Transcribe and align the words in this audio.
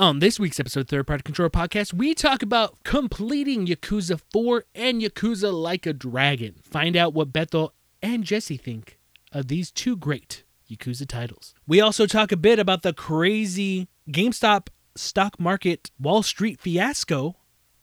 On 0.00 0.18
this 0.18 0.40
week's 0.40 0.58
episode 0.58 0.80
of 0.80 0.88
Third 0.88 1.06
Party 1.06 1.22
Controller 1.22 1.50
Podcast, 1.50 1.92
we 1.92 2.14
talk 2.14 2.42
about 2.42 2.84
completing 2.84 3.66
Yakuza 3.66 4.18
4 4.32 4.64
and 4.74 5.02
Yakuza 5.02 5.52
Like 5.52 5.84
a 5.84 5.92
Dragon. 5.92 6.54
Find 6.62 6.96
out 6.96 7.12
what 7.12 7.34
Bethel 7.34 7.74
and 8.00 8.24
Jesse 8.24 8.56
think 8.56 8.98
of 9.30 9.48
these 9.48 9.70
two 9.70 9.98
great 9.98 10.42
Yakuza 10.70 11.06
titles. 11.06 11.54
We 11.66 11.82
also 11.82 12.06
talk 12.06 12.32
a 12.32 12.38
bit 12.38 12.58
about 12.58 12.80
the 12.80 12.94
crazy 12.94 13.88
GameStop 14.10 14.68
stock 14.96 15.38
market 15.38 15.90
Wall 16.00 16.22
Street 16.22 16.62
fiasco, 16.62 17.36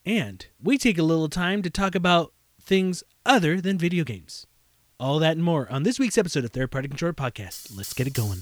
and 0.04 0.44
we 0.60 0.80
take 0.80 0.98
a 0.98 1.04
little 1.04 1.30
time 1.30 1.62
to 1.62 1.70
talk 1.70 1.94
about 1.94 2.34
things 2.60 3.04
other 3.28 3.62
than 3.62 3.78
video 3.78 4.04
games. 4.04 4.48
All 5.00 5.20
that 5.20 5.34
and 5.34 5.44
more 5.44 5.72
on 5.72 5.84
this 5.84 6.00
week's 6.00 6.18
episode 6.18 6.46
of 6.46 6.50
Third 6.50 6.72
Party 6.72 6.88
Controller 6.88 7.14
Podcast. 7.14 7.78
Let's 7.78 7.94
get 7.94 8.08
it 8.08 8.16
going. 8.16 8.40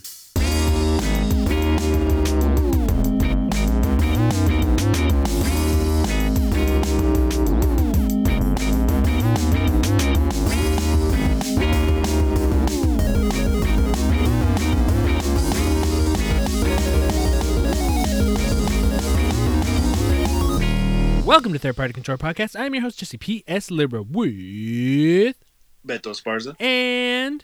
Welcome 21.26 21.54
to 21.54 21.60
Third 21.60 21.76
Party 21.76 21.92
Controller 21.92 22.20
Podcast. 22.20 22.56
I'm 22.58 22.76
your 22.76 22.84
host, 22.84 23.00
Jesse 23.00 23.18
P.S. 23.18 23.72
Libra, 23.72 24.04
with. 24.04 25.36
Beto 25.84 26.12
Esparza. 26.12 26.56
And. 26.62 27.44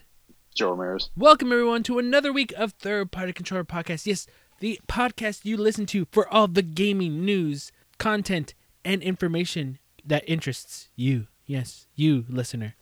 Joe 0.53 0.69
Ramirez. 0.69 1.09
Welcome, 1.17 1.51
everyone, 1.51 1.81
to 1.83 1.97
another 1.97 2.31
week 2.31 2.53
of 2.55 2.73
Third 2.73 3.11
Party 3.11 3.33
Controller 3.33 3.63
Podcast. 3.63 4.05
Yes, 4.05 4.27
the 4.59 4.79
podcast 4.87 5.45
you 5.45 5.57
listen 5.57 5.87
to 5.87 6.05
for 6.11 6.31
all 6.31 6.47
the 6.47 6.61
gaming 6.61 7.25
news, 7.25 7.71
content, 7.97 8.53
and 8.85 9.01
information 9.01 9.79
that 10.05 10.29
interests 10.29 10.89
you. 10.95 11.25
Yes, 11.47 11.87
you, 11.95 12.25
listener. 12.29 12.75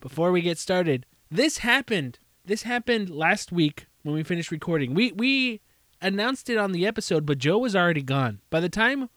Before 0.00 0.32
we 0.32 0.42
get 0.42 0.58
started, 0.58 1.06
this 1.30 1.58
happened. 1.58 2.18
This 2.44 2.64
happened 2.64 3.08
last 3.08 3.52
week 3.52 3.86
when 4.02 4.14
we 4.14 4.22
finished 4.22 4.50
recording. 4.50 4.92
We 4.92 5.12
we 5.12 5.62
announced 6.02 6.50
it 6.50 6.58
on 6.58 6.72
the 6.72 6.86
episode, 6.86 7.24
but 7.24 7.38
Joe 7.38 7.56
was 7.56 7.74
already 7.74 8.02
gone. 8.02 8.40
By 8.50 8.60
the 8.60 8.68
time 8.68 9.08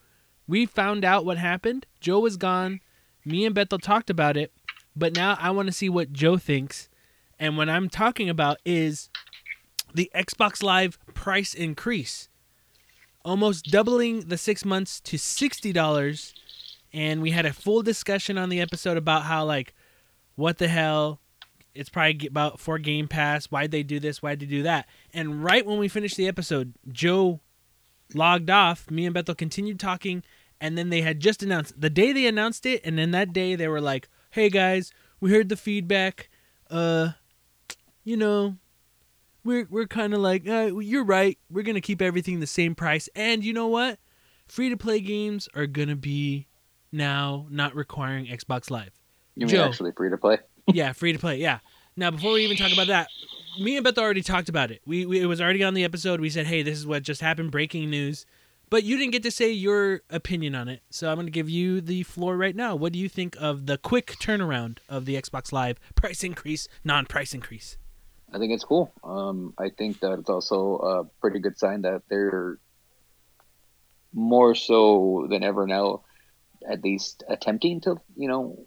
we 0.49 0.65
found 0.65 1.05
out 1.05 1.25
what 1.25 1.37
happened, 1.37 1.85
Joe 2.01 2.19
was 2.19 2.35
gone. 2.35 2.81
Me 3.23 3.45
and 3.45 3.53
Bethel 3.53 3.77
talked 3.77 4.09
about 4.09 4.35
it, 4.35 4.51
but 4.95 5.15
now 5.15 5.37
I 5.39 5.51
want 5.51 5.67
to 5.67 5.71
see 5.71 5.89
what 5.89 6.11
Joe 6.11 6.37
thinks. 6.37 6.89
And 7.37 7.55
what 7.55 7.69
I'm 7.69 7.87
talking 7.87 8.29
about 8.29 8.57
is 8.65 9.09
the 9.93 10.11
Xbox 10.15 10.63
Live 10.63 10.97
price 11.13 11.53
increase, 11.53 12.29
almost 13.23 13.65
doubling 13.65 14.21
the 14.21 14.37
six 14.37 14.65
months 14.65 14.99
to 15.01 15.17
sixty 15.19 15.71
dollars. 15.71 16.33
And 16.91 17.21
we 17.21 17.29
had 17.29 17.45
a 17.45 17.53
full 17.53 17.83
discussion 17.83 18.39
on 18.39 18.49
the 18.49 18.59
episode 18.59 18.97
about 18.97 19.23
how 19.23 19.45
like, 19.45 19.75
what 20.35 20.57
the 20.57 20.67
hell? 20.67 21.19
It's 21.75 21.89
probably 21.89 22.27
about 22.27 22.59
for 22.59 22.79
Game 22.79 23.07
Pass. 23.07 23.45
Why'd 23.45 23.69
they 23.69 23.83
do 23.83 23.99
this? 23.99 24.23
Why'd 24.23 24.39
they 24.39 24.47
do 24.47 24.63
that? 24.63 24.87
And 25.13 25.43
right 25.43 25.65
when 25.65 25.77
we 25.77 25.87
finished 25.87 26.17
the 26.17 26.27
episode, 26.27 26.73
Joe 26.91 27.39
logged 28.15 28.49
off. 28.49 28.89
Me 28.89 29.05
and 29.05 29.13
Bethel 29.13 29.35
continued 29.35 29.79
talking, 29.79 30.23
and 30.61 30.77
then 30.77 30.89
they 30.89 31.01
had 31.01 31.19
just 31.19 31.43
announced 31.43 31.79
the 31.79 31.89
day 31.89 32.11
they 32.11 32.27
announced 32.27 32.65
it, 32.65 32.81
and 32.83 32.97
then 32.97 33.11
that 33.11 33.33
day 33.33 33.55
they 33.55 33.67
were 33.67 33.81
like, 33.81 34.09
"Hey 34.31 34.49
guys, 34.49 34.91
we 35.19 35.31
heard 35.31 35.49
the 35.49 35.57
feedback. 35.57 36.29
Uh, 36.69 37.09
you 38.03 38.17
know, 38.17 38.55
we're 39.43 39.67
we're 39.69 39.87
kind 39.87 40.13
of 40.13 40.19
like, 40.19 40.47
uh, 40.47 40.71
you're 40.77 41.03
right. 41.03 41.37
We're 41.49 41.63
gonna 41.63 41.81
keep 41.81 42.01
everything 42.01 42.39
the 42.39 42.47
same 42.47 42.75
price, 42.75 43.09
and 43.15 43.43
you 43.43 43.53
know 43.53 43.67
what? 43.67 43.99
Free 44.47 44.69
to 44.69 44.77
play 44.77 44.99
games 44.99 45.47
are 45.55 45.67
gonna 45.67 45.95
be 45.95 46.47
now 46.91 47.47
not 47.49 47.75
requiring 47.75 48.25
Xbox 48.27 48.69
Live. 48.69 48.91
You 49.35 49.45
mean 49.45 49.55
Joe. 49.55 49.65
actually 49.65 49.91
free 49.91 50.09
to 50.09 50.17
play? 50.17 50.37
yeah, 50.67 50.91
free 50.93 51.13
to 51.13 51.19
play. 51.19 51.37
Yeah. 51.37 51.59
Now, 51.95 52.11
before 52.11 52.33
we 52.33 52.43
even 52.45 52.55
talk 52.55 52.71
about 52.71 52.87
that, 52.87 53.09
me 53.59 53.75
and 53.75 53.83
Beth 53.83 53.97
already 53.97 54.21
talked 54.21 54.47
about 54.47 54.71
it. 54.71 54.81
We, 54.85 55.05
we 55.05 55.19
it 55.19 55.25
was 55.25 55.41
already 55.41 55.63
on 55.63 55.73
the 55.73 55.83
episode. 55.83 56.21
We 56.21 56.29
said, 56.29 56.47
"Hey, 56.47 56.63
this 56.63 56.77
is 56.77 56.87
what 56.87 57.03
just 57.03 57.21
happened. 57.21 57.51
Breaking 57.51 57.89
news." 57.89 58.25
But 58.69 58.83
you 58.83 58.97
didn't 58.97 59.11
get 59.11 59.23
to 59.23 59.31
say 59.31 59.51
your 59.51 60.01
opinion 60.09 60.53
on 60.53 60.67
it, 60.67 60.81
so 60.89 61.09
I'm 61.09 61.15
going 61.15 61.25
to 61.27 61.31
give 61.31 61.49
you 61.49 61.81
the 61.81 62.03
floor 62.03 62.37
right 62.37 62.55
now. 62.55 62.75
What 62.75 62.93
do 62.93 62.99
you 62.99 63.09
think 63.09 63.35
of 63.39 63.65
the 63.65 63.77
quick 63.77 64.15
turnaround 64.21 64.77
of 64.87 65.05
the 65.05 65.15
Xbox 65.15 65.51
Live 65.51 65.79
price 65.95 66.23
increase, 66.23 66.67
non-price 66.83 67.33
increase? 67.33 67.77
I 68.31 68.37
think 68.37 68.53
it's 68.53 68.63
cool. 68.63 68.93
Um, 69.03 69.53
I 69.57 69.69
think 69.69 70.01
that 70.01 70.19
it's 70.19 70.29
also 70.29 70.77
a 70.77 71.03
pretty 71.19 71.39
good 71.39 71.57
sign 71.57 71.81
that 71.81 72.03
they're 72.09 72.59
more 74.13 74.53
so 74.53 75.27
than 75.29 75.43
ever 75.43 75.65
now, 75.65 76.03
at 76.69 76.83
least 76.83 77.23
attempting 77.27 77.81
to, 77.81 77.99
you 78.15 78.27
know, 78.27 78.65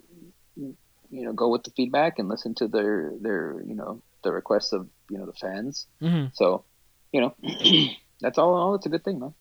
you 0.57 1.25
know, 1.27 1.33
go 1.33 1.49
with 1.49 1.63
the 1.63 1.71
feedback 1.71 2.19
and 2.19 2.29
listen 2.29 2.55
to 2.55 2.67
their 2.67 3.13
their 3.21 3.63
you 3.67 3.75
know 3.75 4.03
the 4.25 4.33
requests 4.33 4.73
of 4.73 4.89
you 5.11 5.19
know 5.19 5.27
the 5.27 5.33
fans. 5.35 5.87
Mm-hmm. 6.01 6.29
So, 6.33 6.65
you 7.13 7.21
know, 7.21 7.35
that's 8.21 8.39
all 8.39 8.55
in 8.55 8.61
all. 8.61 8.75
It's 8.75 8.87
a 8.87 8.89
good 8.89 9.05
thing, 9.05 9.21
man. 9.21 9.35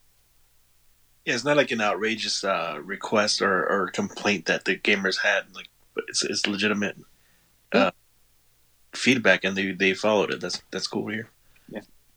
Yeah, 1.25 1.35
it's 1.35 1.45
not 1.45 1.57
like 1.57 1.71
an 1.71 1.81
outrageous 1.81 2.43
uh, 2.43 2.79
request 2.83 3.41
or, 3.41 3.67
or 3.67 3.89
complaint 3.89 4.45
that 4.45 4.65
the 4.65 4.75
gamers 4.75 5.19
had. 5.19 5.43
Like, 5.53 5.69
it's 6.07 6.23
it's 6.23 6.47
legitimate 6.47 6.97
uh, 7.71 7.91
feedback, 8.93 9.43
and 9.43 9.55
they 9.55 9.71
they 9.71 9.93
followed 9.93 10.31
it. 10.31 10.41
That's 10.41 10.61
that's 10.71 10.87
cool 10.87 11.07
to 11.07 11.13
hear. 11.13 11.29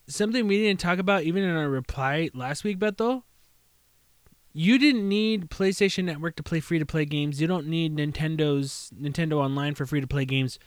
Something 0.06 0.46
we 0.46 0.58
didn't 0.58 0.80
talk 0.80 0.98
about 0.98 1.22
even 1.22 1.42
in 1.42 1.56
our 1.56 1.68
reply 1.68 2.30
last 2.34 2.64
week, 2.64 2.78
Beto. 2.78 3.22
You 4.56 4.78
didn't 4.78 5.08
need 5.08 5.50
PlayStation 5.50 6.04
Network 6.04 6.36
to 6.36 6.42
play 6.42 6.60
free 6.60 6.78
to 6.78 6.86
play 6.86 7.04
games. 7.04 7.40
You 7.40 7.48
don't 7.48 7.66
need 7.66 7.96
Nintendo's 7.96 8.90
Nintendo 8.98 9.34
Online 9.34 9.74
for 9.74 9.84
free 9.84 10.00
to 10.00 10.06
play 10.06 10.24
games. 10.24 10.60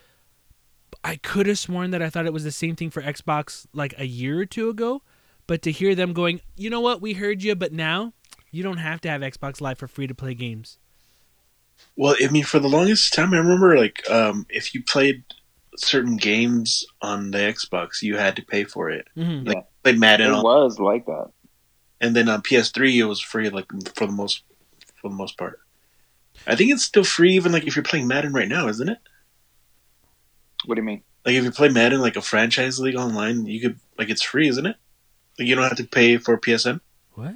I 1.03 1.15
could 1.15 1.47
have 1.47 1.57
sworn 1.57 1.91
that 1.91 2.01
I 2.01 2.09
thought 2.09 2.25
it 2.25 2.33
was 2.33 2.43
the 2.43 2.51
same 2.51 2.75
thing 2.75 2.89
for 2.89 3.01
Xbox 3.01 3.65
like 3.73 3.93
a 3.97 4.05
year 4.05 4.41
or 4.41 4.45
two 4.45 4.67
ago, 4.67 5.03
but 5.45 5.61
to 5.61 5.71
hear 5.71 5.95
them 5.95 6.11
going, 6.11 6.41
you 6.57 6.69
know 6.69 6.81
what, 6.81 7.01
we 7.01 7.13
heard 7.13 7.43
you, 7.43 7.55
but 7.55 7.71
now 7.71 8.13
you 8.51 8.63
don't 8.63 8.77
have 8.77 9.01
to 9.01 9.09
have 9.09 9.21
Xbox 9.21 9.61
Live 9.61 9.77
for 9.77 9.87
free 9.87 10.07
to 10.07 10.15
play 10.15 10.33
games. 10.33 10.77
Well, 11.95 12.15
I 12.23 12.27
mean, 12.29 12.43
for 12.43 12.59
the 12.59 12.67
longest 12.69 13.13
time, 13.13 13.33
I 13.33 13.37
remember 13.37 13.77
like 13.77 14.09
um, 14.09 14.45
if 14.49 14.73
you 14.73 14.83
played 14.83 15.23
certain 15.77 16.17
games 16.17 16.85
on 17.01 17.31
the 17.31 17.37
Xbox, 17.37 18.01
you 18.01 18.17
had 18.17 18.35
to 18.37 18.41
pay 18.41 18.63
for 18.63 18.89
it. 18.89 19.07
Mm-hmm. 19.15 19.47
Like 19.47 19.65
played 19.83 19.99
Madden, 19.99 20.27
It 20.31 20.33
on, 20.33 20.43
was 20.43 20.79
like 20.79 21.05
that. 21.05 21.29
and 22.01 22.15
then 22.15 22.29
on 22.29 22.41
PS3 22.41 22.95
it 22.95 23.05
was 23.05 23.21
free. 23.21 23.49
Like 23.49 23.67
for 23.95 24.07
the 24.07 24.11
most 24.13 24.43
for 24.95 25.09
the 25.09 25.15
most 25.15 25.37
part, 25.37 25.59
I 26.47 26.55
think 26.55 26.71
it's 26.71 26.83
still 26.83 27.03
free 27.03 27.33
even 27.33 27.51
like 27.51 27.67
if 27.67 27.75
you're 27.75 27.83
playing 27.83 28.07
Madden 28.07 28.33
right 28.33 28.47
now, 28.49 28.67
isn't 28.67 28.89
it? 28.89 28.97
What 30.65 30.75
do 30.75 30.81
you 30.81 30.85
mean? 30.85 31.03
Like 31.25 31.35
if 31.35 31.43
you 31.43 31.51
play 31.51 31.69
Madden 31.69 32.01
like 32.01 32.15
a 32.15 32.21
franchise 32.21 32.79
league 32.79 32.95
online, 32.95 33.45
you 33.45 33.59
could 33.61 33.79
like 33.99 34.09
it's 34.09 34.23
free, 34.23 34.47
isn't 34.47 34.65
it? 34.65 34.77
Like 35.37 35.47
you 35.47 35.53
don't 35.53 35.63
have 35.67 35.77
to 35.77 35.83
pay 35.85 36.17
for 36.17 36.39
PSN. 36.39 36.79
What? 37.13 37.35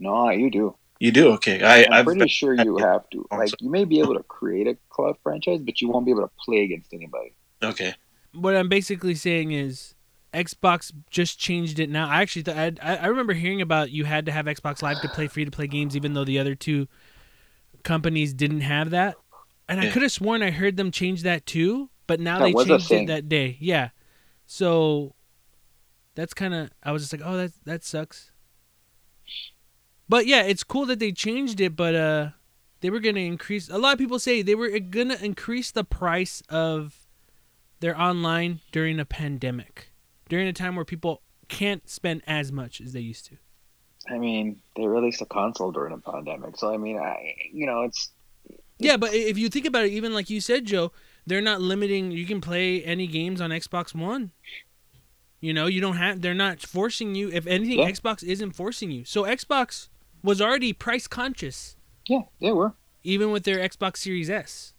No, 0.00 0.30
you 0.30 0.50
do. 0.50 0.76
You 0.98 1.12
do 1.12 1.28
okay. 1.32 1.62
I, 1.62 1.84
I'm 1.84 1.92
I've 1.92 2.04
pretty 2.06 2.28
sure 2.28 2.54
you 2.54 2.78
have 2.78 3.08
to. 3.10 3.26
I'm 3.30 3.38
Like, 3.38 3.60
you 3.60 3.70
may 3.70 3.84
be 3.84 4.00
able 4.00 4.14
to 4.14 4.22
create 4.22 4.66
a 4.66 4.76
club 4.88 5.16
franchise, 5.22 5.60
but 5.60 5.80
you 5.80 5.88
won't 5.88 6.06
be 6.06 6.12
able 6.12 6.22
to 6.22 6.30
play 6.42 6.64
against 6.64 6.94
anybody. 6.94 7.34
okay. 7.62 7.94
what 8.32 8.56
I'm 8.56 8.68
basically 8.68 9.14
saying 9.14 9.52
is 9.52 9.94
Xbox 10.32 10.92
just 11.10 11.38
changed 11.38 11.78
it 11.78 11.90
now. 11.90 12.08
I 12.08 12.22
actually 12.22 12.42
thought 12.42 12.56
I 12.56 12.96
I 12.96 13.06
remember 13.06 13.34
hearing 13.34 13.60
about 13.60 13.90
you 13.90 14.04
had 14.04 14.26
to 14.26 14.32
have 14.32 14.46
Xbox 14.46 14.82
Live 14.82 15.00
to 15.02 15.08
play 15.08 15.26
free 15.28 15.44
to 15.44 15.50
play 15.50 15.66
games, 15.66 15.96
even 15.96 16.14
though 16.14 16.24
the 16.24 16.38
other 16.38 16.54
two 16.54 16.88
companies 17.82 18.34
didn't 18.34 18.62
have 18.62 18.90
that. 18.90 19.16
And 19.68 19.80
I 19.80 19.90
could 19.90 20.02
have 20.02 20.12
sworn 20.12 20.42
I 20.42 20.50
heard 20.50 20.76
them 20.76 20.90
change 20.90 21.22
that 21.22 21.44
too, 21.44 21.90
but 22.06 22.20
now 22.20 22.38
That 22.38 22.54
they 22.54 22.64
changed 22.64 22.92
it 22.92 23.06
that 23.08 23.28
day. 23.28 23.56
Yeah, 23.60 23.90
so 24.46 25.14
that's 26.14 26.34
kind 26.34 26.54
of 26.54 26.70
I 26.82 26.92
was 26.92 27.02
just 27.02 27.12
like, 27.12 27.22
oh, 27.24 27.36
that 27.36 27.52
that 27.64 27.84
sucks. 27.84 28.30
But 30.08 30.26
yeah, 30.26 30.42
it's 30.42 30.64
cool 30.64 30.86
that 30.86 30.98
they 30.98 31.12
changed 31.12 31.60
it, 31.60 31.74
but 31.74 31.94
uh, 31.94 32.30
they 32.80 32.90
were 32.90 33.00
gonna 33.00 33.20
increase. 33.20 33.68
A 33.68 33.78
lot 33.78 33.92
of 33.94 33.98
people 33.98 34.18
say 34.18 34.42
they 34.42 34.54
were 34.54 34.78
gonna 34.78 35.16
increase 35.20 35.70
the 35.70 35.84
price 35.84 36.42
of 36.48 37.06
their 37.80 37.98
online 38.00 38.60
during 38.72 39.00
a 39.00 39.04
pandemic, 39.04 39.90
during 40.28 40.46
a 40.46 40.52
time 40.52 40.76
where 40.76 40.84
people 40.84 41.22
can't 41.48 41.88
spend 41.88 42.22
as 42.26 42.52
much 42.52 42.80
as 42.80 42.92
they 42.92 43.00
used 43.00 43.26
to. 43.26 43.36
I 44.08 44.18
mean, 44.18 44.60
they 44.76 44.86
released 44.86 45.20
a 45.20 45.26
console 45.26 45.72
during 45.72 45.92
a 45.92 45.98
pandemic, 45.98 46.56
so 46.56 46.72
I 46.72 46.76
mean, 46.76 46.98
I 46.98 47.34
you 47.52 47.66
know, 47.66 47.82
it's 47.82 48.12
Yeah, 48.78 48.96
but 48.96 49.12
if 49.14 49.36
you 49.36 49.48
think 49.48 49.66
about 49.66 49.86
it, 49.86 49.92
even 49.92 50.14
like 50.14 50.30
you 50.30 50.40
said, 50.40 50.64
Joe, 50.66 50.92
they're 51.26 51.40
not 51.40 51.60
limiting. 51.60 52.12
You 52.12 52.26
can 52.26 52.40
play 52.40 52.84
any 52.84 53.08
games 53.08 53.40
on 53.40 53.50
Xbox 53.50 53.94
One. 53.94 54.30
You 55.40 55.52
know, 55.52 55.66
you 55.66 55.80
don't 55.80 55.96
have. 55.96 56.22
They're 56.22 56.34
not 56.34 56.60
forcing 56.60 57.14
you. 57.14 57.30
If 57.30 57.46
anything, 57.46 57.80
Yeah. 57.80 57.90
Xbox 57.90 58.22
isn't 58.22 58.52
forcing 58.52 58.90
you. 58.90 59.04
So 59.04 59.24
Xbox 59.24 59.88
was 60.22 60.40
already 60.40 60.72
price 60.72 61.06
conscious, 61.06 61.76
yeah, 62.08 62.22
they 62.40 62.52
were. 62.52 62.74
even 63.04 63.30
with 63.30 63.44
their 63.44 63.58
Xbox 63.58 63.98
Series 63.98 64.30
S. 64.30 64.72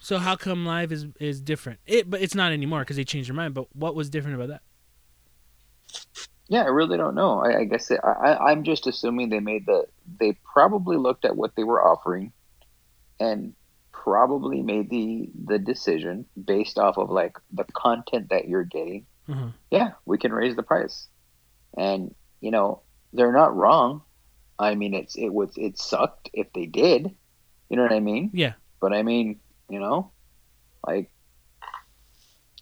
So 0.00 0.18
how 0.18 0.36
come 0.36 0.66
Live 0.66 0.92
is 0.92 1.06
is 1.18 1.40
different? 1.40 1.80
It, 1.86 2.10
but 2.10 2.20
it's 2.20 2.34
not 2.34 2.52
anymore 2.52 2.80
because 2.80 2.96
they 2.96 3.04
changed 3.04 3.28
their 3.28 3.36
mind. 3.36 3.54
But 3.54 3.74
what 3.74 3.94
was 3.94 4.10
different 4.10 4.36
about 4.36 4.48
that? 4.48 4.62
Yeah, 6.48 6.62
I 6.62 6.66
really 6.66 6.98
don't 6.98 7.14
know. 7.14 7.38
I, 7.40 7.60
I 7.60 7.64
guess 7.64 7.90
it, 7.90 8.00
I, 8.04 8.36
I'm 8.36 8.64
just 8.64 8.86
assuming 8.86 9.30
they 9.30 9.40
made 9.40 9.64
the. 9.64 9.86
They 10.20 10.36
probably 10.52 10.98
looked 10.98 11.24
at 11.24 11.36
what 11.36 11.56
they 11.56 11.64
were 11.64 11.82
offering, 11.82 12.32
and 13.18 13.54
probably 13.92 14.60
made 14.60 14.90
the 14.90 15.30
the 15.46 15.58
decision 15.58 16.26
based 16.44 16.76
off 16.78 16.98
of 16.98 17.08
like 17.08 17.38
the 17.50 17.64
content 17.72 18.28
that 18.28 18.46
you're 18.46 18.64
getting. 18.64 19.06
Uh-huh. 19.26 19.48
Yeah, 19.70 19.92
we 20.04 20.18
can 20.18 20.32
raise 20.32 20.54
the 20.54 20.62
price, 20.62 21.08
and 21.78 22.14
you 22.42 22.50
know 22.50 22.82
they're 23.14 23.32
not 23.32 23.56
wrong. 23.56 24.02
I 24.58 24.74
mean, 24.74 24.94
it's 24.94 25.16
it 25.16 25.32
was 25.32 25.52
it 25.56 25.78
sucked 25.78 26.30
if 26.32 26.52
they 26.52 26.66
did. 26.66 27.10
You 27.68 27.76
know 27.76 27.82
what 27.82 27.92
I 27.92 28.00
mean? 28.00 28.30
Yeah. 28.32 28.54
But 28.80 28.92
I 28.92 29.02
mean, 29.02 29.40
you 29.68 29.80
know, 29.80 30.12
like 30.86 31.10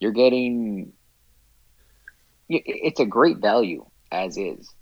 you're 0.01 0.13
getting 0.13 0.93
it's 2.49 3.01
a 3.01 3.07
great 3.07 3.39
value 3.39 3.85
as 4.11 4.37
is. 4.37 4.73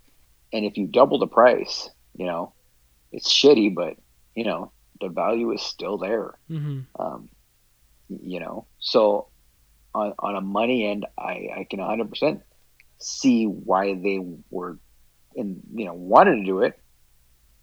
And 0.53 0.65
if 0.65 0.77
you 0.77 0.87
double 0.87 1.19
the 1.19 1.27
price, 1.27 1.89
you 2.15 2.25
know, 2.25 2.53
it's 3.11 3.31
shitty, 3.31 3.73
but 3.73 3.95
you 4.35 4.43
know, 4.45 4.71
the 4.99 5.09
value 5.09 5.51
is 5.51 5.61
still 5.61 5.97
there. 5.97 6.37
hmm 6.47 6.81
Um, 6.99 7.29
you 8.09 8.39
know, 8.39 8.67
so 8.79 9.27
on, 9.93 10.13
on 10.19 10.35
a 10.35 10.41
money 10.41 10.85
end, 10.85 11.05
I, 11.17 11.47
I 11.57 11.67
can 11.69 11.79
100% 11.79 12.41
see 12.99 13.45
why 13.45 13.95
they 13.95 14.19
were 14.49 14.77
and 15.35 15.61
you 15.73 15.85
know, 15.85 15.93
wanted 15.93 16.37
to 16.37 16.43
do 16.43 16.59
it. 16.59 16.80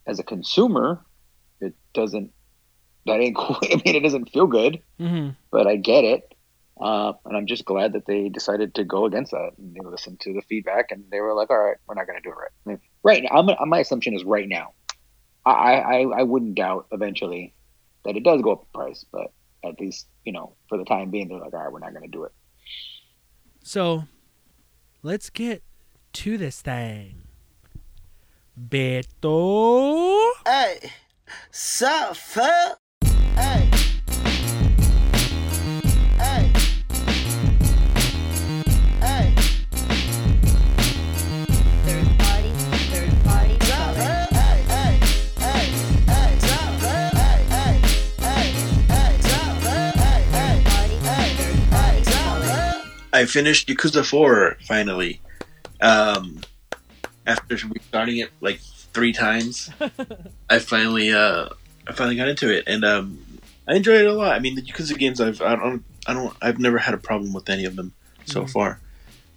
As 0.09 0.19
a 0.19 0.25
consumer, 0.25 1.05
it 1.61 1.75
doesn't, 1.95 2.33
that 3.07 3.21
ain't 3.21 3.37
cool. 3.43 3.59
I 3.63 3.81
mean, 3.85 3.95
it 3.95 4.03
doesn't 4.03 4.33
feel 4.33 4.47
good, 4.47 4.81
hmm 4.99 5.31
but 5.51 5.67
I 5.67 5.77
get 5.77 6.05
it. 6.05 6.35
Uh, 6.81 7.13
and 7.25 7.37
I'm 7.37 7.47
just 7.47 7.65
glad 7.65 7.95
that 7.95 8.07
they 8.07 8.29
decided 8.29 8.75
to 8.77 8.85
go 8.85 9.05
against 9.05 9.33
that. 9.33 9.51
And 9.59 9.75
they 9.75 9.81
listened 9.81 10.21
to 10.21 10.33
the 10.33 10.43
feedback 10.43 10.91
and 10.91 11.05
they 11.11 11.21
were 11.21 11.35
like, 11.35 11.51
all 11.51 11.59
right, 11.59 11.77
we're 11.87 11.95
not 11.95 12.07
going 12.07 12.21
to 12.21 12.23
do 12.23 12.31
it 12.31 12.37
right. 12.37 12.51
I 12.67 12.69
mean, 12.69 12.81
right 13.03 13.23
now, 13.23 13.31
I'm, 13.31 13.69
my 13.69 13.81
assumption 13.81 14.15
is 14.15 14.25
right 14.25 14.49
now. 14.49 14.75
I, 15.45 15.81
I, 15.81 16.21
I 16.21 16.23
wouldn't 16.23 16.55
doubt 16.55 16.87
eventually 16.93 17.55
that 18.05 18.17
it 18.17 18.23
does 18.23 18.43
go 18.43 18.53
up 18.53 18.61
in 18.63 18.81
price, 18.81 19.05
but 19.11 19.33
at 19.65 19.81
least, 19.81 20.07
you 20.25 20.33
know, 20.33 20.55
for 20.69 20.79
the 20.79 20.85
time 20.85 21.11
being, 21.11 21.29
they're 21.29 21.39
like, 21.39 21.53
all 21.53 21.61
right, 21.61 21.73
we're 21.73 21.81
not 21.81 21.93
going 21.93 22.05
to 22.05 22.11
do 22.11 22.25
it. 22.25 22.33
So, 23.65 24.05
let's 25.03 25.31
get 25.31 25.63
to 26.15 26.39
this 26.39 26.63
thing. 26.63 27.28
Beto. 28.59 30.33
Hey, 30.45 30.91
sup. 31.51 32.17
Hey. 33.37 33.71
Hey. 36.19 36.53
Hey. 39.01 39.35
Third 41.85 42.09
party, 42.19 42.51
third 42.91 43.15
party, 43.25 43.57
Sup, 43.61 43.95
Hey, 43.95 44.27
hey, 44.33 44.99
hey, 45.39 45.65
hey, 46.07 46.39
sup. 46.41 46.81
Hey, 46.83 47.41
hey, 47.55 47.79
hey, 48.19 48.47
hey, 48.89 49.21
sup. 49.21 49.63
Hey, 49.63 50.23
hey, 50.33 50.57
hey, 50.99 51.31
hey, 51.71 52.03
sup, 52.03 52.87
I 53.13 53.25
finished 53.27 53.69
Yakuza 53.69 54.05
4 54.05 54.57
finally. 54.67 55.21
Um, 55.81 56.41
after 57.29 57.55
restarting 57.55 58.19
it 58.19 58.31
like 58.41 58.61
three 58.95 59.13
times, 59.13 59.71
I 60.51 60.59
finally 60.59 61.13
uh 61.13 61.49
I 61.87 61.93
finally 61.93 62.17
got 62.17 62.29
into 62.29 62.51
it 62.53 62.65
and 62.67 62.85
um 62.85 63.19
I 63.69 63.75
enjoyed 63.77 64.01
it 64.01 64.07
a 64.07 64.13
lot. 64.15 64.33
I 64.35 64.39
mean, 64.41 64.55
the 64.57 64.63
Yakuza 64.63 64.99
games 64.99 65.21
I've 65.21 65.41
I 65.43 65.55
don't 65.55 65.85
I 66.07 66.15
don't 66.15 66.35
I've 66.43 66.59
never 66.59 66.79
had 66.79 66.95
a 66.95 66.99
problem 66.99 67.33
with 67.33 67.49
any 67.49 67.65
of 67.67 67.77
them 67.77 67.93
so 68.27 68.43
Mhm. 68.45 68.51
far. 68.51 68.81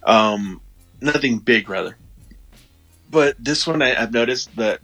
Um, 0.08 0.62
nothing 1.02 1.40
big 1.40 1.70
rather. 1.70 1.98
But 3.10 3.36
this 3.38 3.68
one 3.68 3.82
I, 3.82 4.02
I've 4.02 4.14
noticed 4.14 4.56
that 4.56 4.80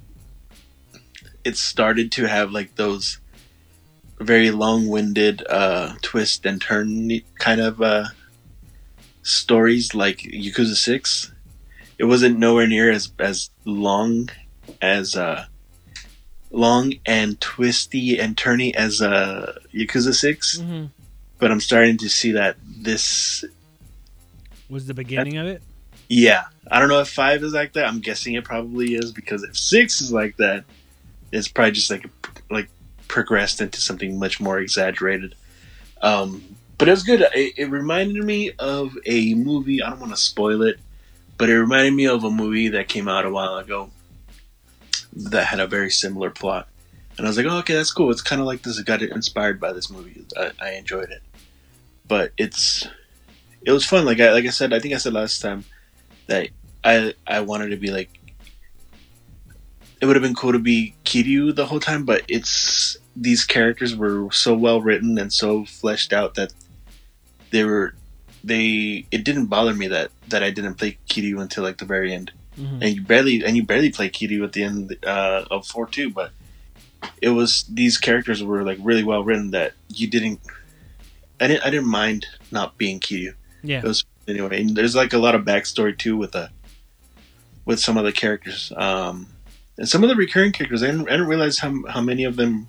it 1.45 1.55
started 1.57 2.11
to 2.13 2.27
have 2.27 2.51
like 2.51 2.75
those 2.75 3.19
very 4.19 4.51
long-winded 4.51 5.43
uh 5.49 5.93
twist 6.01 6.45
and 6.45 6.61
turn 6.61 7.09
kind 7.39 7.61
of 7.61 7.81
uh 7.81 8.05
stories 9.23 9.93
like 9.93 10.19
Yakuza 10.19 10.75
6 10.75 11.31
it 11.97 12.05
wasn't 12.05 12.37
nowhere 12.39 12.67
near 12.67 12.91
as 12.91 13.11
as 13.19 13.49
long 13.65 14.29
as 14.81 15.15
uh 15.15 15.45
long 16.51 16.93
and 17.05 17.39
twisty 17.41 18.19
and 18.19 18.37
turny 18.37 18.73
as 18.75 19.01
uh 19.01 19.57
Yakuza 19.73 20.13
6 20.13 20.59
hmm 20.59 20.85
but 21.39 21.51
I'm 21.51 21.61
starting 21.61 21.97
to 21.97 22.09
see 22.09 22.31
that 22.31 22.57
this 22.65 23.45
Was 24.69 24.87
the 24.87 24.95
beginning 24.95 25.37
of 25.37 25.45
it? 25.47 25.61
yeah. 26.09 26.45
I 26.71 26.79
don't 26.79 26.89
know 26.89 26.99
if 26.99 27.09
5 27.09 27.43
is 27.43 27.53
like 27.53 27.73
that. 27.73 27.85
I'm 27.87 27.99
guessing 27.99 28.33
it 28.33 28.43
probably 28.43 28.95
is 28.95 29.11
because 29.11 29.43
if 29.43 29.55
6 29.55 30.01
is 30.01 30.11
like 30.11 30.37
that 30.37 30.63
it's 31.31 31.47
probably 31.47 31.73
just 31.73 31.91
like 31.91 32.09
like 32.49 32.69
progressed 33.07 33.61
into 33.61 33.81
something 33.81 34.17
much 34.17 34.39
more 34.39 34.59
exaggerated. 34.59 35.35
Um 36.01 36.43
but 36.77 36.87
it 36.87 36.91
was 36.91 37.03
good. 37.03 37.21
It, 37.33 37.53
it 37.57 37.71
reminded 37.71 38.23
me 38.23 38.51
of 38.59 38.95
a 39.05 39.33
movie. 39.33 39.81
I 39.81 39.89
don't 39.89 39.99
want 39.99 40.11
to 40.11 40.17
spoil 40.17 40.61
it 40.61 40.79
but 41.37 41.49
it 41.49 41.59
reminded 41.59 41.93
me 41.93 42.07
of 42.07 42.23
a 42.23 42.31
movie 42.31 42.69
that 42.69 42.87
came 42.87 43.07
out 43.07 43.25
a 43.25 43.29
while 43.29 43.57
ago 43.57 43.89
that 45.13 45.47
had 45.47 45.59
a 45.59 45.67
very 45.67 45.89
similar 45.89 46.29
plot. 46.29 46.67
And 47.17 47.25
I 47.25 47.29
was 47.29 47.37
like, 47.37 47.47
oh, 47.47 47.57
okay, 47.59 47.73
that's 47.73 47.91
cool. 47.91 48.11
It's 48.11 48.21
kind 48.21 48.41
of 48.41 48.47
like 48.47 48.61
this. 48.61 48.77
It 48.77 48.85
got 48.85 49.01
inspired 49.01 49.59
by 49.59 49.73
this 49.73 49.89
movie. 49.89 50.25
I, 50.37 50.51
I 50.61 50.71
enjoyed 50.73 51.09
it, 51.09 51.23
but 52.07 52.31
it's 52.37 52.87
it 53.63 53.71
was 53.71 53.85
fun. 53.85 54.05
Like 54.05 54.19
I 54.19 54.31
like 54.33 54.45
I 54.45 54.49
said, 54.49 54.73
I 54.73 54.79
think 54.79 54.93
I 54.93 54.97
said 54.97 55.13
last 55.13 55.41
time 55.41 55.65
that 56.27 56.49
I 56.83 57.13
I 57.25 57.41
wanted 57.41 57.69
to 57.69 57.77
be 57.77 57.89
like 57.89 58.09
it 59.99 60.05
would 60.05 60.15
have 60.15 60.23
been 60.23 60.35
cool 60.35 60.51
to 60.51 60.59
be 60.59 60.93
Kiryu 61.05 61.55
the 61.55 61.65
whole 61.65 61.79
time, 61.79 62.05
but 62.05 62.23
it's 62.27 62.97
these 63.15 63.43
characters 63.43 63.95
were 63.95 64.29
so 64.31 64.55
well 64.55 64.79
written 64.79 65.17
and 65.17 65.33
so 65.33 65.65
fleshed 65.65 66.13
out 66.13 66.35
that 66.35 66.53
they 67.49 67.63
were 67.63 67.95
they 68.47 69.05
it 69.11 69.23
didn't 69.23 69.47
bother 69.47 69.73
me 69.73 69.87
that 69.87 70.11
that 70.29 70.43
I 70.43 70.51
didn't 70.51 70.75
play 70.75 70.97
Kiryu 71.09 71.41
until 71.41 71.63
like 71.63 71.77
the 71.77 71.85
very 71.85 72.13
end 72.13 72.31
hmm 72.55 72.79
and 72.81 72.95
you 72.95 73.01
barely 73.01 73.43
and 73.45 73.55
you 73.55 73.63
barely 73.63 73.91
play 73.91 74.09
Kiryu 74.09 74.43
at 74.43 74.53
the 74.53 74.63
end 74.63 74.97
uh, 75.05 75.45
of 75.51 75.65
four 75.67 75.87
two, 75.87 76.09
but 76.09 76.31
it 77.21 77.29
was 77.29 77.63
these 77.63 77.97
characters 77.97 78.43
were 78.43 78.63
like 78.63 78.79
really 78.81 79.03
well 79.03 79.23
written 79.23 79.51
that 79.51 79.73
you 79.89 80.07
didn't. 80.07 80.39
I 81.39 81.47
didn't. 81.47 81.65
I 81.65 81.69
didn't 81.69 81.89
mind 81.89 82.25
not 82.51 82.77
being 82.77 82.99
Kiryu. 82.99 83.33
Yeah. 83.63 83.79
It 83.79 83.83
was 83.83 84.05
anyway. 84.27 84.61
And 84.61 84.75
there's 84.75 84.95
like 84.95 85.13
a 85.13 85.17
lot 85.17 85.35
of 85.35 85.43
backstory 85.43 85.97
too 85.97 86.17
with 86.17 86.31
the 86.31 86.49
with 87.65 87.79
some 87.79 87.97
of 87.97 88.05
the 88.05 88.11
characters, 88.11 88.71
um, 88.75 89.27
and 89.77 89.87
some 89.87 90.03
of 90.03 90.09
the 90.09 90.15
recurring 90.15 90.51
characters. 90.51 90.81
I 90.81 90.87
didn't, 90.87 91.07
I 91.07 91.11
didn't 91.11 91.27
realize 91.27 91.59
how 91.59 91.73
how 91.89 92.01
many 92.01 92.23
of 92.23 92.37
them 92.37 92.67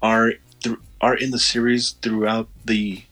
are 0.00 0.34
thr 0.62 0.74
are 1.00 1.14
in 1.14 1.30
the 1.30 1.38
series 1.38 1.92
throughout 2.02 2.48
the 2.64 3.02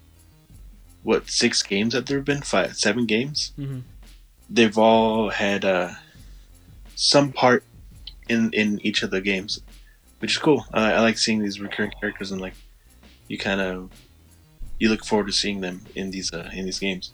what 1.05 1.29
six 1.31 1.63
games 1.63 1.93
that 1.95 2.07
there 2.07 2.19
have 2.19 2.25
been 2.25 2.43
five 2.43 2.75
seven 2.77 3.07
games 3.07 3.53
hmm 3.57 3.81
they've 4.51 4.77
all 4.77 5.31
had 5.31 5.65
uh, 5.65 5.91
some 6.95 7.33
part 7.33 7.65
in 8.29 8.53
in 8.53 8.79
each 8.87 9.03
of 9.03 9.11
the 9.11 9.21
games, 9.21 9.61
which 10.19 10.33
is 10.33 10.39
cool. 10.39 10.67
I, 10.73 10.93
I 10.93 11.01
like 11.01 11.17
seeing 11.19 11.41
these 11.43 11.61
recurring 11.61 11.93
characters 12.01 12.31
and 12.31 12.41
like 12.41 12.55
you 13.29 13.39
kind 13.39 13.61
of 13.61 13.91
you 14.79 14.89
look 14.91 15.05
forward 15.05 15.27
to 15.29 15.33
seeing 15.33 15.61
them 15.61 15.81
in 15.95 16.11
these 16.11 16.33
uh, 16.33 16.51
in 16.53 16.67
these 16.67 16.79
games. 16.79 17.11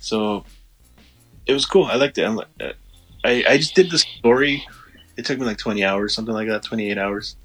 So 0.00 0.44
it 1.46 1.52
was 1.52 1.64
cool. 1.64 1.84
I 1.84 1.94
liked 1.96 2.18
it. 2.18 2.24
I'm, 2.24 2.36
like- 2.36 2.48
uh, 2.60 2.72
I 3.24 3.44
I 3.50 3.56
just 3.56 3.74
did 3.74 3.90
the 3.90 3.98
story. 3.98 4.66
It 5.16 5.24
took 5.24 5.38
me 5.38 5.46
like 5.46 5.58
20 5.58 5.84
hours, 5.84 6.12
something 6.12 6.34
like 6.34 6.48
that, 6.48 6.64
28 6.64 6.98
hours. 6.98 7.36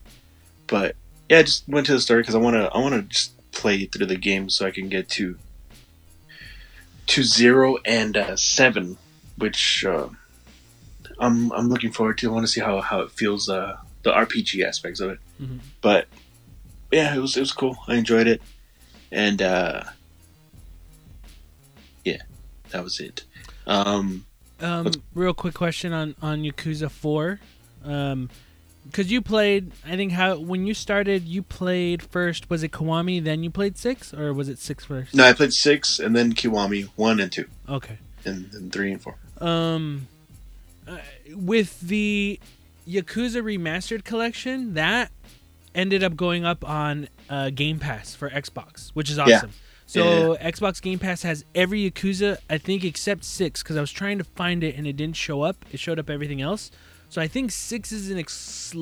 But 0.67 0.95
yeah, 1.29 1.39
I 1.39 1.43
just 1.43 1.67
went 1.69 1.85
to 1.85 1.93
the 1.93 2.01
story 2.01 2.21
because 2.23 2.35
I 2.35 2.39
want 2.39 2.55
to 2.55 2.65
I 2.73 2.79
want 2.79 2.95
to 2.95 3.03
just 3.03 3.33
play 3.51 3.85
through 3.85 4.07
the 4.07 4.17
game 4.17 4.49
so 4.49 4.65
I 4.65 4.71
can 4.71 4.89
get 4.89 5.07
to 5.09 5.37
to 7.09 7.23
zero 7.23 7.77
and 7.85 8.15
uh, 8.17 8.35
seven 8.35 8.97
which 9.37 9.85
uh, 9.85 10.09
I'm 11.19 11.51
I'm 11.53 11.69
looking 11.69 11.91
forward 11.91 12.17
to. 12.19 12.29
I 12.29 12.33
want 12.33 12.45
to 12.45 12.51
see 12.51 12.61
how 12.61 12.81
how 12.81 13.01
it 13.01 13.11
feels, 13.11 13.49
uh, 13.49 13.77
the 14.03 14.11
RPG 14.11 14.63
aspects 14.65 14.99
of 14.99 15.11
it. 15.11 15.19
Mhm. 15.41 15.59
But 15.81 16.07
yeah, 16.91 17.15
it 17.15 17.19
was 17.19 17.35
it 17.37 17.41
was 17.41 17.51
cool. 17.51 17.77
I 17.87 17.95
enjoyed 17.95 18.27
it, 18.27 18.41
and 19.11 19.41
uh, 19.41 19.83
yeah, 22.03 22.21
that 22.71 22.83
was 22.83 22.99
it. 22.99 23.23
Um, 23.67 24.25
Um, 24.61 24.91
real 25.13 25.33
quick 25.33 25.53
question 25.53 25.93
on 25.93 26.15
on 26.21 26.43
Yakuza 26.43 26.89
Four, 26.91 27.39
um, 27.83 28.29
because 28.89 29.11
you 29.11 29.21
played. 29.21 29.71
I 29.85 29.95
think 29.95 30.11
how 30.13 30.37
when 30.37 30.65
you 30.67 30.73
started, 30.73 31.23
you 31.23 31.41
played 31.43 32.01
first. 32.03 32.49
Was 32.49 32.63
it 32.63 32.71
Kiwami? 32.71 33.23
Then 33.23 33.43
you 33.43 33.49
played 33.49 33.77
six, 33.77 34.13
or 34.13 34.33
was 34.33 34.49
it 34.49 34.59
six 34.59 34.85
first? 34.85 35.13
no, 35.15 35.23
I 35.25 35.33
played 35.33 35.53
six, 35.53 35.99
and 35.99 36.15
then 36.15 36.33
Kiwami 36.33 36.89
one 36.95 37.19
and 37.19 37.31
two, 37.31 37.45
Okay. 37.67 37.97
and 38.25 38.51
then 38.51 38.69
three 38.69 38.91
and 38.91 39.01
four. 39.01 39.15
Um, 39.39 40.07
uh, 40.87 40.97
with 41.35 41.79
the 41.81 42.39
Yakuza 42.87 43.41
Remastered 43.43 44.03
Collection, 44.03 44.73
that 44.73 45.11
ended 45.75 46.03
up 46.03 46.15
going 46.15 46.45
up 46.45 46.67
on 46.67 47.07
uh, 47.29 47.49
Game 47.51 47.79
Pass 47.79 48.15
for 48.15 48.29
Xbox, 48.29 48.89
which 48.89 49.09
is 49.09 49.19
awesome 49.19 49.29
Yeah. 49.29 49.37
awesome. 49.37 49.51
So 49.85 50.37
Xbox 50.41 50.81
Game 50.81 50.99
Pass 50.99 51.23
has 51.23 51.45
every 51.55 51.89
Yakuza, 51.89 52.37
I 52.49 52.57
think, 52.59 52.83
except 52.83 53.23
six, 53.23 53.63
because 53.63 53.75
I 53.77 53.81
was 53.81 53.91
trying 53.91 54.17
to 54.19 54.23
find 54.23 54.63
it 54.63 54.75
and 54.75 54.85
it 54.85 54.93
didn't 54.97 55.15
show 55.15 55.41
up. 55.43 55.65
It 55.71 55.79
showed 55.79 55.97
up 55.99 56.09
everything 56.09 56.41
else. 56.41 56.69
So 57.09 57.21
I 57.21 57.27
think 57.27 57.51
six 57.51 57.91
is 57.91 58.11
an 58.11 58.19
ex- 58.19 58.75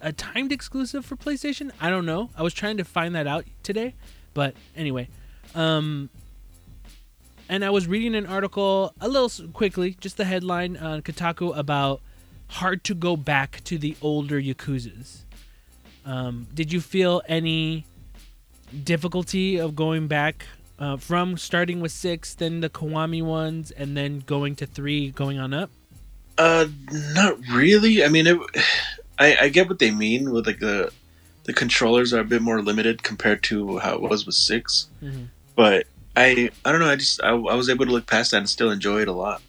a- 0.00 0.12
timed 0.12 0.52
exclusive 0.52 1.04
for 1.04 1.16
PlayStation. 1.16 1.70
I 1.80 1.90
don't 1.90 2.06
know. 2.06 2.30
I 2.36 2.42
was 2.42 2.54
trying 2.54 2.78
to 2.78 2.84
find 2.84 3.14
that 3.14 3.26
out 3.26 3.44
today, 3.62 3.94
but 4.32 4.54
anyway, 4.74 5.08
um, 5.54 6.08
and 7.48 7.64
I 7.64 7.70
was 7.70 7.86
reading 7.86 8.14
an 8.14 8.26
article 8.26 8.94
a 9.00 9.08
little 9.08 9.48
quickly, 9.48 9.96
just 10.00 10.16
the 10.16 10.24
headline 10.24 10.76
on 10.78 11.02
Kotaku 11.02 11.56
about 11.56 12.00
hard 12.48 12.84
to 12.84 12.94
go 12.94 13.16
back 13.16 13.62
to 13.64 13.76
the 13.76 13.96
older 14.00 14.40
Yakuzas. 14.40 15.24
Um, 16.06 16.46
did 16.54 16.72
you 16.72 16.80
feel 16.80 17.22
any 17.28 17.84
difficulty 18.84 19.58
of 19.58 19.76
going 19.76 20.08
back 20.08 20.46
uh, 20.78 20.96
from 20.96 21.36
starting 21.36 21.80
with 21.80 21.92
six, 21.92 22.34
then 22.34 22.60
the 22.60 22.70
Kiwami 22.70 23.22
ones, 23.22 23.70
and 23.70 23.96
then 23.96 24.20
going 24.20 24.56
to 24.56 24.66
three, 24.66 25.10
going 25.10 25.38
on 25.38 25.52
up? 25.52 25.70
Uh, 26.38 26.66
not 26.90 27.38
really. 27.50 28.04
I 28.04 28.08
mean, 28.08 28.26
it, 28.26 28.38
I 29.18 29.36
I 29.42 29.48
get 29.48 29.68
what 29.68 29.78
they 29.78 29.90
mean 29.90 30.30
with 30.30 30.46
like 30.46 30.60
the 30.60 30.92
the 31.44 31.52
controllers 31.52 32.12
are 32.12 32.20
a 32.20 32.24
bit 32.24 32.40
more 32.42 32.62
limited 32.62 33.02
compared 33.02 33.42
to 33.44 33.78
how 33.78 33.94
it 33.94 34.00
was 34.00 34.24
with 34.24 34.36
6 34.36 34.86
Mhm. 35.02 35.26
But 35.56 35.86
I 36.16 36.50
I 36.64 36.70
don't 36.72 36.80
know. 36.80 36.90
I 36.90 36.96
just 36.96 37.22
I, 37.22 37.30
I 37.30 37.54
was 37.54 37.68
able 37.68 37.84
to 37.84 37.92
look 37.92 38.06
past 38.06 38.30
that 38.30 38.38
and 38.38 38.48
still 38.48 38.70
enjoy 38.70 39.02
it 39.02 39.08
a 39.08 39.12
lot. 39.12 39.42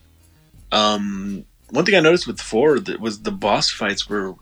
Um, 0.71 1.45
one 1.69 1.85
thing 1.85 1.95
I 1.95 1.99
noticed 1.99 2.27
with 2.27 2.41
four 2.41 2.79
that 2.79 2.99
was 2.99 3.21
the 3.21 3.31
boss 3.31 3.69
fights 3.69 4.09
were 4.09 4.35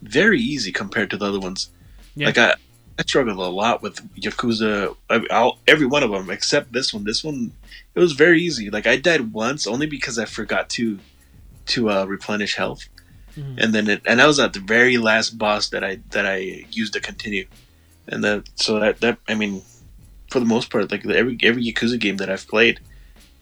very 0.00 0.40
easy 0.40 0.72
compared 0.72 1.10
to 1.10 1.16
the 1.16 1.26
other 1.26 1.40
ones. 1.40 1.70
Yeah. 2.16 2.26
Like 2.26 2.38
I. 2.38 2.54
I 2.98 3.02
struggled 3.04 3.38
a 3.38 3.48
lot 3.48 3.80
with 3.80 3.96
Yakuza. 4.20 4.94
I, 5.08 5.24
I'll, 5.30 5.58
every 5.66 5.86
one 5.86 6.02
of 6.02 6.10
them 6.10 6.28
except 6.28 6.74
this 6.74 6.92
one. 6.92 7.04
This 7.04 7.24
one, 7.24 7.52
it 7.94 7.98
was 8.00 8.12
very 8.12 8.42
easy. 8.42 8.68
Like 8.68 8.86
I 8.86 8.96
died 8.96 9.32
once 9.32 9.66
only 9.66 9.86
because 9.86 10.18
I 10.18 10.26
forgot 10.26 10.68
to 10.76 10.98
to 11.74 11.90
uh, 11.90 12.04
replenish 12.16 12.54
health, 12.56 12.82
Mhm. 13.36 13.54
and 13.62 13.74
then 13.74 13.88
it, 13.88 14.00
and 14.08 14.20
that 14.20 14.26
was 14.26 14.38
at 14.38 14.52
the 14.52 14.60
very 14.76 14.96
last 14.98 15.30
boss 15.38 15.68
that 15.70 15.82
I 15.82 15.92
that 16.14 16.26
I 16.26 16.66
used 16.70 16.92
to 16.94 17.00
continue, 17.00 17.46
and 18.10 18.22
that 18.24 18.40
so 18.56 18.78
that 18.80 19.00
that 19.00 19.18
I 19.28 19.34
mean, 19.34 19.62
for 20.30 20.38
the 20.40 20.46
most 20.54 20.70
part, 20.70 20.90
like 20.90 21.04
every 21.06 21.36
every 21.42 21.64
Yakuza 21.64 21.98
game 21.98 22.16
that 22.18 22.30
I've 22.30 22.46
played, 22.48 22.80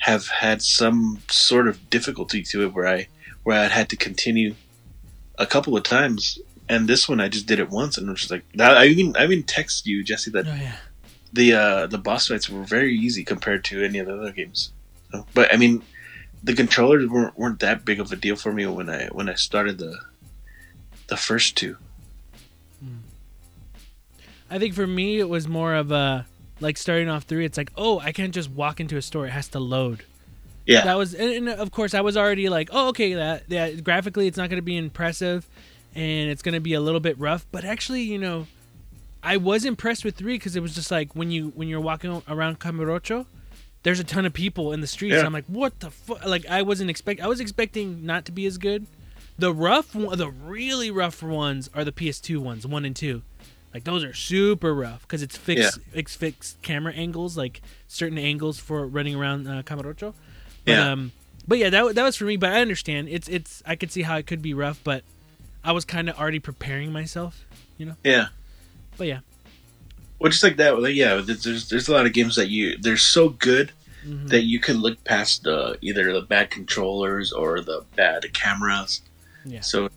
have 0.09 0.27
had 0.29 0.63
some 0.63 1.19
sort 1.31 1.67
of 1.69 1.75
difficulty 1.91 2.43
to 2.51 2.63
it 2.65 2.73
where 2.75 2.87
I 2.97 3.09
where 3.45 3.59
I 3.59 3.67
had 3.69 3.89
to 3.91 3.97
continue 3.97 4.55
a 5.39 5.47
couple 5.47 5.77
of 5.77 5.83
times, 5.83 6.39
and 6.69 6.89
this 6.89 7.09
one 7.09 7.21
I 7.21 7.29
just 7.29 7.47
did 7.47 7.59
it 7.59 7.71
once, 7.71 7.97
and 7.99 8.07
it 8.07 8.11
was 8.13 8.21
just 8.21 8.31
like 8.31 8.45
that. 8.55 8.77
I 8.77 8.85
even 8.87 9.17
I 9.17 9.25
even 9.25 9.43
texted 9.43 9.87
you 9.87 10.05
Jesse 10.05 10.31
that 10.33 10.47
Oh 10.47 10.55
yeah. 10.55 10.77
the 11.33 11.53
uh, 11.55 11.87
the 11.87 11.99
boss 11.99 12.29
fights 12.29 12.49
were 12.51 12.65
very 12.65 12.95
easy 13.07 13.25
compared 13.25 13.65
to 13.71 13.83
any 13.85 13.99
of 13.99 14.07
the 14.07 14.15
other 14.19 14.33
games. 14.33 14.73
So, 15.11 15.27
but 15.35 15.53
I 15.53 15.57
mean, 15.57 15.83
the 16.43 16.55
controllers 16.55 17.09
weren't 17.09 17.39
weren't 17.39 17.61
that 17.61 17.85
big 17.85 18.01
of 18.01 18.11
a 18.13 18.17
deal 18.17 18.37
for 18.37 18.53
me 18.53 18.67
when 18.67 18.89
I 18.89 19.09
when 19.09 19.29
I 19.29 19.35
started 19.35 19.79
the 19.79 19.99
the 21.09 21.17
first 21.17 21.57
two. 21.57 21.77
Hmm. 22.83 22.99
I 24.51 24.59
think 24.59 24.75
for 24.75 24.87
me 24.87 25.19
it 25.19 25.29
was 25.29 25.47
more 25.47 25.75
of 25.75 25.91
a 25.91 26.27
like 26.61 26.77
starting 26.77 27.09
off 27.09 27.25
three. 27.25 27.45
It's 27.45 27.59
like, 27.59 27.73
oh, 27.77 27.99
I 28.01 28.13
can't 28.13 28.35
just 28.35 28.51
walk 28.51 28.81
into 28.81 28.97
a 28.97 29.03
store; 29.03 29.27
it 29.27 29.31
has 29.31 29.49
to 29.49 29.61
load. 29.61 30.05
Yeah, 30.67 30.85
That 30.85 30.99
was, 30.99 31.15
and, 31.15 31.31
and 31.31 31.49
of 31.49 31.73
course, 31.73 31.95
I 31.95 32.03
was 32.03 32.17
already 32.17 32.49
like, 32.49 32.69
oh, 32.73 32.89
okay, 32.89 33.15
that 33.15 33.45
yeah, 33.49 33.73
graphically 33.73 34.27
it's 34.27 34.37
not 34.37 34.51
going 34.51 34.59
to 34.59 34.63
be 34.63 34.77
impressive, 34.77 35.49
and 35.95 36.31
it's 36.31 36.43
going 36.43 36.55
to 36.55 36.61
be 36.61 36.75
a 36.75 36.81
little 36.81 37.01
bit 37.01 37.19
rough. 37.19 37.47
But 37.51 37.65
actually, 37.65 38.03
you 38.03 38.19
know, 38.19 38.47
I 39.23 39.37
was 39.37 39.65
impressed 39.65 40.05
with 40.05 40.17
three 40.17 40.35
because 40.35 40.57
it 40.57 40.61
was 40.61 40.75
just 40.75 40.91
like 40.91 41.17
when 41.17 41.31
you 41.31 41.53
when 41.57 41.69
you're 41.69 41.81
walking 41.81 42.23
around 42.29 42.61
Kamurocho, 42.61 43.27
there's 43.83 44.01
a 44.01 44.05
ton 44.05 44.27
of 44.27 44.33
people 44.33 44.73
in 44.73 44.81
the 44.81 44.87
streets. 44.87 45.17
Yeah. 45.17 45.25
I'm 45.27 45.33
like, 45.33 45.47
what 45.47 45.81
the 45.81 45.91
fuck? 45.91 46.25
Like 46.27 46.47
I 46.47 46.63
wasn't 46.63 46.91
expect. 46.91 47.21
I 47.21 47.27
was 47.27 47.41
expecting 47.41 48.05
not 48.05 48.25
to 48.27 48.33
be 48.33 48.47
as 48.47 48.59
good. 48.59 48.87
The 49.39 49.53
rough, 49.55 49.95
one- 49.95 50.19
the 50.19 50.29
really 50.31 50.91
rough 50.91 51.23
ones 51.23 51.71
are 51.75 51.85
the 51.85 51.93
PS2 51.93 52.39
ones, 52.39 52.67
one 52.67 52.85
and 52.85 52.95
two. 52.95 53.23
Like 53.73 53.85
those 53.85 54.03
are 54.05 54.13
super 54.13 54.75
rough 54.75 55.03
because 55.03 55.23
it's 55.23 55.37
fixed, 55.37 55.79
it's 55.95 56.15
fixed 56.17 56.61
camera 56.61 56.93
angles, 56.93 57.37
like 57.37 57.63
certain 57.89 58.19
angles 58.19 58.59
for 58.59 58.87
running 58.87 59.15
around 59.15 59.47
uh, 59.47 59.63
Kamurocho. 59.63 60.13
But, 60.65 60.73
Yeah. 60.73 60.91
Um, 60.93 61.13
but 61.49 61.59
yeah, 61.59 61.71
that 61.71 61.95
that 61.95 62.03
was 62.03 62.17
for 62.17 62.25
me. 62.25 62.37
But 62.37 62.51
I 62.53 62.61
understand. 62.61 63.09
It's 63.09 63.29
it's. 63.29 63.63
I 63.67 63.77
could 63.77 63.91
see 63.91 64.03
how 64.03 64.17
it 64.17 64.27
could 64.27 64.43
be 64.43 64.53
rough, 64.55 64.81
but 64.85 65.05
I 65.65 65.73
was 65.73 65.85
kind 65.85 66.09
of 66.11 66.19
already 66.19 66.39
preparing 66.39 66.93
myself. 66.93 67.45
You 67.79 67.87
know. 67.87 67.95
Yeah. 68.05 68.27
But 68.99 69.07
yeah. 69.07 69.21
Well, 70.21 70.31
just 70.31 70.43
like 70.45 70.57
that. 70.59 70.81
Like, 70.81 70.95
yeah, 70.95 71.17
there's 71.25 71.43
there's- 71.69 71.89
a 71.89 71.93
lot 71.93 72.07
of 72.07 72.13
games 72.13 72.37
that 72.37 72.49
you 72.51 72.77
they're 72.79 72.97
so 72.97 73.31
good 73.31 73.73
Mhm. 74.07 74.29
that 74.29 74.43
you 74.43 74.61
can 74.61 74.77
look 74.81 75.03
past 75.05 75.43
the 75.45 75.77
either 75.83 76.13
the 76.13 76.21
bad 76.23 76.51
controllers 76.51 77.33
or 77.33 77.61
the 77.61 77.85
bad 77.97 78.33
cameras. 78.33 79.01
Yeah. 79.45 79.61
So, 79.61 79.91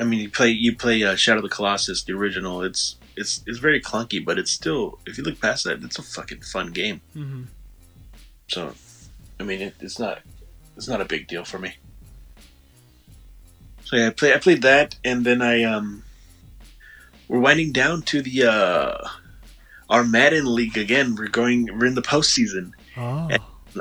I 0.00 0.04
mean, 0.04 0.20
you 0.20 0.30
play 0.30 0.50
you 0.50 0.76
play 0.76 1.02
uh, 1.02 1.16
Shadow 1.16 1.38
of 1.38 1.42
the 1.44 1.48
Colossus, 1.54 2.02
the 2.04 2.12
original. 2.12 2.62
It's 2.62 2.96
it's 3.16 3.42
it's 3.46 3.58
very 3.58 3.80
clunky, 3.80 4.22
but 4.24 4.38
it's 4.38 4.50
still 4.50 4.98
if 5.06 5.16
you 5.18 5.24
look 5.24 5.40
past 5.40 5.64
that, 5.64 5.82
it's 5.82 5.98
a 5.98 6.02
fucking 6.02 6.42
fun 6.42 6.72
game. 6.72 7.00
hmm 7.14 7.42
So, 8.48 8.74
I 9.40 9.42
mean, 9.44 9.60
it, 9.62 9.74
it's 9.80 9.98
not 9.98 10.20
it's 10.76 10.88
not 10.88 11.00
a 11.00 11.04
big 11.06 11.26
deal 11.26 11.44
for 11.44 11.58
me. 11.58 11.74
So 13.84 13.96
yeah, 13.96 14.06
I 14.08 14.10
play 14.10 14.34
I 14.34 14.38
played 14.38 14.62
that, 14.62 14.96
and 15.04 15.24
then 15.24 15.40
I 15.42 15.62
um, 15.64 16.02
we're 17.28 17.40
winding 17.40 17.72
down 17.72 18.02
to 18.02 18.22
the 18.22 18.44
uh, 18.44 19.08
our 19.88 20.04
Madden 20.04 20.52
league 20.52 20.76
again. 20.76 21.16
We're 21.16 21.28
going 21.28 21.66
we're 21.78 21.86
in 21.86 21.94
the 21.94 22.02
postseason. 22.02 22.72
Oh. 22.96 23.28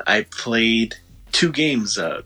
I 0.07 0.23
played 0.23 0.95
two 1.31 1.51
games, 1.51 1.97
uh, 1.97 2.23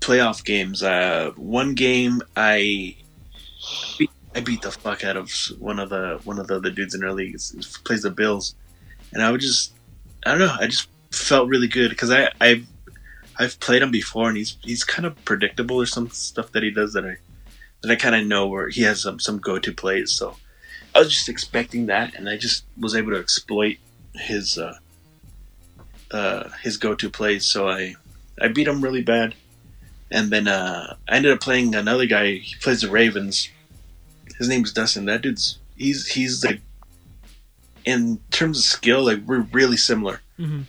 playoff 0.00 0.44
games. 0.44 0.82
Uh, 0.82 1.32
one 1.36 1.74
game 1.74 2.22
I 2.36 2.96
beat, 3.98 4.10
I 4.34 4.40
beat 4.40 4.62
the 4.62 4.70
fuck 4.70 5.04
out 5.04 5.16
of 5.16 5.30
one 5.58 5.78
of 5.78 5.90
the 5.90 6.20
one 6.24 6.38
of 6.38 6.46
the 6.46 6.56
other 6.56 6.70
dudes 6.70 6.94
in 6.94 7.04
our 7.04 7.12
league. 7.12 7.36
He 7.38 7.62
plays 7.84 8.02
the 8.02 8.10
Bills, 8.10 8.54
and 9.12 9.22
I 9.22 9.30
would 9.30 9.40
just 9.40 9.72
I 10.24 10.30
don't 10.30 10.40
know. 10.40 10.56
I 10.60 10.66
just 10.66 10.88
felt 11.10 11.48
really 11.48 11.68
good 11.68 11.90
because 11.90 12.10
I 12.10 12.30
I've 12.40 12.66
I've 13.38 13.58
played 13.60 13.82
him 13.82 13.90
before, 13.90 14.28
and 14.28 14.36
he's 14.36 14.56
he's 14.62 14.84
kind 14.84 15.06
of 15.06 15.24
predictable 15.24 15.76
or 15.76 15.86
some 15.86 16.10
stuff 16.10 16.52
that 16.52 16.62
he 16.62 16.70
does 16.70 16.92
that 16.92 17.04
I 17.04 17.16
that 17.82 17.90
I 17.90 17.96
kind 17.96 18.14
of 18.14 18.26
know 18.26 18.46
where 18.46 18.68
he 18.68 18.82
has 18.82 19.02
some 19.02 19.20
some 19.20 19.38
go 19.38 19.58
to 19.58 19.72
plays. 19.72 20.12
So 20.12 20.36
I 20.96 21.00
was 21.00 21.10
just 21.10 21.28
expecting 21.28 21.86
that, 21.86 22.14
and 22.14 22.28
I 22.28 22.36
just 22.36 22.64
was 22.78 22.94
able 22.94 23.12
to 23.12 23.18
exploit 23.18 23.76
his. 24.14 24.58
Uh, 24.58 24.78
uh, 26.10 26.48
his 26.62 26.76
go-to 26.76 27.10
plays. 27.10 27.44
So 27.44 27.68
I 27.68 27.94
I 28.40 28.48
beat 28.48 28.68
him 28.68 28.80
really 28.80 29.02
bad, 29.02 29.34
and 30.10 30.30
then 30.30 30.46
uh, 30.48 30.96
I 31.08 31.16
ended 31.16 31.32
up 31.32 31.40
playing 31.40 31.74
another 31.74 32.06
guy. 32.06 32.34
He 32.34 32.54
plays 32.60 32.82
the 32.82 32.88
Ravens. 32.90 33.48
His 34.38 34.48
name 34.48 34.62
is 34.64 34.72
Dustin. 34.72 35.06
That 35.06 35.22
dude's 35.22 35.58
he's 35.76 36.06
he's 36.06 36.44
like 36.44 36.60
in 37.84 38.20
terms 38.30 38.58
of 38.58 38.64
skill, 38.64 39.04
like 39.04 39.20
we're 39.26 39.40
really 39.52 39.76
similar. 39.76 40.20
hmm 40.36 40.62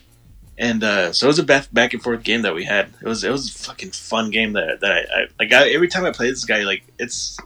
And 0.57 0.84
uh, 0.84 1.13
so 1.13 1.27
it 1.27 1.29
was 1.29 1.39
a 1.39 1.43
back 1.43 1.67
back 1.72 1.93
and 1.93 2.01
forth 2.01 2.24
game 2.24 2.41
that 2.41 2.55
we 2.55 2.65
had. 2.65 2.89
It 3.01 3.07
was 3.07 3.24
it 3.24 3.29
was 3.31 3.50
a 3.50 3.53
fucking 3.53 3.91
fun 3.91 4.31
game 4.31 4.53
that 4.53 4.81
that 4.81 4.91
I, 4.91 5.00
I 5.00 5.27
like. 5.39 5.51
I, 5.53 5.69
every 5.69 5.88
time 5.88 6.03
I 6.05 6.12
play 6.12 6.29
this 6.31 6.46
guy, 6.46 6.63
like 6.63 6.84
it's 6.98 7.38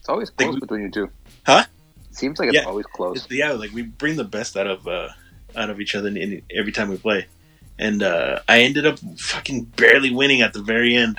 It's 0.00 0.08
always 0.08 0.30
Like 0.30 0.48
close 0.48 0.54
we- 0.54 0.60
between 0.60 0.82
you 0.82 0.90
two. 0.90 1.10
Huh? 1.46 1.64
Seems 2.18 2.38
like 2.38 2.48
it's 2.48 2.56
Yeah. 2.56 2.64
always 2.64 2.86
close. 2.86 3.16
It's- 3.24 3.30
yeah, 3.30 3.52
like 3.52 3.72
we 3.72 3.82
bring 3.82 4.16
the 4.16 4.24
best 4.24 4.56
out 4.56 4.66
of 4.66 4.86
uh, 4.88 5.08
out 5.56 5.70
of 5.70 5.80
each 5.80 5.94
other 5.94 6.08
in, 6.08 6.16
in, 6.16 6.42
every 6.54 6.72
time 6.72 6.88
we 6.88 6.96
play. 6.96 7.26
And 7.78 8.02
uh, 8.02 8.40
I 8.48 8.62
ended 8.62 8.86
up 8.86 8.98
fucking 9.18 9.64
barely 9.76 10.10
winning 10.12 10.42
at 10.42 10.52
the 10.52 10.62
very 10.62 10.96
end. 10.96 11.18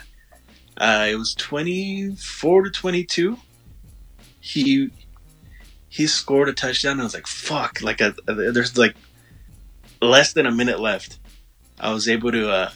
Uh, 0.78 1.08
it 1.10 1.16
was 1.16 1.34
twenty 1.34 2.16
four 2.16 2.64
to 2.64 2.70
twenty 2.70 3.04
two. 3.06 3.38
He 4.40 4.92
he 5.88 6.06
scored 6.08 6.50
a 6.50 6.54
touchdown. 6.54 7.00
I 7.00 7.04
was 7.04 7.14
like, 7.14 7.28
"Fuck!" 7.28 7.82
Like 7.82 8.02
a, 8.02 8.14
there's 8.26 8.78
like 8.78 8.96
less 10.02 10.34
than 10.34 10.46
a 10.46 10.52
minute 10.52 10.80
left. 10.80 11.18
I 11.80 11.94
was 11.94 12.08
able 12.10 12.32
to 12.32 12.50
uh, 12.52 12.72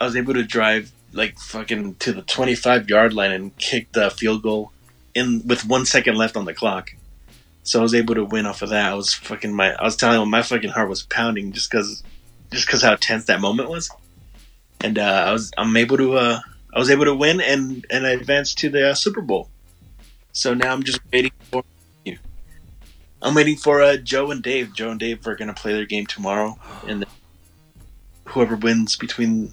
I 0.00 0.04
was 0.04 0.16
able 0.16 0.34
to 0.34 0.42
drive 0.44 0.90
like 1.12 1.38
fucking 1.38 1.94
to 1.96 2.12
the 2.12 2.22
twenty 2.22 2.54
five 2.56 2.88
yard 2.88 3.12
line 3.12 3.30
and 3.32 3.56
kick 3.56 3.92
the 3.92 4.10
field 4.10 4.42
goal 4.42 4.72
in 5.14 5.42
with 5.46 5.64
one 5.64 5.86
second 5.86 6.16
left 6.16 6.36
on 6.36 6.44
the 6.44 6.54
clock. 6.54 6.90
So 7.64 7.78
I 7.80 7.82
was 7.82 7.94
able 7.94 8.14
to 8.14 8.24
win 8.24 8.46
off 8.46 8.60
of 8.62 8.68
that. 8.68 8.92
I 8.92 8.94
was 8.94 9.12
fucking 9.14 9.52
my 9.52 9.74
I 9.74 9.84
was 9.84 9.96
telling 9.96 10.20
you 10.20 10.26
my 10.26 10.42
fucking 10.42 10.70
heart 10.70 10.88
was 10.88 11.02
pounding 11.02 11.52
just 11.52 11.70
because 11.70 12.02
just 12.52 12.66
because 12.66 12.82
how 12.82 12.94
tense 12.96 13.24
that 13.24 13.40
moment 13.40 13.70
was. 13.70 13.90
And 14.80 14.98
uh, 14.98 15.24
I 15.26 15.32
was 15.32 15.50
I'm 15.56 15.74
able 15.76 15.96
to 15.96 16.14
uh, 16.14 16.40
I 16.74 16.78
was 16.78 16.90
able 16.90 17.06
to 17.06 17.14
win 17.14 17.40
and 17.40 17.84
and 17.90 18.06
I 18.06 18.10
advanced 18.10 18.58
to 18.58 18.68
the 18.68 18.90
uh, 18.90 18.94
Super 18.94 19.22
Bowl. 19.22 19.48
So 20.32 20.52
now 20.52 20.72
I'm 20.72 20.82
just 20.82 21.00
waiting 21.10 21.32
for 21.50 21.64
you. 22.04 22.18
I'm 23.22 23.34
waiting 23.34 23.56
for 23.56 23.80
uh, 23.80 23.96
Joe 23.96 24.30
and 24.30 24.42
Dave. 24.42 24.74
Joe 24.74 24.90
and 24.90 25.00
Dave 25.00 25.26
are 25.26 25.34
gonna 25.34 25.54
play 25.54 25.72
their 25.72 25.86
game 25.86 26.04
tomorrow, 26.04 26.58
and 26.86 27.06
whoever 28.26 28.56
wins 28.56 28.94
between 28.94 29.52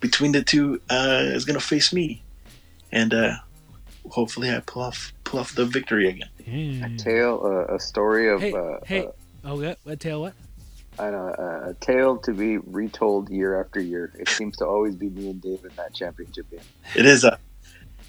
between 0.00 0.32
the 0.32 0.42
two 0.42 0.82
uh, 0.90 1.22
is 1.22 1.46
gonna 1.46 1.58
face 1.58 1.90
me, 1.90 2.22
and 2.92 3.14
uh, 3.14 3.36
hopefully 4.08 4.50
I 4.50 4.60
pull 4.60 4.82
off 4.82 5.12
pull 5.24 5.40
off 5.40 5.54
the 5.54 5.64
victory 5.66 6.08
again. 6.08 6.28
Yeah. 6.46 6.86
A 6.86 6.96
tale, 6.96 7.40
uh, 7.44 7.74
a 7.74 7.78
story 7.80 8.28
of 8.28 8.40
Hey, 8.40 8.52
uh, 8.52 8.78
hey. 8.84 9.06
uh, 9.06 9.10
Oh, 9.44 9.56
what? 9.60 9.78
What 9.84 10.00
tail? 10.00 10.20
What? 10.20 10.34
I 10.98 11.10
know 11.10 11.28
a, 11.38 11.70
a 11.70 11.74
tale 11.74 12.18
to 12.18 12.32
be 12.34 12.58
retold 12.58 13.30
year 13.30 13.58
after 13.60 13.80
year. 13.80 14.12
It 14.18 14.28
seems 14.28 14.56
to 14.58 14.66
always 14.66 14.94
be 14.96 15.08
me 15.08 15.30
and 15.30 15.40
Dave 15.40 15.64
in 15.64 15.70
that 15.76 15.94
championship 15.94 16.50
game. 16.50 16.60
It 16.94 17.06
is 17.06 17.24
a 17.24 17.38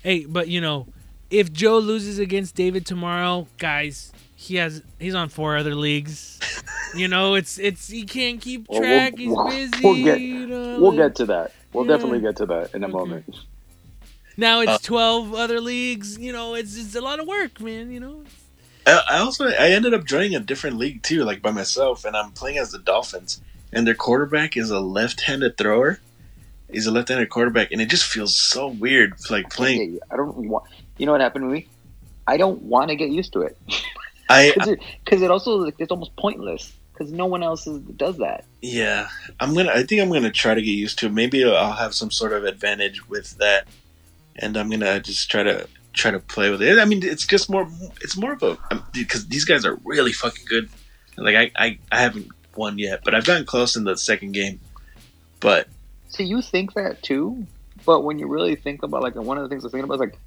Hey, 0.03 0.25
but 0.25 0.47
you 0.49 0.59
know, 0.61 0.87
if 1.29 1.53
Joe 1.53 1.77
loses 1.79 2.19
against 2.19 2.55
David 2.55 2.85
tomorrow, 2.85 3.47
guys, 3.59 4.11
he 4.35 4.55
has 4.55 4.81
he's 4.99 5.15
on 5.15 5.29
four 5.29 5.55
other 5.55 5.75
leagues. 5.75 6.39
you 6.95 7.07
know, 7.07 7.35
it's 7.35 7.57
it's 7.59 7.87
he 7.87 8.03
can't 8.03 8.41
keep 8.41 8.65
Well, 8.67 8.81
we'll- 8.81 8.89
track. 8.89 9.13
he's 9.17 9.37
busy. 9.71 9.83
we'll 9.85 10.03
get- 10.03 10.19
you 10.19 10.47
know, 10.47 10.79
We'll 10.81 10.89
like- 10.91 10.97
get 10.97 11.15
to 11.17 11.25
that. 11.27 11.53
We'll 11.71 11.85
Yeah. 11.85 11.91
definitely 11.95 12.19
get 12.21 12.35
to 12.37 12.45
that 12.47 12.73
in 12.75 12.83
a 12.83 12.87
Okay. 12.87 12.93
moment. 12.93 13.35
Now 14.37 14.61
it's 14.61 14.71
Uh, 14.71 14.77
twelve 14.81 15.33
other 15.33 15.59
leagues. 15.61 16.17
You 16.17 16.31
know, 16.33 16.53
it's 16.55 16.77
it's 16.77 16.95
a 16.95 17.01
lot 17.01 17.19
of 17.19 17.27
work, 17.27 17.59
man. 17.61 17.91
You 17.91 17.99
know. 17.99 18.23
I 18.87 19.01
I 19.11 19.17
also 19.19 19.47
I 19.47 19.69
ended 19.69 19.93
up 19.93 20.05
joining 20.05 20.35
a 20.35 20.39
different 20.39 20.77
league 20.77 21.03
too, 21.03 21.23
like 21.23 21.41
by 21.41 21.51
myself, 21.51 22.05
and 22.05 22.15
I'm 22.15 22.31
playing 22.31 22.57
as 22.57 22.71
the 22.71 22.79
Dolphins, 22.79 23.41
and 23.71 23.85
their 23.85 23.95
quarterback 23.95 24.57
is 24.57 24.69
a 24.71 24.79
left-handed 24.79 25.57
thrower. 25.57 25.99
He's 26.71 26.87
a 26.87 26.91
left-handed 26.91 27.29
quarterback, 27.29 27.71
and 27.71 27.81
it 27.81 27.89
just 27.89 28.05
feels 28.05 28.35
so 28.35 28.67
weird, 28.67 29.13
like 29.29 29.49
playing. 29.49 29.93
Hey, 29.93 29.99
I 30.09 30.15
don't 30.15 30.35
want. 30.47 30.65
You 30.97 31.05
know 31.05 31.11
what 31.11 31.21
happened 31.21 31.43
to 31.43 31.49
me? 31.49 31.67
I 32.27 32.37
don't 32.37 32.61
want 32.61 32.89
to 32.89 32.95
get 32.95 33.09
used 33.09 33.33
to 33.33 33.41
it 33.41 33.57
I 34.29 34.51
because 34.55 34.69
it, 34.69 34.79
'cause 35.05 35.21
it 35.21 35.29
also 35.31 35.57
like, 35.57 35.75
it's 35.79 35.91
almost 35.91 36.15
pointless 36.15 36.71
because 36.93 37.11
no 37.11 37.25
one 37.25 37.43
else 37.43 37.65
is, 37.67 37.79
does 37.97 38.17
that. 38.19 38.45
yeah, 38.61 39.09
I'm 39.39 39.53
gonna. 39.53 39.71
I 39.71 39.83
think 39.83 40.01
I'm 40.01 40.09
gonna 40.11 40.31
try 40.31 40.53
to 40.53 40.61
get 40.61 40.71
used 40.71 40.97
to 40.99 41.07
it. 41.07 41.11
Maybe 41.13 41.43
I'll 41.43 41.73
have 41.73 41.93
some 41.93 42.09
sort 42.11 42.31
of 42.31 42.45
advantage 42.45 43.07
with 43.09 43.37
that, 43.39 43.67
and 44.35 44.57
I'm 44.57 44.69
gonna 44.69 44.99
just 44.99 45.29
try 45.29 45.43
to 45.43 45.67
try 45.93 46.11
to 46.11 46.19
play 46.19 46.49
with 46.49 46.61
it. 46.61 46.79
I 46.79 46.85
mean, 46.85 47.03
it's 47.03 47.25
just 47.25 47.49
more. 47.49 47.67
It's 48.01 48.17
more 48.17 48.33
of 48.33 48.43
a 48.43 48.57
um, 48.71 48.85
because 48.93 49.27
these 49.27 49.45
guys 49.45 49.65
are 49.65 49.77
really 49.83 50.13
fucking 50.13 50.45
good. 50.47 50.69
Like 51.17 51.35
I, 51.35 51.51
I, 51.55 51.79
I 51.91 52.01
haven't 52.01 52.29
won 52.55 52.77
yet, 52.77 53.01
but 53.03 53.13
I've 53.13 53.25
gotten 53.25 53.45
close 53.45 53.75
in 53.75 53.83
the 53.83 53.97
second 53.97 54.31
game. 54.33 54.59
But 55.39 55.67
So 56.09 56.23
you 56.23 56.41
think 56.41 56.73
that 56.73 57.01
too, 57.03 57.45
but 57.85 58.01
when 58.01 58.19
you 58.19 58.27
really 58.27 58.55
think 58.55 58.83
about 58.83 59.01
like 59.01 59.15
one 59.15 59.37
of 59.37 59.43
the 59.43 59.49
things 59.49 59.63
I 59.63 59.65
was 59.65 59.71
thinking 59.71 59.85
about 59.85 59.95
is 59.95 59.99
like 59.99 60.17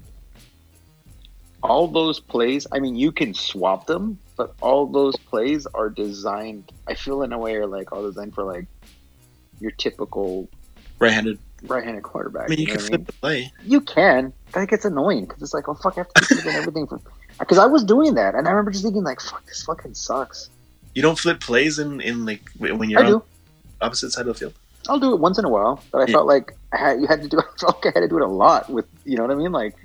all 1.63 1.87
those 1.87 2.19
plays. 2.19 2.67
I 2.71 2.79
mean, 2.79 2.95
you 2.95 3.11
can 3.11 3.33
swap 3.33 3.87
them, 3.87 4.19
but 4.37 4.53
all 4.61 4.85
those 4.85 5.15
plays 5.17 5.65
are 5.67 5.89
designed. 5.89 6.71
I 6.87 6.93
feel 6.93 7.23
in 7.23 7.33
a 7.33 7.39
way 7.39 7.55
are 7.55 7.65
like 7.65 7.91
all 7.91 8.03
designed 8.03 8.35
for 8.35 8.43
like 8.43 8.67
your 9.59 9.71
typical 9.71 10.47
right-handed. 10.99 11.39
Right-handed 11.67 12.03
quarterback. 12.03 12.45
I 12.45 12.49
mean, 12.49 12.59
you 12.59 12.67
know 12.67 12.73
can 12.73 12.81
flip 12.81 13.05
the 13.05 13.13
play. 13.13 13.51
You 13.63 13.81
can. 13.81 14.33
That 14.53 14.69
gets 14.69 14.85
annoying 14.85 15.25
because 15.25 15.41
it's 15.41 15.53
like, 15.53 15.67
oh 15.67 15.75
fuck, 15.75 15.93
I 15.97 16.01
have 16.01 16.07
to 16.09 16.19
keep 16.19 16.29
flipping 16.29 16.55
everything 16.57 16.87
for. 16.87 16.99
Because 17.37 17.57
I 17.57 17.65
was 17.65 17.83
doing 17.83 18.13
that, 18.15 18.33
and 18.33 18.47
I 18.47 18.51
remember 18.51 18.71
just 18.71 18.85
thinking 18.85 19.03
like, 19.03 19.19
fuck, 19.19 19.45
this 19.45 19.61
fucking 19.63 19.93
sucks. 19.93 20.49
You 20.93 21.01
don't 21.01 21.19
flip 21.19 21.41
plays 21.41 21.79
in, 21.79 21.99
in 21.99 22.25
like 22.25 22.39
when 22.57 22.89
you're 22.89 23.01
I 23.01 23.03
on 23.03 23.09
do. 23.11 23.23
opposite 23.81 24.11
side 24.13 24.21
of 24.21 24.27
the 24.27 24.33
field. 24.35 24.53
I'll 24.87 24.99
do 25.01 25.13
it 25.13 25.19
once 25.19 25.37
in 25.37 25.43
a 25.43 25.49
while, 25.49 25.83
but 25.91 26.01
I 26.01 26.05
Yeah. 26.05 26.13
felt 26.13 26.27
like 26.27 26.53
I 26.71 26.77
had, 26.77 27.01
you 27.01 27.07
had 27.07 27.21
to 27.23 27.27
do. 27.27 27.37
I 27.39 27.43
felt 27.59 27.83
like 27.83 27.93
I 27.93 27.99
had 27.99 28.05
to 28.05 28.07
do 28.07 28.15
it 28.15 28.23
a 28.23 28.27
lot 28.27 28.69
with, 28.69 28.85
you 29.03 29.17
know 29.17 29.23
what 29.23 29.31
I 29.31 29.35
mean? 29.35 29.51
Like, 29.51 29.75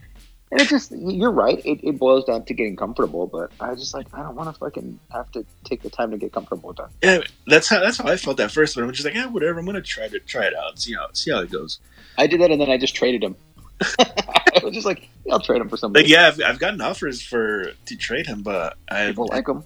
and 0.51 0.61
it's 0.61 0.71
just 0.71 0.93
you're 0.93 1.31
right. 1.31 1.65
It, 1.65 1.81
it 1.85 1.99
boils 1.99 2.25
down 2.25 2.45
to 2.45 2.55
getting 2.55 2.75
comfortable, 2.77 3.27
but 3.27 3.53
I 3.61 3.71
was 3.71 3.81
just 3.81 3.95
like 3.95 4.07
I 4.13 4.23
don't 4.23 4.35
want 4.35 4.53
to 4.53 4.59
fucking 4.59 4.99
have 5.13 5.31
to 5.33 5.45
take 5.65 5.83
the 5.83 5.91
time 5.91 6.11
to 6.11 6.19
get 6.19 6.33
comfortable 6.33 6.69
with 6.69 6.79
that. 6.79 6.91
Yeah, 7.03 7.21
that's 7.47 7.69
how 7.69 7.79
that's 7.81 7.99
how 7.99 8.09
I 8.09 8.17
felt 8.17 8.41
at 8.41 8.51
first. 8.51 8.75
But 8.75 8.83
I'm 8.83 8.93
just 8.93 9.05
like, 9.05 9.15
yeah, 9.15 9.27
whatever. 9.27 9.61
I'm 9.61 9.67
gonna 9.67 9.81
try 9.81 10.09
to 10.09 10.19
try 10.21 10.47
it 10.47 10.55
out, 10.55 10.79
see 10.81 10.95
how 10.95 11.09
see 11.13 11.31
how 11.31 11.41
it 11.41 11.51
goes. 11.51 11.79
I 12.19 12.27
did 12.27 12.41
that, 12.41 12.51
and 12.51 12.61
then 12.61 12.71
I 12.71 12.79
just 12.79 12.97
traded 12.97 13.23
him. 13.23 13.37
I 13.99 14.61
was 14.63 14.75
just 14.75 14.87
like, 14.87 15.09
yeah, 15.25 15.35
I'll 15.35 15.41
trade 15.41 15.61
him 15.61 15.69
for 15.69 15.77
somebody. 15.77 16.05
Like, 16.05 16.13
yeah, 16.13 16.27
I've, 16.27 16.41
I've 16.43 16.59
gotten 16.59 16.81
offers 16.81 17.23
for 17.23 17.73
to 17.87 17.97
trade 17.97 18.27
him, 18.27 18.43
but 18.43 18.77
I 18.91 19.07
people 19.07 19.29
like 19.31 19.49
him. 19.49 19.65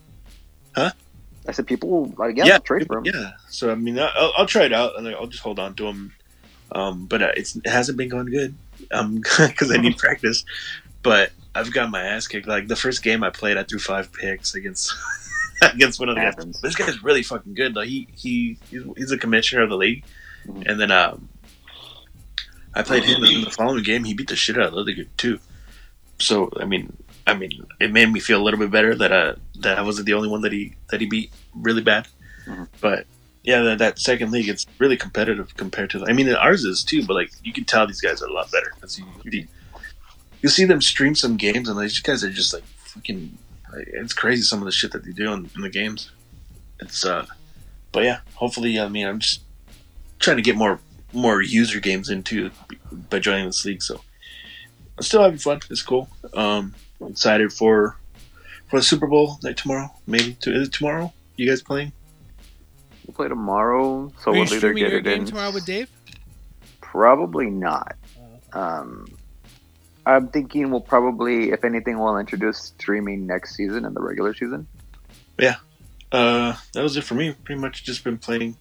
Huh? 0.75 0.93
I 1.49 1.53
said 1.53 1.67
people 1.67 2.13
like 2.19 2.37
yeah, 2.37 2.45
yeah, 2.45 2.59
trade 2.59 2.87
for 2.87 2.99
him. 2.99 3.07
yeah. 3.07 3.33
So 3.49 3.71
I 3.71 3.75
mean, 3.75 3.99
I'll, 3.99 4.33
I'll 4.37 4.47
try 4.47 4.65
it 4.65 4.73
out, 4.73 4.99
and 4.99 5.09
I'll 5.09 5.27
just 5.27 5.43
hold 5.43 5.59
on 5.59 5.75
to 5.77 5.87
him. 5.87 6.13
Um, 6.73 7.07
but 7.07 7.23
uh, 7.23 7.31
it's, 7.37 7.55
it 7.57 7.67
hasn't 7.69 7.97
been 7.97 8.09
going 8.09 8.27
good, 8.27 8.55
um, 8.93 9.17
because 9.17 9.71
I 9.75 9.77
need 9.77 9.97
practice. 9.99 10.45
But 11.03 11.33
I've 11.55 11.73
got 11.73 11.91
my 11.91 12.03
ass 12.03 12.27
kicked. 12.27 12.47
Like 12.47 12.67
the 12.69 12.77
first 12.77 13.03
game 13.03 13.23
I 13.23 13.31
played, 13.31 13.57
I 13.57 13.63
threw 13.65 13.79
five 13.79 14.13
picks 14.13 14.55
against 14.55 14.93
against 15.63 16.01
one 16.01 16.09
of 16.09 16.17
the 16.17 16.21
guys. 16.23 16.61
This 16.63 16.75
guy's 16.75 17.03
really 17.03 17.23
fucking 17.23 17.55
good 17.55 17.75
though. 17.75 17.83
He 17.83 18.09
he 18.17 18.59
he's, 18.71 18.83
he's 18.97 19.13
a 19.13 19.19
commissioner 19.19 19.63
of 19.63 19.69
the 19.71 19.77
league, 19.77 20.05
Mhm. 20.47 20.69
and 20.71 20.81
then 20.81 20.91
um, 20.91 21.29
I 22.75 22.83
played 22.83 23.05
him 23.05 23.23
in 23.25 23.45
the 23.45 23.51
following 23.51 23.83
game. 23.85 24.05
He 24.05 24.15
beat 24.15 24.29
the 24.29 24.37
shit 24.37 24.57
out 24.59 24.67
of 24.69 24.73
the 24.75 24.81
other 24.81 24.93
dude 24.93 25.17
too. 25.17 25.39
So 26.19 26.51
I 26.61 26.65
mean, 26.65 26.93
I 27.27 27.35
mean, 27.35 27.67
it 27.81 27.93
made 27.93 28.11
me 28.11 28.21
feel 28.21 28.41
a 28.41 28.45
little 28.45 28.59
bit 28.59 28.71
better 28.71 28.95
that 28.95 29.13
uh 29.13 29.35
that 29.61 29.79
I 29.79 29.83
wasn't 29.83 30.07
the 30.07 30.15
only 30.15 30.29
one 30.29 30.43
that 30.43 30.53
he 30.53 30.75
that 30.91 31.01
he 31.01 31.07
beat 31.07 31.33
really 31.55 31.83
bad. 31.83 32.09
Mhm. 32.47 32.69
But 32.81 33.07
yeah, 33.45 33.61
that, 33.61 33.79
that 33.79 33.99
second 33.99 34.33
league 34.33 34.49
it's 34.49 34.67
really 34.79 34.97
competitive 34.97 35.55
compared 35.57 35.91
to. 35.91 36.05
I 36.07 36.13
mean, 36.13 36.29
ours 36.35 36.65
is 36.65 36.83
too, 36.83 37.07
but 37.07 37.15
like 37.15 37.31
you 37.45 37.53
can 37.53 37.65
tell 37.65 37.87
these 37.87 38.01
guys 38.01 38.23
are 38.23 38.27
a 38.27 38.33
lot 38.33 38.51
better 38.51 38.73
because 38.75 38.99
you 38.99 39.05
you, 39.25 39.47
you 40.41 40.49
see 40.49 40.65
them 40.65 40.81
stream 40.81 41.15
some 41.15 41.37
games 41.37 41.69
and 41.69 41.79
these 41.79 42.01
guys 42.01 42.25
are 42.25 42.31
just 42.31 42.53
like 42.53 42.65
fucking. 42.65 43.39
Like, 43.73 43.89
it's 43.89 44.15
crazy 44.15 44.43
some 44.43 44.61
of 44.61 44.65
the 44.65 44.73
shit 44.73 44.93
that 44.93 45.05
they 45.05 45.13
do 45.13 45.33
in, 45.33 45.51
in 45.55 45.61
the 45.61 45.69
games. 45.69 46.11
It's 46.81 47.05
uh, 47.05 47.27
but 47.93 48.05
yeah, 48.05 48.21
hopefully, 48.35 48.81
I 48.81 48.89
mean, 48.89 49.07
I'm 49.07 49.19
just 49.19 49.43
trying 50.19 50.37
to 50.37 50.43
get 50.43 50.57
more 50.57 50.81
more 51.13 51.43
user 51.43 51.81
games 51.81 52.09
into 52.09 52.51
by 53.11 53.19
joining 53.19 53.47
this 53.47 53.65
league. 53.65 53.83
So 53.83 54.01
I'm 54.97 55.05
still 55.05 55.23
having 55.23 55.39
fun. 55.39 55.61
It's 55.71 55.83
cool. 55.83 56.09
Um, 56.33 56.75
excited 57.01 57.53
for 57.53 57.99
for 58.71 58.79
the 58.79 58.85
Super 58.85 59.07
Bowl 59.07 59.39
night 59.43 59.59
tomorrow. 59.59 59.93
Maybe 60.07 60.35
to, 60.41 60.55
is 60.55 60.69
it 60.69 60.73
tomorrow? 60.73 61.13
You 61.37 61.49
guys 61.49 61.61
playing? 61.61 61.93
We'll 63.07 63.15
play 63.15 63.29
tomorrow, 63.29 64.13
so 64.21 64.31
Are 64.31 64.35
we'll 64.35 64.43
either 64.45 64.57
streaming 64.59 64.83
get 64.85 64.91
your 64.91 65.01
it 65.01 65.05
game 65.05 65.21
in. 65.23 65.27
tomorrow 65.27 65.53
with 65.53 65.67
Dave? 65.67 65.91
Probably 66.81 67.51
not. 67.51 67.97
Um, 68.53 69.07
I'm 70.07 70.29
thinking 70.29 70.71
we'll 70.71 70.81
probably, 70.81 71.51
if 71.51 71.65
anything, 71.65 71.99
we'll 71.99 72.19
introduce 72.19 72.59
streaming 72.59 73.27
next 73.27 73.57
season 73.57 73.85
in 73.85 73.95
the 73.95 74.01
regular 74.01 74.35
season. 74.35 74.67
Yeah, 75.39 75.57
uh, 76.13 76.57
that 76.73 76.83
was 76.83 76.97
it 76.97 77.05
for 77.05 77.15
me. 77.15 77.33
Pretty 77.45 77.61
much 77.61 77.85
just 77.85 78.05
been 78.05 78.19
playing 78.19 78.57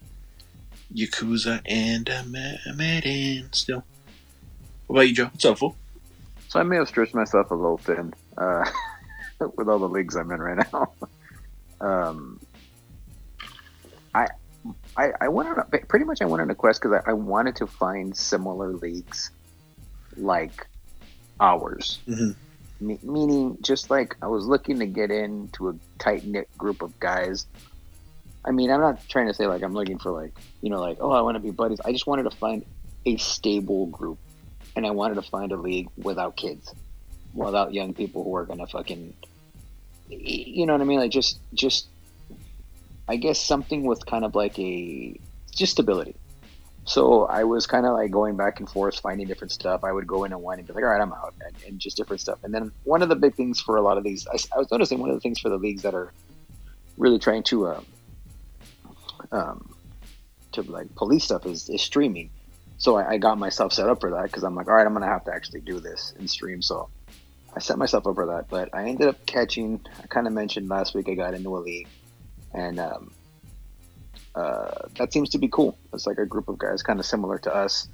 Yakuza 0.93 1.61
and 1.65 2.09
uh, 2.09 2.23
Ma- 2.27 2.73
Madden 2.75 3.51
still. 3.53 3.83
What 4.87 4.97
about 4.97 5.07
you, 5.09 5.13
Joe? 5.15 5.25
What's 5.25 5.45
up, 5.45 5.57
fool? 5.59 5.75
So 6.49 6.59
I 6.59 6.63
may 6.63 6.75
have 6.77 6.87
stretched 6.87 7.15
myself 7.15 7.51
a 7.51 7.55
little 7.55 7.77
thin 7.77 8.13
uh, 8.37 8.65
with 9.55 9.67
all 9.69 9.79
the 9.79 9.89
leagues 9.89 10.15
I'm 10.15 10.31
in 10.31 10.41
right 10.41 10.65
now. 10.71 10.91
um, 11.81 12.39
I, 12.41 12.42
I 14.97 15.11
I 15.21 15.27
went 15.27 15.49
on 15.49 15.59
a, 15.59 15.63
pretty 15.87 16.05
much 16.05 16.21
I 16.21 16.25
went 16.25 16.41
on 16.41 16.49
a 16.49 16.55
quest 16.55 16.81
because 16.81 17.01
I, 17.05 17.11
I 17.11 17.13
wanted 17.13 17.55
to 17.57 17.67
find 17.67 18.15
similar 18.15 18.73
leagues 18.73 19.31
like 20.17 20.67
ours. 21.39 21.99
Mhm. 22.07 22.35
Me- 22.79 22.99
meaning, 23.01 23.57
just 23.61 23.89
like 23.89 24.15
I 24.21 24.27
was 24.27 24.45
looking 24.45 24.79
to 24.79 24.85
get 24.85 25.09
into 25.11 25.69
a 25.69 25.75
tight 25.99 26.25
knit 26.25 26.49
group 26.57 26.81
of 26.81 26.99
guys. 26.99 27.45
I 28.45 28.51
mean, 28.51 28.69
I'm 28.69 28.81
not 28.81 29.07
trying 29.07 29.27
to 29.27 29.33
say 29.33 29.47
like 29.47 29.63
I'm 29.63 29.73
looking 29.73 29.99
for 29.99 30.11
like 30.11 30.37
you 30.61 30.69
know 30.69 30.81
like 30.81 30.97
oh 30.99 31.11
I 31.11 31.21
want 31.21 31.35
to 31.35 31.39
be 31.39 31.51
buddies. 31.51 31.79
I 31.85 31.91
just 31.91 32.07
wanted 32.07 32.23
to 32.23 32.31
find 32.31 32.65
a 33.05 33.17
stable 33.17 33.85
group, 33.87 34.17
and 34.75 34.85
I 34.85 34.91
wanted 34.91 35.15
to 35.15 35.21
find 35.23 35.51
a 35.51 35.57
league 35.57 35.87
without 35.97 36.35
kids, 36.35 36.73
without 37.33 37.73
young 37.73 37.93
people 37.93 38.23
who 38.23 38.35
are 38.35 38.45
gonna 38.45 38.67
fucking, 38.67 39.13
you 40.09 40.65
know 40.65 40.73
what 40.73 40.81
I 40.81 40.85
mean? 40.85 40.99
Like 40.99 41.11
just 41.11 41.39
just, 41.53 41.87
I 43.07 43.17
guess 43.17 43.39
something 43.39 43.83
with 43.83 44.05
kind 44.05 44.23
of 44.23 44.35
like 44.35 44.57
a 44.59 45.19
just 45.53 45.73
stability. 45.73 46.15
So 46.85 47.25
I 47.25 47.45
was 47.45 47.65
kind 47.65 47.85
of 47.85 47.93
like 47.93 48.11
going 48.11 48.35
back 48.35 48.59
and 48.59 48.69
forth, 48.69 48.99
finding 48.99 49.27
different 49.27 49.51
stuff. 49.51 49.83
I 49.83 49.91
would 49.91 50.05
go 50.05 50.25
in 50.25 50.33
and 50.33 50.41
one 50.41 50.59
and 50.59 50.67
be 50.67 50.73
like, 50.73 50.83
all 50.83 50.89
right, 50.89 51.01
I'm 51.01 51.13
out, 51.13 51.33
and, 51.45 51.55
and 51.65 51.79
just 51.79 51.95
different 51.95 52.19
stuff. 52.19 52.39
And 52.43 52.53
then 52.53 52.71
one 52.83 53.01
of 53.01 53.09
the 53.09 53.15
big 53.15 53.35
things 53.35 53.61
for 53.61 53.77
a 53.77 53.81
lot 53.81 53.97
of 53.97 54.03
these, 54.03 54.27
I, 54.27 54.37
I 54.55 54.59
was 54.59 54.69
noticing 54.69 54.99
one 54.99 55.09
of 55.09 55.15
the 55.15 55.21
things 55.21 55.39
for 55.39 55.49
the 55.49 55.57
leagues 55.57 55.83
that 55.83 55.93
are 55.93 56.11
really 56.97 57.19
trying 57.19 57.43
to, 57.43 57.67
um, 57.67 57.85
um, 59.31 59.75
to 60.51 60.61
like 60.63 60.93
police 60.95 61.23
stuff 61.23 61.45
is, 61.45 61.69
is 61.69 61.81
streaming. 61.81 62.29
So 62.77 62.97
I, 62.97 63.11
I 63.11 63.17
got 63.17 63.37
myself 63.37 63.71
set 63.71 63.87
up 63.87 64.01
for 64.01 64.11
that 64.11 64.23
because 64.23 64.43
I'm 64.43 64.55
like, 64.55 64.67
all 64.67 64.75
right, 64.75 64.85
I'm 64.85 64.93
gonna 64.93 65.07
have 65.07 65.23
to 65.25 65.33
actually 65.33 65.61
do 65.61 65.79
this 65.79 66.13
in 66.19 66.27
stream. 66.27 66.61
So 66.61 66.89
I 67.55 67.59
set 67.59 67.77
myself 67.77 68.07
up 68.07 68.15
for 68.15 68.25
that. 68.27 68.49
But 68.49 68.69
I 68.73 68.89
ended 68.89 69.07
up 69.07 69.25
catching. 69.25 69.79
I 70.01 70.07
kind 70.07 70.27
of 70.27 70.33
mentioned 70.33 70.67
last 70.67 70.93
week 70.93 71.07
I 71.07 71.13
got 71.13 71.33
into 71.33 71.55
a 71.55 71.59
league, 71.59 71.87
and 72.53 72.79
um, 72.79 73.11
uh, 74.35 74.87
that 74.97 75.13
seems 75.13 75.29
to 75.29 75.37
be 75.37 75.47
cool. 75.47 75.77
It's 75.93 76.07
like 76.07 76.17
a 76.17 76.25
group 76.25 76.49
of 76.49 76.57
guys 76.57 76.83
kind 76.83 76.99
of 76.99 77.05
similar 77.05 77.37
to 77.39 77.53
us, 77.53 77.87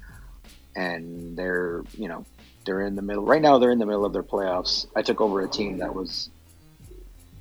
and 0.76 1.36
they're 1.36 1.82
you 1.96 2.08
know 2.08 2.24
they're 2.64 2.82
in 2.82 2.96
the 2.96 3.02
middle 3.02 3.24
right 3.24 3.42
now. 3.42 3.58
They're 3.58 3.70
in 3.70 3.78
the 3.78 3.86
middle 3.86 4.04
of 4.04 4.12
their 4.12 4.22
playoffs. 4.22 4.86
I 4.96 5.02
took 5.02 5.20
over 5.20 5.40
a 5.40 5.48
team 5.48 5.78
that 5.78 5.94
was 5.94 6.30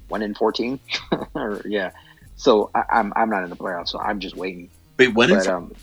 one 0.07 0.21
in 0.21 0.33
fourteen, 0.33 0.79
or 1.35 1.61
yeah. 1.65 1.91
So 2.35 2.71
I, 2.73 2.83
I'm 2.91 3.13
I'm 3.15 3.29
not 3.29 3.43
in 3.43 3.49
the 3.49 3.55
playoffs, 3.55 3.89
so 3.89 3.99
I'm 3.99 4.19
just 4.19 4.35
waiting. 4.35 4.69
Wait, 4.97 5.13
when 5.13 5.29
But 5.29 5.39
is 5.39 5.47
um, 5.47 5.73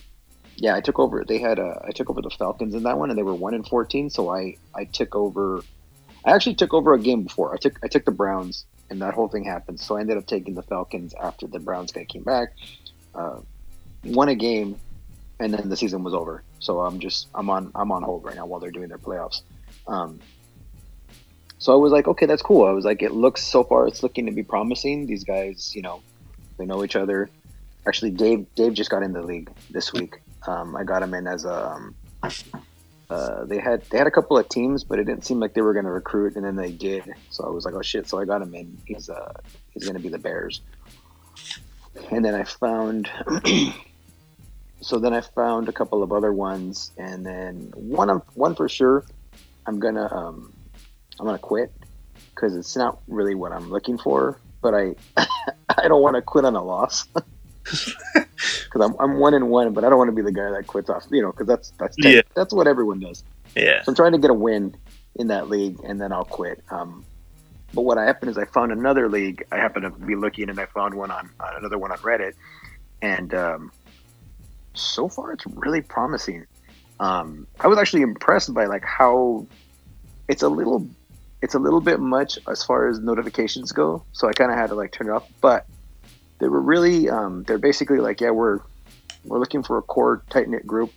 yeah, 0.56 0.74
I 0.74 0.80
took 0.80 0.98
over. 0.98 1.24
They 1.26 1.38
had 1.38 1.58
uh, 1.58 1.80
I 1.86 1.92
took 1.92 2.10
over 2.10 2.22
the 2.22 2.30
Falcons 2.30 2.74
in 2.74 2.82
that 2.84 2.98
one, 2.98 3.10
and 3.10 3.18
they 3.18 3.22
were 3.22 3.34
one 3.34 3.54
in 3.54 3.62
fourteen. 3.62 4.10
So 4.10 4.30
I 4.30 4.56
I 4.74 4.84
took 4.84 5.14
over. 5.14 5.62
I 6.24 6.32
actually 6.32 6.56
took 6.56 6.74
over 6.74 6.94
a 6.94 6.98
game 6.98 7.22
before. 7.24 7.54
I 7.54 7.56
took 7.58 7.78
I 7.82 7.88
took 7.88 8.04
the 8.04 8.10
Browns, 8.10 8.64
and 8.90 9.00
that 9.02 9.14
whole 9.14 9.28
thing 9.28 9.44
happened. 9.44 9.80
So 9.80 9.96
I 9.96 10.00
ended 10.00 10.16
up 10.16 10.26
taking 10.26 10.54
the 10.54 10.62
Falcons 10.62 11.14
after 11.14 11.46
the 11.46 11.58
Browns 11.58 11.92
guy 11.92 12.04
came 12.04 12.22
back. 12.22 12.48
uh, 13.14 13.40
won 14.04 14.28
a 14.28 14.34
game, 14.34 14.76
and 15.40 15.52
then 15.52 15.68
the 15.68 15.76
season 15.76 16.04
was 16.04 16.14
over. 16.14 16.42
So 16.60 16.80
I'm 16.80 17.00
just 17.00 17.28
I'm 17.34 17.50
on 17.50 17.70
I'm 17.74 17.90
on 17.90 18.02
hold 18.02 18.24
right 18.24 18.36
now 18.36 18.46
while 18.46 18.60
they're 18.60 18.70
doing 18.70 18.88
their 18.88 18.98
playoffs. 18.98 19.42
Um, 19.88 20.20
so 21.58 21.72
I 21.72 21.76
was 21.76 21.92
like, 21.92 22.06
okay, 22.06 22.26
that's 22.26 22.42
cool. 22.42 22.66
I 22.66 22.72
was 22.72 22.84
like, 22.84 23.02
it 23.02 23.12
looks 23.12 23.42
so 23.42 23.64
far, 23.64 23.86
it's 23.86 24.02
looking 24.02 24.26
to 24.26 24.32
be 24.32 24.42
promising. 24.42 25.06
These 25.06 25.24
guys, 25.24 25.74
you 25.74 25.82
know, 25.82 26.02
they 26.58 26.66
know 26.66 26.84
each 26.84 26.96
other. 26.96 27.30
Actually, 27.86 28.10
Dave 28.10 28.46
Dave 28.54 28.74
just 28.74 28.90
got 28.90 29.02
in 29.02 29.12
the 29.12 29.22
league 29.22 29.50
this 29.70 29.92
week. 29.92 30.20
Um, 30.46 30.76
I 30.76 30.84
got 30.84 31.02
him 31.02 31.14
in 31.14 31.26
as 31.26 31.44
a. 31.44 31.70
Um, 31.70 31.94
uh, 33.08 33.44
they 33.44 33.58
had 33.58 33.82
they 33.90 33.98
had 33.98 34.06
a 34.06 34.10
couple 34.10 34.36
of 34.36 34.48
teams, 34.48 34.82
but 34.82 34.98
it 34.98 35.04
didn't 35.04 35.24
seem 35.24 35.38
like 35.38 35.54
they 35.54 35.60
were 35.60 35.72
going 35.72 35.84
to 35.84 35.90
recruit, 35.90 36.34
and 36.34 36.44
then 36.44 36.56
they 36.56 36.72
did. 36.72 37.04
So 37.30 37.44
I 37.44 37.50
was 37.50 37.64
like, 37.64 37.74
oh 37.74 37.82
shit! 37.82 38.08
So 38.08 38.18
I 38.18 38.24
got 38.24 38.42
him 38.42 38.54
in. 38.54 38.78
He's 38.84 39.08
uh 39.08 39.32
he's 39.70 39.84
going 39.84 39.96
to 39.96 40.02
be 40.02 40.08
the 40.08 40.18
Bears. 40.18 40.60
And 42.10 42.24
then 42.24 42.34
I 42.34 42.44
found. 42.44 43.08
so 44.80 44.98
then 44.98 45.14
I 45.14 45.20
found 45.20 45.68
a 45.68 45.72
couple 45.72 46.02
of 46.02 46.12
other 46.12 46.32
ones, 46.32 46.90
and 46.96 47.24
then 47.24 47.72
one 47.74 48.10
of 48.10 48.22
one 48.34 48.54
for 48.54 48.68
sure. 48.68 49.04
I'm 49.66 49.78
gonna 49.78 50.12
um, 50.12 50.52
I'm 51.20 51.26
gonna 51.26 51.38
quit 51.38 51.72
because 52.34 52.56
it's 52.56 52.76
not 52.76 53.00
really 53.06 53.34
what 53.34 53.52
I'm 53.52 53.70
looking 53.70 53.98
for. 53.98 54.40
But 54.62 54.74
I 54.74 54.94
I 55.68 55.86
don't 55.86 56.02
want 56.02 56.16
to 56.16 56.22
quit 56.22 56.44
on 56.44 56.56
a 56.56 56.64
loss 56.64 57.06
because 58.14 58.80
I'm 58.80 58.94
I'm 59.00 59.18
one 59.18 59.34
and 59.34 59.48
one, 59.48 59.72
but 59.72 59.84
I 59.84 59.88
don't 59.88 59.98
want 59.98 60.08
to 60.08 60.14
be 60.14 60.22
the 60.22 60.32
guy 60.32 60.50
that 60.50 60.66
quits 60.66 60.90
off. 60.90 61.04
You 61.10 61.22
know, 61.22 61.32
because 61.32 61.46
that's 61.46 61.70
that's 61.78 61.96
Yeah. 61.98 62.22
that's 62.34 62.52
what 62.54 62.66
everyone 62.66 63.00
does. 63.00 63.24
Yeah. 63.56 63.82
So 63.82 63.92
I'm 63.92 63.96
trying 63.96 64.12
to 64.12 64.18
get 64.18 64.30
a 64.30 64.34
win 64.34 64.76
in 65.16 65.28
that 65.28 65.48
league, 65.48 65.78
and 65.84 66.00
then 66.00 66.12
I'll 66.12 66.24
quit. 66.24 66.62
Um, 66.70 67.04
but 67.74 67.82
what 67.82 67.98
happened 67.98 68.30
is 68.30 68.38
I 68.38 68.44
found 68.44 68.72
another 68.72 69.08
league. 69.08 69.44
I 69.50 69.56
happened 69.56 69.84
to 69.84 70.06
be 70.06 70.14
looking, 70.16 70.48
and 70.48 70.58
I 70.60 70.66
found 70.66 70.94
one 70.94 71.10
on 71.10 71.30
uh, 71.40 71.52
another 71.56 71.78
one 71.78 71.90
on 71.92 71.98
Reddit, 71.98 72.34
and 73.02 73.34
um, 73.34 73.72
so 74.74 75.08
far 75.08 75.32
it's 75.32 75.46
really 75.46 75.80
promising. 75.82 76.46
Um, 77.00 77.46
I 77.60 77.66
was 77.66 77.78
actually 77.78 78.02
impressed 78.02 78.52
by 78.54 78.66
like 78.66 78.84
how 78.84 79.46
it's 80.28 80.42
a 80.42 80.48
little, 80.48 80.86
it's 81.42 81.54
a 81.54 81.58
little 81.58 81.80
bit 81.80 82.00
much 82.00 82.38
as 82.48 82.62
far 82.64 82.88
as 82.88 82.98
notifications 83.00 83.72
go. 83.72 84.02
So 84.12 84.28
I 84.28 84.32
kind 84.32 84.50
of 84.50 84.56
had 84.56 84.68
to 84.68 84.74
like 84.74 84.92
turn 84.92 85.08
it 85.08 85.10
off. 85.10 85.28
But 85.40 85.66
they 86.38 86.48
were 86.48 86.60
really, 86.60 87.08
um, 87.08 87.44
they're 87.44 87.58
basically 87.58 87.98
like, 87.98 88.20
yeah, 88.20 88.30
we're 88.30 88.60
we're 89.24 89.38
looking 89.38 89.62
for 89.62 89.78
a 89.78 89.82
core 89.82 90.22
tight 90.30 90.48
knit 90.48 90.66
group 90.66 90.92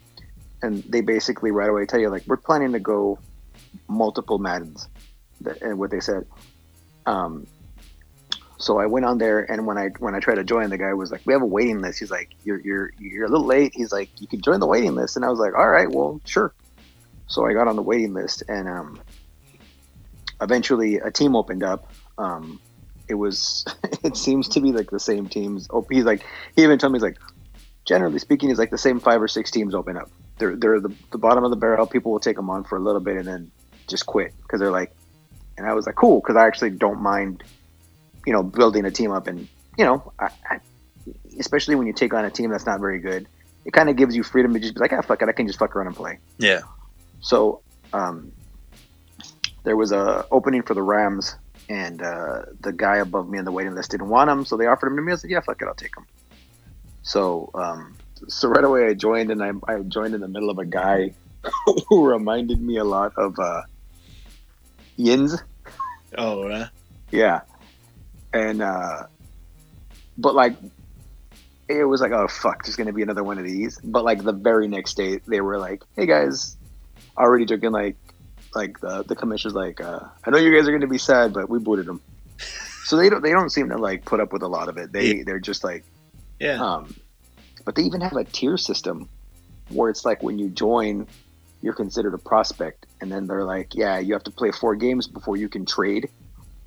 and 0.61 0.83
they 0.83 1.01
basically 1.01 1.51
right 1.51 1.69
away 1.69 1.85
tell 1.85 1.99
you 1.99 2.09
like 2.09 2.23
we're 2.27 2.37
planning 2.37 2.73
to 2.73 2.79
go 2.79 3.19
multiple 3.87 4.39
Maddens, 4.39 4.87
and 5.61 5.77
what 5.77 5.91
they 5.91 5.99
said. 5.99 6.25
Um, 7.05 7.47
so 8.57 8.77
I 8.77 8.87
went 8.87 9.05
on 9.05 9.17
there, 9.17 9.49
and 9.49 9.65
when 9.65 9.77
I 9.77 9.89
when 9.99 10.15
I 10.15 10.19
tried 10.19 10.35
to 10.35 10.43
join, 10.43 10.69
the 10.69 10.77
guy 10.77 10.93
was 10.93 11.11
like, 11.11 11.21
"We 11.25 11.33
have 11.33 11.41
a 11.41 11.45
waiting 11.45 11.81
list." 11.81 11.99
He's 11.99 12.11
like, 12.11 12.29
"You're 12.43 12.59
you're 12.59 12.91
you're 12.99 13.25
a 13.25 13.29
little 13.29 13.45
late." 13.45 13.73
He's 13.73 13.91
like, 13.91 14.09
"You 14.19 14.27
can 14.27 14.41
join 14.41 14.59
the 14.59 14.67
waiting 14.67 14.95
list," 14.95 15.15
and 15.15 15.23
I 15.23 15.29
was 15.29 15.39
like, 15.39 15.53
"All 15.55 15.69
right, 15.69 15.89
well, 15.89 16.19
sure." 16.25 16.53
So 17.27 17.45
I 17.45 17.53
got 17.53 17.67
on 17.67 17.75
the 17.75 17.81
waiting 17.81 18.13
list, 18.13 18.43
and 18.49 18.67
um, 18.67 18.99
eventually 20.41 20.97
a 20.97 21.11
team 21.11 21.35
opened 21.35 21.63
up. 21.63 21.91
Um, 22.17 22.59
it 23.09 23.15
was 23.15 23.65
it 24.03 24.15
seems 24.15 24.47
to 24.49 24.61
be 24.61 24.71
like 24.71 24.89
the 24.91 24.99
same 24.99 25.27
teams. 25.27 25.67
Oh, 25.71 25.85
he's 25.89 26.05
like 26.05 26.25
he 26.55 26.63
even 26.63 26.77
told 26.77 26.93
me 26.93 26.97
he's 26.97 27.03
like 27.03 27.17
generally 27.85 28.19
speaking, 28.19 28.49
he's 28.49 28.59
like 28.59 28.69
the 28.69 28.77
same 28.77 28.99
five 28.99 29.21
or 29.21 29.27
six 29.27 29.51
teams 29.51 29.73
open 29.75 29.97
up. 29.97 30.09
They're 30.37 30.55
they're 30.55 30.79
the, 30.79 30.93
the 31.11 31.17
bottom 31.17 31.43
of 31.43 31.49
the 31.49 31.57
barrel. 31.57 31.85
People 31.87 32.11
will 32.11 32.19
take 32.19 32.35
them 32.35 32.49
on 32.49 32.63
for 32.63 32.77
a 32.77 32.79
little 32.79 33.01
bit 33.01 33.17
and 33.17 33.27
then 33.27 33.51
just 33.87 34.05
quit 34.05 34.33
because 34.43 34.59
they're 34.59 34.71
like, 34.71 34.95
and 35.57 35.67
I 35.67 35.73
was 35.73 35.85
like, 35.85 35.95
cool, 35.95 36.21
because 36.21 36.35
I 36.35 36.45
actually 36.45 36.69
don't 36.69 37.01
mind, 37.01 37.43
you 38.25 38.31
know, 38.31 38.43
building 38.43 38.85
a 38.85 38.91
team 38.91 39.11
up 39.11 39.27
and 39.27 39.47
you 39.77 39.85
know, 39.85 40.11
I, 40.19 40.29
I, 40.49 40.59
especially 41.39 41.75
when 41.75 41.87
you 41.87 41.93
take 41.93 42.13
on 42.13 42.25
a 42.25 42.29
team 42.29 42.51
that's 42.51 42.65
not 42.65 42.79
very 42.79 42.99
good, 42.99 43.27
it 43.65 43.71
kind 43.71 43.89
of 43.89 43.95
gives 43.95 44.15
you 44.15 44.23
freedom 44.23 44.53
to 44.53 44.59
just 44.59 44.75
be 44.75 44.79
like, 44.79 44.93
ah, 44.93 45.01
fuck 45.01 45.21
it, 45.21 45.29
I 45.29 45.31
can 45.31 45.47
just 45.47 45.59
fuck 45.59 45.75
around 45.75 45.87
and 45.87 45.95
play. 45.95 46.19
Yeah. 46.37 46.61
So 47.21 47.61
um, 47.93 48.31
there 49.63 49.75
was 49.75 49.91
a 49.91 50.25
opening 50.31 50.63
for 50.63 50.73
the 50.73 50.81
Rams, 50.81 51.35
and 51.69 52.01
uh, 52.01 52.41
the 52.59 52.73
guy 52.73 52.97
above 52.97 53.29
me 53.29 53.37
on 53.37 53.45
the 53.45 53.51
waiting 53.51 53.75
list 53.75 53.91
didn't 53.91 54.09
want 54.09 54.29
him, 54.29 54.43
so 54.43 54.57
they 54.57 54.65
offered 54.65 54.87
him 54.87 54.97
to 54.97 55.01
me. 55.01 55.13
I 55.13 55.15
said, 55.15 55.29
"Yeah, 55.29 55.39
fuck 55.39 55.61
it, 55.61 55.67
I'll 55.67 55.75
take 55.75 55.95
him." 55.95 56.05
So, 57.03 57.51
um, 57.53 57.95
so 58.27 58.49
right 58.49 58.63
away 58.63 58.87
I 58.87 58.93
joined, 58.95 59.31
and 59.31 59.41
I, 59.41 59.51
I 59.71 59.79
joined 59.81 60.15
in 60.15 60.21
the 60.21 60.27
middle 60.27 60.49
of 60.49 60.57
a 60.57 60.65
guy 60.65 61.13
who 61.87 62.05
reminded 62.05 62.61
me 62.61 62.77
a 62.77 62.83
lot 62.83 63.13
of 63.15 63.37
uh, 63.39 63.61
Yins. 64.97 65.41
Oh, 66.17 66.49
uh, 66.49 66.67
Yeah. 67.11 67.41
And 68.33 68.61
uh 68.61 69.03
but 70.17 70.35
like 70.35 70.55
it 71.67 71.83
was 71.83 72.01
like, 72.01 72.11
oh 72.11 72.27
fuck, 72.27 72.65
there's 72.65 72.75
gonna 72.75 72.93
be 72.93 73.03
another 73.03 73.23
one 73.23 73.37
of 73.37 73.45
these. 73.45 73.79
But 73.83 74.03
like 74.03 74.23
the 74.23 74.33
very 74.33 74.67
next 74.67 74.97
day 74.97 75.19
they 75.27 75.41
were 75.41 75.57
like, 75.57 75.83
Hey 75.95 76.05
guys, 76.05 76.57
already 77.17 77.45
drinking 77.45 77.71
like 77.71 77.95
like 78.55 78.79
the 78.79 79.03
the 79.03 79.15
commissioner's 79.15 79.53
like, 79.55 79.79
uh, 79.81 79.99
I 80.25 80.29
know 80.31 80.37
you 80.37 80.55
guys 80.55 80.67
are 80.67 80.71
gonna 80.71 80.87
be 80.87 80.97
sad, 80.97 81.33
but 81.33 81.49
we 81.49 81.59
booted 81.59 81.85
them. 81.85 82.01
So 82.85 82.95
they 82.97 83.09
don't 83.09 83.21
they 83.21 83.31
don't 83.31 83.49
seem 83.51 83.69
to 83.69 83.77
like 83.77 84.05
put 84.05 84.19
up 84.19 84.33
with 84.33 84.41
a 84.41 84.47
lot 84.47 84.69
of 84.69 84.77
it. 84.77 84.91
They 84.91 85.15
Yeah. 85.17 85.23
they're 85.25 85.39
just 85.39 85.63
like 85.63 85.85
yeah. 86.39 86.61
um 86.63 86.95
but 87.65 87.75
they 87.75 87.83
even 87.83 88.01
have 88.01 88.13
a 88.13 88.23
tier 88.23 88.57
system 88.57 89.09
where 89.69 89.89
it's 89.89 90.05
like 90.05 90.23
when 90.23 90.39
you 90.39 90.49
join 90.49 91.07
you're 91.61 91.73
considered 91.73 92.13
a 92.13 92.17
prospect 92.17 92.85
and 93.01 93.11
then 93.11 93.27
they're 93.27 93.43
like 93.43 93.75
yeah 93.75 93.99
you 93.99 94.13
have 94.13 94.23
to 94.23 94.31
play 94.31 94.49
four 94.51 94.75
games 94.75 95.05
before 95.07 95.35
you 95.37 95.49
can 95.49 95.65
trade 95.65 96.09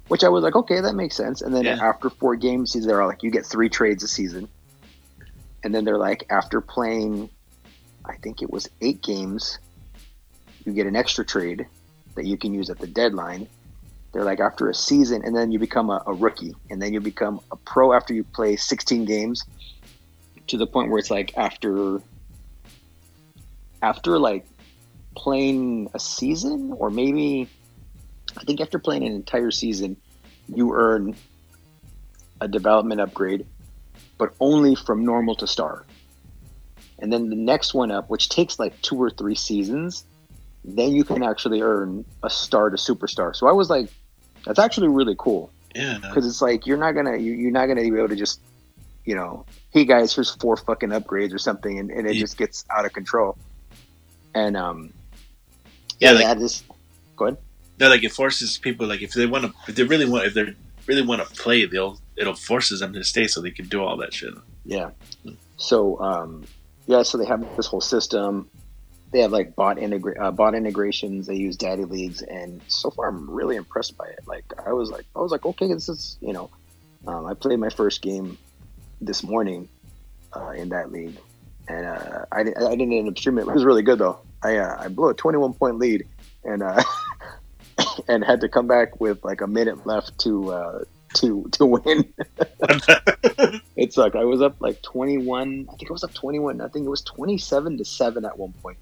which 0.09 0.23
i 0.23 0.29
was 0.29 0.45
like 0.45 0.55
okay 0.55 0.81
that 0.83 0.95
makes 0.95 1.16
sense 1.16 1.40
and 1.42 1.53
then 1.55 1.64
Yeah. 1.64 1.79
after 1.83 2.11
four 2.11 2.37
games 2.37 2.75
they're 2.75 3.05
like 3.07 3.23
you 3.25 3.31
get 3.31 3.47
three 3.47 3.71
trades 3.71 4.05
a 4.05 4.09
season 4.09 4.49
and 5.64 5.75
then 5.75 5.85
they're 5.85 5.99
like 5.99 6.27
after 6.31 6.61
playing 6.61 7.31
i 8.05 8.14
think 8.23 8.42
it 8.42 8.51
was 8.51 8.68
eight 8.83 9.03
games 9.03 9.59
you 10.64 10.72
get 10.72 10.87
an 10.87 10.96
extra 10.96 11.25
trade 11.25 11.66
that 12.14 12.27
you 12.27 12.37
can 12.37 12.53
use 12.55 12.70
at 12.70 12.79
the 12.79 12.87
deadline 12.87 13.48
they're 14.12 14.25
like 14.25 14.40
after 14.40 14.68
a 14.68 14.75
season 14.75 15.22
and 15.25 15.35
then 15.35 15.51
you 15.51 15.59
become 15.59 15.90
a, 15.90 16.03
a 16.07 16.12
rookie 16.12 16.55
and 16.70 16.81
then 16.81 16.92
you 16.92 17.01
become 17.01 17.40
a 17.51 17.57
pro 17.57 17.92
after 17.92 18.12
you 18.12 18.22
play 18.22 18.57
16 18.57 19.05
games 19.05 19.44
to 20.46 20.57
the 20.57 20.66
point 20.66 20.90
where 20.90 20.98
it's 20.98 21.11
like 21.11 21.37
after 21.37 22.01
after 23.81 24.18
like 24.18 24.46
playing 25.16 25.88
a 25.94 25.98
season 25.98 26.72
or 26.77 26.90
maybe 26.90 27.48
I 28.37 28.44
think 28.44 28.61
after 28.61 28.79
playing 28.79 29.05
an 29.05 29.12
entire 29.12 29.51
season 29.51 29.96
you 30.48 30.75
earn 30.75 31.16
a 32.40 32.48
development 32.48 33.01
upgrade 33.01 33.46
but 34.18 34.35
only 34.40 34.75
from 34.75 35.05
normal 35.05 35.35
to 35.37 35.46
star. 35.46 35.85
And 36.98 37.12
then 37.12 37.31
the 37.31 37.37
next 37.37 37.72
one 37.75 37.90
up 37.90 38.11
which 38.11 38.29
takes 38.29 38.59
like 38.59 38.81
two 38.83 38.96
or 38.96 39.11
three 39.11 39.35
seasons 39.35 40.05
then 40.64 40.92
you 40.94 41.05
can 41.05 41.22
actually 41.22 41.61
earn 41.62 42.05
a 42.22 42.31
star 42.31 42.70
to 42.70 42.77
superstar. 42.77 43.35
So 43.35 43.46
I 43.48 43.53
was 43.53 43.68
like 43.70 43.88
that's 44.44 44.59
actually 44.59 44.88
really 44.88 45.14
cool 45.18 45.51
yeah. 45.75 45.98
because 46.03 46.27
it's 46.27 46.42
like 46.42 46.66
you're 46.66 46.77
not 46.79 46.92
gonna 46.92 47.16
you, 47.16 47.33
you're 47.33 47.51
not 47.53 47.66
gonna 47.66 47.83
be 47.83 47.88
able 47.96 48.09
to 48.09 48.16
just 48.16 48.40
you 49.05 49.14
know 49.14 49.44
hey 49.70 49.85
guys 49.85 50.14
here's 50.14 50.31
four 50.37 50.57
fucking 50.57 50.90
upgrades 50.90 51.33
or 51.35 51.38
something 51.38 51.79
and, 51.79 51.90
and 51.90 52.07
it 52.07 52.14
Yeah. 52.14 52.20
just 52.20 52.37
gets 52.37 52.64
out 52.70 52.85
of 52.85 52.92
control 52.92 53.37
and 54.35 54.57
um 54.57 54.92
Yeah, 55.98 56.12
yeah, 56.12 56.29
like- 56.29 56.38
this 56.38 56.62
go 57.16 57.27
ahead 57.27 57.38
No, 57.79 57.88
like 57.88 58.05
it 58.05 58.12
forces 58.12 58.59
people 58.59 58.87
like 58.87 59.03
if 59.03 59.12
they 59.12 59.27
want 59.27 59.44
to, 59.44 59.53
if 59.68 59.75
they 59.77 59.83
really 59.85 60.07
want, 60.07 60.27
if 60.27 60.35
they 60.35 60.55
really 60.87 61.03
want 61.03 61.27
to 61.27 61.35
play, 61.42 61.64
they'll 61.66 61.98
it'll 62.16 62.35
forces 62.35 62.81
them 62.81 62.92
to 62.92 63.03
stay 63.05 63.27
so 63.27 63.40
they 63.40 63.51
can 63.51 63.66
do 63.68 63.83
all 63.83 63.96
that 63.98 64.12
shit. 64.12 64.35
yeah 64.64 64.90
so 65.57 66.01
um 66.01 66.44
yeah 66.87 67.03
so 67.03 67.16
they 67.18 67.25
have 67.25 67.40
this 67.57 67.66
whole 67.66 67.81
system 67.81 68.48
they 69.12 69.20
have 69.20 69.31
like 69.31 69.55
bot 69.55 69.77
integra- 69.77 70.20
uh, 70.20 70.31
bot 70.31 70.55
integrations 70.55 71.27
they 71.27 71.37
use 71.37 71.57
daddy 71.57 71.85
leagues 71.85 72.22
and 72.22 72.61
so 72.66 72.90
far 72.90 73.09
i'm 73.09 73.31
really 73.31 73.57
impressed 73.57 73.96
by 73.96 74.07
it. 74.07 74.20
Like 74.27 74.44
i 74.66 74.72
was 74.72 74.90
like 74.90 75.05
i 75.14 75.20
was 75.20 75.31
like 75.31 75.44
okay 75.44 75.72
this 75.72 75.88
is 75.88 76.16
you 76.20 76.33
know 76.33 76.51
um, 77.07 77.27
i 77.27 77.35
played 77.35 77.59
my 77.59 77.68
first 77.68 78.03
game 78.03 78.38
this 79.01 79.22
morning 79.22 79.68
uh, 80.35 80.51
in 80.51 80.70
that 80.70 80.90
league 80.90 81.16
and 81.68 81.87
uh, 81.87 82.25
I, 82.33 82.40
I 82.40 82.42
didn't 82.42 82.92
end 82.92 83.09
up 83.09 83.18
streaming 83.18 83.46
it 83.46 83.53
was 83.53 83.64
really 83.64 83.83
good 83.83 83.98
though. 83.98 84.18
I 84.42 84.57
uh, 84.57 84.77
i 84.81 84.88
blew 84.88 85.11
a 85.11 85.14
21 85.14 85.55
point 85.55 85.79
lead 85.79 86.07
and 86.44 86.62
uh 86.62 86.83
and 88.09 88.25
had 88.25 88.40
to 88.40 88.48
come 88.48 88.66
back 88.66 89.01
with 89.01 89.25
like 89.25 89.40
a 89.40 89.46
minute 89.46 89.87
left 89.87 90.18
to 90.20 90.53
uh 90.53 90.85
to 91.14 91.46
to 91.53 91.66
win 91.66 92.12
it 93.77 93.92
sucked. 93.92 94.16
I 94.16 94.25
was 94.25 94.40
up 94.40 94.57
like 94.61 94.81
21. 94.83 95.68
I 95.70 95.77
think 95.77 95.90
I 95.90 95.92
was 95.92 96.05
up 96.05 96.14
21. 96.14 96.61
I 96.61 96.68
think 96.68 96.87
it 96.87 96.88
was 96.88 97.03
27 97.03 97.79
to 97.79 97.85
7 97.85 98.25
at 98.25 98.38
one 98.38 98.53
point. 98.62 98.79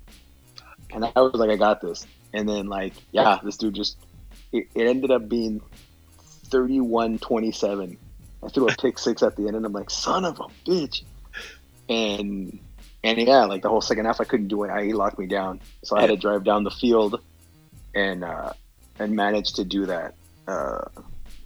And 0.93 1.05
I 1.05 1.13
was 1.17 1.35
like, 1.35 1.51
I 1.51 1.57
got 1.57 1.81
this. 1.81 2.07
And 2.33 2.49
then, 2.49 2.67
like, 2.67 2.95
yeah, 3.13 3.39
this 3.43 3.57
dude 3.57 3.75
just, 3.75 3.97
it, 4.53 4.69
it 4.75 4.87
ended 4.87 5.11
up 5.11 5.29
being 5.29 5.61
31 6.47 7.19
27. 7.19 7.97
I 8.43 8.49
threw 8.49 8.69
a 8.69 8.75
pick 8.75 8.99
six 8.99 9.23
at 9.23 9.37
the 9.37 9.47
end, 9.47 9.57
and 9.57 9.67
I'm 9.67 9.73
like, 9.73 9.91
son 9.91 10.25
of 10.25 10.41
a 10.41 10.47
bitch. 10.69 11.03
And, 11.89 12.59
and 13.03 13.19
yeah, 13.19 13.45
like 13.45 13.63
the 13.63 13.69
whole 13.69 13.81
second 13.81 14.07
half, 14.07 14.21
I 14.21 14.25
couldn't 14.25 14.49
do 14.49 14.65
it. 14.65 14.71
I, 14.71 14.85
he 14.85 14.93
locked 14.93 15.19
me 15.19 15.27
down. 15.27 15.61
So 15.83 15.97
I 15.97 16.03
had 16.03 16.11
to 16.11 16.17
drive 16.17 16.45
down 16.45 16.65
the 16.65 16.71
field 16.71 17.21
and, 17.95 18.25
uh, 18.25 18.53
and 18.99 19.15
manage 19.15 19.55
to 19.55 19.65
do 19.65 19.87
that. 19.87 20.15
Uh, 20.47 20.85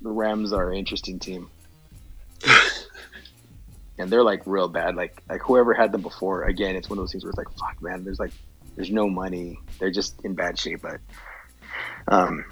the 0.05 0.11
Rams 0.11 0.53
are 0.53 0.71
an 0.71 0.77
interesting 0.77 1.19
team. 1.19 1.51
and 3.99 4.11
they're 4.11 4.23
like 4.23 4.43
real 4.47 4.69
bad. 4.69 4.95
Like 4.95 5.23
like 5.29 5.41
whoever 5.41 5.73
had 5.73 5.91
them 5.91 6.03
before, 6.03 6.45
again, 6.45 6.77
it's 6.77 6.89
one 6.89 6.99
of 6.99 7.03
those 7.03 7.13
things 7.13 7.25
where 7.25 7.31
it's 7.31 7.39
like, 7.39 7.51
fuck, 7.59 7.83
man. 7.83 8.05
There's 8.05 8.21
like 8.21 8.33
there's 8.77 8.91
no 8.91 9.09
money. 9.09 9.59
They're 9.81 9.91
just 9.91 10.23
in 10.23 10.35
bad 10.35 10.59
shape. 10.59 10.83
But 10.83 11.01
um, 12.07 12.45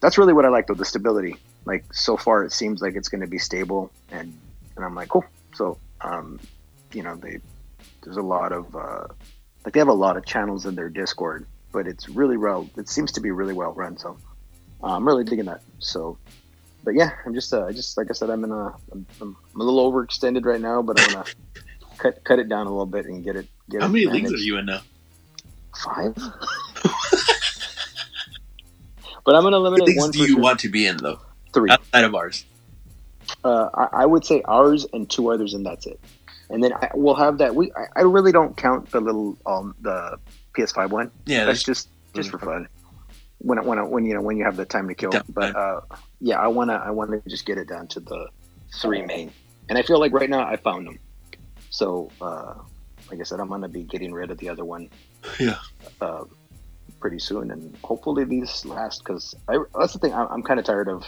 that's 0.00 0.16
really 0.16 0.32
what 0.32 0.44
I 0.44 0.48
like 0.48 0.68
though, 0.68 0.74
the 0.74 0.84
stability. 0.84 1.36
Like 1.64 1.92
so 1.92 2.16
far, 2.16 2.44
it 2.44 2.52
seems 2.52 2.80
like 2.80 2.94
it's 2.94 3.08
going 3.08 3.22
to 3.22 3.26
be 3.26 3.38
stable, 3.38 3.90
and 4.12 4.38
and 4.76 4.84
I'm 4.84 4.94
like, 4.94 5.08
cool. 5.08 5.24
So 5.54 5.78
um, 6.02 6.38
you 6.92 7.02
know, 7.02 7.16
they 7.16 7.40
there's 8.02 8.16
a 8.16 8.22
lot 8.22 8.52
of 8.52 8.76
uh, 8.76 9.08
like 9.64 9.74
they 9.74 9.80
have 9.80 9.88
a 9.88 9.92
lot 9.92 10.16
of 10.16 10.24
channels 10.24 10.66
in 10.66 10.76
their 10.76 10.88
Discord, 10.88 11.46
but 11.72 11.88
it's 11.88 12.08
really 12.08 12.36
well. 12.36 12.70
It 12.76 12.88
seems 12.88 13.10
to 13.12 13.20
be 13.20 13.32
really 13.32 13.54
well 13.54 13.72
run. 13.72 13.98
So 13.98 14.16
I'm 14.84 15.04
really 15.04 15.24
digging 15.24 15.46
that. 15.46 15.62
So, 15.80 16.18
but 16.86 16.94
yeah, 16.94 17.10
I'm 17.26 17.34
just 17.34 17.52
uh, 17.52 17.66
I 17.66 17.72
just 17.72 17.98
like 17.98 18.06
I 18.08 18.14
said, 18.14 18.30
I'm 18.30 18.44
in 18.44 18.52
a 18.52 18.74
I'm, 18.92 19.04
I'm 19.20 19.36
a 19.54 19.62
little 19.62 19.92
overextended 19.92 20.46
right 20.46 20.60
now, 20.60 20.80
but 20.80 20.98
I'm 21.00 21.12
gonna 21.12 21.24
cut 21.98 22.24
cut 22.24 22.38
it 22.38 22.48
down 22.48 22.66
a 22.66 22.70
little 22.70 22.86
bit 22.86 23.06
and 23.06 23.22
get 23.22 23.36
it. 23.36 23.48
Get 23.68 23.82
How 23.82 23.88
it 23.88 23.90
many 23.90 24.06
leagues 24.06 24.32
are 24.32 24.36
you 24.36 24.56
in 24.56 24.66
now? 24.66 24.80
Five. 25.84 26.14
but 29.24 29.34
I'm 29.34 29.42
gonna 29.42 29.58
limit 29.58 29.80
it 29.80 29.96
one 29.96 30.10
leagues 30.10 30.16
do 30.16 30.20
you 30.20 30.28
sure. 30.28 30.40
want 30.40 30.60
to 30.60 30.70
be 30.70 30.86
in 30.86 30.96
though? 30.98 31.18
three. 31.52 31.70
Outside 31.70 32.04
of 32.04 32.14
ours. 32.14 32.44
Uh, 33.42 33.68
I, 33.74 34.02
I 34.02 34.06
would 34.06 34.24
say 34.24 34.42
ours 34.44 34.86
and 34.92 35.10
two 35.10 35.32
others, 35.32 35.54
and 35.54 35.66
that's 35.66 35.86
it. 35.86 35.98
And 36.50 36.62
then 36.62 36.72
I, 36.72 36.90
we'll 36.94 37.16
have 37.16 37.38
that. 37.38 37.56
We 37.56 37.72
I, 37.72 37.86
I 37.96 38.02
really 38.02 38.30
don't 38.30 38.56
count 38.56 38.90
the 38.92 39.00
little 39.00 39.36
um 39.44 39.74
the 39.80 40.20
PS5 40.56 40.90
one. 40.90 41.10
Yeah, 41.24 41.46
that's 41.46 41.64
that's 41.64 41.64
just 41.64 41.88
just 42.14 42.30
for 42.30 42.38
fun. 42.38 42.68
When 43.38 43.58
it- 43.58 43.64
when 43.64 43.78
it- 43.78 43.88
when 43.88 44.04
you 44.06 44.14
know 44.14 44.22
when 44.22 44.36
you 44.36 44.44
have 44.44 44.56
the 44.56 44.64
time 44.64 44.88
to 44.88 44.94
kill. 44.94 45.10
Time. 45.10 45.24
But 45.28 45.54
uh, 45.56 45.80
yeah, 46.20 46.38
I 46.40 46.48
wanna 46.48 46.74
I 46.74 46.90
wanna 46.90 47.20
just 47.28 47.44
get 47.46 47.58
it 47.58 47.68
down 47.68 47.86
to 47.88 48.00
the 48.00 48.28
three 48.80 49.02
main, 49.02 49.30
and 49.68 49.76
I 49.78 49.82
feel 49.82 50.00
like 50.00 50.12
right 50.12 50.30
now 50.30 50.40
I 50.46 50.56
found 50.56 50.86
them. 50.86 50.98
So 51.70 52.10
uh, 52.20 52.54
like 53.10 53.20
I 53.20 53.24
said, 53.24 53.40
I'm 53.40 53.48
gonna 53.48 53.68
be 53.68 53.82
getting 53.82 54.12
rid 54.12 54.30
of 54.30 54.38
the 54.38 54.48
other 54.48 54.64
one. 54.64 54.88
Yeah. 55.38 55.58
Uh, 56.00 56.24
pretty 57.00 57.18
soon, 57.18 57.50
and 57.50 57.76
hopefully 57.84 58.24
these 58.24 58.64
last 58.64 59.04
because 59.04 59.34
that's 59.78 59.92
the 59.92 59.98
thing. 59.98 60.14
I'm, 60.14 60.28
I'm 60.28 60.42
kind 60.42 60.58
of 60.58 60.64
tired 60.66 60.88
of 60.88 61.04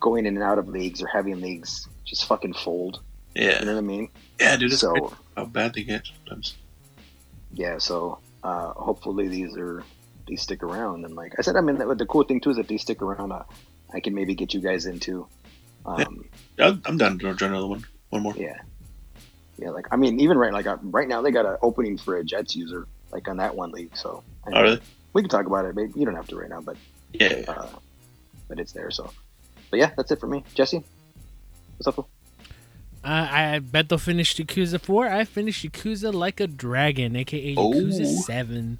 going 0.00 0.26
in 0.26 0.34
and 0.36 0.42
out 0.42 0.58
of 0.58 0.68
leagues 0.68 1.02
or 1.02 1.06
having 1.06 1.40
leagues 1.40 1.86
just 2.04 2.24
fucking 2.26 2.54
fold. 2.54 3.00
Yeah. 3.34 3.60
You 3.60 3.66
know 3.66 3.74
what 3.74 3.78
I 3.78 3.82
mean? 3.82 4.08
yeah, 4.40 4.56
dude. 4.56 4.72
It's 4.72 4.80
so 4.80 5.14
how 5.36 5.44
bad 5.44 5.74
they 5.74 5.84
get 5.84 6.06
sometimes. 6.06 6.56
yeah, 7.52 7.78
so 7.78 8.18
uh, 8.42 8.72
hopefully 8.72 9.28
these 9.28 9.56
are 9.56 9.84
these 10.30 10.40
stick 10.42 10.62
around. 10.62 11.04
And 11.04 11.14
like 11.14 11.34
I 11.38 11.42
said, 11.42 11.56
I 11.56 11.60
mean, 11.60 11.76
the, 11.76 11.94
the 11.94 12.06
cool 12.06 12.22
thing 12.24 12.40
too 12.40 12.50
is 12.50 12.58
if 12.58 12.68
they 12.68 12.78
stick 12.78 13.02
around, 13.02 13.32
uh, 13.32 13.42
I 13.92 14.00
can 14.00 14.14
maybe 14.14 14.34
get 14.34 14.54
you 14.54 14.60
guys 14.60 14.86
into. 14.86 15.26
Um, 15.84 16.24
I'm 16.58 16.80
I'm 16.86 16.96
down 16.96 17.18
to 17.18 17.34
join 17.34 17.50
another 17.50 17.66
one. 17.66 17.84
One 18.10 18.22
more. 18.22 18.34
yeah, 18.36 18.58
yeah. 19.58 19.70
Like 19.70 19.86
I 19.90 19.96
mean, 19.96 20.20
even 20.20 20.36
right 20.38 20.52
like 20.52 20.66
uh, 20.66 20.78
right 20.82 21.08
now 21.08 21.20
they 21.22 21.30
got 21.30 21.46
an 21.46 21.56
opening 21.62 21.98
for 21.98 22.16
a 22.16 22.24
Jets 22.24 22.54
user 22.56 22.86
like 23.12 23.28
on 23.28 23.36
that 23.38 23.54
one 23.56 23.70
league. 23.72 23.96
So 23.96 24.22
I 24.46 24.50
Oh, 24.58 24.62
really? 24.62 24.80
we 25.12 25.22
can 25.22 25.28
talk 25.28 25.46
about 25.46 25.64
it. 25.66 25.74
Maybe 25.74 25.92
you 25.96 26.04
don't 26.06 26.14
have 26.16 26.28
to 26.28 26.36
right 26.36 26.48
now, 26.50 26.60
but 26.60 26.76
Yeah. 27.12 27.42
uh, 27.48 27.68
but 28.48 28.58
it's 28.60 28.72
there. 28.72 28.90
So, 28.90 29.10
but 29.70 29.78
yeah, 29.80 29.90
that's 29.96 30.10
it 30.12 30.20
for 30.20 30.26
me. 30.26 30.44
Jesse, 30.54 30.84
what's 31.76 31.86
up? 31.88 31.98
Uh, 33.02 33.28
I 33.30 33.58
bet 33.60 33.88
they'll 33.88 33.96
finish 33.98 34.36
Yakuza 34.36 34.78
4. 34.78 35.08
I 35.08 35.24
finished 35.24 35.64
Yakuza 35.64 36.12
Like 36.12 36.38
a 36.40 36.46
Dragon, 36.46 37.16
aka 37.16 37.54
Yakuza 37.56 38.02
Oh. 38.02 38.20
7. 38.22 38.78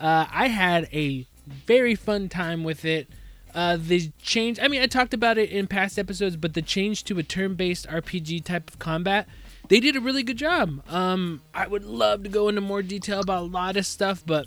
Uh, 0.00 0.26
I 0.30 0.48
had 0.48 0.88
a 0.92 1.26
very 1.46 1.94
fun 1.94 2.28
time 2.28 2.64
with 2.64 2.84
it. 2.84 3.08
Uh, 3.54 3.76
the 3.80 4.10
change, 4.20 4.58
I 4.60 4.66
mean, 4.68 4.82
I 4.82 4.86
talked 4.86 5.14
about 5.14 5.38
it 5.38 5.50
in 5.50 5.66
past 5.68 5.98
episodes, 5.98 6.36
but 6.36 6.54
the 6.54 6.62
change 6.62 7.04
to 7.04 7.18
a 7.18 7.22
turn 7.22 7.54
based 7.54 7.86
RPG 7.88 8.44
type 8.44 8.68
of 8.68 8.78
combat, 8.80 9.28
they 9.68 9.78
did 9.80 9.94
a 9.96 10.00
really 10.00 10.22
good 10.24 10.36
job. 10.38 10.82
Um, 10.92 11.40
I 11.54 11.66
would 11.66 11.84
love 11.84 12.24
to 12.24 12.28
go 12.28 12.48
into 12.48 12.60
more 12.60 12.82
detail 12.82 13.20
about 13.20 13.42
a 13.42 13.46
lot 13.46 13.76
of 13.76 13.86
stuff, 13.86 14.24
but 14.26 14.46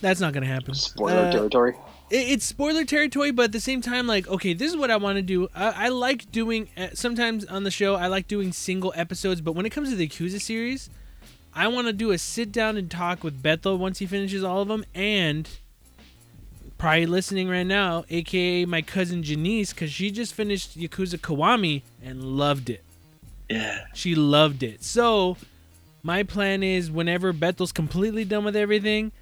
that's 0.00 0.20
not 0.20 0.32
going 0.32 0.42
to 0.42 0.48
happen. 0.52 0.74
Spoiler 0.74 1.26
Uh, 1.26 1.32
territory. 1.32 1.74
it, 2.10 2.16
it's 2.30 2.44
spoiler 2.44 2.84
territory, 2.84 3.30
but 3.30 3.44
at 3.44 3.52
the 3.52 3.60
same 3.60 3.80
time, 3.80 4.06
like, 4.06 4.28
okay, 4.28 4.54
this 4.54 4.70
is 4.70 4.76
what 4.76 4.90
I 4.90 4.96
want 4.96 5.16
to 5.16 5.22
do. 5.22 5.48
I, 5.54 5.86
I 5.86 5.88
like 5.88 6.30
doing 6.32 6.68
uh, 6.76 6.88
sometimes 6.94 7.44
on 7.44 7.64
the 7.64 7.70
show. 7.70 7.94
I 7.96 8.06
like 8.06 8.28
doing 8.28 8.52
single 8.52 8.92
episodes, 8.96 9.40
but 9.40 9.52
when 9.52 9.66
it 9.66 9.70
comes 9.70 9.90
to 9.90 9.96
the 9.96 10.08
Yakuza 10.08 10.40
series, 10.40 10.90
I 11.56 11.68
want 11.68 11.86
to 11.86 11.94
do 11.94 12.10
a 12.10 12.18
sit 12.18 12.52
down 12.52 12.76
and 12.76 12.90
talk 12.90 13.24
with 13.24 13.42
Bethel 13.42 13.78
once 13.78 13.98
he 13.98 14.06
finishes 14.06 14.44
all 14.44 14.60
of 14.60 14.68
them, 14.68 14.84
and 14.94 15.48
probably 16.76 17.06
listening 17.06 17.48
right 17.48 17.66
now, 17.66 18.04
aka 18.10 18.66
my 18.66 18.82
cousin 18.82 19.22
Janice, 19.22 19.72
because 19.72 19.90
she 19.90 20.10
just 20.10 20.34
finished 20.34 20.78
Yakuza 20.78 21.16
Kiwami 21.18 21.80
and 22.04 22.22
loved 22.22 22.68
it. 22.68 22.84
Yeah. 23.48 23.86
She 23.94 24.14
loved 24.14 24.62
it. 24.62 24.84
So, 24.84 25.38
my 26.02 26.24
plan 26.24 26.62
is 26.62 26.90
whenever 26.90 27.32
Bethel's 27.32 27.72
completely 27.72 28.26
done 28.26 28.44
with 28.44 28.54
everything, 28.54 29.12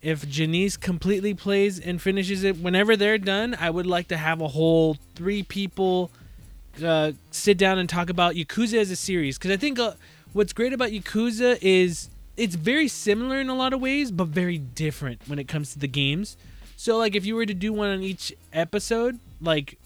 if 0.00 0.28
Janice 0.28 0.76
completely 0.76 1.34
plays 1.34 1.80
and 1.80 2.00
finishes 2.00 2.44
it, 2.44 2.58
whenever 2.58 2.96
they're 2.96 3.18
done, 3.18 3.56
I 3.58 3.70
would 3.70 3.86
like 3.86 4.06
to 4.08 4.16
have 4.16 4.40
a 4.40 4.48
whole 4.48 4.98
three 5.16 5.42
people 5.42 6.12
uh, 6.84 7.10
sit 7.32 7.58
down 7.58 7.78
and 7.78 7.88
talk 7.88 8.08
about 8.08 8.36
Yakuza 8.36 8.78
as 8.78 8.92
a 8.92 8.96
series. 8.96 9.36
Because 9.36 9.50
I 9.50 9.56
think 9.56 9.80
uh, 9.80 9.94
what's 10.36 10.52
great 10.52 10.74
about 10.74 10.90
Yakuza 10.90 11.58
is 11.62 12.10
it's 12.36 12.54
very 12.54 12.88
similar 12.88 13.40
in 13.40 13.48
a 13.48 13.54
lot 13.54 13.72
of 13.72 13.80
ways, 13.80 14.10
but 14.10 14.28
very 14.28 14.58
different 14.58 15.22
when 15.26 15.38
it 15.38 15.48
comes 15.48 15.72
to 15.72 15.78
the 15.78 15.88
games. 15.88 16.36
So, 16.76 16.98
like, 16.98 17.16
if 17.16 17.24
you 17.24 17.34
were 17.34 17.46
to 17.46 17.54
do 17.54 17.72
one 17.72 17.88
on 17.88 18.02
each 18.02 18.34
episode, 18.52 19.18
like, 19.40 19.78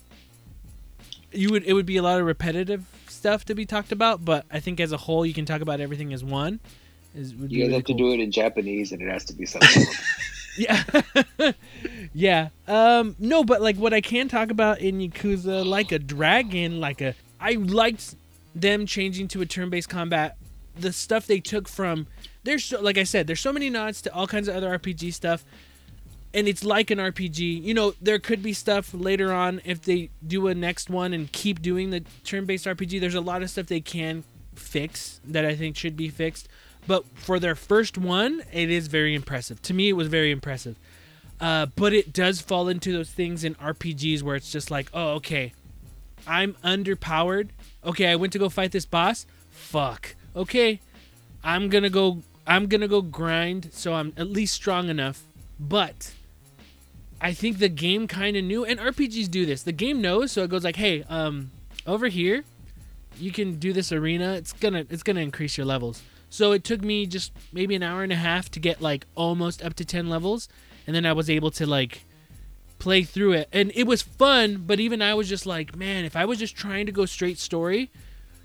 you 1.33 1.51
would 1.51 1.63
it 1.63 1.75
would 1.75 1.87
be 1.87 1.97
a 1.97 2.03
lot 2.03 2.19
of 2.19 2.27
repetitive 2.27 2.85
stuff 3.07 3.45
to 3.45 3.55
be 3.55 3.65
talked 3.65 3.93
about. 3.93 4.25
But 4.25 4.45
I 4.51 4.59
think 4.59 4.81
as 4.81 4.91
a 4.91 4.97
whole, 4.97 5.25
you 5.25 5.33
can 5.33 5.47
talk 5.47 5.61
about 5.61 5.81
everything 5.81 6.13
as 6.13 6.25
one. 6.25 6.59
Is, 7.15 7.33
would 7.35 7.51
be 7.51 7.57
You 7.57 7.63
really 7.63 7.75
have 7.75 7.85
to 7.85 7.95
do 7.95 8.13
it 8.13 8.19
in 8.19 8.33
Japanese, 8.33 8.91
and 8.91 9.01
it 9.01 9.09
has 9.09 9.25
to 9.27 9.33
be 9.33 9.47
something. 9.47 9.87
Yeah. 10.59 10.83
yeah. 12.13 12.49
Um 12.67 13.15
no, 13.21 13.45
but 13.45 13.63
like 13.63 13.77
what 13.77 13.95
I 13.95 14.01
can 14.01 14.29
talk 14.29 14.51
about 14.51 14.81
in 14.81 14.99
Yakuza 14.99 15.65
like 15.65 15.93
a 15.93 15.99
dragon, 16.01 16.81
like 16.81 17.01
a 17.01 17.15
I 17.39 17.53
liked 17.53 18.17
them 18.55 18.85
changing 18.85 19.29
to 19.29 19.41
a 19.43 19.47
turn-based 19.47 19.89
combat. 19.89 20.37
The 20.81 20.93
stuff 20.93 21.27
they 21.27 21.41
took 21.41 21.69
from 21.69 22.07
there's 22.43 22.65
so, 22.65 22.81
like 22.81 22.99
I 22.99 23.05
said, 23.05 23.27
there's 23.27 23.41
so 23.41 23.53
many 23.53 23.71
nods 23.71 24.01
to 24.03 24.15
all 24.15 24.27
kinds 24.27 24.49
of 24.49 24.57
other 24.57 24.79
RPG 24.79 25.13
stuff. 25.13 25.45
And 26.33 26.47
it's 26.47 26.65
like 26.65 26.91
an 26.91 26.99
RPG. 26.99 27.63
You 27.63 27.75
know, 27.75 27.95
there 28.01 28.21
could 28.21 28.43
be 28.43 28.53
stuff 28.53 28.95
later 28.95 29.33
on 29.33 29.61
if 29.65 29.83
they 29.83 30.11
do 30.25 30.47
a 30.47 30.55
next 30.55 30.89
one 30.89 31.13
and 31.13 31.31
keep 31.33 31.61
doing 31.61 31.91
the 31.91 32.05
turn-based 32.23 32.67
RPG. 32.67 33.01
There's 33.01 33.17
a 33.17 33.21
lot 33.21 33.43
of 33.43 33.51
stuff 33.51 33.67
they 33.67 33.81
can 33.81 34.23
fix 34.55 35.21
that 35.25 35.45
I 35.45 35.57
think 35.57 35.77
should 35.77 35.97
be 35.97 36.09
fixed. 36.09 36.49
But 36.87 37.05
for 37.15 37.41
their 37.41 37.57
first 37.57 37.99
one, 37.99 38.43
it 38.53 38.71
is 38.71 38.87
very 38.87 39.15
impressive. 39.15 39.61
To 39.63 39.75
me, 39.75 39.89
it 39.89 39.95
was 39.95 40.07
very 40.07 40.31
impressive. 40.31 40.77
Uh, 41.41 41.67
but 41.75 41.93
it 41.93 42.13
does 42.13 42.41
fall 42.41 42.69
into 42.69 42.93
those 42.93 43.11
things 43.11 43.45
in 43.45 43.55
RPGs 43.57 44.23
where 44.23 44.37
it's 44.37 44.53
just 44.53 44.71
like, 44.71 44.89
oh, 44.95 45.15
okay, 45.15 45.53
I'm 46.27 46.55
underpowered. 46.65 47.49
Okay, 47.85 48.07
I 48.07 48.17
went 48.17 48.33
to 48.35 48.39
go 48.39 48.49
fight 48.49 48.73
this 48.73 48.87
boss. 48.87 49.27
Fuck. 49.51 50.15
Okay, 50.35 50.81
I'm 51.43 51.69
gonna 51.69 51.91
go. 51.91 52.23
I'm 52.47 52.67
gonna 52.67 52.89
go 52.89 53.03
grind 53.03 53.71
so 53.73 53.95
I'm 53.95 54.13
at 54.17 54.29
least 54.29 54.55
strong 54.55 54.89
enough. 54.89 55.25
But 55.59 56.13
I 57.21 57.33
think 57.33 57.59
the 57.59 57.69
game 57.69 58.07
kind 58.07 58.37
of 58.37 58.45
knew, 58.45 58.65
and 58.65 58.81
RPGs 58.81 59.31
do 59.31 59.45
this. 59.45 59.63
The 59.63 59.73
game 59.73 60.01
knows, 60.01 60.33
so 60.33 60.43
it 60.43 60.51
goes 60.51 60.65
like, 60.65 60.77
hey, 60.77 61.05
um, 61.09 61.51
over 61.87 62.09
here, 62.09 62.45
you 63.19 63.31
can 63.31 63.59
do 63.59 63.73
this 63.73 63.93
arena. 63.93 64.35
It's 64.35 64.53
gonna 64.53 64.87
it's 64.89 65.03
gonna 65.03 65.21
increase 65.21 65.57
your 65.57 65.67
levels. 65.67 66.03
So 66.31 66.53
it 66.53 66.63
took 66.63 66.83
me 66.83 67.07
just 67.07 67.33
maybe 67.53 67.75
an 67.75 67.83
hour 67.83 68.05
and 68.05 68.13
a 68.13 68.17
half 68.17 68.51
to 68.53 68.61
get 68.61 68.81
like 68.81 69.07
almost 69.17 69.63
up 69.63 69.75
to 69.75 69.85
10 69.85 70.09
levels 70.09 70.49
and 70.87 70.95
then 70.95 71.05
I 71.05 71.13
was 71.13 71.29
able 71.29 71.51
to 71.53 71.67
like 71.67 72.05
play 72.79 73.03
through 73.03 73.33
it. 73.33 73.49
And 73.53 73.73
it 73.75 73.85
was 73.85 74.03
fun, 74.03 74.65
but 74.67 74.81
even 74.81 75.03
I 75.03 75.15
was 75.15 75.29
just 75.29 75.45
like, 75.45 75.77
man, 75.77 76.05
if 76.05 76.17
I 76.17 76.25
was 76.25 76.39
just 76.39 76.57
trying 76.57 76.87
to 76.87 76.93
go 76.93 77.05
straight 77.05 77.39
story, 77.39 77.91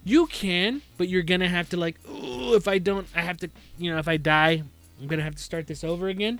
you 0.06 0.28
can, 0.28 0.82
but 0.98 1.10
you're 1.10 1.24
to 1.42 1.50
have 1.50 1.70
to 1.70 1.78
like, 1.78 1.98
ooh, 2.08 2.56
if 2.56 2.68
I 2.68 2.78
don't 2.78 3.08
I 3.14 3.22
have 3.22 3.38
to, 3.40 3.50
you 3.78 3.92
know, 3.92 3.98
if 3.98 4.08
I 4.08 4.16
die, 4.16 4.64
I'm 5.02 5.08
to 5.20 5.24
have 5.24 5.36
to 5.36 5.44
start 5.44 5.68
this 5.68 5.84
over 5.84 6.08
again. 6.08 6.40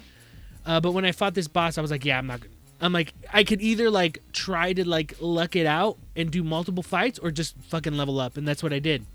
Uh, 0.66 0.80
but 0.80 0.94
when 0.94 1.04
I 1.04 1.12
fought 1.12 1.34
this 1.34 1.50
boss, 1.50 1.78
I 1.78 1.82
was 1.82 1.92
like, 1.92 2.06
yeah, 2.06 2.18
I'm 2.18 2.28
not 2.28 2.40
gonna. 2.40 2.52
I'm 2.82 2.94
like, 2.94 3.14
I 3.34 3.44
could 3.44 3.62
either 3.62 3.90
like 3.90 4.20
try 4.32 4.72
to 4.74 4.88
like 4.88 5.16
luck 5.20 5.56
it 5.56 5.66
out 5.66 5.98
and 6.16 6.32
do 6.32 6.44
multiple 6.44 6.84
fights 6.84 7.20
or 7.20 7.32
just 7.32 7.56
fucking 7.58 7.98
level 7.98 8.20
up, 8.20 8.38
and 8.38 8.48
that's 8.48 8.64
what 8.64 8.72
I 8.72 8.80
did. 8.80 9.06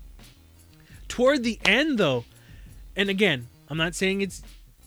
Toward 1.07 1.43
the 1.43 1.59
end 1.65 1.97
though 1.97 2.25
and 2.95 3.09
again 3.09 3.47
i'm 3.69 3.77
not 3.77 3.95
saying 3.95 4.21
it's 4.21 4.41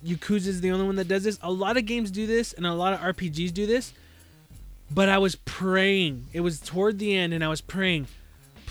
yakuza 0.05 0.47
is 0.47 0.61
the 0.61 0.71
only 0.71 0.85
one 0.85 0.97
that 0.97 1.09
does 1.09 1.25
this. 1.25 1.39
A 1.43 1.51
lot 1.51 1.79
of 1.79 1.87
games 1.87 2.11
do 2.11 2.27
this 2.27 2.53
and 2.53 2.67
a 2.67 2.75
lot 2.75 2.93
of 2.93 3.01
rpgs 3.01 3.53
do 3.53 3.67
this 3.67 3.93
but 4.91 5.09
i 5.09 5.19
was 5.19 5.37
praying. 5.37 6.27
It 6.33 6.41
was 6.41 6.61
toward 6.61 6.99
the 6.99 7.17
end 7.17 7.33
and 7.33 7.43
i 7.43 7.49
was 7.49 7.61
praying 7.61 8.07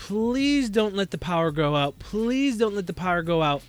please 0.07 0.69
don't 0.69 0.95
let 0.95 1.11
the 1.11 1.17
power 1.17 1.51
go 1.51 1.75
out 1.75 1.97
please 1.99 2.57
don't 2.57 2.75
let 2.75 2.87
the 2.87 2.93
power 2.93 3.21
go 3.21 3.41
out 3.41 3.61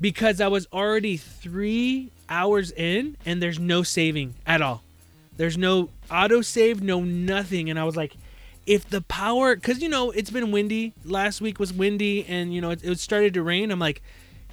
because 0.00 0.40
i 0.40 0.48
was 0.48 0.66
already 0.72 1.16
three 1.16 2.10
hours 2.28 2.70
in 2.72 3.16
and 3.26 3.42
there's 3.42 3.58
no 3.58 3.82
saving 3.82 4.34
at 4.46 4.62
all 4.62 4.82
there's 5.36 5.58
no 5.58 5.88
auto 6.10 6.40
save 6.40 6.82
no 6.82 7.00
nothing 7.02 7.68
and 7.68 7.78
i 7.78 7.84
was 7.84 7.96
like 7.96 8.14
if 8.66 8.88
the 8.88 9.02
power, 9.02 9.54
because 9.54 9.82
you 9.82 9.88
know 9.88 10.10
it's 10.10 10.30
been 10.30 10.50
windy. 10.50 10.92
Last 11.04 11.40
week 11.40 11.58
was 11.58 11.72
windy, 11.72 12.24
and 12.26 12.54
you 12.54 12.60
know 12.60 12.70
it, 12.70 12.84
it 12.84 12.98
started 12.98 13.34
to 13.34 13.42
rain. 13.42 13.70
I'm 13.70 13.78
like, 13.78 14.02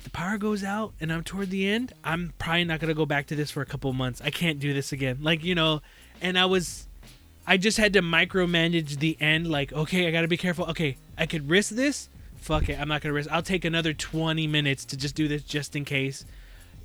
the 0.04 0.10
power 0.10 0.38
goes 0.38 0.64
out, 0.64 0.94
and 1.00 1.12
I'm 1.12 1.24
toward 1.24 1.50
the 1.50 1.68
end. 1.68 1.94
I'm 2.04 2.34
probably 2.38 2.66
not 2.66 2.80
gonna 2.80 2.94
go 2.94 3.06
back 3.06 3.28
to 3.28 3.36
this 3.36 3.52
for 3.52 3.62
a 3.62 3.66
couple 3.66 3.92
months. 3.94 4.22
I 4.22 4.30
can't 4.30 4.60
do 4.60 4.74
this 4.74 4.92
again. 4.92 5.20
Like 5.22 5.44
you 5.44 5.56
know, 5.56 5.82
and 6.22 6.38
I 6.38 6.46
was, 6.46 6.88
I 7.48 7.58
just 7.58 7.78
had 7.78 7.94
to 7.94 8.02
micromanage 8.02 9.00
the 9.00 9.18
end. 9.20 9.48
Like, 9.50 9.74
okay, 9.74 10.08
I 10.08 10.12
gotta 10.12 10.28
be 10.28 10.38
careful. 10.38 10.66
Okay, 10.68 10.98
I 11.18 11.26
could 11.26 11.50
risk 11.50 11.72
this. 11.72 12.10
Fuck 12.38 12.70
it, 12.70 12.80
I'm 12.80 12.88
not 12.88 13.02
gonna 13.02 13.14
risk. 13.14 13.32
I'll 13.32 13.42
take 13.44 13.66
another 13.66 13.94
20 13.94 14.48
minutes 14.48 14.86
to 14.86 14.98
just 14.98 15.16
do 15.16 15.28
this 15.28 15.44
just 15.44 15.76
in 15.76 15.86
case. 15.86 16.26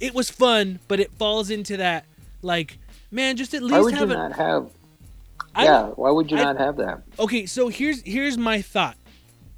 It 0.01 0.14
was 0.14 0.29
fun, 0.31 0.79
but 0.88 1.01
it 1.01 1.11
falls 1.12 1.51
into 1.51 1.77
that 1.79 2.05
like, 2.42 2.79
man, 3.11 3.37
just 3.37 3.55
at 3.55 3.62
least 3.62 3.73
Why 3.73 3.81
would 3.81 3.95
you 3.97 4.03
a. 4.03 4.07
not 4.07 4.33
have? 4.35 4.71
I- 5.55 5.64
yeah, 5.64 5.87
why 5.88 6.11
would 6.11 6.31
you 6.31 6.37
I- 6.37 6.45
not 6.45 6.59
have 6.59 6.77
that? 6.77 7.03
okay 7.19 7.47
so 7.47 7.69
here's 7.69 8.03
here's 8.03 8.37
my 8.37 8.61
thought 8.61 8.97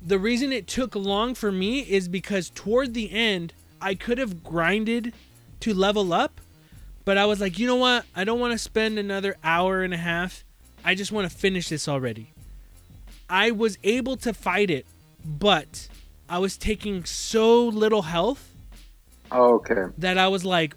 the 0.00 0.16
reason 0.18 0.52
it 0.52 0.68
took 0.68 0.94
long 0.94 1.34
for 1.34 1.50
me 1.50 1.80
is 1.80 2.06
because 2.06 2.50
toward 2.50 2.94
the 2.94 3.10
end 3.10 3.52
i 3.80 3.96
could 3.96 4.16
have 4.18 4.44
grinded 4.44 5.12
to 5.58 5.74
level 5.74 6.12
up 6.12 6.40
but 7.04 7.18
i 7.18 7.26
was 7.26 7.40
like 7.40 7.58
you 7.58 7.66
know 7.66 7.74
what 7.74 8.04
i 8.14 8.22
don't 8.22 8.38
want 8.38 8.52
to 8.52 8.58
spend 8.58 8.96
another 8.96 9.36
hour 9.42 9.82
and 9.82 9.92
a 9.92 9.96
half 9.96 10.44
i 10.84 10.94
just 10.94 11.12
want 11.12 11.30
to 11.30 11.36
finish 11.36 11.68
this 11.68 11.88
already 11.88 12.32
i 13.28 13.50
was 13.50 13.78
able 13.84 14.16
to 14.16 14.32
fight 14.32 14.70
it 14.70 14.86
but 15.24 15.88
i 16.28 16.38
was 16.38 16.56
taking 16.56 17.04
so 17.04 17.64
little 17.66 18.02
health 18.02 18.52
Oh, 19.30 19.54
okay. 19.56 19.92
that 19.98 20.16
i 20.16 20.26
was 20.28 20.44
like 20.44 20.74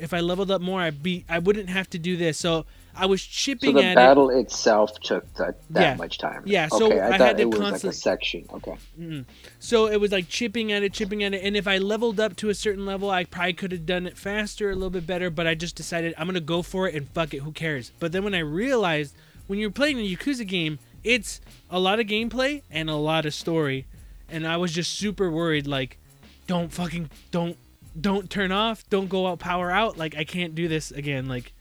if 0.00 0.12
i 0.12 0.20
leveled 0.20 0.50
up 0.50 0.60
more 0.60 0.80
i 0.80 0.90
be 0.90 1.24
i 1.28 1.38
wouldn't 1.38 1.68
have 1.68 1.88
to 1.90 1.98
do 1.98 2.16
this 2.16 2.36
so 2.36 2.66
i 2.96 3.06
was 3.06 3.22
So 3.22 3.28
chipping 3.30 3.74
the 3.76 3.80
it 3.80 3.88
The 3.90 3.94
battle 3.94 4.30
itself 4.30 4.98
took 5.00 5.32
that, 5.34 5.54
that 5.70 5.80
Yeah. 5.82 5.94
much 5.94 6.18
time. 6.18 6.42
Yeah, 6.44 6.66
so 6.68 6.86
okay, 6.88 7.00
I 7.00 7.10
I, 7.10 7.16
had 7.18 7.36
to 7.38 7.42
it 7.44 7.50
was 7.50 7.58
constantly- 7.60 7.88
like 7.88 7.94
a 7.94 7.98
section. 7.98 8.44
Okay. 8.52 9.24
So 9.60 9.86
it 9.86 9.98
was 9.98 10.12
like 10.12 10.28
chipping 10.28 10.72
at 10.72 10.82
it, 10.82 10.92
chipping 10.92 11.22
at 11.22 11.32
it. 11.32 11.42
And 11.42 11.56
if 11.56 11.66
I 11.66 11.78
leveled 11.78 12.20
up 12.20 12.36
to 12.36 12.50
a 12.50 12.54
certain 12.54 12.84
level, 12.84 13.08
I 13.10 13.24
probably 13.24 13.54
could 13.54 13.72
have 13.72 13.86
done 13.86 14.06
it 14.06 14.18
faster, 14.18 14.68
a 14.70 14.74
little 14.74 14.90
bit 14.90 15.06
better. 15.06 15.30
But 15.30 15.46
I 15.46 15.54
just 15.54 15.74
decided 15.74 16.12
I'm 16.18 16.26
going 16.26 16.34
to 16.34 16.40
go 16.40 16.60
for 16.60 16.86
it 16.86 16.94
and 16.94 17.08
fuck 17.08 17.32
it. 17.32 17.38
Who 17.38 17.52
cares? 17.52 17.92
But 17.98 18.12
then 18.12 18.24
when 18.24 18.34
I 18.34 18.40
realized 18.40 19.14
when 19.52 19.58
you're 19.58 19.70
playing 19.70 19.98
a 19.98 20.16
Yakuza 20.16 20.46
game, 20.46 20.78
it's 21.04 21.38
a 21.70 21.78
lot 21.78 22.00
of 22.00 22.06
gameplay 22.06 22.62
and 22.70 22.88
a 22.88 22.96
lot 22.96 23.26
of 23.26 23.34
story. 23.34 23.84
And 24.30 24.46
I 24.46 24.56
was 24.56 24.72
just 24.72 24.94
super 24.94 25.30
worried 25.30 25.66
like, 25.66 25.98
don't 26.46 26.72
fucking, 26.72 27.10
don't, 27.30 27.58
don't 28.00 28.30
turn 28.30 28.50
off. 28.50 28.88
Don't 28.88 29.10
go 29.10 29.26
out, 29.26 29.40
power 29.40 29.70
out. 29.70 29.98
Like, 29.98 30.16
I 30.16 30.24
can't 30.24 30.54
do 30.54 30.68
this 30.68 30.90
again. 30.90 31.28
Like, 31.28 31.52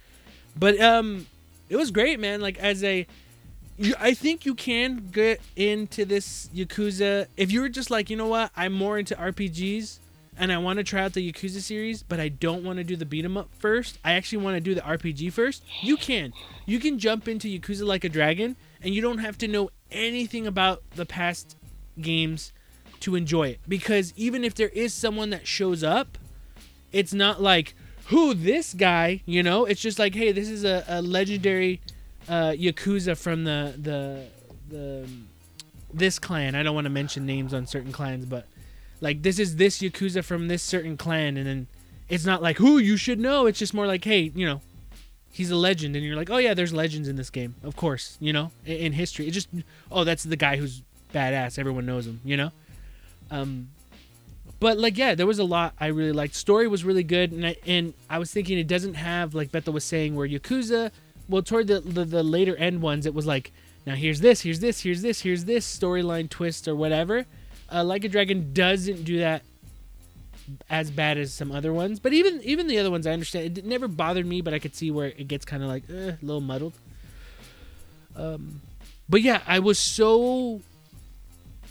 but, 0.57 0.79
um, 0.79 1.27
it 1.67 1.75
was 1.75 1.91
great, 1.91 2.17
man. 2.17 2.39
Like, 2.39 2.57
as 2.59 2.81
a, 2.81 3.05
I 3.99 4.13
think 4.13 4.45
you 4.45 4.55
can 4.55 5.09
get 5.11 5.41
into 5.57 6.05
this 6.05 6.49
Yakuza 6.55 7.27
if 7.35 7.51
you 7.51 7.59
were 7.59 7.67
just 7.67 7.91
like, 7.91 8.09
you 8.09 8.15
know 8.15 8.27
what, 8.27 8.51
I'm 8.55 8.71
more 8.71 8.99
into 8.99 9.15
RPGs 9.15 9.99
and 10.41 10.51
I 10.51 10.57
want 10.57 10.77
to 10.77 10.83
try 10.83 11.03
out 11.03 11.13
the 11.13 11.31
Yakuza 11.31 11.61
series, 11.61 12.01
but 12.01 12.19
I 12.19 12.27
don't 12.27 12.63
want 12.63 12.77
to 12.77 12.83
do 12.83 12.95
the 12.95 13.05
beat 13.05 13.23
'em 13.23 13.37
up 13.37 13.49
first. 13.59 13.99
I 14.03 14.13
actually 14.13 14.39
want 14.39 14.55
to 14.55 14.59
do 14.59 14.73
the 14.73 14.81
RPG 14.81 15.29
first. 15.29 15.63
You 15.83 15.95
can. 15.95 16.33
You 16.65 16.79
can 16.79 16.97
jump 16.97 17.27
into 17.27 17.47
Yakuza 17.47 17.85
like 17.85 18.03
a 18.03 18.09
dragon 18.09 18.55
and 18.81 18.95
you 18.95 19.03
don't 19.03 19.19
have 19.19 19.37
to 19.37 19.47
know 19.47 19.69
anything 19.91 20.47
about 20.47 20.81
the 20.95 21.05
past 21.05 21.55
games 22.01 22.53
to 23.01 23.15
enjoy 23.15 23.49
it 23.49 23.59
because 23.67 24.13
even 24.17 24.43
if 24.43 24.55
there 24.55 24.69
is 24.69 24.95
someone 24.95 25.29
that 25.29 25.45
shows 25.45 25.83
up, 25.83 26.17
it's 26.91 27.13
not 27.13 27.39
like 27.39 27.75
who 28.05 28.33
this 28.33 28.73
guy, 28.73 29.21
you 29.27 29.43
know? 29.43 29.65
It's 29.65 29.79
just 29.79 29.99
like, 29.99 30.15
hey, 30.15 30.31
this 30.31 30.49
is 30.49 30.63
a, 30.63 30.83
a 30.87 31.03
legendary 31.03 31.81
uh, 32.27 32.51
yakuza 32.51 33.15
from 33.15 33.43
the 33.43 33.75
the 33.77 34.25
the 34.69 35.07
this 35.93 36.17
clan. 36.17 36.55
I 36.55 36.63
don't 36.63 36.73
want 36.73 36.85
to 36.85 36.91
mention 36.91 37.27
names 37.27 37.53
on 37.53 37.67
certain 37.67 37.91
clans, 37.91 38.25
but 38.25 38.47
like 39.01 39.23
this 39.23 39.39
is 39.39 39.57
this 39.57 39.79
yakuza 39.79 40.23
from 40.23 40.47
this 40.47 40.63
certain 40.63 40.95
clan, 40.95 41.35
and 41.35 41.45
then 41.45 41.67
it's 42.07 42.25
not 42.25 42.41
like 42.41 42.57
who 42.57 42.77
you 42.77 42.95
should 42.95 43.19
know. 43.19 43.47
It's 43.47 43.59
just 43.59 43.73
more 43.73 43.87
like, 43.87 44.05
hey, 44.05 44.31
you 44.33 44.45
know, 44.45 44.61
he's 45.31 45.51
a 45.51 45.55
legend, 45.55 45.95
and 45.95 46.05
you're 46.05 46.15
like, 46.15 46.29
oh 46.29 46.37
yeah, 46.37 46.53
there's 46.53 46.73
legends 46.73 47.07
in 47.07 47.15
this 47.15 47.29
game, 47.29 47.55
of 47.63 47.75
course, 47.75 48.17
you 48.21 48.31
know, 48.31 48.51
in, 48.65 48.77
in 48.77 48.93
history. 48.93 49.27
It 49.27 49.31
just, 49.31 49.49
oh, 49.91 50.03
that's 50.03 50.23
the 50.23 50.37
guy 50.37 50.57
who's 50.57 50.83
badass. 51.13 51.59
Everyone 51.59 51.85
knows 51.85 52.07
him, 52.07 52.21
you 52.23 52.37
know. 52.37 52.51
Um, 53.29 53.69
but 54.59 54.77
like 54.77 54.97
yeah, 54.97 55.15
there 55.15 55.25
was 55.25 55.39
a 55.39 55.43
lot 55.43 55.73
I 55.79 55.87
really 55.87 56.11
liked. 56.11 56.35
Story 56.35 56.67
was 56.67 56.83
really 56.83 57.03
good, 57.03 57.31
and 57.31 57.47
I, 57.47 57.55
and 57.65 57.93
I 58.09 58.19
was 58.19 58.31
thinking 58.31 58.59
it 58.59 58.67
doesn't 58.67 58.93
have 58.93 59.33
like 59.33 59.51
Bethel 59.51 59.73
was 59.73 59.83
saying 59.83 60.15
where 60.15 60.27
Yakuza. 60.27 60.91
Well, 61.27 61.41
toward 61.41 61.67
the, 61.67 61.79
the 61.79 62.05
the 62.05 62.23
later 62.23 62.55
end 62.57 62.81
ones, 62.81 63.05
it 63.05 63.13
was 63.13 63.25
like 63.25 63.51
now 63.85 63.95
here's 63.95 64.19
this, 64.19 64.41
here's 64.41 64.59
this, 64.59 64.81
here's 64.81 65.01
this, 65.01 65.21
here's 65.21 65.45
this 65.45 65.79
storyline 65.79 66.29
twist 66.29 66.67
or 66.67 66.75
whatever. 66.75 67.25
Uh, 67.71 67.83
like 67.83 68.03
a 68.03 68.09
Dragon 68.09 68.53
doesn't 68.53 69.03
do 69.03 69.19
that 69.19 69.43
as 70.69 70.91
bad 70.91 71.17
as 71.17 71.33
some 71.33 71.51
other 71.51 71.71
ones, 71.71 71.99
but 71.99 72.13
even 72.13 72.41
even 72.43 72.67
the 72.67 72.77
other 72.79 72.91
ones 72.91 73.07
I 73.07 73.11
understand 73.11 73.57
it 73.57 73.65
never 73.65 73.87
bothered 73.87 74.25
me, 74.25 74.41
but 74.41 74.53
I 74.53 74.59
could 74.59 74.75
see 74.75 74.91
where 74.91 75.07
it 75.07 75.27
gets 75.27 75.45
kind 75.45 75.63
of 75.63 75.69
like 75.69 75.83
eh, 75.89 76.11
a 76.21 76.25
little 76.25 76.41
muddled. 76.41 76.73
Um, 78.15 78.61
but 79.07 79.21
yeah, 79.21 79.41
I 79.47 79.59
was 79.59 79.79
so 79.79 80.61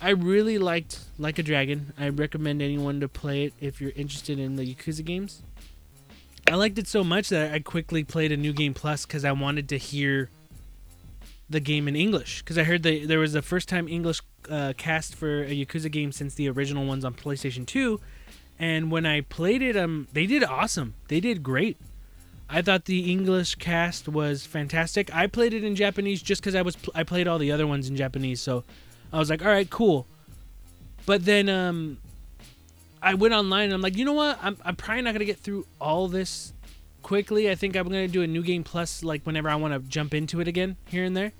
I 0.00 0.10
really 0.10 0.58
liked 0.58 1.00
Like 1.18 1.38
a 1.38 1.42
Dragon. 1.42 1.92
I 1.98 2.08
recommend 2.08 2.62
anyone 2.62 3.00
to 3.00 3.08
play 3.08 3.44
it 3.44 3.54
if 3.60 3.80
you're 3.80 3.92
interested 3.94 4.38
in 4.38 4.56
the 4.56 4.74
Yakuza 4.74 5.04
games. 5.04 5.42
I 6.50 6.54
liked 6.54 6.78
it 6.78 6.88
so 6.88 7.04
much 7.04 7.28
that 7.28 7.52
I 7.52 7.58
quickly 7.58 8.02
played 8.02 8.32
a 8.32 8.36
new 8.36 8.52
game 8.54 8.72
plus 8.72 9.04
because 9.04 9.24
I 9.24 9.32
wanted 9.32 9.68
to 9.68 9.76
hear 9.76 10.30
the 11.50 11.60
game 11.60 11.88
in 11.88 11.96
English 11.96 12.42
because 12.42 12.56
I 12.56 12.62
heard 12.62 12.84
that 12.84 13.08
there 13.08 13.18
was 13.18 13.32
the 13.32 13.42
first 13.42 13.68
time 13.68 13.88
English 13.88 14.22
uh, 14.48 14.72
cast 14.76 15.16
for 15.16 15.42
a 15.42 15.50
Yakuza 15.50 15.90
game 15.90 16.12
since 16.12 16.34
the 16.34 16.48
original 16.48 16.86
ones 16.86 17.04
on 17.04 17.12
PlayStation 17.14 17.66
2. 17.66 18.00
And 18.58 18.90
when 18.90 19.04
I 19.04 19.22
played 19.22 19.60
it, 19.60 19.76
um, 19.76 20.06
they 20.12 20.26
did 20.26 20.44
awesome. 20.44 20.94
They 21.08 21.18
did 21.18 21.42
great. 21.42 21.76
I 22.48 22.62
thought 22.62 22.84
the 22.84 23.10
English 23.10 23.56
cast 23.56 24.08
was 24.08 24.46
fantastic. 24.46 25.14
I 25.14 25.26
played 25.26 25.54
it 25.54 25.64
in 25.64 25.76
Japanese 25.76 26.22
just 26.22 26.40
because 26.40 26.54
I 26.54 26.62
was 26.62 26.76
pl- 26.76 26.92
I 26.96 27.04
played 27.04 27.28
all 27.28 27.38
the 27.38 27.52
other 27.52 27.66
ones 27.66 27.88
in 27.88 27.96
Japanese, 27.96 28.40
so 28.40 28.64
I 29.12 29.18
was 29.18 29.30
like, 29.30 29.44
all 29.44 29.50
right, 29.50 29.70
cool. 29.70 30.06
But 31.06 31.24
then 31.24 31.48
um, 31.48 31.98
I 33.00 33.14
went 33.14 33.34
online 33.34 33.64
and 33.64 33.74
I'm 33.74 33.80
like, 33.80 33.96
you 33.96 34.04
know 34.04 34.12
what? 34.12 34.38
I'm, 34.42 34.56
I'm 34.64 34.76
probably 34.76 35.02
not 35.02 35.14
gonna 35.14 35.24
get 35.24 35.38
through 35.38 35.66
all 35.80 36.08
this 36.08 36.52
quickly. 37.02 37.48
I 37.48 37.54
think 37.54 37.76
I'm 37.76 37.84
gonna 37.84 38.08
do 38.08 38.22
a 38.22 38.26
new 38.26 38.42
game 38.42 38.64
plus 38.64 39.04
like 39.04 39.24
whenever 39.24 39.48
I 39.48 39.54
want 39.54 39.72
to 39.72 39.88
jump 39.88 40.12
into 40.12 40.40
it 40.40 40.48
again 40.48 40.76
here 40.86 41.04
and 41.04 41.16
there. 41.16 41.32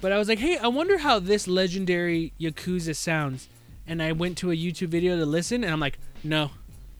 But 0.00 0.12
I 0.12 0.18
was 0.18 0.28
like, 0.28 0.38
hey, 0.38 0.56
I 0.56 0.68
wonder 0.68 0.98
how 0.98 1.18
this 1.18 1.46
legendary 1.46 2.32
Yakuza 2.40 2.96
sounds. 2.96 3.48
And 3.86 4.02
I 4.02 4.12
went 4.12 4.38
to 4.38 4.50
a 4.50 4.56
YouTube 4.56 4.88
video 4.88 5.16
to 5.16 5.26
listen, 5.26 5.64
and 5.64 5.72
I'm 5.72 5.80
like, 5.80 5.98
no, 6.22 6.52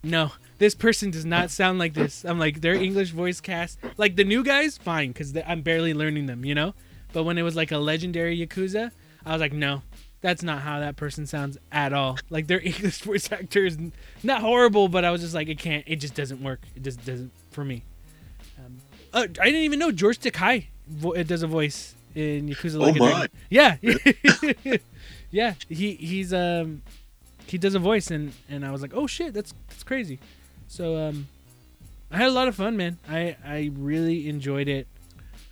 no, 0.02 0.32
this 0.58 0.74
person 0.74 1.10
does 1.10 1.24
not 1.24 1.50
sound 1.50 1.78
like 1.78 1.94
this. 1.94 2.24
I'm 2.24 2.38
like, 2.38 2.60
their 2.60 2.74
English 2.74 3.10
voice 3.10 3.40
cast, 3.40 3.78
like 3.96 4.16
the 4.16 4.24
new 4.24 4.42
guys, 4.42 4.76
fine, 4.76 5.12
because 5.12 5.36
I'm 5.46 5.62
barely 5.62 5.94
learning 5.94 6.26
them, 6.26 6.44
you 6.44 6.54
know. 6.54 6.74
But 7.12 7.24
when 7.24 7.38
it 7.38 7.42
was 7.42 7.56
like 7.56 7.72
a 7.72 7.78
legendary 7.78 8.38
Yakuza, 8.38 8.90
I 9.24 9.32
was 9.32 9.40
like, 9.40 9.52
no, 9.52 9.82
that's 10.20 10.42
not 10.42 10.60
how 10.60 10.80
that 10.80 10.96
person 10.96 11.26
sounds 11.26 11.58
at 11.70 11.92
all. 11.92 12.18
Like 12.28 12.46
their 12.46 12.60
English 12.64 13.00
voice 13.00 13.30
actor 13.30 13.64
is 13.64 13.78
not 14.22 14.40
horrible, 14.40 14.88
but 14.88 15.04
I 15.04 15.10
was 15.10 15.20
just 15.20 15.34
like, 15.34 15.48
it 15.48 15.58
can't, 15.58 15.84
it 15.86 15.96
just 15.96 16.14
doesn't 16.14 16.42
work. 16.42 16.60
It 16.74 16.82
just 16.82 17.04
doesn't 17.04 17.32
for 17.50 17.64
me. 17.64 17.84
Um, 18.58 18.78
uh, 19.12 19.26
I 19.40 19.46
didn't 19.46 19.62
even 19.62 19.78
know 19.78 19.92
George 19.92 20.18
Takei 20.18 20.66
vo- 20.86 21.22
does 21.22 21.42
a 21.42 21.46
voice 21.46 21.94
in 22.14 22.48
Yakuza. 22.48 22.76
Oh 22.76 22.80
Like 22.80 22.96
my. 22.96 23.28
Yeah, 23.48 23.76
yeah. 25.30 25.54
He 25.68 25.94
he's 25.94 26.32
um 26.32 26.82
he 27.46 27.58
does 27.58 27.74
a 27.74 27.78
voice 27.78 28.10
and 28.10 28.32
and 28.48 28.64
I 28.64 28.70
was 28.70 28.82
like, 28.82 28.92
oh 28.94 29.06
shit, 29.06 29.34
that's 29.34 29.54
that's 29.68 29.82
crazy. 29.82 30.18
So 30.68 30.96
um, 30.96 31.28
I 32.10 32.18
had 32.18 32.28
a 32.28 32.32
lot 32.32 32.48
of 32.48 32.54
fun, 32.54 32.76
man. 32.76 32.98
I 33.08 33.36
I 33.44 33.70
really 33.74 34.28
enjoyed 34.28 34.68
it. 34.68 34.86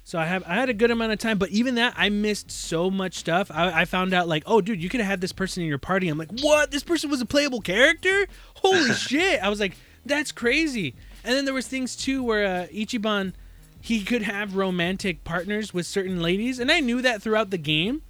So 0.04 0.18
I 0.18 0.24
have 0.24 0.42
I 0.46 0.54
had 0.54 0.68
a 0.68 0.74
good 0.74 0.90
amount 0.90 1.12
of 1.12 1.18
time, 1.18 1.38
but 1.38 1.50
even 1.50 1.74
that 1.74 1.94
I 1.96 2.08
missed 2.08 2.50
so 2.50 2.90
much 2.90 3.14
stuff. 3.16 3.50
I, 3.52 3.82
I 3.82 3.84
found 3.84 4.14
out 4.14 4.26
like, 4.28 4.42
oh 4.46 4.60
dude, 4.60 4.82
you 4.82 4.88
could 4.88 5.00
have 5.00 5.08
had 5.08 5.20
this 5.20 5.32
person 5.32 5.62
in 5.62 5.68
your 5.68 5.78
party. 5.78 6.08
I'm 6.08 6.18
like, 6.18 6.30
what? 6.40 6.70
This 6.70 6.82
person 6.82 7.10
was 7.10 7.20
a 7.20 7.26
playable 7.26 7.60
character? 7.60 8.26
Holy 8.54 8.92
shit! 8.94 9.42
I 9.42 9.48
was 9.48 9.60
like, 9.60 9.76
that's 10.06 10.32
crazy. 10.32 10.94
And 11.24 11.34
then 11.34 11.44
there 11.44 11.54
was 11.54 11.68
things 11.68 11.94
too 11.96 12.22
where 12.22 12.46
uh, 12.46 12.66
Ichiban 12.68 13.34
he 13.80 14.04
could 14.04 14.22
have 14.22 14.56
romantic 14.56 15.24
partners 15.24 15.72
with 15.72 15.86
certain 15.86 16.20
ladies, 16.20 16.58
and 16.58 16.70
I 16.70 16.80
knew 16.80 17.02
that 17.02 17.22
throughout 17.22 17.50
the 17.50 17.58
game, 17.58 18.02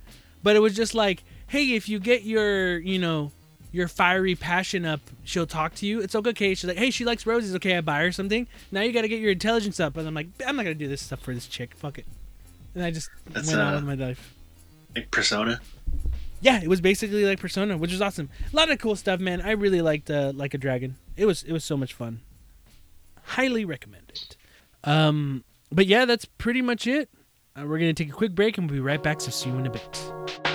but 0.42 0.56
it 0.56 0.60
was 0.60 0.74
just 0.74 0.94
like, 0.94 1.24
hey, 1.48 1.74
if 1.74 1.88
you 1.88 1.98
get 1.98 2.22
your 2.22 2.78
you 2.78 2.98
know 2.98 3.32
your 3.72 3.88
fiery 3.88 4.34
passion 4.34 4.84
up, 4.84 5.00
she'll 5.24 5.46
talk 5.46 5.74
to 5.76 5.86
you. 5.86 6.00
It's 6.00 6.14
okay. 6.14 6.54
She's 6.54 6.64
like, 6.64 6.78
hey, 6.78 6.90
she 6.90 7.04
likes 7.04 7.26
roses. 7.26 7.54
Okay, 7.56 7.76
I 7.76 7.80
buy 7.80 8.00
her 8.00 8.12
something. 8.12 8.46
Now 8.72 8.80
you 8.80 8.92
got 8.92 9.02
to 9.02 9.08
get 9.08 9.20
your 9.20 9.32
intelligence 9.32 9.78
up. 9.78 9.96
And 9.96 10.08
I'm 10.08 10.14
like, 10.14 10.28
I'm 10.46 10.56
not 10.56 10.62
gonna 10.62 10.74
do 10.74 10.88
this 10.88 11.02
stuff 11.02 11.20
for 11.20 11.34
this 11.34 11.46
chick. 11.46 11.74
Fuck 11.74 11.98
it. 11.98 12.06
And 12.74 12.84
I 12.84 12.90
just 12.90 13.10
That's, 13.30 13.48
went 13.48 13.60
on 13.60 13.72
uh, 13.72 13.76
with 13.76 13.84
my 13.84 14.06
life. 14.06 14.34
Like 14.94 15.10
Persona. 15.10 15.60
Yeah, 16.40 16.62
it 16.62 16.68
was 16.68 16.80
basically 16.80 17.24
like 17.24 17.40
Persona, 17.40 17.76
which 17.76 17.90
was 17.90 18.00
awesome. 18.00 18.30
A 18.52 18.56
lot 18.56 18.70
of 18.70 18.78
cool 18.78 18.96
stuff, 18.96 19.20
man. 19.20 19.40
I 19.40 19.52
really 19.52 19.82
liked 19.82 20.10
uh, 20.10 20.32
Like 20.34 20.54
a 20.54 20.58
Dragon. 20.58 20.96
It 21.16 21.26
was 21.26 21.42
it 21.42 21.52
was 21.52 21.64
so 21.64 21.76
much 21.76 21.92
fun. 21.94 22.20
Highly 23.22 23.64
recommend 23.64 24.04
it. 24.10 24.36
Um, 24.84 25.44
but 25.70 25.86
yeah, 25.86 26.04
that's 26.04 26.24
pretty 26.24 26.62
much 26.62 26.86
it. 26.86 27.08
Uh, 27.56 27.64
we're 27.66 27.78
gonna 27.78 27.94
take 27.94 28.08
a 28.08 28.12
quick 28.12 28.34
break 28.34 28.58
and 28.58 28.70
we'll 28.70 28.76
be 28.76 28.80
right 28.80 29.02
back. 29.02 29.20
So 29.20 29.30
see 29.30 29.50
you 29.50 29.56
in 29.56 29.66
a 29.66 29.70
bit. 29.70 30.47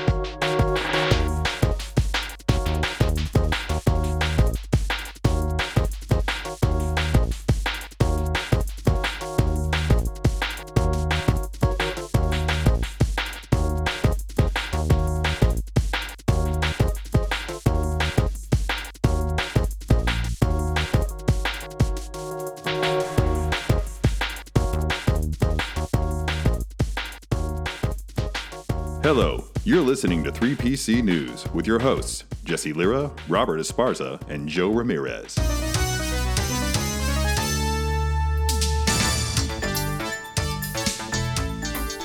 You're 29.74 29.82
listening 29.82 30.24
to 30.24 30.32
3PC 30.32 31.04
News 31.04 31.52
with 31.52 31.66
your 31.66 31.80
hosts, 31.80 32.26
Jesse 32.44 32.74
Lira, 32.74 33.12
Robert 33.28 33.60
Esparza, 33.60 34.22
and 34.30 34.48
Joe 34.48 34.70
Ramirez. 34.70 35.34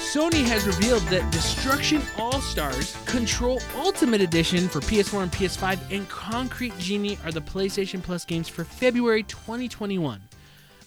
Sony 0.01 0.43
has 0.47 0.66
revealed 0.66 1.03
that 1.09 1.31
Destruction 1.31 2.01
All 2.16 2.41
Stars, 2.41 2.97
Control 3.05 3.61
Ultimate 3.77 4.23
Edition 4.23 4.66
for 4.66 4.81
PS4 4.81 5.25
and 5.25 5.33
PS5, 5.33 5.79
and 5.95 6.09
Concrete 6.09 6.73
Genie 6.79 7.19
are 7.23 7.33
the 7.33 7.43
PlayStation 7.43 8.03
Plus 8.03 8.25
games 8.25 8.49
for 8.49 8.64
February 8.64 9.25
2021. 9.25 10.23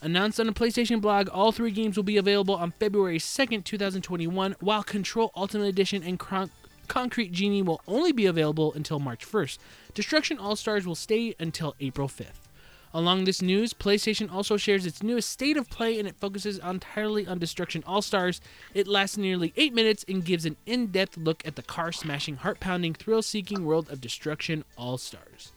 Announced 0.02 0.40
on 0.40 0.48
the 0.48 0.52
PlayStation 0.52 1.00
blog, 1.00 1.30
all 1.30 1.52
three 1.52 1.70
games 1.70 1.96
will 1.96 2.04
be 2.04 2.18
available 2.18 2.56
on 2.56 2.72
February 2.72 3.20
2nd, 3.20 3.64
2021, 3.66 4.56
while 4.60 4.82
Control 4.82 5.32
Ultimate 5.36 5.68
Edition 5.68 6.02
and 6.02 6.18
Con- 6.18 6.50
Concrete 6.92 7.32
Genie 7.32 7.62
will 7.62 7.80
only 7.88 8.12
be 8.12 8.26
available 8.26 8.74
until 8.74 9.00
March 9.00 9.26
1st. 9.26 9.60
Destruction 9.94 10.38
All 10.38 10.58
Stars 10.58 10.86
will 10.86 10.94
stay 10.94 11.34
until 11.40 11.74
April 11.80 12.10
5th. 12.10 12.50
Along 12.94 13.24
this 13.24 13.42
news, 13.42 13.74
PlayStation 13.74 14.30
also 14.30 14.58
shares 14.58 14.86
its 14.86 15.02
newest 15.02 15.30
state 15.30 15.56
of 15.56 15.70
play 15.70 15.98
and 15.98 16.06
it 16.06 16.18
focuses 16.18 16.60
entirely 16.60 17.26
on 17.26 17.40
Destruction 17.40 17.82
All 17.88 18.02
Stars. 18.02 18.42
It 18.74 18.90
lasts 18.90 19.16
nearly 19.16 19.54
8 19.56 19.74
minutes 19.74 20.04
and 20.06 20.26
gives 20.26 20.46
an 20.46 20.58
in 20.66 20.88
depth 20.88 21.16
look 21.16 21.48
at 21.48 21.56
the 21.56 21.62
car 21.62 21.94
smashing, 21.94 22.36
heart 22.36 22.60
pounding, 22.60 22.94
thrill 22.94 23.22
seeking 23.22 23.64
world 23.64 23.90
of 23.90 24.02
Destruction 24.02 24.66
All 24.78 24.98
Stars. 24.98 25.54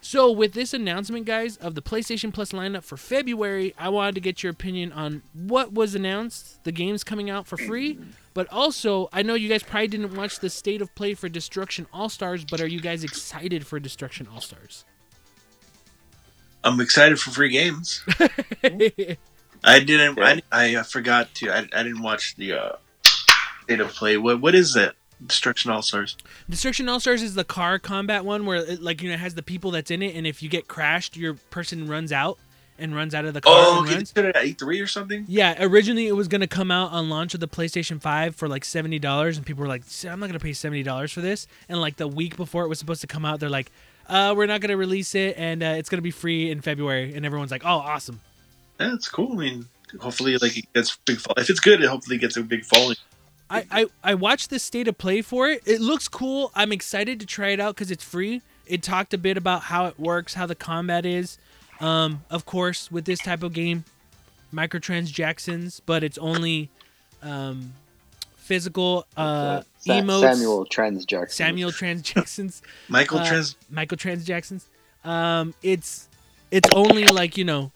So, 0.00 0.30
with 0.30 0.54
this 0.54 0.72
announcement, 0.72 1.26
guys, 1.26 1.56
of 1.56 1.74
the 1.74 1.82
PlayStation 1.82 2.32
Plus 2.32 2.52
lineup 2.52 2.84
for 2.84 2.96
February, 2.96 3.74
I 3.78 3.88
wanted 3.88 4.14
to 4.14 4.20
get 4.20 4.42
your 4.42 4.50
opinion 4.50 4.92
on 4.92 5.22
what 5.34 5.72
was 5.72 5.94
announced, 5.94 6.62
the 6.64 6.72
games 6.72 7.02
coming 7.02 7.28
out 7.30 7.46
for 7.46 7.56
free, 7.56 7.98
but 8.38 8.46
also, 8.52 9.08
I 9.12 9.22
know 9.22 9.34
you 9.34 9.48
guys 9.48 9.64
probably 9.64 9.88
didn't 9.88 10.14
watch 10.14 10.38
the 10.38 10.48
state 10.48 10.80
of 10.80 10.94
play 10.94 11.14
for 11.14 11.28
Destruction 11.28 11.88
All 11.92 12.08
Stars, 12.08 12.44
but 12.44 12.60
are 12.60 12.68
you 12.68 12.80
guys 12.80 13.02
excited 13.02 13.66
for 13.66 13.80
Destruction 13.80 14.28
All 14.32 14.40
Stars? 14.40 14.84
I'm 16.62 16.78
excited 16.78 17.18
for 17.18 17.32
free 17.32 17.48
games. 17.48 18.00
I 19.64 19.80
didn't. 19.80 20.20
I, 20.20 20.40
I 20.52 20.76
uh, 20.76 20.84
forgot 20.84 21.34
to. 21.34 21.50
I, 21.50 21.66
I 21.74 21.82
didn't 21.82 22.00
watch 22.00 22.36
the 22.36 22.52
uh, 22.52 22.72
state 23.64 23.80
of 23.80 23.88
play. 23.88 24.16
What 24.16 24.40
what 24.40 24.54
is 24.54 24.72
that? 24.74 24.94
Destruction 25.26 25.72
All 25.72 25.82
Stars. 25.82 26.16
Destruction 26.48 26.88
All 26.88 27.00
Stars 27.00 27.24
is 27.24 27.34
the 27.34 27.42
car 27.42 27.80
combat 27.80 28.24
one 28.24 28.46
where 28.46 28.58
it, 28.58 28.80
like 28.80 29.02
you 29.02 29.08
know 29.08 29.14
it 29.14 29.20
has 29.20 29.34
the 29.34 29.42
people 29.42 29.72
that's 29.72 29.90
in 29.90 30.00
it, 30.00 30.14
and 30.14 30.28
if 30.28 30.44
you 30.44 30.48
get 30.48 30.68
crashed, 30.68 31.16
your 31.16 31.34
person 31.34 31.88
runs 31.88 32.12
out 32.12 32.38
and 32.78 32.94
runs 32.94 33.14
out 33.14 33.24
of 33.24 33.34
the 33.34 33.40
car. 33.40 33.52
Oh, 33.56 33.80
and 33.82 33.90
runs. 33.92 34.12
It 34.16 34.24
at 34.24 34.34
E3 34.36 34.82
or 34.82 34.86
something. 34.86 35.24
Yeah, 35.28 35.56
originally 35.62 36.06
it 36.06 36.16
was 36.16 36.28
gonna 36.28 36.46
come 36.46 36.70
out 36.70 36.92
on 36.92 37.08
launch 37.08 37.34
of 37.34 37.40
the 37.40 37.48
PlayStation 37.48 38.00
5 38.00 38.36
for 38.36 38.48
like 38.48 38.64
seventy 38.64 38.98
dollars, 38.98 39.36
and 39.36 39.44
people 39.46 39.62
were 39.62 39.68
like, 39.68 39.82
"I'm 40.08 40.20
not 40.20 40.26
gonna 40.26 40.38
pay 40.38 40.52
seventy 40.52 40.82
dollars 40.82 41.12
for 41.12 41.20
this." 41.20 41.46
And 41.68 41.80
like 41.80 41.96
the 41.96 42.08
week 42.08 42.36
before 42.36 42.64
it 42.64 42.68
was 42.68 42.78
supposed 42.78 43.00
to 43.02 43.06
come 43.06 43.24
out, 43.24 43.40
they're 43.40 43.48
like, 43.48 43.70
"Uh, 44.08 44.34
we're 44.36 44.46
not 44.46 44.60
gonna 44.60 44.76
release 44.76 45.14
it, 45.14 45.34
and 45.36 45.62
uh, 45.62 45.74
it's 45.76 45.88
gonna 45.88 46.02
be 46.02 46.10
free 46.10 46.50
in 46.50 46.60
February." 46.60 47.14
And 47.14 47.24
everyone's 47.26 47.50
like, 47.50 47.64
"Oh, 47.64 47.78
awesome!" 47.78 48.20
Yeah, 48.80 48.96
cool. 49.10 49.32
I 49.32 49.36
mean, 49.36 49.66
hopefully, 50.00 50.36
like 50.38 50.56
it 50.56 50.72
gets 50.74 50.96
big. 51.04 51.18
Fall- 51.18 51.34
if 51.36 51.50
it's 51.50 51.60
good, 51.60 51.82
it 51.82 51.88
hopefully 51.88 52.18
gets 52.18 52.36
a 52.36 52.42
big 52.42 52.64
following. 52.64 52.96
I, 53.50 53.64
I 53.70 53.86
I 54.04 54.14
watched 54.14 54.50
the 54.50 54.58
state 54.58 54.88
of 54.88 54.98
play 54.98 55.22
for 55.22 55.48
it. 55.48 55.62
It 55.66 55.80
looks 55.80 56.06
cool. 56.06 56.52
I'm 56.54 56.72
excited 56.72 57.18
to 57.20 57.26
try 57.26 57.48
it 57.48 57.60
out 57.60 57.74
because 57.74 57.90
it's 57.90 58.04
free. 58.04 58.42
It 58.66 58.82
talked 58.82 59.14
a 59.14 59.18
bit 59.18 59.36
about 59.38 59.62
how 59.62 59.86
it 59.86 59.98
works, 59.98 60.34
how 60.34 60.44
the 60.44 60.54
combat 60.54 61.06
is. 61.06 61.38
Um, 61.80 62.24
of 62.30 62.44
course, 62.46 62.90
with 62.90 63.04
this 63.04 63.18
type 63.20 63.42
of 63.42 63.52
game, 63.52 63.84
microtransactions, 64.52 65.80
but 65.86 66.02
it's 66.02 66.18
only 66.18 66.70
um, 67.22 67.72
physical 68.36 69.06
uh, 69.16 69.62
Sa- 69.78 69.92
emotes. 69.94 70.20
Samuel 70.20 70.64
Trans 70.66 71.04
Jackson. 71.04 71.36
Samuel 71.36 71.72
transactions. 71.72 72.62
Michael 72.88 73.18
Uh, 73.18 73.28
Trans. 73.28 73.56
Michael 73.70 73.96
transactions. 73.96 74.66
Um, 75.04 75.54
it's 75.62 76.08
it's 76.50 76.68
only 76.74 77.04
like 77.06 77.36
you 77.36 77.44
know, 77.44 77.70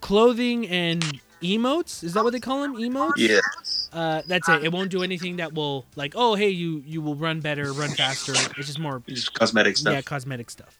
clothing 0.00 0.68
and 0.68 1.02
emotes. 1.42 2.02
Is 2.04 2.14
that 2.14 2.24
what 2.24 2.32
they 2.32 2.40
call 2.40 2.62
them? 2.62 2.76
Emotes. 2.76 3.12
Yeah. 3.16 3.40
Uh, 3.92 4.22
that's 4.26 4.48
it. 4.48 4.64
It 4.64 4.72
won't 4.72 4.90
do 4.90 5.02
anything 5.02 5.36
that 5.36 5.54
will 5.54 5.84
like, 5.96 6.12
oh, 6.16 6.34
hey, 6.34 6.50
you 6.50 6.82
you 6.86 7.00
will 7.00 7.14
run 7.14 7.40
better, 7.40 7.72
run 7.72 7.90
faster. 7.90 8.32
It's 8.56 8.66
just 8.66 8.78
more 8.78 9.02
Just 9.08 9.32
cosmetic 9.34 9.76
stuff. 9.76 9.94
yeah, 9.94 10.02
cosmetic 10.02 10.50
stuff. 10.50 10.78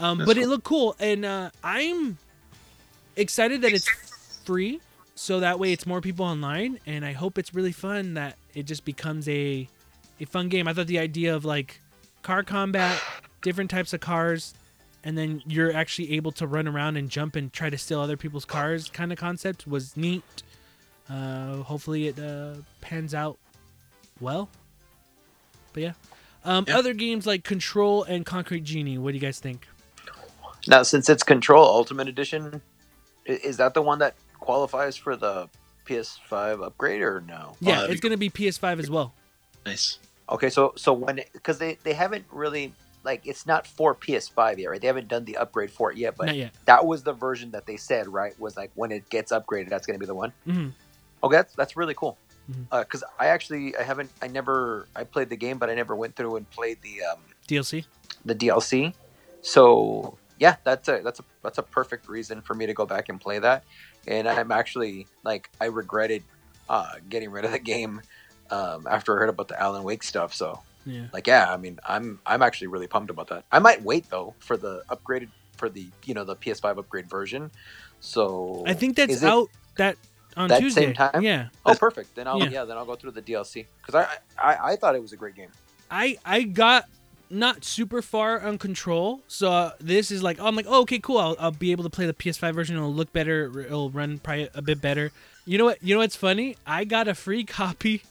Um, 0.00 0.18
but 0.24 0.38
it 0.38 0.48
looked 0.48 0.64
cool, 0.64 0.96
and 0.98 1.24
uh, 1.24 1.50
I'm 1.62 2.16
excited 3.16 3.62
that 3.62 3.72
it's 3.72 3.88
free, 4.44 4.80
so 5.14 5.40
that 5.40 5.58
way 5.58 5.72
it's 5.72 5.86
more 5.86 6.00
people 6.00 6.24
online, 6.24 6.80
and 6.86 7.04
I 7.04 7.12
hope 7.12 7.36
it's 7.38 7.54
really 7.54 7.72
fun. 7.72 8.14
That 8.14 8.36
it 8.54 8.64
just 8.64 8.84
becomes 8.84 9.28
a 9.28 9.68
a 10.18 10.24
fun 10.24 10.48
game. 10.48 10.66
I 10.66 10.72
thought 10.72 10.86
the 10.86 10.98
idea 10.98 11.36
of 11.36 11.44
like 11.44 11.80
car 12.22 12.42
combat, 12.42 13.00
different 13.42 13.70
types 13.70 13.92
of 13.92 14.00
cars, 14.00 14.54
and 15.04 15.16
then 15.18 15.42
you're 15.46 15.72
actually 15.74 16.12
able 16.14 16.32
to 16.32 16.46
run 16.46 16.66
around 16.66 16.96
and 16.96 17.10
jump 17.10 17.36
and 17.36 17.52
try 17.52 17.68
to 17.68 17.76
steal 17.78 18.00
other 18.00 18.16
people's 18.16 18.44
cars, 18.46 18.88
kind 18.88 19.12
of 19.12 19.18
concept 19.18 19.66
was 19.66 19.96
neat. 19.96 20.42
Uh, 21.10 21.56
hopefully 21.56 22.06
it 22.08 22.18
uh, 22.18 22.54
pans 22.80 23.14
out 23.14 23.36
well. 24.20 24.48
But 25.72 25.82
yeah. 25.82 25.92
Um, 26.44 26.64
Yeah. 26.66 26.78
Other 26.78 26.94
games 26.94 27.26
like 27.26 27.44
Control 27.44 28.02
and 28.04 28.24
Concrete 28.24 28.64
Genie. 28.64 28.96
What 28.96 29.10
do 29.10 29.16
you 29.16 29.20
guys 29.20 29.38
think? 29.40 29.66
Now, 30.66 30.82
since 30.82 31.08
it's 31.08 31.22
Control 31.22 31.64
Ultimate 31.64 32.08
Edition, 32.08 32.60
is 33.24 33.56
that 33.58 33.74
the 33.74 33.82
one 33.82 33.98
that 34.00 34.14
qualifies 34.38 34.96
for 34.96 35.16
the 35.16 35.48
PS5 35.86 36.64
upgrade 36.64 37.02
or 37.02 37.22
no? 37.26 37.56
Yeah, 37.60 37.76
that'd 37.76 37.90
it's 37.90 38.00
gonna 38.00 38.16
be 38.16 38.30
PS5 38.30 38.78
as 38.78 38.90
well. 38.90 39.12
Nice. 39.66 39.98
Okay, 40.28 40.50
so 40.50 40.72
so 40.76 40.92
when 40.92 41.20
because 41.32 41.58
they 41.58 41.78
they 41.82 41.92
haven't 41.92 42.24
really 42.30 42.72
like 43.02 43.26
it's 43.26 43.46
not 43.46 43.66
for 43.66 43.94
PS5 43.94 44.58
yet, 44.58 44.70
right? 44.70 44.80
They 44.80 44.86
haven't 44.86 45.08
done 45.08 45.24
the 45.24 45.38
upgrade 45.38 45.70
for 45.70 45.90
it 45.90 45.98
yet, 45.98 46.16
but 46.16 46.34
yet. 46.36 46.52
that 46.66 46.86
was 46.86 47.02
the 47.02 47.12
version 47.12 47.50
that 47.52 47.66
they 47.66 47.76
said, 47.76 48.08
right? 48.08 48.38
Was 48.38 48.56
like 48.56 48.70
when 48.74 48.92
it 48.92 49.08
gets 49.10 49.32
upgraded, 49.32 49.70
that's 49.70 49.86
going 49.86 49.94
to 49.94 50.00
be 50.00 50.06
the 50.06 50.14
one. 50.14 50.32
hmm 50.44 50.68
Okay, 51.22 51.36
that's 51.36 51.54
that's 51.54 51.76
really 51.76 51.94
cool. 51.94 52.16
Because 52.70 53.04
I 53.18 53.26
actually 53.26 53.76
I 53.76 53.82
haven't 53.82 54.10
I 54.20 54.26
never 54.26 54.88
I 54.96 55.04
played 55.04 55.28
the 55.28 55.36
game, 55.36 55.58
but 55.58 55.70
I 55.70 55.74
never 55.74 55.94
went 55.94 56.16
through 56.16 56.36
and 56.36 56.50
played 56.50 56.78
the 56.82 57.02
um, 57.04 57.18
DLC. 57.46 57.84
the 58.24 58.34
DLC. 58.34 58.92
So 59.42 60.18
yeah, 60.40 60.56
that's 60.64 60.88
a 60.88 61.00
that's 61.04 61.20
a 61.20 61.24
that's 61.44 61.58
a 61.58 61.62
perfect 61.62 62.08
reason 62.08 62.40
for 62.40 62.54
me 62.54 62.66
to 62.66 62.74
go 62.74 62.86
back 62.86 63.08
and 63.08 63.20
play 63.20 63.38
that. 63.38 63.62
And 64.08 64.26
I'm 64.26 64.50
actually 64.50 65.06
like 65.22 65.50
I 65.60 65.66
regretted 65.66 66.24
uh, 66.68 66.94
getting 67.08 67.30
rid 67.30 67.44
of 67.44 67.52
the 67.52 67.58
game 67.60 68.00
um, 68.50 68.86
after 68.90 69.14
I 69.14 69.20
heard 69.20 69.28
about 69.28 69.46
the 69.48 69.60
Alan 69.60 69.84
Wake 69.84 70.02
stuff. 70.02 70.34
So 70.34 70.60
Yeah. 70.86 71.06
like 71.12 71.26
yeah, 71.26 71.52
I 71.52 71.56
mean 71.58 71.78
I'm 71.86 72.20
I'm 72.26 72.42
actually 72.42 72.68
really 72.68 72.86
pumped 72.88 73.10
about 73.10 73.28
that. 73.28 73.44
I 73.52 73.58
might 73.60 73.82
wait 73.82 74.08
though 74.10 74.34
for 74.40 74.56
the 74.56 74.82
upgraded 74.90 75.28
for 75.58 75.68
the 75.68 75.86
you 76.06 76.14
know 76.14 76.24
the 76.24 76.34
PS5 76.36 76.78
upgrade 76.78 77.08
version. 77.10 77.50
So 78.00 78.64
I 78.66 78.72
think 78.72 78.96
that's 78.96 79.22
out 79.22 79.50
that 79.76 79.96
on 80.38 80.48
that 80.48 80.60
Tuesday. 80.60 80.86
same 80.86 80.94
time? 80.94 81.22
Yeah. 81.22 81.48
Oh, 81.66 81.74
perfect. 81.74 82.14
Then 82.14 82.26
I'll 82.26 82.38
Yeah. 82.40 82.48
yeah. 82.48 82.64
then 82.64 82.78
I'll 82.78 82.86
go 82.86 82.94
through 82.96 83.10
the 83.12 83.22
DLC 83.22 83.66
because 83.82 83.94
I, 83.94 84.06
I 84.42 84.72
I 84.72 84.76
thought 84.76 84.94
it 84.94 85.02
was 85.02 85.12
a 85.12 85.16
great 85.16 85.34
game. 85.34 85.50
I 85.90 86.16
I 86.24 86.42
got 86.44 86.86
not 87.30 87.64
super 87.64 88.02
far 88.02 88.40
on 88.40 88.58
Control, 88.58 89.22
so 89.28 89.50
uh, 89.50 89.72
this 89.80 90.10
is 90.10 90.22
like 90.22 90.38
oh, 90.40 90.46
I'm 90.46 90.56
like 90.56 90.66
oh, 90.68 90.82
okay 90.82 90.98
cool. 90.98 91.18
I'll, 91.18 91.36
I'll 91.38 91.50
be 91.50 91.72
able 91.72 91.84
to 91.84 91.90
play 91.90 92.06
the 92.06 92.14
PS5 92.14 92.54
version. 92.54 92.76
It'll 92.76 92.92
look 92.92 93.12
better. 93.12 93.60
It'll 93.60 93.90
run 93.90 94.18
probably 94.18 94.48
a 94.54 94.62
bit 94.62 94.80
better. 94.80 95.12
You 95.44 95.58
know 95.58 95.64
what? 95.66 95.82
You 95.82 95.94
know 95.94 96.00
what's 96.00 96.16
funny? 96.16 96.56
I 96.66 96.84
got 96.84 97.08
a 97.08 97.14
free 97.14 97.44
copy 97.44 98.02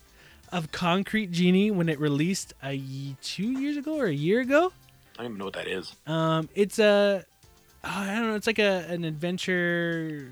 of 0.52 0.72
Concrete 0.72 1.32
Genie 1.32 1.72
when 1.72 1.90
it 1.90 2.00
released 2.00 2.54
a 2.64 2.82
two 3.22 3.52
years 3.52 3.78
ago 3.78 3.98
or 3.98 4.06
a 4.06 4.14
year 4.14 4.40
ago. 4.42 4.72
I 5.16 5.24
don't 5.24 5.34
even 5.34 5.38
know 5.38 5.46
what 5.46 5.54
that 5.56 5.68
is. 5.68 5.96
Um, 6.08 6.50
it's 6.56 6.80
a, 6.80 7.26
oh, 7.84 7.88
I 7.88 8.16
don't 8.16 8.30
know, 8.30 8.36
it's 8.36 8.48
like 8.48 8.60
a 8.60 8.86
an 8.88 9.04
adventure 9.04 10.32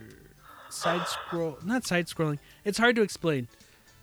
side 0.69 1.07
scroll, 1.07 1.57
not 1.63 1.85
side 1.85 2.07
scrolling. 2.07 2.39
It's 2.63 2.77
hard 2.77 2.95
to 2.95 3.01
explain. 3.01 3.47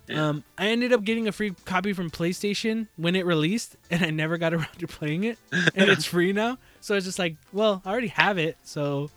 Yeah. 0.07 0.28
Um, 0.28 0.44
I 0.59 0.68
ended 0.68 0.92
up 0.92 1.02
getting 1.05 1.28
a 1.28 1.32
free 1.32 1.52
copy 1.64 1.92
from 1.92 2.11
PlayStation 2.11 2.88
when 2.96 3.16
it 3.16 3.24
released, 3.24 3.76
and 3.90 4.05
I 4.05 4.11
never 4.11 4.36
got 4.36 4.52
around 4.55 4.78
to 4.78 4.86
playing 4.86 5.24
it, 5.24 5.38
and 5.52 5.88
it's 5.88 6.05
free 6.05 6.32
now. 6.32 6.59
So 6.80 6.94
it's 6.94 7.07
just 7.07 7.18
like, 7.18 7.36
well, 7.52 7.80
I 7.84 7.90
already 7.90 8.09
have 8.09 8.36
it, 8.38 8.57
so 8.64 9.11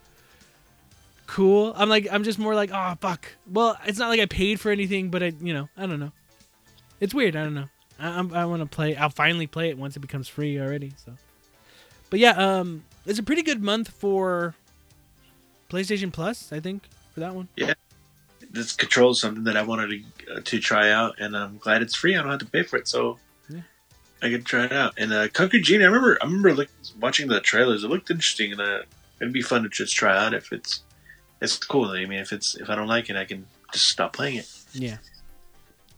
cool. 1.26 1.74
I'm 1.76 1.90
like, 1.90 2.08
I'm 2.12 2.24
just 2.24 2.40
more 2.40 2.56
like, 2.56 2.72
oh 2.74 2.96
fuck. 3.02 3.28
Well, 3.52 3.78
it's 3.86 4.00
not 4.00 4.10
like 4.10 4.20
I 4.20 4.26
paid 4.26 4.60
for 4.60 4.72
anything, 4.72 5.10
but 5.10 5.22
I, 5.22 5.34
you 5.42 5.54
know, 5.54 5.70
I 5.78 5.86
don't 5.86 6.00
know. 6.00 6.14
It's 7.00 7.14
weird. 7.14 7.36
I 7.36 7.44
don't 7.44 7.54
know. 7.54 7.70
I, 8.00 8.42
I 8.42 8.46
want 8.46 8.62
to 8.62 8.66
play. 8.66 8.96
I'll 8.96 9.10
finally 9.10 9.48
play 9.48 9.70
it 9.70 9.78
once 9.78 9.96
it 9.96 10.00
becomes 10.00 10.28
free 10.28 10.60
already. 10.60 10.94
So, 11.06 11.14
but 12.10 12.20
yeah, 12.20 12.32
um, 12.32 12.84
it's 13.06 13.20
a 13.20 13.24
pretty 13.24 13.44
good 13.44 13.62
month 13.62 13.90
for 13.90 14.56
PlayStation 15.70 16.12
Plus. 16.12 16.52
I 16.52 16.60
think 16.60 16.84
for 17.14 17.20
that 17.20 17.36
one. 17.36 17.50
This 18.50 18.74
control 18.74 19.12
is 19.12 19.22
something 19.22 19.44
that 19.46 19.58
I 19.58 19.62
wanted 19.62 19.90
to 20.26 20.36
uh, 20.36 20.42
to 20.44 20.60
try 20.60 20.90
out, 20.92 21.20
and 21.20 21.36
I'm 21.36 21.58
glad 21.58 21.82
it's 21.82 21.96
free. 21.96 22.16
I 22.16 22.22
don't 22.22 22.32
have 22.32 22.40
to 22.40 22.46
pay 22.46 22.64
for 22.64 22.78
it, 22.78 22.88
so 22.88 23.20
Yeah. 23.50 23.62
I 24.22 24.30
can 24.30 24.44
try 24.44 24.66
it 24.66 24.72
out. 24.72 24.94
And 24.98 25.12
uh, 25.14 25.28
Concrete 25.30 25.62
Genie, 25.62 25.84
I 25.84 25.88
remember 25.88 26.18
I 26.22 26.26
remember 26.26 26.54
look, 26.54 26.70
watching 27.00 27.28
the 27.28 27.40
trailers. 27.42 27.84
It 27.84 27.90
looked 27.90 28.10
interesting, 28.10 28.52
and 28.54 28.62
uh, 28.62 28.80
it'd 29.20 29.34
be 29.34 29.42
fun 29.42 29.64
to 29.64 29.70
just 29.70 29.96
try 29.96 30.18
out 30.18 30.34
if 30.34 30.52
it's 30.52 30.82
it's 31.42 31.58
cool. 31.58 31.90
I 31.90 32.06
mean, 32.06 32.20
if 32.20 32.32
it's 32.32 32.56
if 32.56 32.70
I 32.70 32.76
don't 32.76 32.88
like 32.88 33.10
it, 33.10 33.16
I 33.16 33.26
can 33.26 33.46
just 33.74 33.88
stop 33.88 34.14
playing 34.14 34.38
it. 34.38 34.50
Yeah. 34.74 34.98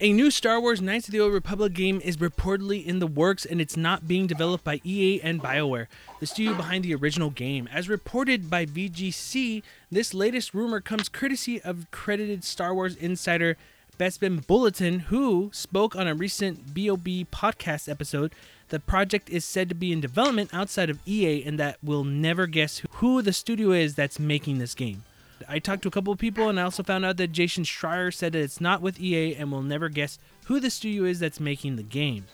A 0.01 0.13
new 0.13 0.31
Star 0.31 0.61
Wars 0.61 0.81
Knights 0.81 1.09
of 1.09 1.11
the 1.11 1.19
Old 1.19 1.33
Republic 1.33 1.73
game 1.73 1.99
is 2.01 2.15
reportedly 2.15 2.85
in 2.85 2.99
the 2.99 3.07
works 3.07 3.43
and 3.43 3.59
it's 3.59 3.75
not 3.75 4.07
being 4.07 4.27
developed 4.27 4.63
by 4.63 4.79
EA 4.85 5.19
and 5.21 5.43
BioWare, 5.43 5.87
the 6.21 6.25
studio 6.25 6.53
behind 6.53 6.85
the 6.85 6.95
original 6.95 7.29
game. 7.29 7.67
As 7.69 7.89
reported 7.89 8.49
by 8.49 8.65
VGC, 8.65 9.61
this 9.91 10.13
latest 10.13 10.53
rumor 10.53 10.79
comes 10.79 11.09
courtesy 11.09 11.61
of 11.61 11.91
credited 11.91 12.45
Star 12.45 12.73
Wars 12.73 12.95
insider 12.95 13.57
Bespin 13.99 14.47
Bulletin, 14.47 14.99
who 14.99 15.49
spoke 15.51 15.97
on 15.97 16.07
a 16.07 16.15
recent 16.15 16.73
BOB 16.73 17.27
podcast 17.29 17.89
episode. 17.89 18.31
The 18.69 18.79
project 18.79 19.29
is 19.29 19.43
said 19.43 19.67
to 19.67 19.75
be 19.75 19.91
in 19.91 19.99
development 19.99 20.53
outside 20.53 20.89
of 20.89 21.05
EA 21.05 21.43
and 21.43 21.59
that 21.59 21.77
we'll 21.83 22.05
never 22.05 22.47
guess 22.47 22.81
who 22.89 23.21
the 23.21 23.33
studio 23.33 23.71
is 23.71 23.95
that's 23.95 24.17
making 24.17 24.59
this 24.59 24.75
game. 24.75 25.03
I 25.47 25.59
talked 25.59 25.83
to 25.83 25.87
a 25.87 25.91
couple 25.91 26.11
of 26.11 26.19
people, 26.19 26.49
and 26.49 26.59
I 26.59 26.63
also 26.63 26.83
found 26.83 27.05
out 27.05 27.17
that 27.17 27.31
Jason 27.31 27.63
Schreier 27.63 28.13
said 28.13 28.33
that 28.33 28.39
it's 28.39 28.61
not 28.61 28.81
with 28.81 28.99
EA 28.99 29.35
and 29.35 29.51
will 29.51 29.61
never 29.61 29.89
guess 29.89 30.19
who 30.45 30.59
the 30.59 30.69
studio 30.69 31.03
is 31.03 31.19
that's 31.19 31.39
making 31.39 31.75
the 31.75 31.83
game. 31.83 32.25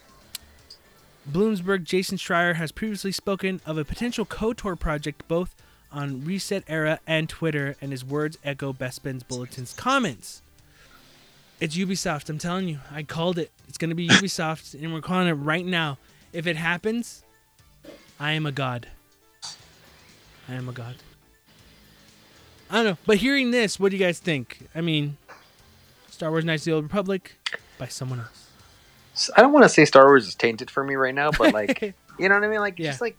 Bloomberg 1.29 1.83
Jason 1.83 2.17
Schreier 2.17 2.55
has 2.55 2.71
previously 2.71 3.11
spoken 3.11 3.59
of 3.65 3.77
a 3.77 3.85
potential 3.85 4.25
KOTOR 4.25 4.79
project 4.79 5.27
both 5.27 5.55
on 5.91 6.23
Reset 6.23 6.63
Era 6.67 6.99
and 7.07 7.27
Twitter, 7.29 7.75
and 7.81 7.91
his 7.91 8.05
words 8.05 8.37
echo 8.43 8.73
Bespin's 8.73 9.23
Bulletin's 9.23 9.73
comments. 9.73 10.41
It's 11.59 11.77
Ubisoft, 11.77 12.29
I'm 12.29 12.37
telling 12.37 12.67
you. 12.67 12.79
I 12.91 13.03
called 13.03 13.39
it. 13.39 13.49
It's 13.67 13.77
going 13.77 13.89
to 13.89 13.95
be 13.95 14.07
Ubisoft, 14.09 14.79
and 14.79 14.93
we're 14.93 15.01
calling 15.01 15.27
it 15.27 15.33
right 15.33 15.65
now. 15.65 15.97
If 16.33 16.47
it 16.47 16.57
happens, 16.57 17.23
I 18.19 18.33
am 18.33 18.45
a 18.45 18.51
god. 18.51 18.87
I 20.47 20.53
am 20.53 20.69
a 20.69 20.73
god. 20.73 20.95
I 22.75 22.79
don't 22.83 22.85
know. 22.87 22.97
But 23.05 23.17
hearing 23.17 23.51
this, 23.51 23.79
what 23.79 23.91
do 23.91 23.97
you 23.97 24.03
guys 24.05 24.19
think? 24.19 24.67
I 24.75 24.81
mean, 24.81 25.15
Star 26.09 26.29
Wars 26.29 26.43
Knights 26.43 26.63
of 26.63 26.65
the 26.65 26.71
Old 26.73 26.83
Republic 26.83 27.37
by 27.77 27.87
someone 27.87 28.19
else. 28.19 28.49
I 29.37 29.41
don't 29.41 29.53
want 29.53 29.63
to 29.63 29.69
say 29.69 29.85
Star 29.85 30.03
Wars 30.05 30.27
is 30.27 30.35
tainted 30.35 30.69
for 30.69 30.83
me 30.83 30.95
right 30.95 31.15
now, 31.15 31.31
but 31.31 31.53
like, 31.53 31.81
you 32.19 32.27
know 32.27 32.35
what 32.35 32.43
I 32.43 32.49
mean? 32.49 32.59
Like, 32.59 32.77
Yeah. 32.77 32.89
just 32.89 32.99
like, 32.99 33.15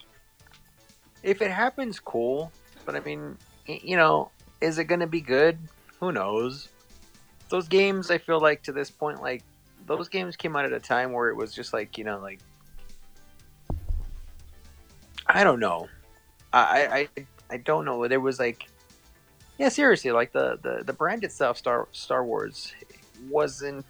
if 1.23 1.41
it 1.41 1.51
happens, 1.51 1.99
cool. 2.01 2.53
But 2.85 2.97
I 2.97 3.01
mean, 3.01 3.39
you 3.67 3.97
know, 3.97 4.31
is 4.61 4.77
it 4.79 4.85
going 4.85 5.01
to 5.01 5.07
be 5.07 5.23
good? 5.23 5.57
Who 6.01 6.13
knows? 6.13 6.69
Those 7.49 7.67
games, 7.67 8.11
I 8.11 8.19
feel 8.19 8.41
like 8.41 8.63
to 8.65 8.73
this 8.73 8.91
point, 8.91 9.23
like 9.23 9.43
those 9.87 10.09
games 10.11 10.37
came 10.37 10.55
out 10.55 10.67
at 10.67 10.73
a 10.75 10.81
time 10.81 11.13
where 11.13 11.31
it 11.31 11.35
was 11.35 11.55
just 11.55 11.73
like, 11.73 11.97
you 11.97 12.05
know, 12.05 12.19
like 12.21 12.41
I 15.27 15.45
don't 15.45 15.61
know. 15.61 15.89
I 16.53 17.09
I 17.17 17.25
I 17.51 17.57
don't 17.57 17.85
know. 17.87 18.07
There 18.07 18.21
was 18.21 18.39
like, 18.39 18.69
yeah, 19.59 19.69
seriously, 19.69 20.11
like 20.13 20.33
the 20.33 20.59
the 20.63 20.83
the 20.85 20.93
brand 20.93 21.25
itself, 21.25 21.59
Star 21.59 21.89
Star 21.93 22.25
Wars, 22.25 22.73
wasn't. 23.29 23.87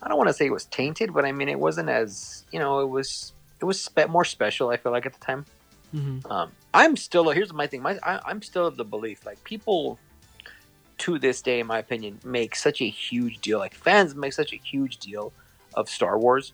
I 0.00 0.08
don't 0.08 0.16
want 0.16 0.28
to 0.28 0.34
say 0.34 0.46
it 0.46 0.52
was 0.52 0.66
tainted, 0.66 1.12
but 1.12 1.24
I 1.24 1.32
mean 1.32 1.48
it 1.48 1.58
wasn't 1.58 1.88
as 1.88 2.44
you 2.52 2.58
know 2.58 2.80
it 2.80 2.88
was 2.88 3.32
it 3.60 3.64
was 3.64 3.80
spe- 3.80 4.08
more 4.08 4.24
special. 4.24 4.70
I 4.70 4.76
feel 4.76 4.92
like 4.92 5.06
at 5.06 5.12
the 5.12 5.20
time. 5.24 5.44
hmm 5.90 6.18
Um, 6.30 6.52
I'm 6.72 6.96
still 6.96 7.28
here's 7.30 7.52
my 7.52 7.66
thing. 7.66 7.82
My 7.82 7.98
I, 8.02 8.20
I'm 8.24 8.42
still 8.42 8.66
of 8.66 8.76
the 8.76 8.84
belief 8.84 9.26
like 9.26 9.42
people 9.42 9.98
to 10.98 11.18
this 11.18 11.42
day, 11.42 11.60
in 11.60 11.66
my 11.66 11.78
opinion, 11.78 12.20
make 12.24 12.54
such 12.54 12.80
a 12.80 12.88
huge 12.88 13.40
deal. 13.40 13.58
Like 13.58 13.74
fans 13.74 14.14
make 14.14 14.32
such 14.32 14.52
a 14.52 14.56
huge 14.56 14.98
deal 14.98 15.32
of 15.74 15.88
Star 15.88 16.18
Wars, 16.18 16.52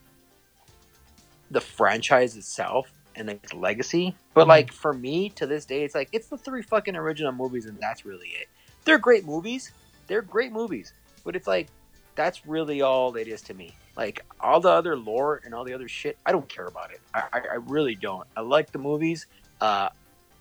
the 1.51 1.61
franchise 1.61 2.37
itself, 2.37 2.93
and 3.17 3.31
its 3.31 3.53
legacy. 3.55 4.17
But 4.35 4.45
Mhm. 4.47 4.49
like 4.49 4.73
for 4.73 4.93
me, 4.93 5.31
to 5.31 5.47
this 5.47 5.65
day, 5.65 5.85
it's 5.85 5.95
like 5.95 6.09
it's 6.13 6.29
the 6.29 6.39
three 6.39 6.63
fucking 6.63 6.97
original 6.97 7.33
movies, 7.33 7.67
and 7.67 7.79
that's 7.81 8.05
really 8.05 8.29
it. 8.29 8.49
They're 8.85 8.99
great 8.99 9.25
movies. 9.25 9.73
They're 10.07 10.23
great 10.23 10.53
movies, 10.53 10.93
but 11.25 11.37
it's 11.37 11.47
like 11.47 11.69
that's 12.15 12.47
really 12.47 12.81
all 12.83 13.17
it 13.17 13.27
is 13.29 13.43
to 13.43 13.55
me. 13.55 13.75
Like 13.97 14.25
all 14.41 14.61
the 14.61 14.71
other 14.71 14.97
lore 14.97 15.41
and 15.45 15.55
all 15.55 15.65
the 15.65 15.73
other 15.73 15.89
shit, 15.89 16.19
I 16.27 16.33
don't 16.33 16.49
care 16.49 16.67
about 16.67 16.91
it. 16.93 17.01
I, 17.15 17.23
I, 17.33 17.39
I 17.53 17.55
really 17.67 17.95
don't. 17.95 18.27
I 18.37 18.41
like 18.41 18.73
the 18.73 18.79
movies. 18.79 19.27
Uh, 19.61 19.89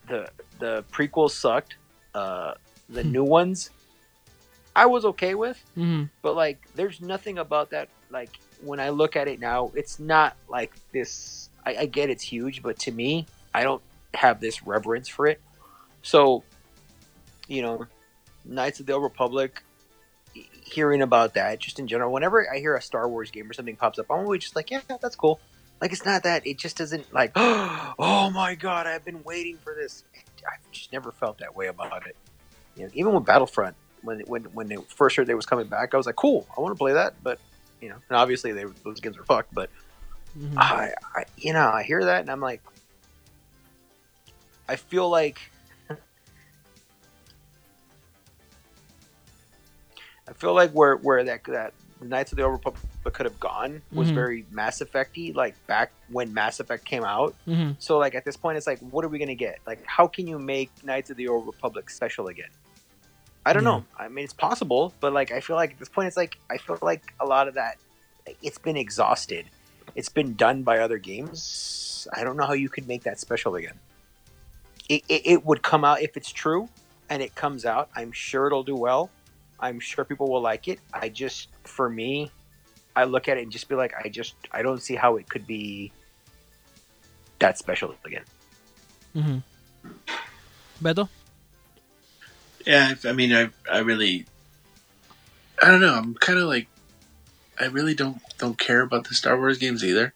the 0.08 0.30
the 0.60 0.84
prequels 0.92 1.32
sucked. 1.32 1.78
Uh, 2.14 2.54
the 2.90 3.02
Hmm. 3.04 3.12
new 3.12 3.24
ones, 3.24 3.72
I 4.76 4.86
was 4.88 5.06
okay 5.06 5.36
with, 5.36 5.64
hmm 5.76 6.04
but 6.22 6.36
like, 6.36 6.60
there's 6.76 7.02
nothing 7.02 7.38
about 7.38 7.72
that. 7.72 7.90
Like 8.10 8.38
when 8.62 8.80
I 8.80 8.90
look 8.90 9.16
at 9.16 9.28
it 9.28 9.40
now, 9.40 9.72
it's 9.76 10.00
not 10.00 10.36
like 10.48 10.74
this. 10.94 11.50
I, 11.66 11.76
I 11.82 11.86
get 11.86 12.10
it's 12.10 12.24
huge, 12.24 12.62
but 12.62 12.80
to 12.80 12.92
me, 12.92 13.26
I 13.54 13.64
don't 13.64 13.82
have 14.14 14.40
this 14.40 14.66
reverence 14.66 15.08
for 15.08 15.28
it. 15.28 15.42
So, 16.02 16.44
you 17.48 17.62
know, 17.62 17.88
Knights 18.46 18.80
of 18.80 18.86
the 18.86 18.94
Old 18.94 19.04
Republic. 19.04 19.64
Hearing 20.66 21.04
about 21.04 21.36
that, 21.36 21.60
just 21.60 21.78
in 21.78 21.88
general, 21.88 22.12
whenever 22.12 22.52
I 22.52 22.58
hear 22.58 22.76
a 22.76 22.82
Star 22.82 23.08
Wars 23.08 23.30
game 23.30 23.48
or 23.48 23.54
something 23.54 23.76
pops 23.76 24.00
up, 24.00 24.08
I'm 24.10 24.20
always 24.20 24.42
just 24.42 24.56
like, 24.56 24.72
yeah, 24.72 24.82
that's 25.00 25.16
cool. 25.16 25.40
Like 25.80 25.92
it's 25.92 26.06
not 26.06 26.24
that. 26.24 26.48
It 26.48 26.58
just 26.58 26.78
doesn't 26.78 27.14
like. 27.14 27.34
Oh 28.00 28.32
my 28.32 28.56
god, 28.56 28.88
I've 28.88 29.06
been 29.06 29.22
waiting 29.24 29.58
for 29.58 29.76
this. 29.76 30.04
I've 30.52 30.72
just 30.72 30.92
never 30.92 31.12
felt 31.12 31.38
that 31.40 31.56
way 31.56 31.68
about 31.68 32.08
it. 32.08 32.16
You 32.76 32.84
know, 32.84 32.90
even 32.94 33.14
with 33.14 33.26
Battlefront, 33.26 33.76
when 34.02 34.22
when 34.22 34.44
when 34.46 34.68
they 34.68 34.78
first 34.88 35.16
heard 35.16 35.28
they 35.28 35.36
was 35.36 35.46
coming 35.46 35.68
back, 35.68 35.94
I 35.94 35.98
was 35.98 36.06
like, 36.06 36.16
cool, 36.16 36.48
I 36.58 36.62
want 36.62 36.74
to 36.74 36.78
play 36.78 36.94
that. 36.94 37.22
But 37.22 37.40
you 37.82 37.90
know, 37.90 37.96
and 38.10 38.18
obviously 38.18 38.52
they 38.54 38.64
those 38.84 39.00
games 39.00 39.18
are 39.18 39.24
fucked. 39.26 39.54
But 39.54 39.70
hmm 40.38 40.58
I, 40.58 40.92
I, 41.16 41.24
you 41.38 41.54
know, 41.54 41.70
I 41.70 41.84
hear 41.84 42.04
that 42.06 42.22
and 42.22 42.30
I'm 42.30 42.42
like, 42.42 42.62
I 44.68 44.76
feel 44.76 45.10
like. 45.10 45.40
I 50.28 50.32
feel 50.34 50.54
like 50.54 50.72
where 50.72 50.96
where 50.96 51.24
that 51.26 51.44
that 51.46 51.74
Knights 52.02 52.32
of 52.32 52.38
the 52.38 52.44
Old 52.44 52.54
Republic 52.54 52.82
could 53.12 53.26
have 53.26 53.40
gone 53.40 53.82
was 53.92 54.10
Mhm. 54.10 54.14
very 54.14 54.46
Mass 54.52 54.80
Effecty, 54.82 55.36
like 55.36 55.56
back 55.68 55.92
when 56.10 56.34
Mass 56.34 56.60
Effect 56.62 56.86
came 56.86 57.04
out. 57.04 57.36
hmm 57.46 57.72
So 57.80 57.98
like 57.98 58.16
at 58.16 58.24
this 58.24 58.38
point, 58.38 58.58
it's 58.58 58.66
like, 58.66 58.80
what 58.80 59.04
are 59.04 59.10
we 59.10 59.20
gonna 59.20 59.36
get? 59.36 59.60
Like, 59.68 59.84
how 59.86 60.08
can 60.08 60.26
you 60.26 60.40
make 60.40 60.72
Knights 60.84 61.10
of 61.10 61.18
the 61.18 61.28
Old 61.28 61.46
Republic 61.46 61.90
special 61.90 62.28
again? 62.28 62.50
I 63.46 63.52
don't 63.52 63.64
Yeah. 63.64 63.72
know. 63.72 63.86
I 64.00 64.08
mean, 64.08 64.24
it's 64.24 64.34
possible, 64.34 64.94
but 65.02 65.12
like, 65.12 65.32
I 65.34 65.42
feel 65.42 65.58
like 65.58 65.72
at 65.74 65.80
this 65.80 65.90
point, 65.90 66.08
it's 66.08 66.18
like 66.18 66.38
I 66.50 66.58
feel 66.58 66.80
like 66.82 67.14
a 67.20 67.26
lot 67.26 67.50
of 67.50 67.56
that, 67.56 67.76
it's 68.42 68.58
been 68.58 68.78
exhausted. 68.78 69.50
It's 69.96 70.10
been 70.10 70.36
done 70.36 70.64
by 70.64 70.80
other 70.80 70.98
games. 70.98 72.08
I 72.14 72.24
don't 72.24 72.38
know 72.38 72.46
how 72.46 72.54
you 72.54 72.70
could 72.70 72.88
make 72.88 73.04
that 73.04 73.20
special 73.20 73.56
again. 73.56 73.80
It, 74.90 75.04
it, 75.08 75.22
it 75.26 75.46
would 75.46 75.62
come 75.62 75.86
out 75.86 76.02
if 76.02 76.18
it's 76.18 76.32
true, 76.32 76.68
and 77.10 77.22
it 77.22 77.36
comes 77.36 77.66
out. 77.66 77.90
I'm 77.96 78.12
sure 78.12 78.48
it'll 78.48 78.64
do 78.64 78.76
well. 78.76 79.10
I'm 79.60 79.80
sure 79.80 80.04
people 80.04 80.30
will 80.30 80.42
like 80.42 80.68
it. 80.68 80.80
I 80.94 81.10
just, 81.10 81.48
for 81.64 81.90
me, 81.90 82.32
I 82.96 83.06
look 83.06 83.28
at 83.28 83.38
it 83.38 83.44
and 83.44 83.52
just 83.52 83.70
be 83.70 83.76
like, 83.76 83.94
I 84.04 84.10
just, 84.10 84.36
I 84.52 84.62
don't 84.62 84.82
see 84.82 84.96
how 84.96 85.16
it 85.18 85.30
could 85.30 85.48
be 85.48 85.92
that 87.40 87.58
special 87.58 87.96
again. 88.06 88.24
hmm 89.14 89.38
Beto? 90.82 91.08
Yeah, 92.66 92.94
I 93.04 93.10
I 93.10 93.14
mean, 93.14 93.34
I 93.34 93.50
I 93.72 93.80
really, 93.80 94.26
I 95.62 95.72
don't 95.72 95.82
know. 95.82 95.94
I'm 95.94 96.14
kind 96.16 96.40
of 96.40 96.48
like, 96.48 96.68
I 97.60 97.66
really 97.66 97.94
don't 97.94 98.22
don't 98.38 98.58
care 98.58 98.82
about 98.82 99.08
the 99.08 99.16
Star 99.16 99.38
Wars 99.38 99.58
games 99.58 99.84
either. 99.84 100.14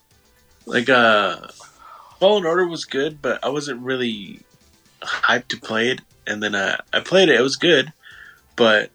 Like, 0.66 0.90
uh, 0.90 1.48
Fallen 2.20 2.46
Order 2.46 2.68
was 2.68 2.84
good, 2.86 3.22
but 3.22 3.44
I 3.44 3.50
wasn't 3.50 3.82
really 3.82 4.42
hyped 5.02 5.48
to 5.50 5.58
play 5.58 5.90
it. 5.90 6.02
And 6.26 6.44
then 6.44 6.56
uh, 6.56 6.78
I 6.92 7.00
played 7.00 7.30
it; 7.30 7.40
it 7.40 7.44
was 7.44 7.56
good, 7.56 7.94
but 8.56 8.90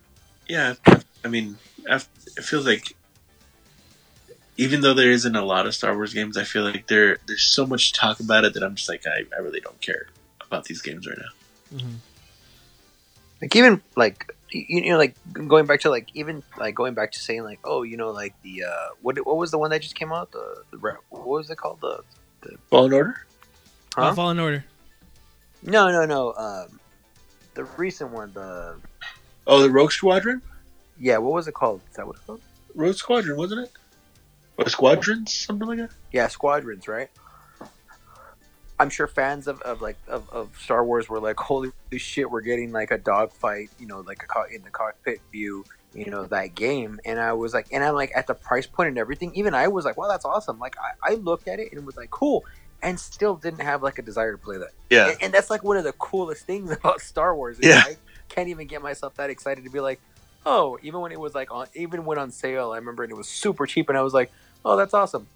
yeah, 0.49 0.75
I 1.25 1.29
mean, 1.29 1.57
I, 1.89 1.97
it 1.97 2.45
feels 2.45 2.67
like 2.67 2.95
even 4.59 4.83
though 4.83 4.93
there 4.95 5.11
isn't 5.11 5.35
a 5.35 5.45
lot 5.45 5.67
of 5.67 5.75
Star 5.75 5.95
Wars 5.95 6.13
games, 6.13 6.37
I 6.37 6.45
feel 6.45 6.65
like 6.65 6.89
there 6.89 7.19
there's 7.27 7.43
so 7.43 7.65
much 7.65 7.93
talk 7.93 8.21
about 8.21 8.45
it 8.45 8.55
that 8.55 8.63
I'm 8.63 8.75
just 8.75 8.89
like, 8.89 9.07
I, 9.07 9.25
I 9.35 9.41
really 9.41 9.61
don't 9.61 9.81
care 9.81 10.09
about 10.41 10.65
these 10.65 10.83
games 10.83 11.07
right 11.07 11.19
now. 11.19 11.79
hmm 11.79 11.95
like 13.43 13.57
even 13.57 13.83
like 13.97 14.35
you, 14.55 14.65
you 14.85 14.91
know 14.91 14.99
like 14.99 15.15
going 15.33 15.67
back 15.67 15.81
to 15.81 15.91
like 15.91 16.09
even 16.15 16.43
like 16.59 16.75
going 16.75 16.95
back 16.95 17.13
to 17.13 17.19
saying 17.19 17.43
like 17.45 17.61
oh 17.65 17.83
you 17.83 17.97
know 17.97 18.11
like 18.11 18.35
the 18.43 18.65
uh 18.65 18.89
what 19.01 19.17
what 19.27 19.37
was 19.37 19.51
the 19.51 19.59
one 19.59 19.71
that 19.71 19.81
just 19.83 19.95
came 19.95 20.13
out 20.13 20.31
the, 20.33 20.63
the 20.71 20.79
what 21.11 21.27
was 21.27 21.51
it 21.51 21.57
called 21.57 21.81
the 21.81 22.03
Fallen 22.71 22.93
Order. 22.93 23.15
Huh? 23.95 24.11
Oh, 24.11 24.15
Fallen 24.15 24.41
Order. 24.41 24.65
no 25.63 25.91
no 25.91 26.05
no 26.05 26.33
um 26.35 26.81
the 27.55 27.65
recent 27.77 28.11
one 28.11 28.33
the 28.33 28.77
Oh, 29.47 29.61
the 29.63 29.71
Rogue 29.71 29.93
Squadron. 29.93 30.41
yeah 30.99 31.19
what 31.19 31.33
was 31.33 31.49
it 31.49 31.55
called 31.55 31.81
is 31.91 31.97
that 31.97 32.07
what 32.07 32.17
it's 32.17 32.25
called 32.25 32.41
Rogue 32.75 32.95
Squadron, 32.95 33.37
wasn't 33.37 33.63
it? 33.67 33.73
Or 34.59 34.69
squadrons, 34.69 35.33
something 35.33 35.67
like 35.67 35.79
that. 35.79 35.91
Yeah, 36.13 36.29
Squadrons, 36.29 36.87
right? 36.87 37.09
I'm 38.83 38.91
sure 38.91 39.07
fans 39.07 39.47
of, 39.47 39.63
of 39.63 39.81
like 39.81 39.97
of, 40.09 40.29
of 40.31 40.51
Star 40.59 40.85
Wars 40.85 41.09
were 41.09 41.21
like, 41.21 41.39
"Holy 41.39 41.71
shit, 41.97 42.29
we're 42.29 42.41
getting 42.41 42.73
like 42.73 42.91
a 42.91 42.99
dogfight, 42.99 43.71
you 43.79 43.87
know, 43.87 44.01
like 44.01 44.25
a 44.25 44.27
co- 44.27 44.47
in 44.53 44.65
the 44.65 44.71
cockpit 44.71 45.21
view, 45.31 45.65
you 45.95 46.11
know, 46.11 46.25
that 46.25 46.57
game." 46.57 46.99
And 47.05 47.21
I 47.21 47.33
was 47.33 47.55
like, 47.55 47.69
and 47.71 47.85
I'm 47.85 47.95
like 47.95 48.11
at 48.17 48.27
the 48.27 48.35
price 48.35 48.67
point 48.67 48.89
and 48.89 48.99
everything. 48.99 49.31
Even 49.37 49.55
I 49.55 49.69
was 49.69 49.85
like, 49.85 49.97
"Wow, 49.97 50.09
that's 50.09 50.25
awesome!" 50.25 50.59
Like 50.59 50.75
I, 50.81 51.13
I 51.13 51.15
looked 51.15 51.47
at 51.47 51.61
it 51.61 51.73
and 51.73 51.87
was 51.87 51.97
like, 51.97 52.11
"Cool," 52.11 52.45
and 52.83 52.99
still 52.99 53.37
didn't 53.37 53.61
have 53.61 53.85
like 53.85 54.01
a 54.01 54.03
desire 54.03 54.33
to 54.33 54.39
play 54.39 54.59
that. 54.59 54.71
Yeah, 54.91 55.11
And, 55.11 55.23
and 55.23 55.33
that's 55.33 55.49
like 55.49 55.63
one 55.63 55.77
of 55.77 55.85
the 55.85 55.93
coolest 55.93 56.45
things 56.45 56.71
about 56.81 57.01
Star 57.01 57.37
Wars. 57.37 57.59
Yeah. 57.63 57.85
I 57.87 57.97
can't 58.29 58.49
even 58.49 58.67
get 58.67 58.83
myself 58.83 59.15
that 59.15 59.31
excited 59.31 59.63
to 59.63 59.71
be 59.71 59.79
like, 59.79 60.01
oh, 60.45 60.77
even 60.83 60.99
when 61.01 61.13
it 61.13 61.21
was 61.21 61.37
like 61.37 61.53
on, 61.53 61.69
even 61.75 62.05
when 62.05 62.19
on 62.19 62.33
sale, 62.33 62.73
I 62.73 62.79
remember 62.79 63.05
and 63.05 63.13
it 63.13 63.17
was 63.17 63.29
super 63.29 63.65
cheap, 63.65 63.89
and 63.91 63.97
I 63.97 64.03
was 64.03 64.13
like, 64.13 64.33
oh, 64.65 64.77
that's 64.77 64.93
awesome. 64.93 65.29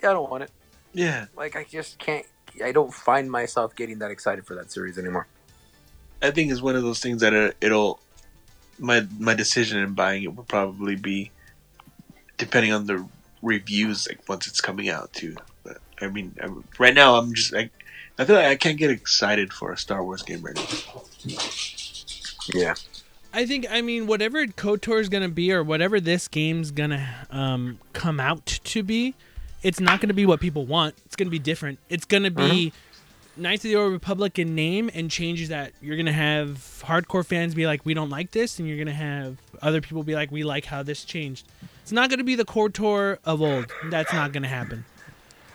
Yeah, 0.00 0.10
I 0.10 0.12
don't 0.12 0.30
want 0.30 0.44
it. 0.44 0.50
Yeah. 0.94 1.26
Like, 1.36 1.56
I 1.56 1.64
just 1.64 1.98
can't. 1.98 2.26
I 2.62 2.72
don't 2.72 2.94
find 2.94 3.30
myself 3.30 3.74
getting 3.74 3.98
that 3.98 4.10
excited 4.10 4.46
for 4.46 4.54
that 4.54 4.70
series 4.70 4.96
anymore. 4.96 5.26
I 6.22 6.30
think 6.30 6.50
it's 6.50 6.62
one 6.62 6.76
of 6.76 6.82
those 6.82 7.00
things 7.00 7.20
that 7.20 7.32
it, 7.34 7.56
it'll 7.60 8.00
my 8.78 9.06
my 9.18 9.34
decision 9.34 9.78
in 9.78 9.94
buying 9.94 10.22
it 10.22 10.34
will 10.34 10.44
probably 10.44 10.96
be 10.96 11.30
depending 12.38 12.72
on 12.72 12.86
the 12.86 13.06
reviews 13.42 14.08
like 14.08 14.20
once 14.28 14.46
it's 14.46 14.60
coming 14.60 14.88
out 14.88 15.12
too. 15.12 15.36
But 15.62 15.78
I 16.00 16.08
mean, 16.08 16.34
I, 16.42 16.48
right 16.78 16.94
now 16.94 17.16
I'm 17.16 17.34
just 17.34 17.52
like 17.52 17.70
I 18.18 18.24
feel 18.24 18.36
like 18.36 18.46
I 18.46 18.56
can't 18.56 18.78
get 18.78 18.90
excited 18.90 19.52
for 19.52 19.72
a 19.72 19.78
Star 19.78 20.02
Wars 20.04 20.22
game 20.22 20.42
right 20.42 20.54
now. 20.54 21.02
Yeah. 22.52 22.74
I 23.32 23.46
think 23.46 23.66
I 23.70 23.82
mean 23.82 24.06
whatever 24.06 24.46
KOTOR 24.46 25.00
is 25.00 25.08
gonna 25.08 25.28
be 25.28 25.52
or 25.52 25.62
whatever 25.62 26.00
this 26.00 26.28
game's 26.28 26.70
gonna 26.70 27.26
um, 27.30 27.78
come 27.92 28.20
out 28.20 28.46
to 28.46 28.82
be, 28.82 29.14
it's 29.64 29.80
not 29.80 30.00
gonna 30.00 30.14
be 30.14 30.26
what 30.26 30.38
people 30.40 30.64
want. 30.66 30.94
It's 31.06 31.16
gonna 31.16 31.30
be 31.30 31.40
different. 31.40 31.80
It's 31.88 32.04
gonna 32.04 32.30
be 32.30 32.72
Knights 33.36 33.64
of 33.64 33.70
the 33.70 33.76
Old 33.76 33.92
Republic 33.92 34.38
in 34.38 34.54
name 34.54 34.88
and 34.94 35.10
changes 35.10 35.48
that 35.48 35.72
you're 35.82 35.96
gonna 35.96 36.12
have 36.12 36.48
hardcore 36.84 37.26
fans 37.26 37.54
be 37.54 37.66
like, 37.66 37.84
we 37.84 37.92
don't 37.92 38.10
like 38.10 38.30
this, 38.30 38.60
and 38.60 38.68
you're 38.68 38.78
gonna 38.78 38.92
have 38.92 39.38
other 39.60 39.80
people 39.80 40.04
be 40.04 40.14
like, 40.14 40.30
we 40.30 40.44
like 40.44 40.66
how 40.66 40.84
this 40.84 41.04
changed. 41.04 41.44
It's 41.82 41.90
not 41.90 42.10
gonna 42.10 42.22
be 42.22 42.36
the 42.36 42.44
KOTOR 42.44 43.18
of 43.24 43.42
old. 43.42 43.72
That's 43.86 44.12
not 44.12 44.32
gonna 44.32 44.46
happen 44.48 44.84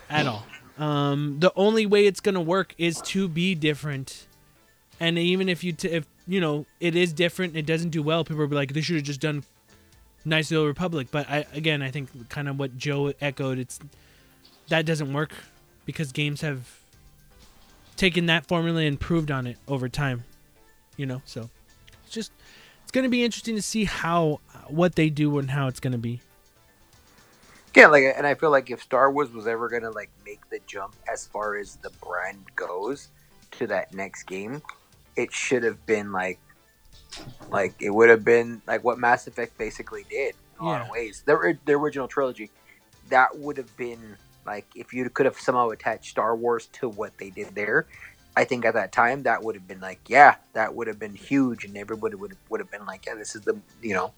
at 0.10 0.26
all. 0.28 0.46
Um, 0.78 1.38
the 1.40 1.54
only 1.56 1.86
way 1.86 2.06
it's 2.06 2.20
gonna 2.20 2.42
work 2.42 2.74
is 2.78 3.02
to 3.04 3.30
be 3.30 3.56
different 3.56 4.26
and 5.00 5.18
even 5.18 5.48
if 5.50 5.64
you 5.64 5.72
t- 5.74 5.88
if 5.90 6.06
you 6.28 6.42
know 6.42 6.66
it 6.80 6.96
is 6.96 7.14
different 7.14 7.56
it 7.56 7.66
doesn't 7.66 7.90
do 7.90 8.04
well 8.04 8.24
people 8.24 8.38
will 8.40 8.48
be 8.48 8.56
like 8.56 8.74
they 8.74 8.82
should 8.82 8.96
have 8.96 9.06
just 9.06 9.22
done 9.22 9.44
nice 10.26 10.52
little 10.52 10.68
republic 10.68 11.08
but 11.12 11.30
i 11.30 11.46
again 11.54 11.82
i 11.82 11.90
think 11.90 12.30
kind 12.30 12.48
of 12.48 12.60
what 12.60 12.78
joe 12.78 13.14
echoed 13.22 13.58
it's 13.58 13.80
that 14.68 14.86
doesn't 14.86 15.14
work 15.14 15.32
because 15.86 16.12
games 16.12 16.42
have 16.42 16.80
taken 17.96 18.26
that 18.28 18.46
formula 18.46 18.80
and 18.80 18.88
improved 18.88 19.32
on 19.32 19.48
it 19.48 19.58
over 19.68 19.90
time 19.90 20.24
you 20.98 21.06
know 21.06 21.22
so 21.26 21.50
it's 22.06 22.14
just 22.14 22.32
it's 22.90 22.92
going 22.92 23.04
to 23.04 23.10
be 23.10 23.24
interesting 23.24 23.56
to 23.56 23.62
see 23.62 23.86
how 23.86 24.40
what 24.68 24.96
they 24.96 25.12
do 25.12 25.38
and 25.38 25.52
how 25.52 25.68
it's 25.68 25.80
going 25.80 25.92
to 25.92 26.00
be. 26.00 26.22
Yeah, 27.76 27.86
like, 27.86 28.04
and 28.18 28.26
I 28.26 28.34
feel 28.34 28.50
like 28.50 28.72
if 28.72 28.82
Star 28.82 29.12
Wars 29.12 29.30
was 29.32 29.46
ever 29.46 29.70
gonna 29.70 29.92
like 29.92 30.10
make 30.26 30.50
the 30.50 30.60
jump 30.66 30.96
as 31.08 31.28
far 31.28 31.56
as 31.56 31.76
the 31.76 31.92
brand 32.04 32.44
goes 32.56 33.10
to 33.52 33.68
that 33.68 33.94
next 33.94 34.24
game, 34.24 34.64
it 35.16 35.32
should 35.32 35.62
have 35.62 35.86
been 35.86 36.12
like, 36.12 36.40
like 37.52 37.76
it 37.80 37.90
would 37.90 38.10
have 38.10 38.24
been 38.24 38.62
like 38.68 38.84
what 38.84 39.00
Mass 39.00 39.28
Effect 39.28 39.58
basically 39.58 40.06
did 40.10 40.36
in 40.60 40.66
a 40.66 40.70
lot 40.70 40.82
of 40.82 40.90
ways. 40.90 41.24
The 41.26 41.58
the 41.66 41.74
original 41.74 42.08
trilogy, 42.08 42.52
that 43.10 43.38
would 43.38 43.58
have 43.58 43.76
been 43.78 44.18
like 44.46 44.68
if 44.76 44.94
you 44.94 45.10
could 45.10 45.26
have 45.26 45.40
somehow 45.40 45.70
attached 45.70 46.12
Star 46.12 46.36
Wars 46.36 46.68
to 46.74 46.90
what 46.90 47.18
they 47.18 47.30
did 47.30 47.56
there. 47.56 47.88
I 48.38 48.46
think 48.46 48.64
at 48.64 48.76
that 48.76 48.92
time 48.92 49.24
that 49.24 49.44
would 49.44 49.56
have 49.56 49.68
been 49.68 49.82
like, 49.82 50.00
yeah, 50.08 50.36
that 50.54 50.74
would 50.74 50.88
have 50.88 51.00
been 51.00 51.16
huge, 51.16 51.66
and 51.66 51.76
everybody 51.76 52.16
would 52.16 52.38
would 52.50 52.60
have 52.60 52.72
been 52.72 52.86
like, 52.86 53.06
yeah, 53.06 53.16
this 53.16 53.36
is 53.36 53.42
the 53.42 53.60
you 53.82 53.94
know 53.94 54.14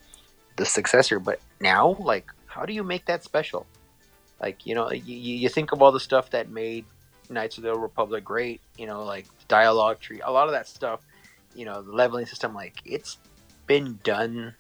the 0.58 0.66
successor. 0.66 1.20
But 1.20 1.40
now, 1.60 1.96
like, 2.00 2.28
how 2.46 2.66
do 2.66 2.74
you 2.74 2.84
make 2.84 3.06
that 3.06 3.24
special? 3.24 3.66
Like, 4.42 4.66
you 4.66 4.76
know, 4.76 4.92
you, 4.92 5.16
you 5.16 5.36
you 5.36 5.50
think 5.50 5.72
of 5.72 5.82
all 5.82 5.92
the 5.92 6.00
stuff 6.00 6.32
that 6.32 6.50
made 6.50 6.86
Knights 7.30 7.58
of 7.58 7.64
the 7.64 7.72
Old 7.72 7.82
Republic 7.82 8.24
great, 8.24 8.62
you 8.78 8.86
know, 8.86 9.04
like 9.04 9.26
dialogue 9.48 10.00
tree, 10.00 10.22
a 10.22 10.32
lot 10.32 10.48
of 10.48 10.54
that 10.54 10.68
stuff, 10.68 11.02
you 11.56 11.66
know, 11.66 11.82
the 11.82 11.92
leveling 11.92 12.26
system, 12.26 12.54
like, 12.54 12.82
it's 12.86 13.18
been 13.68 14.00
done, 14.04 14.56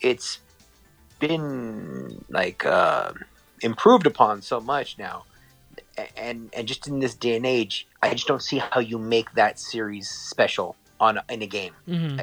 it's 0.00 0.40
been, 1.18 2.24
like, 2.28 2.64
uh, 2.66 3.12
improved 3.62 4.06
upon 4.06 4.42
so 4.42 4.60
much 4.60 4.98
now. 4.98 5.24
And 6.16 6.50
and 6.52 6.68
just 6.68 6.86
in 6.86 7.00
this 7.00 7.14
day 7.14 7.36
and 7.36 7.46
age, 7.46 7.86
I 8.02 8.12
just 8.12 8.26
don't 8.26 8.42
see 8.42 8.58
how 8.58 8.80
you 8.80 8.98
make 8.98 9.32
that 9.32 9.58
series 9.58 10.10
special 10.10 10.76
on 11.00 11.18
in 11.30 11.40
a 11.40 11.46
game. 11.46 11.72
mm-hmm. 11.88 12.20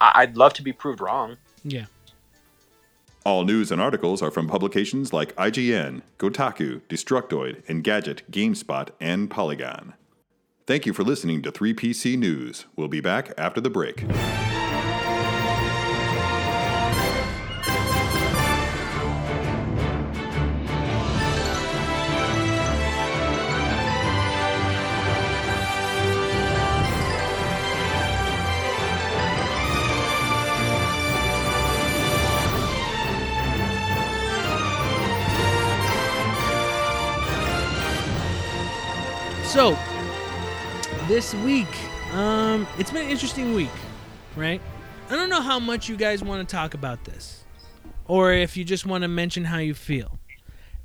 I, 0.00 0.12
I'd 0.16 0.36
love 0.36 0.52
to 0.54 0.62
be 0.62 0.72
proved 0.72 1.00
wrong. 1.00 1.36
yeah 1.64 1.86
All 3.24 3.44
news 3.44 3.72
and 3.72 3.80
articles 3.80 4.22
are 4.22 4.30
from 4.30 4.46
publications 4.46 5.12
like 5.12 5.34
IGN, 5.36 6.02
Kotaku, 6.18 6.82
Destructoid, 6.88 7.64
Engadget, 7.66 8.22
GameSpot, 8.30 8.90
and 9.00 9.30
Polygon. 9.30 9.94
Thank 10.66 10.86
you 10.86 10.94
for 10.94 11.02
listening 11.04 11.42
to 11.42 11.52
3PC 11.52 12.16
News. 12.16 12.64
We'll 12.74 12.88
be 12.88 13.02
back 13.02 13.34
after 13.36 13.60
the 13.60 13.68
break. 13.68 14.06
Week, 41.42 41.68
um, 42.12 42.66
it's 42.78 42.90
been 42.90 43.06
an 43.06 43.10
interesting 43.10 43.54
week, 43.54 43.70
right? 44.36 44.60
I 45.08 45.16
don't 45.16 45.28
know 45.28 45.40
how 45.40 45.58
much 45.58 45.88
you 45.88 45.96
guys 45.96 46.22
want 46.22 46.46
to 46.46 46.54
talk 46.54 46.74
about 46.74 47.04
this, 47.04 47.44
or 48.06 48.32
if 48.32 48.56
you 48.56 48.64
just 48.64 48.86
want 48.86 49.02
to 49.02 49.08
mention 49.08 49.44
how 49.44 49.58
you 49.58 49.74
feel. 49.74 50.18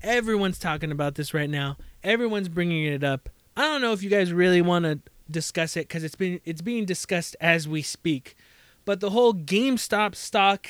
Everyone's 0.01 0.59
talking 0.59 0.91
about 0.91 1.15
this 1.15 1.33
right 1.33 1.49
now. 1.49 1.77
Everyone's 2.03 2.49
bringing 2.49 2.85
it 2.85 3.03
up. 3.03 3.29
I 3.57 3.63
don't 3.63 3.81
know 3.81 3.91
if 3.91 4.01
you 4.01 4.09
guys 4.09 4.31
really 4.31 4.61
want 4.61 4.85
to 4.85 4.99
discuss 5.29 5.75
it 5.77 5.87
because 5.87 6.03
it's 6.03 6.15
been 6.15 6.39
it's 6.45 6.61
being 6.61 6.85
discussed 6.85 7.35
as 7.41 7.67
we 7.67 7.81
speak. 7.81 8.35
But 8.85 9.01
the 9.01 9.09
whole 9.09 9.33
GameStop 9.33 10.15
stock 10.15 10.67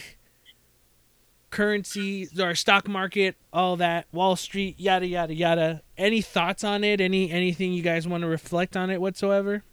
currency 1.51 2.27
or 2.39 2.55
stock 2.55 2.87
market, 2.87 3.35
all 3.53 3.75
that, 3.77 4.07
Wall 4.11 4.35
Street, 4.35 4.79
yada 4.79 5.07
yada 5.07 5.33
yada. 5.33 5.81
Any 5.97 6.21
thoughts 6.21 6.63
on 6.63 6.83
it? 6.83 6.99
Any 7.01 7.31
anything 7.31 7.73
you 7.73 7.81
guys 7.81 8.07
want 8.07 8.21
to 8.21 8.27
reflect 8.27 8.75
on 8.75 8.89
it 8.89 8.99
whatsoever? 8.99 9.63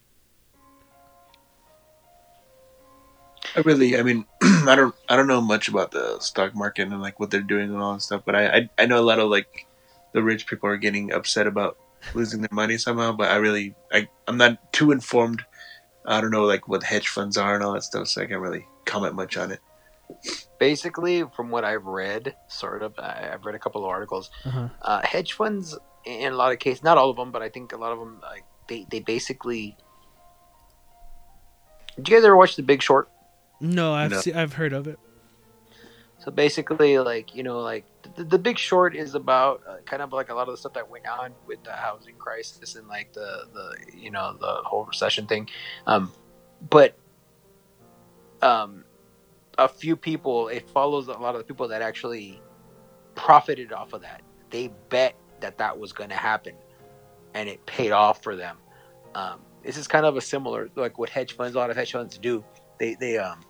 I 3.57 3.61
really, 3.61 3.99
I 3.99 4.03
mean, 4.03 4.27
I 4.43 4.75
don't, 4.77 4.95
I 5.09 5.17
don't 5.17 5.27
know 5.27 5.41
much 5.41 5.69
about 5.69 5.91
the 5.91 6.19
stock 6.21 6.55
market 6.55 6.89
and 6.89 7.01
like 7.01 7.19
what 7.19 7.31
they're 7.31 7.41
doing 7.41 7.71
and 7.71 7.81
all 7.81 7.95
that 7.95 8.03
stuff. 8.03 8.23
But 8.25 8.37
I, 8.37 8.47
I, 8.47 8.71
I 8.79 8.87
know 8.87 9.01
a 9.01 9.03
lot 9.03 9.19
of 9.19 9.31
like 9.31 9.67
the 10.13 10.23
rich 10.23 10.47
people 10.47 10.69
are 10.69 10.77
getting 10.77 11.13
upset 11.13 11.47
about 11.47 11.79
losing 12.15 12.41
their 12.41 12.49
money 12.53 12.77
somehow. 12.77 13.13
But 13.13 13.31
I 13.31 13.37
really, 13.37 13.75
I, 13.93 14.09
I'm 14.29 14.37
not 14.37 14.73
too 14.73 14.93
informed. 14.93 15.45
I 16.05 16.21
don't 16.21 16.31
know 16.31 16.45
like 16.45 16.69
what 16.69 16.83
hedge 16.83 17.09
funds 17.09 17.37
are 17.37 17.55
and 17.55 17.65
all 17.65 17.73
that 17.73 17.83
stuff, 17.83 18.09
so 18.09 18.23
I 18.23 18.27
can't 18.27 18.41
really 18.41 18.67
comment 18.85 19.15
much 19.15 19.37
on 19.37 19.51
it. 19.51 19.61
Basically, 20.61 21.25
from 21.35 21.51
what 21.51 21.65
I've 21.65 21.85
read, 21.85 22.37
sort 22.49 22.83
of, 22.83 22.95
I- 22.99 23.31
I've 23.33 23.45
read 23.45 23.55
a 23.55 23.59
couple 23.59 23.83
of 23.85 23.89
articles. 23.89 24.31
Uh-huh. 24.45 24.69
Uh, 24.83 25.01
hedge 25.05 25.33
funds, 25.33 25.77
in 26.05 26.33
a 26.33 26.37
lot 26.37 26.53
of 26.53 26.59
cases, 26.61 26.85
not 26.85 26.97
all 26.97 27.11
of 27.11 27.17
them, 27.17 27.33
but 27.33 27.43
I 27.43 27.49
think 27.49 27.73
a 27.73 27.77
lot 27.77 27.93
of 27.93 27.99
them, 27.99 28.21
like 28.23 28.45
they, 28.69 28.87
they 28.91 29.01
basically. 29.01 29.77
Did 31.97 32.09
you 32.09 32.17
guys 32.17 32.25
ever 32.25 32.37
watch 32.37 32.57
The 32.57 32.63
Big 32.63 32.83
Short? 32.83 33.09
No, 33.61 33.95
I've 33.95 34.11
No. 34.11 34.21
se- 34.21 34.33
I've 34.33 34.55
heard 34.55 34.73
of 34.73 34.87
it. 34.87 34.99
So 36.19 36.31
basically, 36.31 36.99
like 36.99 37.35
you 37.35 37.43
know, 37.43 37.61
like 37.61 37.85
the, 38.17 38.25
the 38.25 38.39
Big 38.39 38.59
Short 38.59 38.97
is 38.97 39.15
about 39.15 39.63
uh, 39.69 39.77
kind 39.85 40.03
of 40.03 40.13
like 40.13 40.29
a 40.31 40.35
lot 40.35 40.49
of 40.49 40.55
the 40.55 40.57
stuff 40.59 40.73
that 40.75 40.91
went 40.91 41.07
on 41.07 41.33
with 41.47 41.63
the 41.63 41.73
housing 41.73 42.17
crisis 42.17 42.75
and 42.75 42.89
like 42.89 43.13
the 43.13 43.45
the 43.53 43.77
you 43.97 44.11
know 44.11 44.37
the 44.41 44.61
whole 44.65 44.85
recession 44.85 45.27
thing, 45.27 45.49
um, 45.87 46.13
but 46.71 46.97
um, 48.43 48.85
a 49.59 49.69
few 49.69 49.97
people 49.97 50.49
it 50.49 50.69
follows 50.71 51.09
a 51.09 51.13
lot 51.13 51.35
of 51.35 51.39
the 51.39 51.45
people 51.45 51.69
that 51.69 51.83
actually 51.83 52.41
profited 53.15 53.73
off 53.73 53.93
of 53.93 54.03
that. 54.03 54.23
They 54.51 54.71
bet 54.89 55.15
that 55.41 55.59
that 55.59 55.79
was 55.79 55.93
going 55.93 56.11
to 56.11 56.17
happen, 56.17 56.55
and 57.35 57.49
it 57.49 57.65
paid 57.67 57.93
off 57.93 58.23
for 58.23 58.37
them. 58.37 58.57
Um, 59.15 59.41
this 59.63 59.77
is 59.77 59.87
kind 59.87 60.07
of 60.07 60.17
a 60.17 60.21
similar 60.21 60.71
like 60.77 60.99
what 60.99 61.11
hedge 61.11 61.35
funds 61.37 61.55
a 61.55 61.59
lot 61.59 61.71
of 61.71 61.77
hedge 61.77 61.93
funds 61.93 62.17
do. 62.19 62.45
They 62.79 62.95
they 62.95 63.19
um 63.19 63.41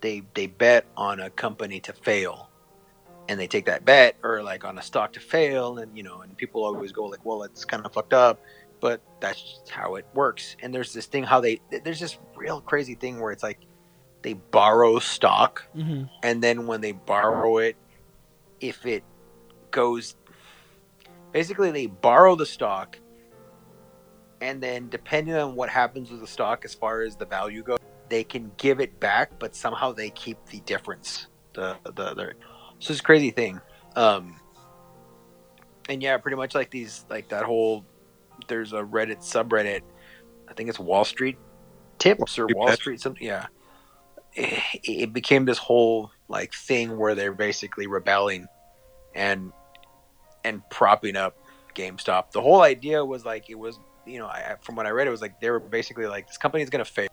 they 0.00 0.22
they 0.34 0.46
bet 0.46 0.86
on 0.96 1.20
a 1.20 1.30
company 1.30 1.80
to 1.80 1.92
fail, 1.92 2.50
and 3.28 3.38
they 3.38 3.46
take 3.46 3.66
that 3.66 3.84
bet 3.84 4.16
or 4.22 4.42
like 4.42 4.64
on 4.64 4.78
a 4.78 4.82
stock 4.82 5.12
to 5.14 5.20
fail, 5.20 5.78
and 5.78 5.96
you 5.96 6.02
know, 6.02 6.20
and 6.22 6.36
people 6.36 6.64
always 6.64 6.92
go 6.92 7.04
like, 7.04 7.24
well, 7.24 7.42
it's 7.42 7.64
kind 7.64 7.84
of 7.84 7.92
fucked 7.92 8.12
up, 8.12 8.40
but 8.80 9.00
that's 9.20 9.40
just 9.40 9.70
how 9.70 9.96
it 9.96 10.06
works. 10.14 10.56
And 10.62 10.74
there's 10.74 10.92
this 10.92 11.06
thing 11.06 11.24
how 11.24 11.40
they 11.40 11.60
there's 11.84 12.00
this 12.00 12.18
real 12.36 12.60
crazy 12.60 12.94
thing 12.94 13.20
where 13.20 13.32
it's 13.32 13.42
like 13.42 13.58
they 14.22 14.34
borrow 14.34 14.98
stock 14.98 15.64
hmm 15.72 16.04
and 16.22 16.42
then 16.42 16.66
when 16.66 16.80
they 16.80 16.92
borrow 16.92 17.58
it 17.58 17.76
if 18.60 18.84
it 18.86 19.04
goes 19.70 20.16
basically 21.32 21.70
they 21.70 21.86
borrow 21.86 22.34
the 22.34 22.46
stock 22.46 22.98
and 24.40 24.62
then 24.62 24.88
depending 24.88 25.34
on 25.34 25.54
what 25.54 25.68
happens 25.68 26.10
with 26.10 26.20
the 26.20 26.26
stock 26.26 26.64
as 26.64 26.74
far 26.74 27.02
as 27.02 27.16
the 27.16 27.26
value 27.26 27.62
goes 27.62 27.78
they 28.08 28.24
can 28.24 28.50
give 28.56 28.80
it 28.80 28.98
back 29.00 29.30
but 29.38 29.54
somehow 29.54 29.92
they 29.92 30.10
keep 30.10 30.38
the 30.46 30.60
difference. 30.60 31.26
The 31.54 31.76
the, 31.84 32.14
the 32.14 32.32
so 32.78 32.92
it's 32.92 33.00
a 33.00 33.02
crazy 33.02 33.30
thing. 33.30 33.60
Um 33.96 34.40
and 35.88 36.02
yeah 36.02 36.16
pretty 36.18 36.36
much 36.36 36.54
like 36.54 36.70
these 36.70 37.04
like 37.10 37.28
that 37.28 37.44
whole 37.44 37.84
there's 38.46 38.72
a 38.72 38.82
reddit 38.82 39.18
subreddit. 39.18 39.82
I 40.48 40.54
think 40.54 40.68
it's 40.68 40.78
wall 40.78 41.04
street 41.04 41.38
tips 41.98 42.38
or 42.38 42.46
wall 42.46 42.72
street 42.72 43.00
something 43.00 43.24
yeah. 43.24 43.46
It, 44.34 44.62
it 44.84 45.12
became 45.12 45.44
this 45.44 45.58
whole 45.58 46.12
like 46.28 46.54
thing 46.54 46.96
where 46.96 47.14
they're 47.14 47.32
basically 47.32 47.86
rebelling 47.86 48.46
and 49.14 49.52
and 50.44 50.62
propping 50.70 51.16
up 51.16 51.36
GameStop. 51.74 52.32
The 52.32 52.40
whole 52.40 52.62
idea 52.62 53.04
was 53.04 53.24
like 53.24 53.50
it 53.50 53.58
was, 53.58 53.78
you 54.08 54.18
know, 54.18 54.26
I, 54.26 54.56
from 54.60 54.76
what 54.76 54.86
I 54.86 54.90
read, 54.90 55.06
it 55.06 55.10
was 55.10 55.22
like 55.22 55.40
they 55.40 55.50
were 55.50 55.60
basically 55.60 56.06
like 56.06 56.26
this 56.26 56.38
company's 56.38 56.70
gonna 56.70 56.84
fail. 56.84 57.08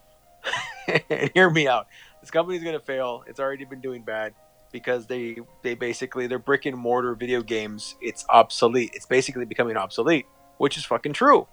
and 1.10 1.32
hear 1.34 1.50
me 1.50 1.68
out. 1.68 1.88
This 2.22 2.32
company's 2.32 2.64
gonna 2.64 2.80
fail. 2.80 3.24
It's 3.28 3.40
already 3.40 3.66
been 3.66 3.82
doing 3.82 4.04
bad 4.04 4.34
because 4.72 5.08
they 5.08 5.38
they 5.62 5.76
basically 5.76 6.28
their 6.28 6.40
brick 6.40 6.66
and 6.66 6.78
mortar 6.78 7.16
video 7.16 7.42
games. 7.42 7.96
It's 8.02 8.26
obsolete. 8.30 8.92
It's 8.94 9.06
basically 9.06 9.46
becoming 9.46 9.78
obsolete, 9.78 10.26
which 10.58 10.78
is 10.78 10.86
fucking 10.86 11.14
true. 11.14 11.48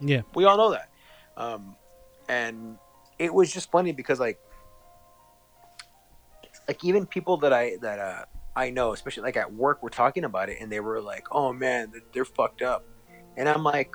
Yeah. 0.00 0.22
We 0.34 0.44
all 0.44 0.56
know 0.56 0.70
that. 0.70 0.88
Um, 1.36 1.76
and 2.28 2.78
it 3.18 3.32
was 3.32 3.52
just 3.52 3.70
funny 3.70 3.92
because 3.92 4.20
like 4.20 4.38
like 6.68 6.84
even 6.84 7.06
people 7.06 7.36
that 7.38 7.52
I 7.52 7.76
that 7.82 7.98
uh 7.98 8.24
I 8.54 8.70
know, 8.70 8.92
especially 8.92 9.24
like 9.24 9.36
at 9.36 9.52
work, 9.52 9.82
were 9.82 9.90
talking 9.90 10.24
about 10.24 10.48
it, 10.48 10.58
and 10.60 10.72
they 10.72 10.80
were 10.80 11.00
like, 11.02 11.26
"Oh 11.30 11.52
man, 11.52 11.90
they're, 11.92 12.00
they're 12.12 12.24
fucked 12.24 12.62
up," 12.62 12.84
and 13.36 13.48
I'm 13.48 13.62
like, 13.62 13.94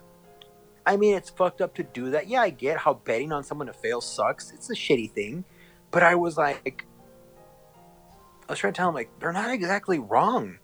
I 0.85 0.97
mean, 0.97 1.15
it's 1.15 1.29
fucked 1.29 1.61
up 1.61 1.75
to 1.75 1.83
do 1.83 2.11
that. 2.11 2.27
Yeah, 2.27 2.41
I 2.41 2.49
get 2.49 2.77
how 2.77 2.95
betting 2.95 3.31
on 3.31 3.43
someone 3.43 3.67
to 3.67 3.73
fail 3.73 4.01
sucks. 4.01 4.51
It's 4.51 4.69
a 4.69 4.73
shitty 4.73 5.11
thing, 5.11 5.45
but 5.91 6.03
I 6.03 6.15
was 6.15 6.37
like, 6.37 6.85
I 8.47 8.51
was 8.51 8.59
trying 8.59 8.73
to 8.73 8.77
tell 8.77 8.87
them 8.87 8.95
like 8.95 9.09
they're 9.19 9.31
not 9.31 9.51
exactly 9.51 9.99
wrong. 9.99 10.57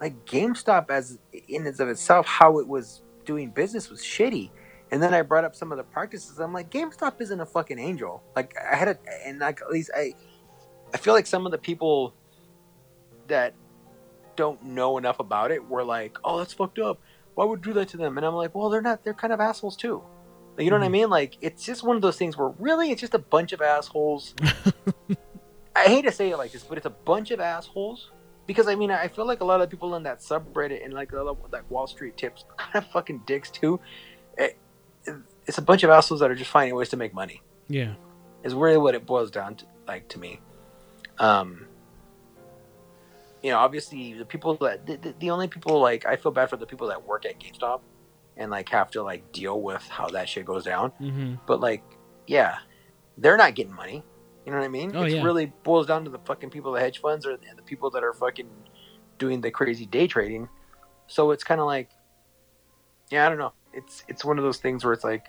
Like 0.00 0.24
GameStop, 0.24 0.90
as 0.90 1.18
in 1.48 1.66
and 1.66 1.80
of 1.80 1.88
itself, 1.88 2.26
how 2.26 2.58
it 2.58 2.68
was 2.68 3.02
doing 3.24 3.50
business 3.50 3.90
was 3.90 4.00
shitty. 4.00 4.50
And 4.90 5.02
then 5.02 5.12
I 5.12 5.22
brought 5.22 5.44
up 5.44 5.54
some 5.54 5.70
of 5.70 5.76
the 5.76 5.84
practices. 5.84 6.38
I'm 6.38 6.52
like, 6.52 6.70
GameStop 6.70 7.20
isn't 7.20 7.40
a 7.40 7.46
fucking 7.46 7.78
angel. 7.78 8.22
Like 8.34 8.54
I 8.58 8.76
had 8.76 8.88
a, 8.88 8.98
and 9.26 9.38
like 9.38 9.60
at 9.60 9.70
least 9.70 9.90
I, 9.94 10.14
I 10.94 10.96
feel 10.96 11.12
like 11.12 11.26
some 11.26 11.44
of 11.44 11.52
the 11.52 11.58
people 11.58 12.14
that 13.26 13.54
don't 14.36 14.62
know 14.64 14.96
enough 14.98 15.20
about 15.20 15.50
it 15.50 15.68
were 15.68 15.84
like, 15.84 16.16
"Oh, 16.24 16.38
that's 16.38 16.54
fucked 16.54 16.78
up. 16.78 17.00
Why 17.38 17.44
would 17.44 17.64
you 17.64 17.72
do 17.72 17.78
that 17.78 17.88
to 17.90 17.96
them?" 17.96 18.16
And 18.18 18.26
I'm 18.26 18.34
like, 18.34 18.52
"Well, 18.52 18.68
they're 18.68 18.82
not. 18.82 19.04
They're 19.04 19.14
kind 19.14 19.32
of 19.32 19.38
assholes 19.40 19.76
too. 19.76 20.02
Like, 20.56 20.64
you 20.64 20.70
know 20.72 20.76
what 20.78 20.84
I 20.84 20.88
Mhm. 20.88 20.92
mean? 20.92 21.10
Like, 21.10 21.36
it's 21.40 21.64
just 21.64 21.84
one 21.84 21.94
of 21.94 22.02
those 22.02 22.16
things 22.16 22.36
where 22.36 22.48
really, 22.58 22.90
it's 22.90 23.00
just 23.00 23.14
a 23.14 23.18
bunch 23.36 23.52
of 23.52 23.60
assholes. 23.62 24.34
I 25.76 25.84
hate 25.84 26.02
to 26.02 26.10
say 26.10 26.30
it 26.30 26.36
like 26.36 26.50
this, 26.50 26.64
but 26.64 26.78
it's 26.78 26.86
a 26.86 26.90
bunch 26.90 27.30
of 27.30 27.38
assholes. 27.38 28.10
Because 28.48 28.66
I 28.66 28.74
mean, 28.74 28.90
I 28.90 29.06
feel 29.06 29.24
like 29.26 29.40
a 29.40 29.44
lot 29.44 29.60
of 29.60 29.70
people 29.70 29.94
in 29.94 30.02
that 30.02 30.18
subreddit 30.18 30.84
and 30.84 30.92
like 30.94 31.12
a 31.12 31.22
lot 31.22 31.38
of, 31.44 31.52
like 31.52 31.70
Wall 31.70 31.86
Street 31.86 32.16
tips 32.16 32.44
kind 32.56 32.84
of 32.84 32.90
fucking 32.90 33.22
dicks 33.26 33.50
too. 33.52 33.78
It, 34.36 34.56
it's 35.46 35.58
a 35.58 35.62
bunch 35.62 35.84
of 35.84 35.90
assholes 35.90 36.18
that 36.20 36.30
are 36.30 36.34
just 36.34 36.50
finding 36.50 36.74
ways 36.74 36.88
to 36.88 36.96
make 36.96 37.14
money 37.14 37.40
Yeah. 37.68 37.94
is 38.42 38.52
really 38.54 38.78
what 38.78 38.94
it 38.96 39.06
boils 39.06 39.30
down 39.30 39.54
to 39.56 39.64
like 39.86 40.08
to 40.08 40.18
me 40.18 40.40
um 41.18 41.66
you 43.42 43.50
know 43.50 43.58
obviously 43.58 44.14
the 44.14 44.24
people 44.24 44.54
that 44.56 44.86
the, 44.86 45.14
the, 45.18 45.30
only 45.30 45.48
people 45.48 45.80
like 45.80 46.04
i 46.06 46.16
feel 46.16 46.32
bad 46.32 46.50
for 46.50 46.56
the 46.56 46.66
people 46.66 46.88
that 46.88 47.06
work 47.06 47.24
at 47.24 47.38
gamestop 47.38 47.80
and 48.36 48.50
like 48.50 48.68
have 48.68 48.90
to 48.90 49.02
like 49.02 49.30
deal 49.32 49.60
with 49.60 49.82
how 49.88 50.08
that 50.08 50.28
shit 50.28 50.44
goes 50.44 50.64
down. 50.64 50.90
Hmm 50.98 51.34
but 51.46 51.60
like 51.60 51.82
yeah 52.26 52.58
they're 53.16 53.36
not 53.36 53.54
getting 53.54 53.74
money. 53.74 54.04
You 54.46 54.52
know 54.52 54.58
what 54.58 54.64
i 54.64 54.68
mean? 54.68 54.92
Oh, 54.94 55.02
it 55.02 55.12
yeah. 55.12 55.22
really 55.22 55.52
boils 55.62 55.86
down 55.86 56.04
to 56.04 56.10
the 56.10 56.20
fucking 56.20 56.50
people 56.50 56.72
the 56.72 56.80
hedge 56.80 57.00
funds 57.00 57.26
or 57.26 57.36
the 57.36 57.62
people 57.62 57.90
that 57.90 58.02
are 58.02 58.14
fucking 58.14 58.48
doing 59.18 59.40
the 59.40 59.50
crazy 59.50 59.86
day 59.86 60.06
trading. 60.06 60.48
So 61.06 61.32
it's 61.32 61.44
kind 61.44 61.60
of 61.60 61.66
like 61.66 61.90
yeah 63.10 63.26
i 63.26 63.28
don't 63.28 63.38
know. 63.38 63.52
It's 63.72 64.04
it's 64.08 64.24
one 64.24 64.38
of 64.38 64.44
those 64.44 64.58
things 64.58 64.84
where 64.84 64.92
it's 64.92 65.04
like 65.04 65.26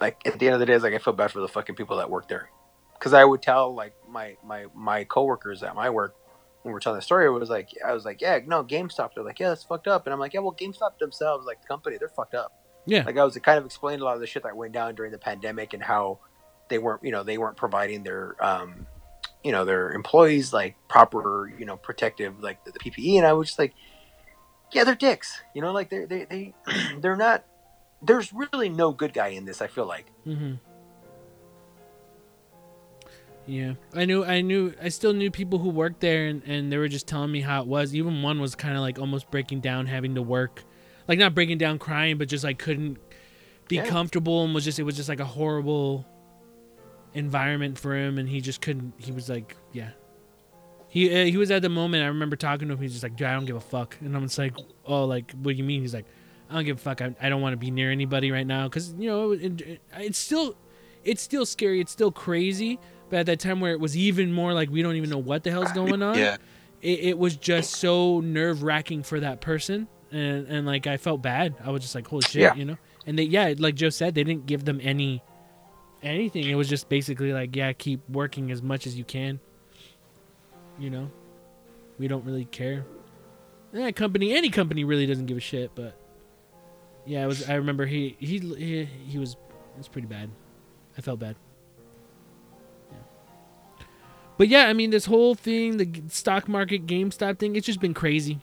like 0.00 0.20
at 0.26 0.38
the 0.38 0.46
end 0.46 0.54
of 0.54 0.60
the 0.60 0.66
day, 0.66 0.74
it's 0.74 0.84
like 0.84 0.94
I 0.94 0.98
feel 0.98 1.12
bad 1.12 1.30
for 1.30 1.40
the 1.40 1.48
fucking 1.48 1.74
people 1.74 1.96
that 1.98 2.10
work 2.10 2.28
there, 2.28 2.50
because 2.98 3.12
I 3.12 3.24
would 3.24 3.42
tell 3.42 3.74
like 3.74 3.94
my 4.08 4.36
my 4.44 4.66
my 4.74 5.04
coworkers 5.04 5.62
at 5.62 5.74
my 5.74 5.90
work 5.90 6.14
when 6.64 6.72
we 6.72 6.76
are 6.78 6.80
telling 6.80 6.98
the 6.98 7.02
story, 7.02 7.26
it 7.26 7.28
was 7.28 7.50
like 7.50 7.68
I 7.86 7.92
was 7.92 8.06
like, 8.06 8.22
yeah, 8.22 8.40
no, 8.46 8.64
GameStop. 8.64 9.10
They're 9.14 9.22
like, 9.22 9.38
yeah, 9.38 9.50
that's 9.50 9.64
fucked 9.64 9.86
up, 9.86 10.06
and 10.06 10.14
I'm 10.14 10.18
like, 10.18 10.32
yeah, 10.32 10.40
well, 10.40 10.56
GameStop 10.58 10.98
themselves, 10.98 11.46
like 11.46 11.60
the 11.60 11.68
company, 11.68 11.98
they're 11.98 12.08
fucked 12.08 12.34
up. 12.34 12.52
Yeah. 12.86 13.04
Like 13.04 13.18
I 13.18 13.24
was 13.24 13.36
kind 13.38 13.58
of 13.58 13.66
explaining 13.66 14.00
a 14.00 14.04
lot 14.04 14.14
of 14.14 14.20
the 14.20 14.26
shit 14.26 14.42
that 14.44 14.56
went 14.56 14.72
down 14.72 14.94
during 14.94 15.12
the 15.12 15.18
pandemic 15.18 15.74
and 15.74 15.82
how 15.82 16.20
they 16.68 16.78
weren't, 16.78 17.04
you 17.04 17.12
know, 17.12 17.22
they 17.22 17.38
weren't 17.38 17.56
providing 17.56 18.02
their, 18.02 18.36
um, 18.44 18.86
you 19.42 19.52
know, 19.52 19.64
their 19.64 19.92
employees 19.92 20.52
like 20.52 20.76
proper, 20.88 21.52
you 21.58 21.66
know, 21.66 21.76
protective 21.76 22.42
like 22.42 22.64
the, 22.64 22.72
the 22.72 22.78
PPE, 22.78 23.18
and 23.18 23.26
I 23.26 23.34
was 23.34 23.48
just 23.48 23.58
like, 23.58 23.74
yeah, 24.72 24.84
they're 24.84 24.94
dicks, 24.94 25.42
you 25.54 25.60
know, 25.60 25.72
like 25.72 25.90
they 25.90 26.06
they 26.06 26.24
they 26.24 26.54
they're 27.00 27.16
not. 27.16 27.44
There's 28.02 28.32
really 28.34 28.68
no 28.68 28.92
good 28.92 29.14
guy 29.14 29.28
in 29.28 29.44
this. 29.44 29.60
I 29.60 29.66
feel 29.66 29.86
like. 29.86 30.06
hmm 30.24 30.54
Yeah, 33.46 33.74
I 33.94 34.06
knew, 34.06 34.24
I 34.24 34.40
knew, 34.40 34.72
I 34.82 34.88
still 34.88 35.12
knew 35.12 35.30
people 35.30 35.58
who 35.58 35.68
worked 35.68 36.00
there, 36.00 36.26
and, 36.28 36.42
and 36.44 36.72
they 36.72 36.78
were 36.78 36.88
just 36.88 37.06
telling 37.06 37.30
me 37.30 37.42
how 37.42 37.60
it 37.60 37.66
was. 37.68 37.94
Even 37.94 38.22
one 38.22 38.40
was 38.40 38.54
kind 38.54 38.74
of 38.74 38.80
like 38.80 38.98
almost 38.98 39.30
breaking 39.30 39.60
down, 39.60 39.86
having 39.86 40.14
to 40.14 40.22
work, 40.22 40.62
like 41.08 41.18
not 41.18 41.34
breaking 41.34 41.58
down, 41.58 41.78
crying, 41.78 42.16
but 42.16 42.28
just 42.28 42.42
like 42.42 42.58
couldn't 42.58 42.96
be 43.68 43.76
Yeah. 43.76 43.86
comfortable, 43.86 44.44
and 44.44 44.54
was 44.54 44.64
just 44.64 44.78
it 44.78 44.82
was 44.84 44.96
just 44.96 45.08
like 45.10 45.20
a 45.20 45.26
horrible 45.26 46.06
environment 47.12 47.78
for 47.78 47.94
him, 47.94 48.18
and 48.18 48.28
he 48.28 48.40
just 48.40 48.60
couldn't. 48.60 48.94
He 48.98 49.12
was 49.12 49.28
like, 49.28 49.56
yeah. 49.72 49.90
He 50.88 51.10
uh, 51.12 51.24
he 51.26 51.36
was 51.36 51.50
at 51.50 51.62
the 51.62 51.68
moment. 51.68 52.04
I 52.04 52.06
remember 52.06 52.36
talking 52.36 52.68
to 52.68 52.74
him. 52.74 52.80
He's 52.80 52.92
just 52.92 53.02
like, 53.02 53.16
"Dude, 53.16 53.26
I 53.26 53.34
don't 53.34 53.46
give 53.46 53.56
a 53.56 53.60
fuck," 53.60 53.96
and 54.00 54.16
I'm 54.16 54.22
just 54.22 54.38
like, 54.38 54.54
"Oh, 54.86 55.04
like, 55.04 55.32
what 55.32 55.52
do 55.52 55.58
you 55.58 55.64
mean?" 55.64 55.80
He's 55.80 55.92
like, 55.92 56.06
"I 56.48 56.54
don't 56.54 56.64
give 56.64 56.76
a 56.76 56.80
fuck. 56.80 57.02
I, 57.02 57.14
I 57.20 57.28
don't 57.28 57.42
want 57.42 57.52
to 57.52 57.56
be 57.56 57.72
near 57.72 57.90
anybody 57.90 58.30
right 58.30 58.46
now 58.46 58.68
because 58.68 58.94
you 58.96 59.08
know 59.08 59.32
it, 59.32 59.60
it, 59.60 59.80
it's 59.98 60.18
still." 60.18 60.56
It's 61.02 61.20
still 61.20 61.44
scary. 61.44 61.82
It's 61.82 61.92
still 61.92 62.10
crazy, 62.10 62.78
but 63.10 63.20
at 63.20 63.26
that 63.26 63.40
time 63.40 63.60
where 63.60 63.72
it 63.72 63.80
was 63.80 63.96
even 63.96 64.32
more 64.32 64.52
like 64.52 64.70
we 64.70 64.82
don't 64.82 64.96
even 64.96 65.10
know 65.10 65.18
what 65.18 65.44
the 65.44 65.50
hell's 65.50 65.72
going 65.80 66.02
on. 66.02 66.18
Yeah. 66.18 66.36
It, 66.82 67.00
it 67.00 67.18
was 67.18 67.36
just 67.36 67.72
so 67.76 68.20
nerve 68.20 68.62
wracking 68.62 69.02
for 69.02 69.18
that 69.20 69.40
person, 69.40 69.88
and 70.12 70.46
and 70.48 70.66
like 70.66 70.86
I 70.86 70.96
felt 70.96 71.22
bad. 71.22 71.54
I 71.64 71.70
was 71.70 71.82
just 71.82 71.94
like, 71.94 72.06
holy 72.06 72.22
shit, 72.22 72.42
Yeah. 72.42 72.54
you 72.54 72.64
know. 72.64 72.76
And 73.06 73.18
they, 73.18 73.24
yeah, 73.24 73.54
like 73.58 73.74
Joe 73.74 73.90
said, 73.90 74.14
they 74.14 74.24
didn't 74.24 74.46
give 74.46 74.64
them 74.64 74.80
any 74.82 75.22
anything. 76.02 76.44
It 76.44 76.54
was 76.54 76.68
just 76.68 76.88
basically 76.88 77.32
like, 77.32 77.54
yeah, 77.56 77.72
keep 77.72 78.00
working 78.08 78.50
as 78.50 78.62
much 78.62 78.86
as 78.86 78.96
you 78.96 79.04
can. 79.04 79.40
You 80.78 80.90
know, 80.90 81.10
we 81.98 82.08
don't 82.08 82.24
really 82.24 82.44
care. 82.46 82.84
And 83.72 83.82
that 83.82 83.96
company, 83.96 84.34
any 84.34 84.50
company, 84.50 84.84
really 84.84 85.06
doesn't 85.06 85.26
give 85.26 85.36
a 85.36 85.40
shit. 85.40 85.70
But 85.74 85.96
yeah, 87.06 87.24
it 87.24 87.26
was. 87.26 87.48
I 87.48 87.54
remember 87.54 87.86
he 87.86 88.16
he 88.18 88.38
he, 88.38 88.84
he 88.84 89.18
was 89.18 89.32
it 89.32 89.78
was 89.78 89.88
pretty 89.88 90.06
bad. 90.08 90.30
I 90.96 91.00
felt 91.00 91.18
bad. 91.20 91.36
But 94.36 94.48
yeah, 94.48 94.66
I 94.66 94.72
mean, 94.72 94.90
this 94.90 95.06
whole 95.06 95.34
thing, 95.34 95.76
the 95.76 96.02
stock 96.08 96.48
market, 96.48 96.86
GameStop 96.86 97.38
thing, 97.38 97.56
it's 97.56 97.66
just 97.66 97.80
been 97.80 97.94
crazy. 97.94 98.40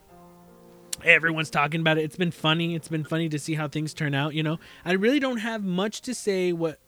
Everyone's 1.04 1.50
talking 1.50 1.82
about 1.82 1.98
it. 1.98 2.04
It's 2.04 2.16
been 2.16 2.32
funny. 2.32 2.76
It's 2.76 2.88
been 2.88 3.04
funny 3.04 3.28
to 3.30 3.40
see 3.40 3.56
how 3.56 3.68
things 3.68 3.94
turn 3.94 4.14
out. 4.14 4.34
You 4.34 4.44
know, 4.44 4.60
I 4.86 4.94
really 4.94 5.20
don't 5.20 5.38
have 5.38 5.64
much 5.64 6.02
to 6.02 6.14
say. 6.14 6.54
What 6.54 6.80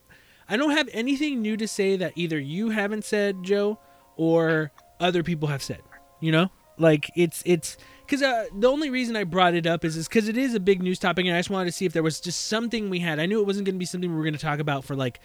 I 0.47 0.55
don't 0.55 0.71
have 0.71 0.89
anything 0.93 1.41
new 1.41 1.57
to 1.57 1.67
say 1.67 1.97
that 1.97 2.13
either 2.15 2.39
you 2.39 2.69
haven't 2.69 3.05
said, 3.05 3.43
Joe, 3.43 3.79
or 4.15 4.71
other 4.99 5.23
people 5.23 5.47
have 5.47 5.63
said. 5.63 5.81
You 6.19 6.31
know, 6.31 6.51
like 6.77 7.09
it's 7.15 7.41
it's 7.45 7.77
because 8.05 8.21
uh, 8.21 8.45
the 8.55 8.69
only 8.69 8.89
reason 8.89 9.15
I 9.15 9.23
brought 9.23 9.55
it 9.55 9.65
up 9.65 9.83
is 9.83 9.97
is 9.97 10.07
because 10.07 10.27
it 10.27 10.37
is 10.37 10.53
a 10.53 10.59
big 10.59 10.81
news 10.81 10.99
topic, 10.99 11.25
and 11.25 11.35
I 11.35 11.39
just 11.39 11.49
wanted 11.49 11.65
to 11.65 11.71
see 11.71 11.85
if 11.85 11.93
there 11.93 12.03
was 12.03 12.19
just 12.19 12.47
something 12.47 12.89
we 12.89 12.99
had. 12.99 13.19
I 13.19 13.25
knew 13.25 13.39
it 13.39 13.47
wasn't 13.47 13.65
going 13.65 13.75
to 13.75 13.79
be 13.79 13.85
something 13.85 14.09
we 14.09 14.15
were 14.15 14.23
going 14.23 14.33
to 14.33 14.39
talk 14.39 14.59
about 14.59 14.85
for 14.85 14.95
like 14.95 15.19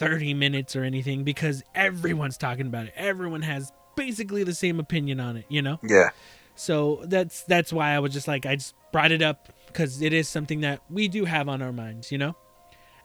30 0.00 0.32
minutes 0.32 0.74
or 0.74 0.82
anything 0.82 1.24
because 1.24 1.62
everyone's 1.74 2.38
talking 2.38 2.66
about 2.66 2.86
it. 2.86 2.94
Everyone 2.96 3.42
has 3.42 3.70
basically 3.96 4.44
the 4.44 4.54
same 4.54 4.80
opinion 4.80 5.20
on 5.20 5.36
it, 5.36 5.44
you 5.50 5.60
know? 5.60 5.78
Yeah. 5.82 6.08
So 6.54 7.02
that's 7.04 7.42
that's 7.42 7.70
why 7.70 7.90
I 7.90 7.98
was 7.98 8.12
just 8.12 8.26
like 8.26 8.46
I 8.46 8.56
just 8.56 8.74
brought 8.92 9.12
it 9.12 9.20
up 9.20 9.52
because 9.66 10.00
it 10.00 10.14
is 10.14 10.26
something 10.26 10.62
that 10.62 10.80
we 10.88 11.06
do 11.06 11.26
have 11.26 11.50
on 11.50 11.60
our 11.60 11.72
minds, 11.72 12.10
you 12.10 12.16
know. 12.16 12.34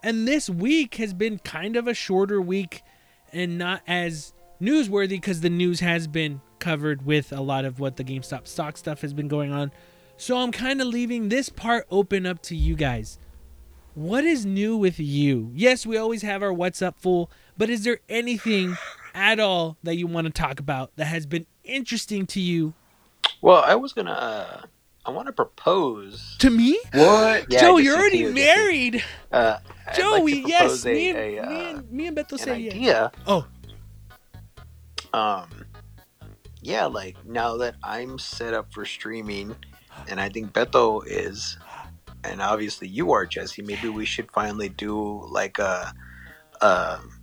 And 0.02 0.26
this 0.26 0.50
week 0.50 0.96
has 0.96 1.14
been 1.14 1.38
kind 1.40 1.76
of 1.76 1.88
a 1.88 1.94
shorter 1.94 2.42
week 2.42 2.82
and 3.34 3.58
not 3.58 3.82
as 3.88 4.34
newsworthy 4.62 5.10
because 5.10 5.42
the 5.42 5.50
news 5.50 5.82
has 5.82 6.08
been 6.08 6.40
covered 6.60 7.06
with 7.06 7.34
a 7.34 7.42
lot 7.42 7.66
of 7.66 7.80
what 7.80 7.98
the 7.98 8.06
GameStop 8.06 8.48
stock 8.48 8.78
stuff 8.78 9.02
has 9.02 9.14
been 9.14 9.28
going 9.28 9.52
on. 9.52 9.72
So 10.16 10.38
I'm 10.38 10.54
kind 10.54 10.80
of 10.80 10.88
leaving 10.88 11.28
this 11.28 11.50
part 11.50 11.86
open 11.92 12.26
up 12.26 12.42
to 12.44 12.56
you 12.56 12.76
guys. 12.76 13.20
What 13.96 14.26
is 14.26 14.46
new 14.46 14.76
with 14.76 15.00
you? 15.00 15.52
Yes, 15.56 15.86
we 15.86 15.98
always 15.98 16.22
have 16.22 16.44
our 16.44 16.52
what's 16.52 16.82
up 16.82 17.00
full, 17.00 17.32
but 17.58 17.70
is 17.70 17.86
there 17.86 18.00
anything 18.10 18.76
at 19.14 19.40
all 19.40 19.78
that 19.84 19.96
you 19.96 20.06
want 20.06 20.28
to 20.28 20.34
talk 20.34 20.60
about 20.60 20.92
that 20.98 21.06
has 21.06 21.26
been 21.26 21.46
interesting 21.64 22.26
to 22.28 22.42
you? 22.42 22.74
Well, 23.42 23.64
I 23.66 23.76
was 23.76 23.94
gonna. 23.94 24.12
Uh, 24.12 24.62
I 25.06 25.12
want 25.12 25.28
to 25.28 25.34
propose. 25.34 26.36
To 26.40 26.50
me? 26.50 26.78
What? 26.94 27.46
Yeah, 27.50 27.62
Joe, 27.62 27.78
you're 27.78 27.98
already 27.98 28.18
you, 28.20 28.34
married. 28.34 29.04
Uh, 29.32 29.60
I'd 29.88 29.96
Joe, 29.96 30.20
like 30.22 30.48
yes, 30.48 30.60
propose 30.62 30.86
me 30.86 31.10
and, 31.10 31.18
a, 31.18 31.22
a, 31.22 31.32
me 31.32 31.40
uh, 31.40 31.70
and 31.70 31.92
me 31.92 32.08
and 32.08 32.18
Beto 32.18 32.32
an 32.34 32.38
say 32.40 32.60
yes. 32.60 32.74
idea. 32.74 33.12
Oh, 33.28 33.46
Um, 35.14 35.48
yeah, 36.62 36.86
like 36.86 37.16
now 37.26 37.56
that 37.58 37.76
I'm 37.84 38.20
set 38.20 38.54
up 38.54 38.74
for 38.74 38.84
streaming, 38.84 39.56
and 40.10 40.20
I 40.20 40.28
think 40.28 40.52
Beto 40.52 41.04
is, 41.06 41.58
and 42.30 42.42
obviously 42.42 42.88
you 42.88 43.12
are, 43.14 43.26
Jesse. 43.26 43.62
Maybe 43.62 43.90
we 43.90 44.06
should 44.06 44.32
finally 44.32 44.70
do 44.70 45.26
like 45.32 45.58
a, 45.60 45.94
um, 46.62 47.22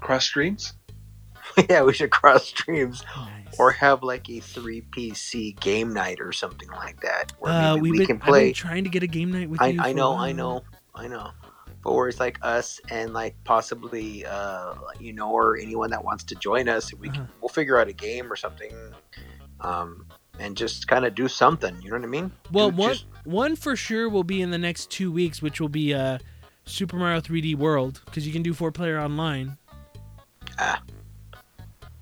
Cross 0.00 0.24
streams? 0.26 0.74
yeah, 1.68 1.82
we 1.82 1.92
should 1.92 2.10
cross 2.10 2.46
streams 2.46 3.02
nice. 3.16 3.58
or 3.58 3.72
have 3.72 4.02
like 4.02 4.28
a 4.30 4.38
three 4.40 4.82
PC 4.82 5.58
game 5.60 5.92
night 5.92 6.20
or 6.20 6.32
something 6.32 6.68
like 6.70 7.00
that, 7.00 7.32
where 7.40 7.52
uh, 7.52 7.76
we've 7.76 7.96
been, 7.96 8.06
can 8.06 8.16
I've 8.16 8.22
play. 8.22 8.44
been 8.46 8.54
trying 8.54 8.84
to 8.84 8.90
get 8.90 9.02
a 9.02 9.06
game 9.08 9.32
night 9.32 9.50
with 9.50 9.60
I, 9.60 9.68
you. 9.68 9.80
I 9.80 9.92
know. 9.92 10.16
I 10.16 10.32
know, 10.32 10.62
I 10.94 11.08
know. 11.08 11.30
But 11.82 11.94
where 11.94 12.08
it's 12.08 12.20
like 12.20 12.38
us 12.42 12.80
and 12.90 13.12
like 13.12 13.34
possibly, 13.44 14.24
uh, 14.26 14.74
you 15.00 15.12
know, 15.12 15.30
or 15.30 15.56
anyone 15.58 15.90
that 15.90 16.04
wants 16.04 16.24
to 16.24 16.34
join 16.36 16.68
us, 16.68 16.94
we 16.94 17.08
can 17.08 17.22
Uh-huh. 17.22 17.32
we'll 17.40 17.48
figure 17.48 17.78
out 17.78 17.88
a 17.88 17.92
game 17.92 18.30
or 18.32 18.36
something, 18.36 18.72
um, 19.60 20.06
and 20.40 20.56
just 20.56 20.88
kind 20.88 21.04
of 21.04 21.14
do 21.14 21.28
something. 21.28 21.76
You 21.82 21.90
know 21.90 21.96
what 21.96 22.04
I 22.04 22.08
mean? 22.08 22.32
Well, 22.50 22.70
Do 22.70 22.76
one 22.76 22.92
just- 22.92 23.06
one 23.24 23.54
for 23.56 23.76
sure 23.76 24.08
will 24.08 24.24
be 24.24 24.40
in 24.40 24.50
the 24.50 24.58
next 24.58 24.90
two 24.90 25.12
weeks, 25.12 25.42
which 25.42 25.60
will 25.60 25.68
be 25.68 25.92
uh, 25.94 26.18
Super 26.64 26.96
Mario 26.96 27.20
3D 27.20 27.54
World, 27.56 28.00
because 28.06 28.26
you 28.26 28.32
can 28.32 28.42
do 28.42 28.54
four 28.54 28.72
player 28.72 28.98
online. 28.98 29.58
Ah. 30.58 30.82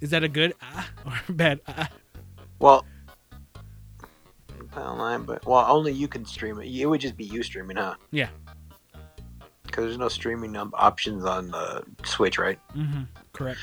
Is 0.00 0.10
that 0.10 0.22
a 0.22 0.28
good 0.28 0.54
ah 0.62 0.88
or 1.04 1.34
bad 1.34 1.60
ah? 1.66 1.88
well, 2.60 2.84
online, 4.76 5.24
but 5.24 5.44
well, 5.44 5.64
only 5.68 5.92
you 5.92 6.06
can 6.06 6.24
stream 6.24 6.60
it. 6.60 6.66
It 6.68 6.86
would 6.86 7.00
just 7.00 7.16
be 7.16 7.24
you 7.24 7.42
streaming, 7.42 7.76
huh? 7.76 7.94
Yeah. 8.12 8.28
Because 9.64 9.84
there's 9.84 9.98
no 9.98 10.08
streaming 10.08 10.56
um, 10.56 10.72
options 10.74 11.24
on 11.24 11.50
the 11.50 11.84
Switch, 12.04 12.38
right? 12.38 12.58
Mm-hmm. 12.76 13.02
Correct. 13.32 13.58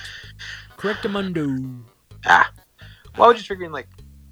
Correctamundo. 0.77 1.81
Ah. 2.25 2.51
Well, 3.17 3.25
I 3.25 3.27
was 3.29 3.37
just 3.37 3.47
figuring 3.47 3.71
like. 3.71 3.87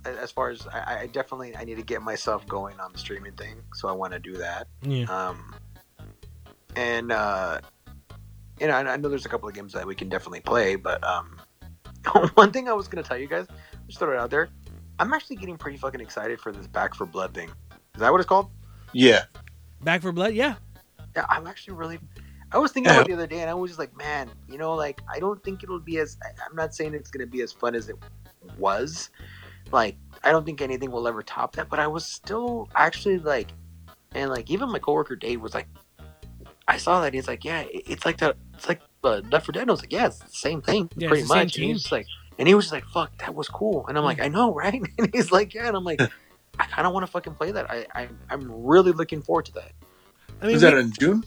A- 0.06 0.22
As 0.22 0.32
far 0.32 0.50
as 0.50 0.68
I, 0.68 1.00
I 1.02 1.08
definitely 1.08 1.56
I 1.56 1.64
need 1.64 1.76
to 1.76 1.84
get 1.84 2.02
myself 2.02 2.46
going 2.48 2.80
on 2.80 2.92
the 2.92 3.00
streaming 3.00 3.34
thing, 3.34 3.56
so 3.74 3.88
I 3.88 3.92
want 3.92 4.14
to 4.14 4.20
do 4.20 4.34
that. 4.38 4.68
Yeah. 4.82 5.06
Um, 5.06 5.56
and 6.76 7.12
uh, 7.12 7.60
you 8.60 8.68
know, 8.68 8.74
I 8.74 8.94
I 8.94 8.98
know 8.98 9.10
there's 9.10 9.26
a 9.26 9.30
couple 9.30 9.48
of 9.48 9.56
games 9.56 9.74
that 9.74 9.86
we 9.86 9.96
can 9.96 10.10
definitely 10.10 10.42
play, 10.42 10.76
but 10.76 11.04
um, 11.04 11.38
one 12.36 12.52
thing 12.52 12.68
I 12.70 12.74
was 12.74 12.88
gonna 12.88 13.04
tell 13.04 13.18
you 13.18 13.28
guys, 13.28 13.48
just 13.88 14.00
throw 14.00 14.12
it 14.12 14.20
out 14.20 14.30
there. 14.30 14.50
I'm 15.00 15.14
actually 15.14 15.38
getting 15.38 15.58
pretty 15.58 15.78
fucking 15.78 16.02
excited 16.02 16.40
for 16.40 16.52
this 16.52 16.68
Back 16.68 16.94
4 16.94 17.08
Blood 17.08 17.34
thing. 17.34 17.50
Is 17.96 18.00
that 18.00 18.12
what 18.12 18.20
it's 18.22 18.28
called? 18.30 18.50
Yeah. 18.94 19.24
Back 19.82 20.04
4 20.04 20.12
Blood. 20.12 20.34
Yeah. 20.34 20.56
Yeah, 21.16 21.26
I'm 21.30 21.48
actually 21.48 21.74
really. 21.76 22.00
I 22.52 22.60
was 22.60 22.72
thinking 22.72 22.92
about 22.92 23.06
it 23.06 23.08
the 23.08 23.14
other 23.16 23.28
day, 23.28 23.40
and 23.42 23.50
I 23.50 23.56
was 23.56 23.72
just 23.72 23.80
like, 23.80 23.96
man, 23.98 24.30
you 24.48 24.60
know, 24.60 24.76
like 24.76 25.02
I 25.12 25.20
don't 25.20 25.44
think 25.44 25.64
it'll 25.64 25.80
be 25.80 25.98
as. 25.98 26.18
I- 26.24 26.30
I'm 26.48 26.56
not 26.56 26.76
saying 26.76 26.94
it's 26.94 27.10
gonna 27.10 27.26
be 27.26 27.42
as 27.42 27.52
fun 27.52 27.74
as 27.76 27.90
it 27.90 27.96
was. 28.60 29.10
Like, 29.74 29.98
I 30.24 30.32
don't 30.32 30.46
think 30.46 30.62
anything 30.62 30.92
will 30.92 31.08
ever 31.08 31.22
top 31.24 31.56
that. 31.56 31.70
But 31.70 31.80
I 31.80 31.88
was 31.88 32.06
still 32.06 32.70
actually 32.76 33.18
like, 33.20 33.50
and 34.14 34.30
like 34.30 34.50
even 34.50 34.70
my 34.72 34.80
coworker 34.80 35.16
Dave 35.16 35.42
was 35.42 35.54
like, 35.54 35.68
I 36.68 36.78
saw 36.78 37.02
that 37.02 37.14
he's 37.14 37.28
like, 37.28 37.44
yeah, 37.44 37.66
it's 37.70 38.06
like 38.06 38.18
that. 38.20 38.38
It's 38.54 38.70
like 38.70 38.80
uh, 39.04 39.22
Left 39.30 39.46
4 39.48 39.52
Dead. 39.54 39.62
And 39.64 39.72
I 39.72 39.74
was 39.74 39.82
like, 39.82 39.92
yeah, 39.92 40.06
it's 40.06 40.20
the 40.20 40.30
same 40.30 40.62
thing, 40.62 40.90
Yeah, 40.96 41.10
pretty 41.10 41.28
much. 41.28 41.58
And 41.58 41.66
he 41.66 41.74
was 41.74 41.92
like, 41.92 42.06
and 42.40 42.48
he 42.48 42.56
was 42.56 42.66
just 42.66 42.74
like, 42.74 42.86
fuck, 42.86 43.18
that 43.18 43.36
was 43.36 43.50
cool. 43.50 43.86
And 43.88 43.98
I'm 43.98 44.06
like, 44.06 44.22
I 44.22 44.30
know, 44.30 44.54
right? 44.64 44.82
And 44.98 45.10
he's 45.14 45.32
like, 45.32 45.54
yeah, 45.54 45.68
and 45.68 45.76
I'm 45.76 45.84
like. 45.84 46.00
I 46.60 46.66
kind 46.68 46.86
of 46.86 46.94
want 46.94 47.04
to 47.04 47.12
fucking 47.12 47.34
play 47.34 47.52
that. 47.52 47.68
I, 47.72 47.88
I 47.96 48.08
I'm 48.30 48.48
really 48.64 48.92
looking 48.92 49.24
forward 49.24 49.46
to 49.46 49.54
that. 49.54 49.72
I 50.40 50.46
mean, 50.46 50.56
Is 50.56 50.62
that 50.62 50.76
we- 50.76 50.82
in 50.82 50.92
June? 50.92 51.24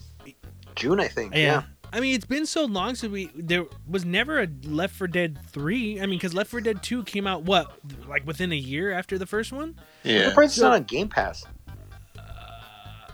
June, 0.75 1.01
I 1.01 1.09
think. 1.09 1.33
yeah. 1.33 1.39
yeah. 1.39 1.63
I 1.93 1.99
mean, 2.01 2.13
it's 2.15 2.25
been 2.25 2.45
so 2.45 2.65
long 2.65 2.95
since 2.95 3.11
we 3.11 3.31
there 3.35 3.65
was 3.87 4.03
never 4.05 4.41
a 4.41 4.47
Left 4.63 4.93
4 4.95 5.07
Dead 5.07 5.37
3. 5.47 6.01
I 6.01 6.05
mean, 6.05 6.19
because 6.19 6.33
Left 6.33 6.49
4 6.49 6.61
Dead 6.61 6.83
2 6.83 7.03
came 7.03 7.25
out 7.27 7.43
what, 7.43 7.71
like 8.07 8.25
within 8.27 8.51
a 8.51 8.55
year 8.57 8.91
after 8.91 9.17
the 9.17 9.25
first 9.25 9.51
one. 9.53 9.75
Yeah. 10.03 10.29
surprised 10.29 10.51
it's 10.51 10.55
So- 10.57 10.69
not 10.69 10.75
on 10.75 10.83
Game 10.83 11.07
Pass. 11.09 11.45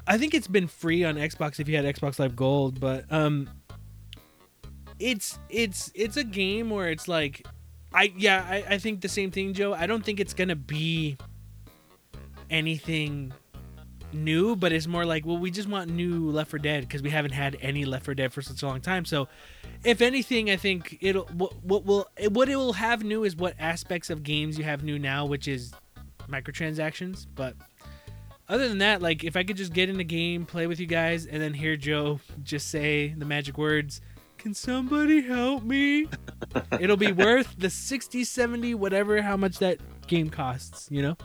I 0.06 0.18
think 0.18 0.34
it's 0.34 0.48
been 0.50 0.68
free 0.68 1.06
on 1.06 1.16
Xbox 1.16 1.60
if 1.62 1.70
you 1.70 1.78
had 1.78 1.86
Xbox 1.86 2.20
Live 2.20 2.36
Gold, 2.36 2.80
but 2.82 3.06
um, 3.10 3.50
it's 5.00 5.40
it's 5.50 5.92
it's 5.96 6.18
a 6.18 6.26
game 6.26 6.70
where 6.70 6.90
it's 6.90 7.08
like, 7.08 7.48
I 7.94 8.12
yeah, 8.18 8.46
I, 8.46 8.66
I 8.72 8.78
think 8.80 9.00
the 9.00 9.08
same 9.08 9.32
thing, 9.32 9.54
Joe. 9.54 9.74
I 9.74 9.88
don't 9.88 10.04
think 10.04 10.20
it's 10.20 10.34
gonna 10.34 10.58
be 10.58 11.16
anything 12.50 13.32
new, 14.14 14.56
but 14.56 14.72
it's 14.72 14.88
more 14.88 15.06
like, 15.06 15.26
well, 15.26 15.38
we 15.38 15.52
just 15.52 15.68
want 15.68 15.90
new 15.90 16.30
Left 16.30 16.50
4 16.50 16.60
Dead 16.60 16.82
because 16.82 17.02
we 17.02 17.10
haven't 17.10 17.32
had 17.32 17.58
any 17.62 17.86
Left 17.86 18.06
4 18.06 18.14
Dead 18.14 18.34
for 18.34 18.42
such 18.42 18.62
a 18.64 18.68
long 18.68 18.82
time. 18.82 19.06
So, 19.06 19.28
if 19.84 20.02
anything, 20.02 20.50
I 20.50 20.56
think 20.56 20.98
it'll 21.02 21.26
what, 21.26 21.54
what 21.64 21.86
will 21.86 22.08
what 22.30 22.50
it 22.50 22.56
will 22.56 22.74
have 22.74 23.04
new 23.04 23.24
is 23.24 23.36
what 23.36 23.56
aspects 23.60 24.10
of 24.10 24.24
games 24.24 24.58
you 24.58 24.64
have 24.64 24.84
new 24.84 24.98
now, 24.98 25.26
which 25.26 25.48
is 25.48 25.74
microtransactions. 26.28 27.26
But 27.34 27.56
other 28.48 28.68
than 28.68 28.80
that, 28.80 29.02
like 29.02 29.24
if 29.24 29.36
I 29.36 29.44
could 29.44 29.58
just 29.58 29.74
get 29.74 29.90
in 29.90 30.00
a 30.00 30.04
game, 30.04 30.46
play 30.46 30.68
with 30.68 30.80
you 30.80 30.88
guys, 30.88 31.26
and 31.26 31.42
then 31.42 31.54
hear 31.54 31.76
Joe 31.76 32.20
just 32.44 32.70
say 32.70 33.14
the 33.18 33.26
magic 33.26 33.58
words, 33.58 34.02
"Can 34.38 34.54
somebody 34.54 35.22
help 35.22 35.64
me?" 35.64 36.08
It'll 36.80 36.98
be 36.98 37.12
worth 37.12 37.56
the 37.58 37.70
60, 37.70 38.24
70, 38.24 38.76
whatever 38.76 39.22
how 39.22 39.38
much 39.38 39.60
that 39.60 39.80
game 40.08 40.30
costs, 40.30 40.88
you 40.92 41.02
know? 41.02 41.18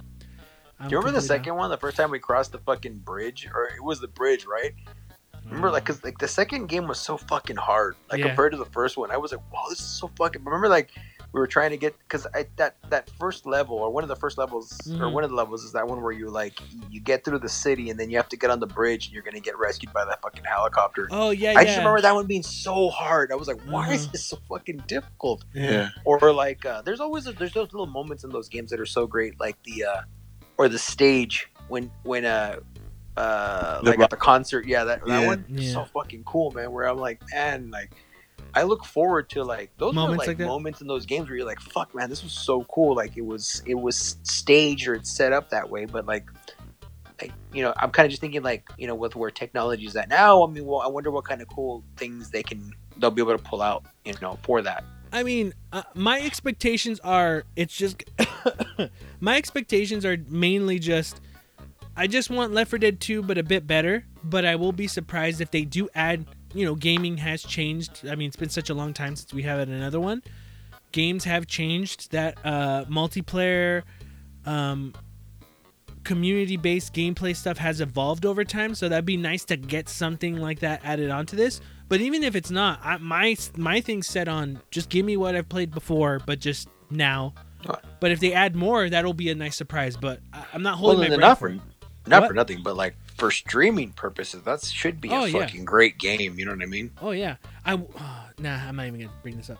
I'm 0.81 0.89
Do 0.89 0.93
you 0.95 0.99
remember 0.99 1.19
the 1.19 1.21
completely 1.23 1.45
second 1.45 1.57
one? 1.57 1.71
The 1.71 1.77
first 1.77 1.97
time 1.97 2.11
we 2.11 2.19
crossed 2.19 2.53
the 2.53 2.59
fucking 2.59 2.99
bridge, 2.99 3.49
or 3.53 3.65
it 3.65 3.83
was 3.83 4.01
the 4.01 4.09
bridge, 4.09 4.47
right? 4.47 4.75
Remember, 5.45 5.71
like, 5.71 5.87
cause 5.87 6.05
like 6.05 6.19
the 6.19 6.29
second 6.29 6.67
game 6.67 6.87
was 6.87 7.01
so 7.01 7.17
fucking 7.17 7.57
hard, 7.57 7.97
like 8.11 8.21
Yeah. 8.21 8.27
compared 8.27 8.53
to 8.53 8.59
the 8.59 8.67
first 8.67 8.97
one. 8.97 9.11
I 9.11 9.17
was 9.17 9.33
like, 9.33 9.41
wow, 9.53 9.63
this 9.71 9.81
is 9.81 9.99
so 9.99 10.09
fucking. 10.19 10.45
Remember, 10.45 10.69
like, 10.69 10.91
we 11.33 11.41
were 11.41 11.47
trying 11.47 11.71
to 11.71 11.77
get 11.77 11.99
because 11.99 12.27
that 12.57 12.77
that 12.91 13.11
first 13.19 13.45
level 13.47 13.77
or 13.77 13.91
one 13.91 14.03
of 14.03 14.09
the 14.09 14.17
first 14.17 14.39
levels 14.39 14.73
or 15.01 15.09
Mhm. 15.09 15.13
one 15.13 15.25
of 15.25 15.31
the 15.31 15.37
levels 15.37 15.63
is 15.65 15.73
that 15.73 15.87
one 15.87 16.01
where 16.03 16.13
you 16.13 16.31
like 16.31 16.59
you 16.91 17.01
get 17.01 17.23
through 17.25 17.39
the 17.39 17.49
city 17.51 17.91
and 17.91 18.01
then 18.01 18.09
you 18.09 18.17
have 18.17 18.29
to 18.31 18.37
get 18.37 18.49
on 18.51 18.61
the 18.61 18.67
bridge 18.67 19.07
and 19.07 19.13
you're 19.15 19.23
gonna 19.23 19.39
get 19.41 19.59
rescued 19.59 19.93
by 19.93 20.05
that 20.07 20.23
fucking 20.23 20.45
helicopter. 20.45 21.07
Oh 21.11 21.29
yeah, 21.31 21.51
I 21.51 21.53
yeah. 21.53 21.65
just 21.65 21.79
remember 21.79 22.01
that 22.01 22.15
one 22.15 22.27
being 22.27 22.43
so 22.43 22.89
hard. 22.89 23.31
I 23.31 23.35
was 23.35 23.47
like, 23.47 23.61
why 23.67 23.91
is 23.93 24.05
Uh-huh. 24.05 24.13
this 24.13 24.25
so 24.27 24.39
fucking 24.49 24.85
difficult? 24.87 25.45
Yeah. 25.53 25.91
or 26.07 26.33
like 26.33 26.65
uh, 26.65 26.81
there's 26.83 27.01
always 27.01 27.25
there's 27.25 27.53
those 27.53 27.73
little 27.75 27.87
moments 27.87 28.25
in 28.25 28.31
those 28.31 28.49
games 28.49 28.71
that 28.71 28.81
are 28.81 28.87
so 28.87 29.07
great 29.07 29.39
like 29.39 29.63
the 29.65 29.85
uh 29.85 30.01
or 30.59 30.69
the 30.69 30.79
stage 30.79 31.49
when 31.69 31.91
when 32.03 32.25
uh 32.25 32.57
uh 33.17 33.81
The 33.83 33.91
like 33.91 33.99
rock- 33.99 34.05
at 34.05 34.11
the 34.11 34.17
concert. 34.17 34.67
Yeah 34.67 34.85
that, 34.85 35.01
that 35.07 35.21
Yeah. 35.23 35.27
one 35.27 35.45
Yeah. 35.49 35.73
so 35.73 35.85
fucking 35.87 36.25
cool 36.25 36.51
man 36.53 36.71
where 36.73 36.87
i'm 36.89 36.99
like 36.99 37.21
man 37.33 37.71
like 37.71 37.93
i 38.55 38.63
look 38.63 38.85
forward 38.85 39.29
to 39.31 39.43
like 39.45 39.71
those 39.79 39.95
Moments 39.95 40.11
moments 40.13 40.27
like 40.29 40.39
like, 40.39 40.47
moments 40.47 40.81
in 40.81 40.87
those 40.87 41.07
games 41.07 41.29
where 41.29 41.37
you're 41.37 41.47
like 41.47 41.61
fuck 41.61 41.95
man 41.95 42.09
this 42.11 42.23
was 42.23 42.33
so 42.33 42.65
cool. 42.65 42.95
Like 42.95 43.17
it 43.17 43.25
was 43.25 43.63
it 43.67 43.75
was 43.75 44.17
staged 44.23 44.87
or 44.89 44.95
it's 44.95 45.11
set 45.11 45.33
up 45.33 45.51
that 45.51 45.69
way 45.69 45.85
but 45.85 46.07
like 46.07 46.27
like 47.21 47.33
you 47.53 47.63
know 47.63 47.75
i'm 47.79 47.91
kind 47.91 48.07
of 48.07 48.11
just 48.11 48.21
thinking 48.21 48.43
like 48.43 48.69
you 48.79 48.87
know 48.87 48.95
with 48.95 49.17
where 49.17 49.31
technology 49.31 49.85
is 49.87 49.97
at 49.97 50.09
now 50.09 50.45
i 50.45 50.47
mean 50.49 50.65
well 50.65 50.81
i 50.81 50.87
wonder 50.87 51.11
what 51.11 51.25
kind 51.25 51.43
of 51.43 51.49
cool 51.49 51.83
things 51.97 52.31
they 52.31 52.43
can 52.45 52.73
they'll 52.99 53.11
be 53.11 53.21
able 53.21 53.37
to 53.37 53.43
pull 53.43 53.61
out 53.61 53.85
you 54.05 54.15
know 54.23 54.39
for 54.45 54.63
that 54.63 54.85
I 55.13 55.23
mean, 55.23 55.55
uh, 55.73 55.83
my 55.95 56.21
expectations 56.21 57.01
are 57.01 57.45
it's 57.57 57.77
just 57.77 58.05
my 59.21 59.37
expectations 59.37 60.05
are 60.05 60.17
mainly 60.29 60.79
just 60.79 61.21
I 61.97 62.07
just 62.07 62.31
want 62.31 62.53
Left 62.53 62.71
4 62.71 62.79
Dead 62.79 63.01
2 63.01 63.23
but 63.23 63.39
a 63.39 63.43
bit 63.43 63.67
better, 63.67 64.05
but 64.23 64.45
I 64.45 64.57
will 64.57 64.73
be 64.73 64.87
surprised 64.87 65.41
if 65.41 65.51
they 65.51 65.65
do 65.65 65.89
add, 65.95 66.27
you 66.55 66.65
know, 66.65 66.75
gaming 66.75 67.17
has 67.17 67.43
changed. 67.43 68.07
I 68.09 68.15
mean, 68.15 68.29
it's 68.29 68.37
been 68.37 68.51
such 68.51 68.71
a 68.71 68.75
long 68.75 68.95
time 68.95 69.17
since 69.17 69.33
we 69.33 69.43
had 69.43 69.69
another 69.69 70.01
one. 70.01 70.23
Games 70.93 71.25
have 71.25 71.47
changed 71.47 72.13
that 72.13 72.39
uh 72.45 72.85
multiplayer 72.87 73.83
um 74.47 74.95
community-based 76.05 76.95
gameplay 76.95 77.37
stuff 77.37 77.59
has 77.59 77.81
evolved 77.83 78.25
over 78.25 78.43
time, 78.45 78.75
so 78.75 78.89
that'd 78.89 79.05
be 79.05 79.17
nice 79.17 79.45
to 79.45 79.57
get 79.57 79.91
something 79.91 80.39
like 80.39 80.61
that 80.61 80.81
added 80.83 81.11
onto 81.11 81.37
this. 81.37 81.61
But 81.89 82.01
even 82.01 82.23
if 82.23 82.37
it's 82.37 82.51
not, 82.51 82.81
I, 82.83 82.99
my 82.99 83.37
my 83.57 83.81
thing's 83.81 84.07
set 84.07 84.29
on 84.29 84.61
just 84.71 84.89
give 84.91 85.07
me 85.07 85.17
what 85.17 85.35
I've 85.35 85.49
played 85.49 85.71
before, 85.73 86.21
but 86.27 86.39
just 86.39 86.69
now. 86.91 87.35
Right. 87.67 87.79
But 88.01 88.13
if 88.13 88.21
they 88.21 88.33
add 88.35 88.55
more, 88.55 88.89
that'll 88.89 89.15
be 89.15 89.31
a 89.31 89.35
nice 89.35 89.57
surprise. 89.57 89.97
But 89.97 90.21
I, 90.33 90.45
I'm 90.53 90.63
not 90.63 90.77
holding 90.77 91.01
Well, 91.01 91.09
my 91.11 91.17
breath 91.17 91.29
not 91.29 91.39
for 91.39 91.51
not 92.07 92.23
What? 92.23 92.29
for 92.29 92.35
nothing, 92.35 92.63
but 92.63 92.77
like 92.77 92.95
for 93.17 93.31
streaming 93.31 93.93
purposes, 93.93 94.43
that 94.45 94.63
should 94.65 95.01
be 95.01 95.09
Oh, 95.11 95.25
a 95.25 95.29
yeah. 95.29 95.41
fucking 95.41 95.65
great 95.65 95.99
game. 95.99 96.39
You 96.39 96.45
know 96.45 96.53
what 96.53 96.63
I 96.63 96.67
mean? 96.67 96.91
Oh 97.01 97.11
yeah. 97.13 97.37
I 97.65 97.75
uh, 97.75 97.79
nah. 98.39 98.57
I'm 98.69 98.77
not 98.77 98.87
even 98.87 99.01
gonna 99.01 99.13
bring 99.23 99.37
this 99.37 99.51
up. 99.51 99.59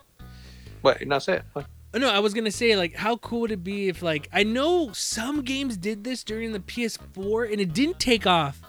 But 0.81 1.05
no, 1.05 1.19
say 1.19 1.37
it. 1.37 1.43
What? 1.53 1.65
Oh, 1.93 1.97
No, 1.97 2.09
I 2.09 2.19
was 2.19 2.33
gonna 2.35 2.51
say 2.51 2.75
like, 2.75 2.95
how 2.95 3.17
cool 3.17 3.41
would 3.41 3.51
it 3.51 3.63
be 3.63 3.89
if 3.89 4.01
like 4.03 4.29
I 4.31 4.43
know 4.43 4.91
some 4.93 5.41
games 5.41 5.77
did 5.77 6.03
this 6.03 6.23
during 6.23 6.51
the 6.53 6.59
PS4 6.59 7.51
and 7.51 7.59
it 7.59 7.73
didn't 7.73 7.99
take 7.99 8.25
off, 8.27 8.61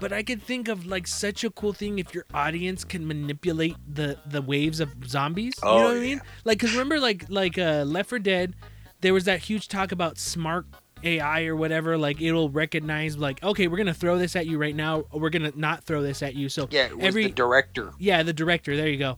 but 0.00 0.12
I 0.12 0.22
could 0.22 0.42
think 0.42 0.68
of 0.68 0.86
like 0.86 1.06
such 1.06 1.44
a 1.44 1.50
cool 1.50 1.72
thing 1.72 1.98
if 1.98 2.14
your 2.14 2.26
audience 2.34 2.84
can 2.84 3.06
manipulate 3.06 3.76
the 3.86 4.18
the 4.26 4.42
waves 4.42 4.80
of 4.80 4.94
zombies. 5.06 5.54
Oh, 5.62 5.68
you 5.68 5.74
Oh, 5.76 5.78
know 5.82 5.88
what 5.88 5.96
I 5.96 6.00
mean? 6.00 6.20
Like, 6.44 6.58
cause 6.60 6.72
remember 6.72 7.00
like 7.00 7.24
like 7.28 7.58
uh, 7.58 7.84
Left 7.86 8.10
4 8.10 8.18
Dead, 8.18 8.54
there 9.00 9.14
was 9.14 9.24
that 9.24 9.40
huge 9.40 9.68
talk 9.68 9.92
about 9.92 10.18
smart 10.18 10.66
AI 11.02 11.44
or 11.46 11.54
whatever. 11.56 11.96
Like 11.98 12.20
it'll 12.20 12.50
recognize 12.50 13.16
like, 13.16 13.42
okay, 13.42 13.66
we're 13.68 13.76
gonna 13.76 13.94
throw 13.94 14.18
this 14.18 14.36
at 14.36 14.46
you 14.46 14.58
right 14.58 14.74
now, 14.74 15.04
or 15.10 15.20
we're 15.20 15.30
gonna 15.30 15.52
not 15.54 15.84
throw 15.84 16.02
this 16.02 16.22
at 16.22 16.34
you. 16.34 16.48
So 16.48 16.68
Yeah, 16.70 16.88
every 17.00 17.24
the 17.24 17.30
director. 17.32 17.92
yeah, 17.98 18.22
the 18.22 18.32
director. 18.32 18.76
There 18.76 18.88
you 18.88 18.98
go. 18.98 19.16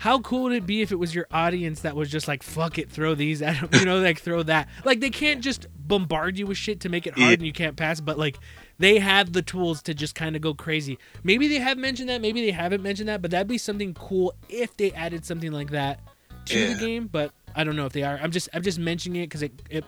How 0.00 0.18
cool 0.20 0.44
would 0.44 0.52
it 0.52 0.66
be 0.66 0.80
if 0.82 0.92
it 0.92 0.96
was 0.96 1.14
your 1.14 1.26
audience 1.30 1.80
that 1.82 1.94
was 1.94 2.10
just 2.10 2.26
like, 2.26 2.42
fuck 2.42 2.78
it, 2.78 2.90
throw 2.90 3.14
these 3.14 3.42
at 3.42 3.60
them, 3.60 3.68
you 3.78 3.84
know, 3.84 4.00
like 4.00 4.20
throw 4.20 4.42
that. 4.44 4.68
Like 4.84 5.00
they 5.00 5.10
can't 5.10 5.40
just 5.42 5.66
bombard 5.76 6.38
you 6.38 6.46
with 6.46 6.56
shit 6.56 6.80
to 6.80 6.88
make 6.88 7.06
it 7.06 7.14
hard 7.14 7.26
Yeah. 7.28 7.32
and 7.34 7.42
you 7.46 7.52
can't 7.52 7.76
pass, 7.76 8.00
but 8.00 8.18
like 8.18 8.38
they 8.78 8.98
have 8.98 9.32
the 9.32 9.42
tools 9.42 9.82
to 9.82 9.94
just 9.94 10.14
kind 10.14 10.36
of 10.36 10.42
go 10.42 10.54
crazy. 10.54 10.98
Maybe 11.22 11.48
they 11.48 11.58
have 11.58 11.76
mentioned 11.78 12.08
that, 12.08 12.20
maybe 12.20 12.40
they 12.44 12.50
haven't 12.52 12.82
mentioned 12.82 13.08
that, 13.10 13.20
but 13.22 13.30
that'd 13.30 13.46
be 13.46 13.58
something 13.58 13.92
cool 13.94 14.34
if 14.48 14.76
they 14.76 14.90
added 14.92 15.24
something 15.26 15.52
like 15.52 15.70
that 15.70 16.00
to 16.46 16.58
Yeah. 16.58 16.72
the 16.74 16.80
game. 16.80 17.06
But 17.06 17.32
I 17.54 17.64
don't 17.64 17.76
know 17.76 17.84
if 17.86 17.92
they 17.92 18.02
are. 18.02 18.18
I'm 18.22 18.30
just 18.30 18.48
I'm 18.54 18.62
just 18.62 18.78
mentioning 18.78 19.22
it 19.22 19.26
because 19.26 19.42
it, 19.42 19.62
it 19.68 19.84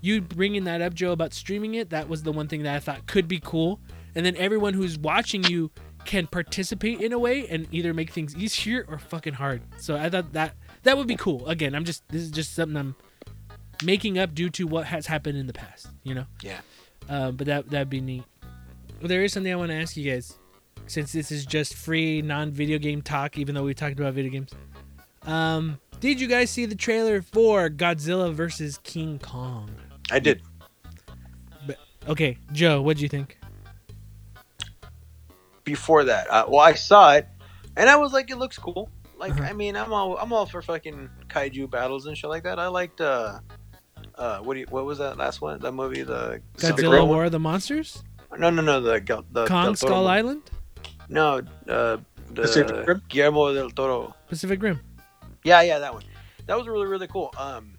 you 0.00 0.20
bringing 0.22 0.64
that 0.64 0.82
up, 0.82 0.94
Joe, 0.94 1.12
about 1.12 1.32
streaming 1.34 1.74
it. 1.76 1.90
That 1.90 2.08
was 2.08 2.24
the 2.24 2.32
one 2.32 2.48
thing 2.48 2.64
that 2.64 2.74
I 2.74 2.80
thought 2.80 3.06
could 3.06 3.28
be 3.28 3.38
cool, 3.38 3.78
and 4.16 4.26
then 4.26 4.34
everyone 4.36 4.74
who's 4.74 4.98
watching 4.98 5.44
you 5.44 5.70
can 6.04 6.26
participate 6.26 7.00
in 7.00 7.12
a 7.12 7.18
way 7.18 7.46
and 7.48 7.66
either 7.72 7.94
make 7.94 8.10
things 8.10 8.36
easier 8.36 8.84
or 8.88 8.98
fucking 8.98 9.34
hard. 9.34 9.62
So 9.78 9.96
I 9.96 10.10
thought 10.10 10.32
that 10.32 10.54
that 10.82 10.96
would 10.96 11.06
be 11.06 11.16
cool. 11.16 11.46
Again, 11.48 11.74
I'm 11.74 11.84
just 11.84 12.06
this 12.08 12.22
is 12.22 12.30
just 12.30 12.54
something 12.54 12.76
I'm 12.76 12.96
making 13.84 14.18
up 14.18 14.34
due 14.34 14.50
to 14.50 14.66
what 14.66 14.86
has 14.86 15.06
happened 15.06 15.38
in 15.38 15.46
the 15.46 15.52
past. 15.52 15.88
You 16.02 16.14
know. 16.14 16.26
Yeah. 16.42 16.60
Uh, 17.08 17.30
but 17.30 17.46
that 17.46 17.70
that'd 17.70 17.90
be 17.90 18.00
neat. 18.00 18.24
Well, 19.00 19.08
there 19.08 19.24
is 19.24 19.32
something 19.32 19.52
I 19.52 19.56
want 19.56 19.70
to 19.70 19.76
ask 19.76 19.96
you 19.96 20.10
guys, 20.10 20.38
since 20.86 21.12
this 21.12 21.32
is 21.32 21.44
just 21.44 21.74
free 21.74 22.22
non-video 22.22 22.78
game 22.78 23.02
talk, 23.02 23.36
even 23.36 23.54
though 23.54 23.64
we 23.64 23.74
talked 23.74 23.98
about 23.98 24.14
video 24.14 24.30
games. 24.30 24.52
Um, 25.22 25.80
did 25.98 26.20
you 26.20 26.28
guys 26.28 26.50
see 26.50 26.66
the 26.66 26.74
trailer 26.76 27.20
for 27.20 27.68
Godzilla 27.68 28.32
versus 28.32 28.78
King 28.84 29.18
Kong? 29.18 29.70
I 30.10 30.20
did. 30.20 30.42
But, 31.66 31.78
Okay, 32.08 32.38
Joe, 32.52 32.80
what 32.82 32.96
do 32.96 33.02
you 33.02 33.08
think? 33.08 33.38
Before 35.64 36.04
that, 36.04 36.28
uh, 36.30 36.44
well, 36.48 36.60
I 36.60 36.74
saw 36.74 37.12
it, 37.14 37.26
and 37.76 37.88
I 37.88 37.96
was 37.96 38.12
like, 38.12 38.30
it 38.30 38.36
looks 38.36 38.58
cool. 38.58 38.88
Like, 39.18 39.32
Uh-huh. 39.32 39.44
I 39.44 39.52
mean, 39.52 39.76
I'm 39.76 39.92
all 39.92 40.16
I'm 40.18 40.32
all 40.32 40.46
for 40.46 40.60
fucking 40.62 41.08
kaiju 41.28 41.70
battles 41.70 42.06
and 42.06 42.16
shit 42.18 42.28
like 42.28 42.42
that. 42.42 42.58
I 42.58 42.66
liked 42.66 43.00
uh, 43.00 43.38
uh, 44.16 44.38
what 44.40 44.54
do 44.54 44.60
you, 44.60 44.66
what 44.70 44.84
was 44.84 44.98
that 44.98 45.16
last 45.16 45.40
one? 45.40 45.60
That 45.60 45.72
movie, 45.72 46.02
the 46.02 46.40
Godzilla 46.56 46.92
Rim? 46.98 47.08
War 47.08 47.24
of 47.26 47.32
the 47.32 47.38
Monsters? 47.38 48.02
No, 48.36 48.50
no, 48.50 48.62
no, 48.62 48.80
the, 48.80 49.00
Gal- 49.00 49.24
the 49.30 49.46
Kong 49.46 49.66
Del 49.66 49.74
Toro 49.74 49.90
Skull 49.92 50.02
movie. 50.02 50.10
Island? 50.10 50.42
No, 51.08 51.36
uh, 51.68 51.98
the 52.30 52.42
Pacific 52.42 52.86
Rim? 52.86 53.02
Guillermo 53.08 53.52
del 53.54 53.70
Toro. 53.70 54.14
Pacific 54.28 54.60
Rim. 54.62 54.80
Yeah, 55.44 55.60
yeah, 55.62 55.78
that 55.78 55.92
one. 55.94 56.02
That 56.46 56.56
was 56.58 56.66
really 56.66 56.86
really 56.86 57.06
cool. 57.06 57.32
Um, 57.38 57.76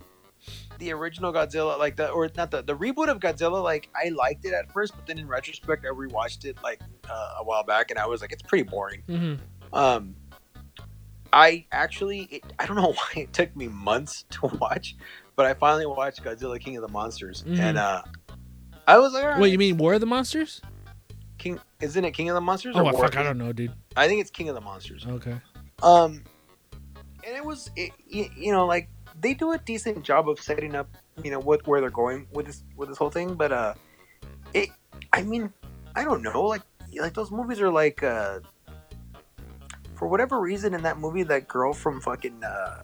the 0.79 0.91
original 0.93 1.33
Godzilla, 1.33 1.77
like 1.77 1.95
the 1.97 2.09
or 2.09 2.29
not 2.37 2.51
the 2.51 2.61
the 2.61 2.75
reboot 2.75 3.09
of 3.09 3.19
Godzilla, 3.19 3.61
like 3.61 3.89
I 3.95 4.09
liked 4.09 4.45
it 4.45 4.53
at 4.53 4.71
first, 4.71 4.93
but 4.95 5.05
then 5.07 5.17
in 5.17 5.27
retrospect, 5.27 5.85
I 5.85 5.89
rewatched 5.89 6.45
it 6.45 6.57
like 6.63 6.79
uh, 7.09 7.35
a 7.39 7.43
while 7.43 7.63
back, 7.63 7.89
and 7.91 7.99
I 7.99 8.05
was 8.05 8.21
like, 8.21 8.31
it's 8.31 8.41
pretty 8.41 8.63
boring. 8.63 9.03
Mm-hmm. 9.07 9.75
Um, 9.75 10.15
I 11.31 11.65
actually, 11.71 12.21
it, 12.31 12.43
I 12.59 12.65
don't 12.65 12.75
know 12.75 12.91
why 12.93 13.21
it 13.21 13.33
took 13.33 13.55
me 13.55 13.67
months 13.67 14.25
to 14.31 14.47
watch, 14.59 14.95
but 15.35 15.45
I 15.45 15.53
finally 15.53 15.85
watched 15.85 16.23
Godzilla 16.23 16.59
King 16.59 16.77
of 16.77 16.81
the 16.81 16.89
Monsters, 16.89 17.43
Mhm. 17.47 17.59
and 17.59 17.77
uh, 17.77 18.01
I 18.87 18.99
was 18.99 19.13
like, 19.13 19.23
right, 19.25 19.39
Wait, 19.39 19.51
you 19.51 19.57
mean 19.57 19.77
War 19.77 19.93
of 19.95 19.99
the 19.99 20.05
Monsters? 20.05 20.61
King? 21.37 21.59
Isn't 21.81 22.05
it 22.05 22.11
King 22.11 22.29
of 22.29 22.35
the 22.35 22.41
Monsters? 22.41 22.75
Oh, 22.77 22.81
or 22.81 22.89
I 22.89 22.91
War 22.91 23.01
fuck, 23.03 23.17
I 23.17 23.23
don't 23.23 23.37
know, 23.37 23.51
dude. 23.51 23.73
I 23.97 24.07
think 24.07 24.21
it's 24.21 24.29
King 24.31 24.49
of 24.49 24.55
the 24.55 24.61
Monsters. 24.61 25.05
Okay. 25.07 25.35
Um, 25.81 26.23
and 27.25 27.35
it 27.35 27.43
was, 27.43 27.69
it, 27.75 27.91
you, 28.07 28.29
you 28.37 28.51
know, 28.51 28.65
like 28.65 28.89
they 29.19 29.33
do 29.33 29.51
a 29.53 29.57
decent 29.57 30.03
job 30.03 30.29
of 30.29 30.39
setting 30.39 30.75
up, 30.75 30.89
you 31.23 31.31
know, 31.31 31.39
what 31.39 31.65
where 31.67 31.81
they're 31.81 31.89
going 31.89 32.27
with 32.31 32.45
this 32.45 32.63
with 32.77 32.89
this 32.89 32.97
whole 32.97 33.09
thing. 33.09 33.33
But 33.35 33.51
uh, 33.51 33.73
it, 34.53 34.69
I 35.11 35.23
mean, 35.23 35.51
I 35.95 36.03
don't 36.03 36.21
know, 36.21 36.43
like 36.43 36.61
like 36.99 37.13
those 37.13 37.31
movies 37.31 37.59
are 37.61 37.69
like, 37.71 38.03
uh, 38.03 38.39
for 39.95 40.07
whatever 40.07 40.39
reason 40.39 40.73
in 40.73 40.81
that 40.83 40.99
movie, 40.99 41.23
that 41.23 41.47
girl 41.47 41.73
from 41.73 42.01
fucking 42.01 42.43
uh, 42.43 42.83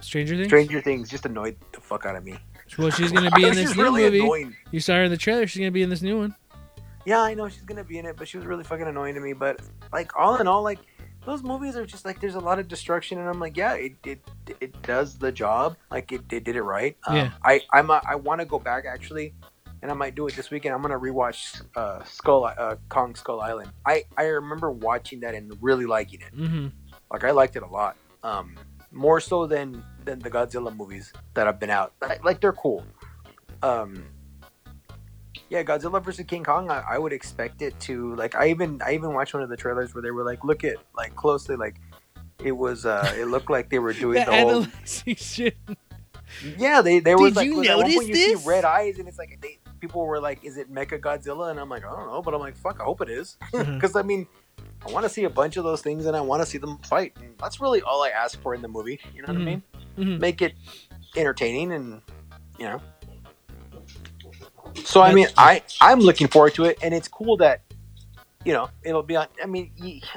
Stranger 0.00 0.36
Things? 0.36 0.48
Stranger 0.48 0.80
Things 0.80 1.08
just 1.10 1.26
annoyed 1.26 1.56
the 1.72 1.80
fuck 1.80 2.06
out 2.06 2.16
of 2.16 2.24
me. 2.24 2.36
Well, 2.78 2.90
she's 2.90 3.12
gonna 3.12 3.30
be 3.32 3.44
in 3.46 3.54
this 3.54 3.76
new 3.76 3.82
really 3.82 4.02
movie. 4.04 4.20
annoying. 4.20 4.56
You 4.70 4.80
saw 4.80 4.94
her 4.94 5.04
in 5.04 5.10
the 5.10 5.16
trailer. 5.16 5.46
She's 5.46 5.60
gonna 5.60 5.70
be 5.70 5.82
in 5.82 5.90
this 5.90 6.02
new 6.02 6.18
one. 6.18 6.34
Yeah, 7.04 7.20
I 7.20 7.34
know 7.34 7.48
she's 7.48 7.62
gonna 7.62 7.84
be 7.84 7.98
in 7.98 8.06
it, 8.06 8.16
but 8.16 8.26
she 8.28 8.38
was 8.38 8.46
really 8.46 8.64
fucking 8.64 8.86
annoying 8.86 9.14
to 9.14 9.20
me. 9.20 9.32
But 9.34 9.60
like 9.92 10.16
all 10.16 10.36
in 10.36 10.46
all, 10.46 10.62
like 10.62 10.78
those 11.26 11.42
movies 11.42 11.76
are 11.76 11.84
just 11.86 12.04
like 12.04 12.20
there's 12.20 12.34
a 12.34 12.40
lot 12.40 12.58
of 12.58 12.66
destruction, 12.68 13.18
and 13.18 13.28
I'm 13.28 13.38
like, 13.38 13.56
yeah, 13.56 13.74
it 13.74 13.92
it, 14.04 14.20
it 14.60 14.82
does 14.82 15.18
the 15.18 15.30
job. 15.30 15.76
Like 15.90 16.10
it, 16.12 16.22
it 16.32 16.44
did 16.44 16.56
it 16.56 16.62
right. 16.62 16.96
Um, 17.06 17.16
Yeah. 17.16 17.30
I 17.44 17.60
I'm 17.72 17.90
a, 17.90 18.00
I 18.08 18.14
want 18.14 18.40
to 18.40 18.46
go 18.46 18.58
back 18.58 18.84
actually, 18.86 19.34
and 19.84 19.90
I 19.92 19.94
might 19.94 20.14
do 20.14 20.26
it 20.26 20.34
this 20.34 20.50
weekend. 20.50 20.74
I'm 20.74 20.80
gonna 20.80 20.98
rewatch 20.98 21.60
uh, 21.76 22.02
Skull 22.04 22.46
uh, 22.46 22.76
Kong 22.88 23.14
Skull 23.14 23.42
Island. 23.42 23.70
I 23.84 24.04
I 24.16 24.24
remember 24.24 24.70
watching 24.70 25.20
that 25.20 25.34
and 25.34 25.52
really 25.60 25.84
liking 25.84 26.22
it. 26.22 26.34
Mm-hmm. 26.34 26.68
Like 27.12 27.22
I 27.22 27.32
liked 27.32 27.54
it 27.56 27.62
a 27.62 27.66
lot. 27.66 27.96
Um, 28.22 28.56
more 28.90 29.20
so 29.20 29.46
than 29.46 29.84
than 30.06 30.20
the 30.20 30.30
Godzilla 30.30 30.74
movies 30.74 31.12
that 31.34 31.46
have 31.46 31.60
been 31.60 31.68
out. 31.68 31.92
Like, 32.00 32.24
like, 32.24 32.40
they're 32.40 32.54
cool. 32.54 32.82
Um, 33.62 34.04
yeah, 35.50 35.62
Godzilla 35.62 36.02
versus 36.02 36.24
King 36.26 36.44
Kong. 36.44 36.70
I, 36.70 36.82
I 36.92 36.98
would 36.98 37.12
expect 37.12 37.60
it 37.60 37.78
to 37.80 38.14
like. 38.16 38.34
I 38.34 38.48
even 38.48 38.80
I 38.86 38.94
even 38.94 39.12
watched 39.12 39.34
one 39.34 39.42
of 39.42 39.50
the 39.50 39.56
trailers 39.56 39.94
where 39.94 40.00
they 40.00 40.12
were 40.12 40.24
like, 40.24 40.44
look 40.44 40.64
at 40.64 40.76
like 40.96 41.14
closely, 41.14 41.56
like 41.56 41.76
it 42.42 42.52
was. 42.52 42.86
uh 42.86 43.12
It 43.18 43.26
looked 43.28 43.50
like 43.50 43.68
they 43.68 43.78
were 43.80 43.92
doing 44.04 44.24
The 44.24 44.30
the 44.30 44.40
whole. 44.40 44.66
shit. 45.14 45.58
Yeah, 46.56 46.80
they 46.80 47.00
they 47.00 47.14
was 47.14 47.34
Did 47.34 47.36
like 47.36 47.46
you 47.46 47.62
notice 47.62 48.06
this? 48.06 48.42
see 48.42 48.48
red 48.48 48.64
eyes 48.64 48.98
and 48.98 49.06
it's 49.06 49.18
like 49.18 49.38
they 49.42 49.58
people 49.84 50.06
were 50.06 50.20
like, 50.20 50.42
is 50.44 50.56
it 50.56 50.72
Mecha 50.72 50.98
Godzilla? 50.98 51.50
And 51.50 51.60
I'm 51.60 51.68
like, 51.68 51.84
I 51.84 51.90
don't 51.90 52.06
know, 52.08 52.22
but 52.22 52.32
I'm 52.34 52.40
like, 52.40 52.56
fuck, 52.56 52.80
I 52.80 52.84
hope 52.84 53.00
it 53.02 53.10
is 53.10 53.36
because 53.52 53.94
I 53.96 54.02
mean, 54.02 54.26
I 54.86 54.90
want 54.90 55.04
to 55.04 55.08
see 55.10 55.24
a 55.24 55.30
bunch 55.30 55.56
of 55.56 55.64
those 55.64 55.82
things 55.82 56.06
and 56.06 56.16
I 56.16 56.20
want 56.20 56.42
to 56.42 56.46
see 56.46 56.58
them 56.58 56.78
fight. 56.78 57.12
And 57.20 57.34
that's 57.38 57.60
really 57.60 57.82
all 57.82 58.02
I 58.02 58.08
ask 58.10 58.40
for 58.40 58.54
in 58.54 58.62
the 58.62 58.68
movie. 58.68 58.98
You 59.14 59.22
know 59.22 59.32
what 59.32 59.36
Mhm. 59.38 59.42
I 59.42 59.44
mean? 59.44 59.62
Mhm. 59.98 60.20
Make 60.20 60.40
it 60.42 60.54
entertaining 61.16 61.72
and 61.72 62.00
you 62.58 62.64
know. 62.66 62.80
So 64.84 65.02
I 65.02 65.12
mean, 65.12 65.28
I 65.36 65.62
I'm 65.80 66.00
looking 66.00 66.28
forward 66.28 66.54
to 66.54 66.64
it, 66.64 66.78
and 66.82 66.92
it's 66.94 67.06
cool 67.08 67.36
that 67.38 67.62
you 68.44 68.52
know 68.52 68.68
it'll 68.82 69.02
be 69.02 69.16
on. 69.16 69.26
I 69.42 69.46
mean, 69.46 69.70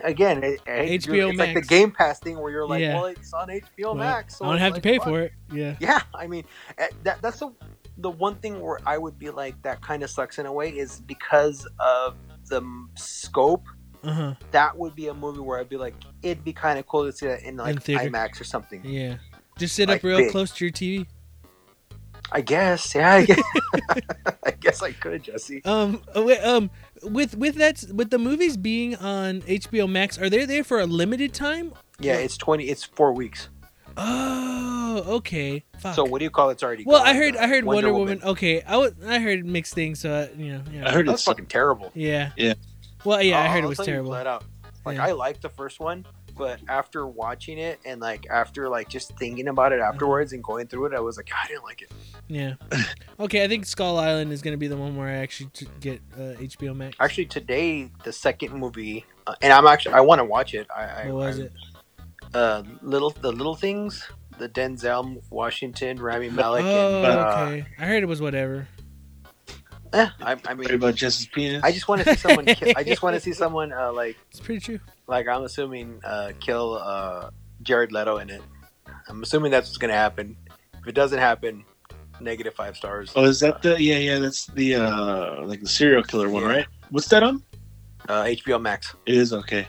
again, 0.04 0.44
it, 0.44 0.62
it- 0.66 1.04
HBO 1.04 1.30
it's 1.30 1.38
like 1.40 1.54
the 1.54 1.62
Game 1.62 1.92
Pass 1.92 2.20
thing 2.20 2.40
where 2.40 2.52
you're 2.52 2.68
like, 2.68 2.82
Yeah. 2.82 2.96
well, 2.96 3.06
it's 3.06 3.34
on 3.34 3.50
HBO 3.50 3.86
Well, 3.86 3.96
Max. 3.96 4.38
So 4.38 4.46
I 4.46 4.50
don't 4.50 4.58
have 4.60 4.74
like, 4.74 4.82
to 4.84 4.90
pay 4.90 4.98
fuck. 4.98 5.08
for 5.08 5.22
it. 5.22 5.32
Yeah. 5.52 5.76
Yeah, 5.80 6.02
I 6.14 6.28
mean, 6.28 6.44
eh, 6.78 6.88
that 7.04 7.22
that's 7.22 7.40
the 7.40 7.52
the 7.98 8.10
one 8.10 8.36
thing 8.36 8.60
where 8.62 8.80
I 8.86 8.98
would 8.98 9.18
be 9.18 9.30
like 9.30 9.62
that 9.64 9.82
kind 9.82 10.04
of 10.04 10.10
sucks 10.10 10.38
in 10.40 10.46
a 10.46 10.54
way 10.54 10.70
is 10.70 11.00
because 11.02 11.68
of 11.80 12.16
the 12.48 12.58
m- 12.58 12.90
scope. 12.96 13.66
Huh. 14.04 14.36
That 14.52 14.78
would 14.78 14.96
be 14.96 15.08
a 15.08 15.14
movie 15.14 15.40
where 15.40 15.60
I'd 15.60 15.68
be 15.70 15.78
like, 15.78 15.96
it'd 16.22 16.44
be 16.46 16.54
kind 16.54 16.78
of 16.80 16.86
cool 16.88 17.06
to 17.06 17.12
see 17.12 17.26
that 17.28 17.42
in 17.44 17.58
like 17.58 17.82
theater. 17.82 18.10
IMAX 18.10 18.40
or 18.40 18.44
something. 18.44 18.82
Yeah. 18.86 19.18
Just 19.58 19.76
sit 19.76 19.90
Like 19.90 19.98
up 20.02 20.04
real 20.04 20.18
big. 20.20 20.32
close 20.32 20.52
to 20.52 20.66
your 20.66 20.72
TV. 20.72 21.08
I 22.32 22.42
guess, 22.42 22.94
yeah, 22.94 23.14
I 23.14 23.26
guess, 23.26 23.42
I 24.46 24.52
guess 24.60 24.84
I 24.84 24.92
could, 24.92 25.24
Jesse. 25.24 25.64
Um. 25.64 26.02
uh, 26.16 26.36
um. 26.44 26.70
With 27.04 27.36
with 27.38 27.56
that 27.56 27.84
with 27.94 28.10
the 28.10 28.18
movies 28.20 28.58
being 28.58 28.96
on 28.98 29.42
HBO 29.44 29.90
Max, 29.90 30.18
are 30.20 30.30
they 30.30 30.46
there 30.46 30.64
for 30.64 30.80
a 30.80 30.86
limited 30.86 31.34
time? 31.34 31.74
Yeah, 32.00 32.16
it's 32.16 32.36
twenty. 32.36 32.66
It's 32.66 32.84
four 32.84 33.14
weeks. 33.14 33.48
Oh, 33.98 35.04
okay. 35.18 35.64
Fuck. 35.80 35.96
So 35.96 36.04
what 36.06 36.20
do 36.20 36.24
you 36.26 36.30
call 36.30 36.50
it's 36.50 36.64
already? 36.64 36.84
well, 36.86 37.00
gone, 37.00 37.08
I 37.08 37.14
heard 37.14 37.36
uh, 37.36 37.40
I 37.42 37.48
heard 37.48 37.66
Wonder, 37.66 37.94
Woman. 37.94 38.22
Okay, 38.24 38.62
I 38.62 38.78
was 38.78 38.94
I 39.06 39.20
heard 39.20 39.46
mixed 39.46 39.74
things. 39.74 40.00
So 40.00 40.12
uh, 40.12 40.28
you 40.38 40.54
know, 40.54 40.62
yeah. 40.72 40.88
I 40.88 40.92
heard 40.92 41.08
That's 41.08 41.16
it's 41.22 41.24
fucking 41.26 41.48
terrible. 41.48 41.92
yeah. 41.94 42.32
Yeah. 42.38 42.54
Well, 43.04 43.22
yeah, 43.22 43.40
I 43.40 43.46
I'll- 43.46 43.52
heard 43.52 43.60
it 43.60 43.64
I'll 43.64 43.70
was 43.70 43.78
terrible. 43.80 44.12
flat 44.12 44.28
out. 44.28 44.44
Like 44.86 44.98
Yeah. 44.98 45.06
I 45.08 45.12
liked 45.12 45.42
the 45.42 45.50
first 45.50 45.80
one, 45.80 46.06
but 46.38 46.60
after 46.70 47.06
watching 47.08 47.58
it 47.58 47.80
and 47.86 48.00
like 48.00 48.26
after 48.30 48.70
like 48.70 48.88
just 48.90 49.18
thinking 49.18 49.48
about 49.50 49.72
it 49.74 49.80
afterwards 49.82 50.34
and 50.34 50.44
going 50.44 50.68
through 50.68 50.86
it, 50.88 50.94
I 50.94 51.00
was 51.00 51.18
like, 51.18 51.30
I 51.34 51.48
didn't 51.48 51.64
like 51.64 51.82
it. 51.82 51.92
Yeah. 52.28 52.54
Okay, 53.20 53.44
I 53.44 53.48
think 53.48 53.66
Skull 53.66 53.98
Island 53.98 54.32
is 54.32 54.44
gonna 54.44 54.58
be 54.58 54.68
the 54.68 54.78
one 54.78 54.96
where 54.96 55.08
I 55.08 55.14
actually 55.16 55.50
t- 55.52 55.68
get 55.80 56.00
uh, 56.16 56.38
HBO 56.40 56.76
Max. 56.76 56.96
Actually, 57.00 57.26
today 57.26 57.90
the 58.04 58.14
second 58.14 58.54
movie, 58.54 59.06
uh, 59.26 59.34
and 59.42 59.52
I'm 59.52 59.66
actually 59.66 59.96
I 59.96 60.02
want 60.02 60.20
to 60.20 60.26
watch 60.26 60.54
it. 60.54 60.68
I, 60.70 60.84
I 60.84 61.06
what 61.08 61.16
was 61.26 61.40
I- 61.40 61.44
it? 61.46 61.52
Uh, 62.34 62.64
little 62.82 63.10
the 63.12 63.32
little 63.32 63.56
things, 63.56 64.04
the 64.38 64.50
Denzel 64.50 65.22
Washington, 65.30 65.98
Rami 66.00 66.30
Malek, 66.30 66.64
Oh, 66.66 67.04
and 67.04 67.06
uh, 67.06 67.40
okay. 67.48 67.66
I 67.80 67.86
heard 67.86 68.04
it 68.04 68.08
was 68.08 68.22
whatever. 68.22 68.68
Eh, 69.94 70.10
I, 70.22 70.36
I 70.46 70.54
mean, 70.54 70.70
about 70.74 70.96
Jesse's 70.96 71.28
penis. 71.28 71.64
I 71.64 71.72
just 71.72 71.88
want 71.88 72.04
to 72.04 72.10
see 72.14 72.18
someone. 72.20 72.46
Kill, 72.46 72.74
I 72.76 72.84
just 72.84 73.02
want 73.02 73.16
to 73.16 73.22
see 73.22 73.32
someone 73.44 73.72
uh, 73.72 73.94
like 73.94 74.18
It's 74.32 74.40
pretty 74.42 74.60
true. 74.60 74.80
like 75.08 75.28
I'm 75.28 75.44
assuming 75.44 76.02
uh, 76.04 76.34
kill 76.42 76.76
uh, 76.84 77.30
Jared 77.64 77.92
Leto 77.94 78.18
in 78.18 78.30
it. 78.30 78.42
I'm 79.08 79.24
assuming 79.24 79.52
that's 79.52 79.70
what's 79.70 79.78
gonna 79.78 79.94
happen. 79.94 80.36
If 80.82 80.88
it 80.88 80.92
doesn't 80.96 81.20
happen, 81.20 81.64
negative 82.20 82.54
five 82.54 82.76
stars. 82.76 83.14
Oh, 83.16 83.24
is 83.24 83.40
that 83.40 83.62
the? 83.62 83.82
Yeah, 83.82 83.98
yeah. 84.00 84.20
That's 84.20 84.48
the 84.48 84.76
uh 84.76 85.44
like 85.46 85.62
the 85.62 85.70
serial 85.70 86.04
killer 86.04 86.28
one, 86.30 86.44
Yeah. 86.44 86.50
right? 86.50 86.66
What's 86.90 87.08
that 87.08 87.24
on? 87.24 87.42
Uh, 88.10 88.24
HBO 88.24 88.62
Max. 88.62 88.94
It 89.06 89.16
is 89.16 89.32
okay. 89.34 89.68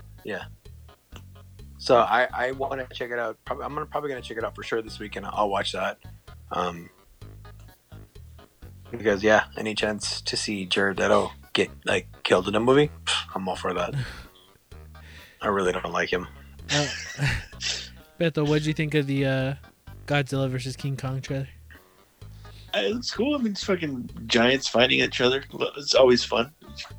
So 1.78 1.96
I, 1.98 2.28
I 2.32 2.52
want 2.52 2.80
to 2.88 2.94
check 2.94 3.10
it 3.10 3.18
out. 3.18 3.36
Probably, 3.44 3.64
I'm 3.64 3.72
gonna 3.74 3.86
probably 3.86 4.10
gonna 4.10 4.20
check 4.22 4.36
it 4.36 4.44
out 4.44 4.54
for 4.54 4.62
sure 4.62 4.82
this 4.82 4.98
weekend. 4.98 5.26
I'll 5.26 5.48
watch 5.48 5.72
that. 5.72 5.98
Um, 6.50 6.90
because 8.90 9.22
yeah, 9.22 9.44
any 9.56 9.74
chance 9.74 10.20
to 10.22 10.36
see 10.36 10.64
Jared 10.66 10.98
Leto 10.98 11.30
get 11.52 11.70
like 11.84 12.06
killed 12.24 12.48
in 12.48 12.54
a 12.54 12.60
movie, 12.60 12.90
I'm 13.34 13.48
all 13.48 13.56
for 13.56 13.72
that. 13.74 13.94
I 15.40 15.48
really 15.48 15.72
don't 15.72 15.92
like 15.92 16.12
him. 16.12 16.26
Uh, 16.70 16.86
Beto, 18.18 18.46
what'd 18.46 18.66
you 18.66 18.74
think 18.74 18.94
of 18.94 19.06
the 19.06 19.24
uh, 19.26 19.54
Godzilla 20.06 20.48
versus 20.50 20.74
King 20.74 20.96
Kong 20.96 21.20
trailer? 21.20 21.48
Uh, 22.74 22.80
It's 22.96 23.12
cool. 23.14 23.34
I 23.36 23.38
mean, 23.38 23.52
it's 23.52 23.62
fucking 23.62 24.10
giants 24.26 24.66
fighting 24.68 24.98
each 25.00 25.20
other. 25.20 25.44
It's 25.76 25.94
always 25.94 26.24
fun. 26.24 26.50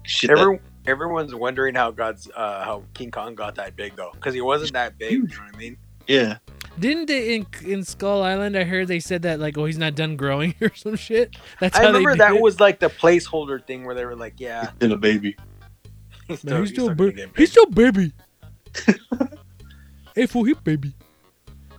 Shit. 0.03 0.30
that- 0.30 0.38
Every, 0.39 0.59
everyone's 0.90 1.34
wondering 1.34 1.76
how 1.76 1.92
God's 1.92 2.30
uh, 2.36 2.64
how 2.66 2.84
King 2.94 3.12
Kong 3.12 3.36
got 3.36 3.56
that 3.56 3.76
big 3.78 3.96
though, 3.96 4.12
because 4.14 4.34
he 4.34 4.42
wasn't 4.42 4.74
that 4.74 4.98
big. 4.98 5.12
You 5.14 5.24
know 5.28 5.36
what 5.46 5.56
I 5.56 5.58
mean? 5.58 5.78
yeah. 6.08 6.38
Didn't 6.78 7.08
they 7.08 7.36
in 7.36 7.46
in 7.66 7.84
Skull 7.84 8.24
Island? 8.24 8.56
I 8.58 8.64
heard 8.64 8.88
they 8.88 9.00
said 9.02 9.24
that 9.24 9.40
like, 9.40 9.58
oh, 9.58 9.66
he's 9.66 9.78
not 9.78 9.96
done 9.96 10.16
growing 10.16 10.56
or 10.62 10.74
some 10.76 10.96
shit. 10.96 11.36
That's 11.60 11.78
I 11.78 11.84
remember 11.88 12.12
they 12.14 12.18
that 12.20 12.36
it. 12.36 12.42
was 12.42 12.60
like 12.60 12.80
the 12.80 12.88
placeholder 12.90 13.66
thing 13.66 13.84
where 13.86 13.96
they 13.96 14.06
were 14.06 14.16
like, 14.16 14.36
yeah, 14.40 14.72
Still 14.78 14.94
a 14.94 14.98
baby. 14.98 15.36
he's 16.28 16.44
Man, 16.46 16.62
he's 16.62 16.70
still, 16.70 16.86
gonna 16.86 16.96
ba- 16.96 17.12
get 17.12 17.30
he's 17.36 17.52
still 17.52 17.66
baby. 17.66 18.14
hey, 20.16 20.26
for 20.26 20.46
hip 20.46 20.64
baby. 20.64 20.94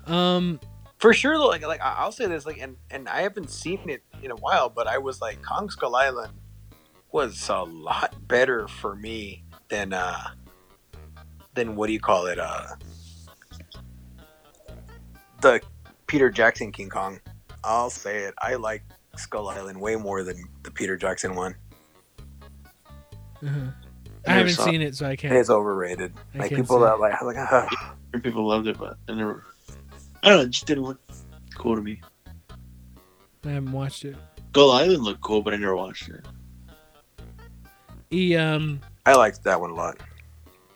Um, 0.06 0.60
for 0.98 1.14
sure 1.14 1.38
though 1.38 1.46
like 1.48 1.66
like 1.66 1.80
I- 1.80 1.94
i'll 1.98 2.12
say 2.12 2.26
this 2.26 2.44
like 2.44 2.58
and 2.58 2.76
and 2.90 3.08
i 3.08 3.22
haven't 3.22 3.48
seen 3.48 3.80
it 3.88 4.02
in 4.22 4.30
a 4.30 4.36
while 4.36 4.68
but 4.68 4.86
i 4.86 4.98
was 4.98 5.20
like 5.22 5.40
kong 5.42 5.70
skull 5.70 5.96
island 5.96 6.32
was 7.12 7.48
a 7.48 7.62
lot 7.62 8.14
better 8.28 8.68
for 8.68 8.96
me 8.96 9.44
than 9.68 9.92
uh 9.92 10.28
than 11.54 11.76
what 11.76 11.86
do 11.86 11.92
you 11.92 12.00
call 12.00 12.26
it 12.26 12.38
uh 12.38 12.66
the 15.40 15.60
peter 16.06 16.30
jackson 16.30 16.70
king 16.70 16.88
kong 16.88 17.20
i'll 17.64 17.90
say 17.90 18.18
it 18.18 18.34
i 18.42 18.54
like 18.54 18.82
skull 19.16 19.48
island 19.48 19.80
way 19.80 19.96
more 19.96 20.22
than 20.22 20.42
the 20.62 20.70
peter 20.70 20.96
jackson 20.96 21.34
one 21.34 21.54
uh-huh. 23.44 23.70
I 24.26 24.32
haven't 24.32 24.52
saw 24.52 24.64
seen 24.66 24.82
it, 24.82 24.94
so 24.94 25.06
I 25.06 25.16
can't. 25.16 25.34
it's 25.34 25.48
overrated 25.48 26.12
I 26.34 26.38
like 26.38 26.50
people 26.54 26.80
that 26.80 27.00
like 27.00 27.20
like 27.22 27.36
ah. 27.38 27.96
People 28.22 28.46
loved 28.46 28.66
it, 28.66 28.76
but 28.76 28.98
I 29.08 29.14
never. 29.14 29.44
I 30.22 30.28
don't 30.28 30.38
know. 30.38 30.44
It 30.44 30.50
just 30.50 30.66
didn't 30.66 30.84
look 30.84 31.00
cool 31.56 31.76
to 31.76 31.82
me. 31.82 32.00
I 33.44 33.50
haven't 33.50 33.72
watched 33.72 34.04
it. 34.04 34.16
Skull 34.50 34.72
Island 34.72 35.04
looked 35.04 35.20
cool, 35.20 35.42
but 35.42 35.54
I 35.54 35.56
never 35.56 35.76
watched 35.76 36.08
it. 36.08 36.24
E 38.12 38.36
um, 38.36 38.80
i 39.06 39.14
liked 39.14 39.42
that 39.44 39.60
one 39.60 39.70
a 39.70 39.74
lot 39.74 39.98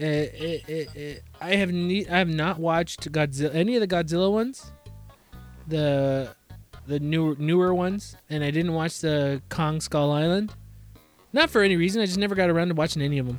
uh, 0.01 0.05
uh, 0.05 0.59
uh, 0.69 1.15
I 1.41 1.55
have 1.55 1.73
ne- 1.73 2.07
I 2.07 2.19
have 2.19 2.29
not 2.29 2.59
watched 2.59 3.11
Godzilla 3.13 3.55
any 3.55 3.77
of 3.77 3.81
the 3.81 3.87
Godzilla 3.87 4.31
ones, 4.31 4.73
the 5.69 6.35
the 6.87 6.99
newer 6.99 7.37
newer 7.39 7.73
ones, 7.73 8.17
and 8.29 8.43
I 8.43 8.51
didn't 8.51 8.75
watch 8.75 9.01
the 9.01 9.41
Kong 9.51 9.81
Skull 9.81 10.11
Island. 10.11 10.53
Not 11.33 11.49
for 11.49 11.63
any 11.63 11.77
reason. 11.77 12.03
I 12.03 12.07
just 12.07 12.19
never 12.19 12.35
got 12.35 12.51
around 12.51 12.69
to 12.69 12.75
watching 12.75 13.03
any 13.03 13.19
of 13.19 13.27
them. 13.27 13.39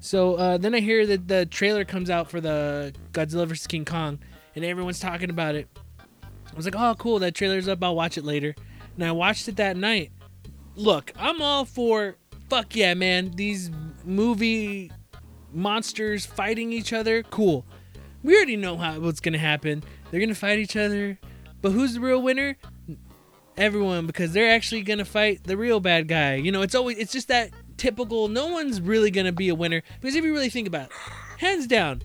So 0.00 0.34
uh, 0.36 0.56
then 0.58 0.74
I 0.74 0.80
hear 0.80 1.06
that 1.06 1.28
the 1.28 1.46
trailer 1.46 1.84
comes 1.84 2.08
out 2.08 2.30
for 2.30 2.40
the 2.40 2.94
Godzilla 3.12 3.46
vs 3.46 3.66
King 3.66 3.84
Kong, 3.84 4.18
and 4.56 4.64
everyone's 4.64 5.00
talking 5.00 5.28
about 5.28 5.54
it. 5.54 5.68
I 6.02 6.56
was 6.56 6.64
like, 6.64 6.76
"Oh, 6.76 6.94
cool! 6.98 7.18
That 7.18 7.34
trailer's 7.34 7.68
up. 7.68 7.82
I'll 7.84 7.94
watch 7.94 8.16
it 8.16 8.24
later." 8.24 8.54
And 8.94 9.04
I 9.04 9.12
watched 9.12 9.48
it 9.48 9.56
that 9.56 9.76
night. 9.76 10.12
Look, 10.76 11.12
I'm 11.18 11.42
all 11.42 11.64
for 11.66 12.16
fuck 12.54 12.76
yeah, 12.76 12.94
man. 12.94 13.32
These 13.34 13.72
movie 14.04 14.92
monsters 15.52 16.24
fighting 16.24 16.72
each 16.72 16.92
other, 16.92 17.24
cool. 17.24 17.66
We 18.22 18.36
already 18.36 18.56
know 18.56 18.76
how 18.76 19.00
what's 19.00 19.18
gonna 19.18 19.38
happen. 19.38 19.82
They're 20.10 20.20
gonna 20.20 20.36
fight 20.36 20.60
each 20.60 20.76
other, 20.76 21.18
but 21.60 21.72
who's 21.72 21.94
the 21.94 22.00
real 22.00 22.22
winner? 22.22 22.56
Everyone, 23.56 24.06
because 24.06 24.32
they're 24.32 24.52
actually 24.52 24.82
gonna 24.82 25.04
fight 25.04 25.42
the 25.44 25.56
real 25.56 25.80
bad 25.80 26.06
guy. 26.06 26.36
You 26.36 26.52
know, 26.52 26.62
it's 26.62 26.76
always 26.76 26.96
it's 26.96 27.12
just 27.12 27.26
that 27.26 27.50
typical. 27.76 28.28
No 28.28 28.46
one's 28.46 28.80
really 28.80 29.10
gonna 29.10 29.32
be 29.32 29.48
a 29.48 29.54
winner 29.54 29.82
because 30.00 30.14
if 30.14 30.24
you 30.24 30.32
really 30.32 30.48
think 30.48 30.68
about 30.68 30.86
it, 30.86 30.92
hands 31.38 31.66
down, 31.66 32.02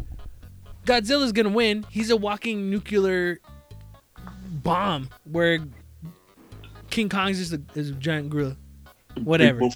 Godzilla's 0.86 1.32
gonna 1.32 1.50
win. 1.50 1.86
He's 1.92 2.10
a 2.10 2.18
walking 2.18 2.72
nuclear 2.72 3.40
bomb, 4.64 5.10
where 5.26 5.60
King 6.90 7.08
Kong's 7.08 7.38
just 7.38 7.54
a, 7.54 7.62
is 7.80 7.92
a 7.92 7.94
giant 7.94 8.32
gorilla. 8.32 8.58
Whatever. 9.24 9.70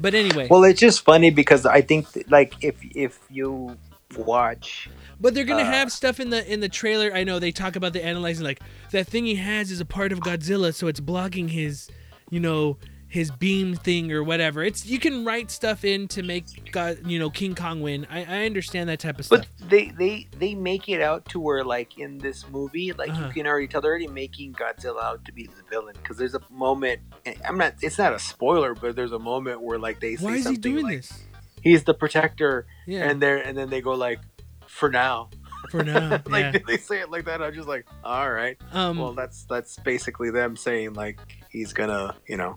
But 0.00 0.14
anyway, 0.14 0.48
well 0.50 0.64
it's 0.64 0.80
just 0.80 1.02
funny 1.02 1.30
because 1.30 1.64
i 1.66 1.80
think 1.80 2.06
like 2.28 2.54
if 2.62 2.76
if 2.94 3.18
you 3.30 3.76
watch 4.16 4.90
But 5.20 5.34
they're 5.34 5.44
gonna 5.44 5.62
Uh, 5.62 5.70
have 5.70 5.92
stuff 5.92 6.18
in 6.20 6.30
the 6.30 6.50
in 6.52 6.60
the 6.60 6.68
trailer. 6.68 7.12
I 7.14 7.24
know 7.24 7.38
they 7.38 7.52
talk 7.52 7.76
about 7.76 7.92
the 7.92 8.04
analyzing 8.04 8.44
like 8.44 8.60
that 8.90 9.06
thing 9.06 9.24
he 9.24 9.36
has 9.36 9.70
is 9.70 9.80
a 9.80 9.84
part 9.84 10.12
of 10.12 10.20
Godzilla, 10.20 10.74
so 10.74 10.86
it's 10.88 11.00
blocking 11.00 11.48
his, 11.48 11.88
you 12.30 12.40
know, 12.40 12.76
his 13.12 13.30
beam 13.30 13.74
thing 13.74 14.10
or 14.10 14.22
whatever. 14.22 14.64
It's 14.64 14.86
you 14.86 14.98
can 14.98 15.22
write 15.22 15.50
stuff 15.50 15.84
in 15.84 16.08
to 16.08 16.22
make 16.22 16.72
God, 16.72 17.00
you 17.06 17.18
know, 17.18 17.28
King 17.28 17.54
Kong 17.54 17.82
win. 17.82 18.06
I, 18.10 18.24
I 18.24 18.46
understand 18.46 18.88
that 18.88 19.00
type 19.00 19.20
of 19.20 19.28
But 19.28 19.42
stuff. 19.44 19.52
But 19.60 19.68
they 19.68 19.88
they 19.90 20.28
they 20.38 20.54
make 20.54 20.88
it 20.88 21.02
out 21.02 21.26
to 21.26 21.38
where 21.38 21.62
like 21.62 21.98
in 21.98 22.16
this 22.16 22.48
movie, 22.48 22.92
like 22.94 23.10
Uh-huh. 23.10 23.26
you 23.26 23.32
can 23.34 23.46
already 23.46 23.68
tell 23.68 23.82
they're 23.82 23.90
already 23.90 24.06
making 24.08 24.54
Godzilla 24.54 25.02
out 25.02 25.26
to 25.26 25.32
be 25.32 25.44
the 25.46 25.62
villain 25.68 25.94
because 26.02 26.16
there's 26.16 26.34
a 26.34 26.40
moment. 26.48 27.00
I'm 27.46 27.58
not. 27.58 27.74
It's 27.82 27.98
not 27.98 28.14
a 28.14 28.18
spoiler, 28.18 28.74
but 28.74 28.96
there's 28.96 29.12
a 29.12 29.18
moment 29.18 29.60
where 29.60 29.78
like 29.78 30.00
they 30.00 30.16
say 30.16 30.24
Why 30.24 30.36
is 30.36 30.48
he 30.48 30.56
doing 30.56 30.84
like, 30.84 30.96
this? 31.02 31.12
He's 31.60 31.84
the 31.84 31.92
protector, 31.92 32.66
Yeah, 32.86 33.10
and 33.10 33.20
they're 33.20 33.36
and 33.36 33.54
then 33.58 33.68
they 33.68 33.82
go 33.82 33.92
like, 33.92 34.20
for 34.66 34.88
now. 34.88 35.28
for 35.70 35.84
now. 35.84 36.12
like 36.26 36.54
yeah. 36.54 36.58
they 36.66 36.78
say 36.78 37.00
it 37.00 37.10
like 37.10 37.26
that. 37.26 37.42
I'm 37.42 37.52
just 37.52 37.68
like, 37.68 37.84
all 38.02 38.32
right. 38.32 38.56
Um, 38.72 38.96
well, 38.98 39.12
that's 39.12 39.44
that's 39.44 39.76
basically 39.80 40.30
them 40.30 40.56
saying 40.56 40.94
like 40.94 41.20
he's 41.50 41.74
gonna, 41.74 42.16
you 42.26 42.38
know. 42.38 42.56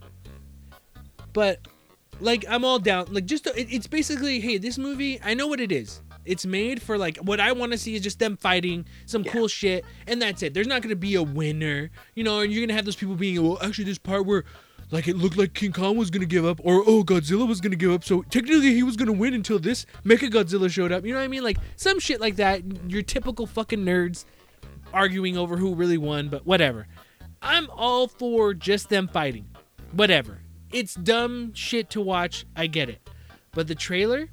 But 1.35 1.59
like 2.19 2.45
I'm 2.49 2.65
all 2.65 2.79
down. 2.79 3.07
Like 3.11 3.25
just 3.25 3.45
it, 3.45 3.67
it's 3.69 3.85
basically, 3.85 4.39
hey, 4.39 4.57
this 4.57 4.79
movie, 4.79 5.19
I 5.23 5.35
know 5.35 5.45
what 5.45 5.59
it 5.59 5.71
is. 5.71 6.01
It's 6.23 6.45
made 6.45 6.81
for 6.81 6.97
like 6.97 7.17
what 7.17 7.39
I 7.39 7.51
want 7.51 7.73
to 7.73 7.77
see 7.77 7.93
is 7.93 8.01
just 8.01 8.17
them 8.17 8.37
fighting 8.37 8.85
some 9.05 9.23
Yeah. 9.23 9.31
cool 9.33 9.47
shit, 9.47 9.85
and 10.07 10.19
that's 10.19 10.41
it. 10.41 10.55
There's 10.55 10.65
not 10.65 10.81
gonna 10.81 10.95
be 10.95 11.13
a 11.13 11.21
winner, 11.21 11.91
you 12.15 12.23
know. 12.23 12.39
And 12.39 12.51
you're 12.51 12.65
gonna 12.65 12.73
have 12.75 12.85
those 12.85 12.95
people 12.95 13.15
being, 13.15 13.43
well, 13.43 13.59
actually, 13.61 13.83
this 13.83 13.99
part 13.99 14.25
where 14.25 14.45
like 14.91 15.07
it 15.07 15.17
looked 15.17 15.37
like 15.37 15.53
King 15.53 15.73
Kong 15.73 15.97
was 15.97 16.09
gonna 16.09 16.25
give 16.25 16.45
up, 16.45 16.59
or 16.63 16.83
oh, 16.87 17.03
Godzilla 17.03 17.47
was 17.47 17.59
gonna 17.61 17.75
give 17.75 17.91
up. 17.91 18.03
So 18.03 18.21
technically, 18.23 18.73
he 18.73 18.81
was 18.81 18.95
gonna 18.95 19.11
win 19.11 19.33
until 19.33 19.59
this 19.59 19.85
Mecha 20.03 20.29
Godzilla 20.31 20.71
showed 20.71 20.91
up. 20.91 21.05
You 21.05 21.11
know 21.11 21.19
what 21.19 21.25
I 21.25 21.27
mean? 21.27 21.43
Like 21.43 21.57
some 21.75 21.99
shit 21.99 22.21
like 22.21 22.37
that. 22.37 22.63
Your 22.89 23.01
typical 23.03 23.45
fucking 23.45 23.85
nerds 23.85 24.25
arguing 24.93 25.37
over 25.37 25.57
who 25.57 25.75
really 25.75 25.97
won, 25.97 26.29
but 26.29 26.45
whatever. 26.47 26.87
I'm 27.41 27.69
all 27.71 28.07
for 28.07 28.53
just 28.53 28.89
them 28.89 29.09
fighting. 29.09 29.45
Whatever. 29.91 30.39
It's 30.71 30.95
dumb 30.95 31.53
shit 31.53 31.89
to 31.91 32.01
watch. 32.01 32.45
I 32.55 32.67
get 32.67 32.89
it. 32.89 33.09
But 33.51 33.67
the 33.67 33.75
trailer, 33.75 34.29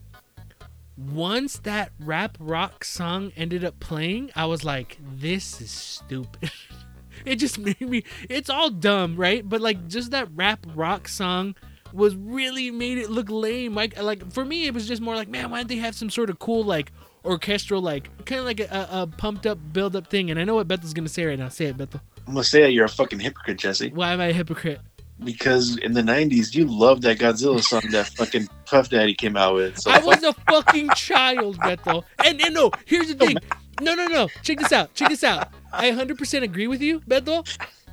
once 0.97 1.59
that 1.59 1.93
rap 2.01 2.37
rock 2.41 2.85
song 2.85 3.33
ended 3.37 3.65
up 3.65 3.79
playing, 3.81 4.31
I 4.35 4.47
was 4.47 4.65
like, 4.65 4.99
this 5.01 5.61
is 5.61 5.71
stupid. 5.71 6.51
it 7.25 7.37
just 7.37 7.59
made 7.59 7.81
me, 7.81 8.05
it's 8.29 8.51
all 8.51 8.71
dumb, 8.71 9.17
right? 9.17 9.49
But 9.49 9.61
like, 9.61 9.89
just 9.89 10.11
that 10.11 10.29
rap 10.35 10.67
rock 10.75 11.09
song 11.09 11.55
was 11.93 12.17
really 12.17 12.71
made 12.71 12.99
it 12.99 13.11
look 13.11 13.31
lame. 13.31 13.75
Like, 13.75 14.01
like 14.01 14.33
for 14.33 14.45
me, 14.45 14.67
it 14.67 14.75
was 14.75 14.89
just 14.89 15.03
more 15.03 15.15
like, 15.15 15.29
man, 15.29 15.51
why 15.51 15.59
didn't 15.59 15.71
they 15.71 15.77
have 15.77 15.95
some 15.95 16.11
sort 16.11 16.31
of 16.31 16.39
cool, 16.39 16.65
like, 16.65 16.93
orchestral, 17.25 17.81
like, 17.81 18.25
kind 18.25 18.41
of 18.41 18.45
like 18.47 18.61
a, 18.61 18.89
a 18.91 19.07
pumped 19.07 19.47
up, 19.47 19.59
build 19.73 19.95
up 19.95 20.09
thing? 20.09 20.31
And 20.31 20.41
I 20.41 20.45
know 20.45 20.55
what 20.55 20.69
Bethel's 20.69 20.95
gonna 20.95 21.09
say 21.09 21.25
right 21.25 21.39
now. 21.39 21.49
Say 21.49 21.67
it, 21.67 21.77
Bethel. 21.77 22.01
I'm 22.27 22.35
gonna 22.35 22.45
say 22.45 22.69
you're 22.71 22.87
a 22.87 22.89
fucking 22.89 23.21
hypocrite, 23.21 23.59
Jesse. 23.59 23.91
Why 23.91 24.13
am 24.13 24.21
I 24.21 24.27
a 24.27 24.33
hypocrite? 24.33 24.81
Because 25.23 25.77
in 25.79 25.93
the 25.93 26.03
'90s, 26.03 26.55
you 26.55 26.67
loved 26.67 27.03
that 27.03 27.19
Godzilla 27.19 27.63
song 27.63 27.83
that 27.91 28.09
fucking 28.09 28.49
Puff 28.67 28.89
Daddy 28.89 29.15
came 29.15 29.37
out 29.37 29.55
with. 29.55 29.79
So 29.79 29.91
I 29.91 29.99
was 30.01 30.23
a 30.23 30.33
fucking 30.33 30.91
child, 30.91 31.59
Beto. 31.59 32.03
And, 32.25 32.41
and 32.43 32.55
no, 32.55 32.73
here's 32.87 33.09
the 33.09 33.15
thing. 33.15 33.37
No, 33.81 33.95
no, 33.95 34.07
no. 34.07 34.29
Check 34.43 34.59
this 34.59 34.73
out. 34.73 34.95
Check 34.95 35.11
this 35.11 35.25
out. 35.25 35.49
I 35.73 35.91
100% 35.91 36.43
agree 36.43 36.67
with 36.67 36.83
you, 36.83 37.01
Beto. 37.01 37.47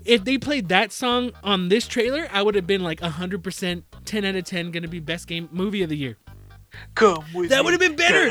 If 0.06 0.24
they 0.24 0.38
played 0.38 0.70
that 0.70 0.92
song 0.92 1.32
on 1.44 1.70
this 1.70 1.88
trailer, 1.88 2.28
I 2.32 2.42
would 2.42 2.56
have 2.56 2.66
been 2.66 2.84
like 2.84 3.00
100%, 3.02 3.84
10 4.06 4.26
out 4.26 4.36
of 4.36 4.44
10, 4.44 4.72
gonna 4.72 4.88
be 4.88 5.00
best 5.00 5.28
game 5.28 5.50
movie 5.52 5.84
of 5.84 5.90
the 5.90 5.98
year. 5.98 6.18
Come 6.96 7.24
with 7.34 7.44
me. 7.44 7.48
That 7.48 7.64
would 7.64 7.72
have 7.74 7.80
been 7.80 7.96
better. 7.96 8.30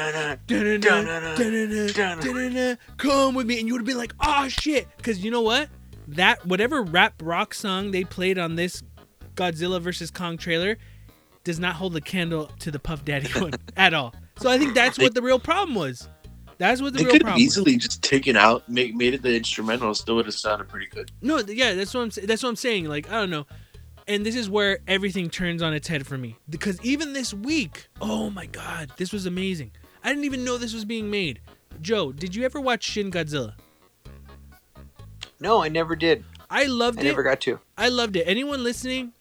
Come 2.96 3.34
with 3.34 3.46
me, 3.46 3.58
and 3.58 3.66
you 3.66 3.74
would 3.74 3.80
have 3.80 3.86
been 3.86 3.98
like, 3.98 4.14
"Oh 4.20 4.48
shit!" 4.48 4.86
Because 4.96 5.24
you 5.24 5.30
know 5.30 5.42
what? 5.42 5.68
That 6.08 6.44
whatever 6.46 6.82
rap 6.82 7.20
rock 7.22 7.54
song 7.54 7.90
they 7.90 8.04
played 8.04 8.38
on 8.38 8.56
this 8.56 8.82
Godzilla 9.34 9.80
versus 9.80 10.10
Kong 10.10 10.36
trailer 10.38 10.78
does 11.44 11.60
not 11.60 11.74
hold 11.76 11.92
the 11.92 12.00
candle 12.00 12.50
to 12.60 12.70
the 12.70 12.78
Puff 12.78 13.04
Daddy 13.04 13.28
one 13.40 13.52
at 13.76 13.94
all. 13.94 14.14
So 14.38 14.50
I 14.50 14.58
think 14.58 14.74
that's 14.74 14.98
what 14.98 15.14
the 15.14 15.22
real 15.22 15.38
problem 15.38 15.74
was. 15.74 16.08
That's 16.58 16.80
what 16.82 16.92
the 16.92 16.98
They 16.98 17.04
real 17.04 17.12
could 17.12 17.20
problem. 17.22 17.34
was. 17.36 17.42
easily 17.44 17.76
just 17.76 18.02
taken 18.02 18.36
out, 18.36 18.68
make, 18.68 18.94
made 18.94 19.14
it 19.14 19.22
the 19.22 19.36
instrumental. 19.36 19.94
Still 19.94 20.16
would 20.16 20.26
have 20.26 20.34
sounded 20.34 20.68
pretty 20.68 20.86
good. 20.86 21.10
No, 21.22 21.38
yeah, 21.38 21.74
that's 21.74 21.94
what 21.94 22.00
I'm. 22.02 22.26
That's 22.26 22.42
what 22.42 22.48
I'm 22.48 22.56
saying. 22.56 22.86
Like 22.86 23.08
I 23.10 23.20
don't 23.20 23.30
know, 23.30 23.46
and 24.08 24.26
this 24.26 24.34
is 24.34 24.50
where 24.50 24.78
everything 24.88 25.30
turns 25.30 25.62
on 25.62 25.72
its 25.72 25.86
head 25.86 26.06
for 26.06 26.18
me 26.18 26.36
because 26.50 26.80
even 26.82 27.12
this 27.12 27.32
week, 27.32 27.86
oh 28.00 28.30
my 28.30 28.46
god, 28.46 28.90
this 28.96 29.12
was 29.12 29.26
amazing. 29.26 29.70
I 30.02 30.08
didn't 30.08 30.24
even 30.24 30.42
know 30.44 30.58
this 30.58 30.74
was 30.74 30.84
being 30.84 31.10
made. 31.10 31.40
Joe, 31.80 32.10
did 32.12 32.34
you 32.34 32.44
ever 32.44 32.60
watch 32.60 32.82
Shin 32.82 33.10
Godzilla? 33.10 33.52
No, 35.40 35.62
I 35.62 35.68
never 35.68 35.94
did. 35.96 36.24
I 36.50 36.64
loved 36.64 36.98
I 36.98 37.02
it. 37.02 37.04
I 37.06 37.08
never 37.08 37.22
got 37.22 37.40
to. 37.42 37.60
I 37.76 37.88
loved 37.88 38.16
it. 38.16 38.24
Anyone 38.24 38.62
listening, 38.64 39.12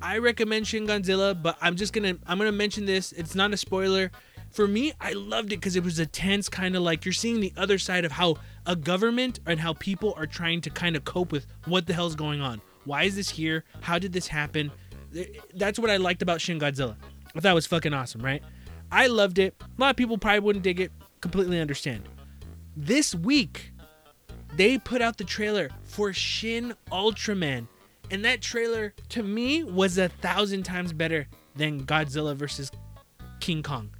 I 0.00 0.18
recommend 0.18 0.66
Shin 0.66 0.86
Godzilla, 0.86 1.40
but 1.40 1.56
I'm 1.60 1.76
just 1.76 1.92
gonna 1.92 2.16
I'm 2.26 2.38
gonna 2.38 2.52
mention 2.52 2.86
this. 2.86 3.12
It's 3.12 3.34
not 3.34 3.52
a 3.52 3.56
spoiler. 3.56 4.10
For 4.50 4.66
me, 4.66 4.92
I 5.00 5.12
loved 5.12 5.52
it 5.52 5.56
because 5.56 5.76
it 5.76 5.84
was 5.84 5.98
a 5.98 6.04
tense 6.04 6.48
kind 6.48 6.76
of 6.76 6.82
like 6.82 7.06
you're 7.06 7.12
seeing 7.12 7.40
the 7.40 7.52
other 7.56 7.78
side 7.78 8.04
of 8.04 8.12
how 8.12 8.36
a 8.66 8.76
government 8.76 9.40
and 9.46 9.58
how 9.58 9.72
people 9.74 10.12
are 10.16 10.26
trying 10.26 10.60
to 10.62 10.70
kind 10.70 10.94
of 10.94 11.04
cope 11.04 11.32
with 11.32 11.46
what 11.64 11.86
the 11.86 11.94
hell's 11.94 12.14
going 12.14 12.42
on. 12.42 12.60
Why 12.84 13.04
is 13.04 13.16
this 13.16 13.30
here? 13.30 13.64
How 13.80 13.98
did 13.98 14.12
this 14.12 14.26
happen? 14.26 14.70
That's 15.54 15.78
what 15.78 15.90
I 15.90 15.96
liked 15.96 16.20
about 16.20 16.40
Shin 16.40 16.58
Godzilla. 16.58 16.96
I 17.34 17.40
thought 17.40 17.52
it 17.52 17.54
was 17.54 17.66
fucking 17.66 17.94
awesome, 17.94 18.20
right? 18.22 18.42
I 18.90 19.06
loved 19.06 19.38
it. 19.38 19.54
A 19.60 19.80
lot 19.80 19.90
of 19.90 19.96
people 19.96 20.18
probably 20.18 20.40
wouldn't 20.40 20.64
dig 20.64 20.80
it. 20.80 20.92
Completely 21.22 21.58
understand. 21.60 22.06
This 22.76 23.14
week, 23.14 23.71
they 24.56 24.78
put 24.78 25.02
out 25.02 25.18
the 25.18 25.24
trailer 25.24 25.70
for 25.84 26.12
Shin 26.12 26.74
Ultraman. 26.90 27.66
And 28.10 28.24
that 28.24 28.42
trailer, 28.42 28.92
to 29.10 29.22
me, 29.22 29.64
was 29.64 29.96
a 29.96 30.08
thousand 30.08 30.64
times 30.64 30.92
better 30.92 31.26
than 31.56 31.84
Godzilla 31.86 32.36
versus 32.36 32.70
King 33.40 33.62
Kong. 33.62 33.90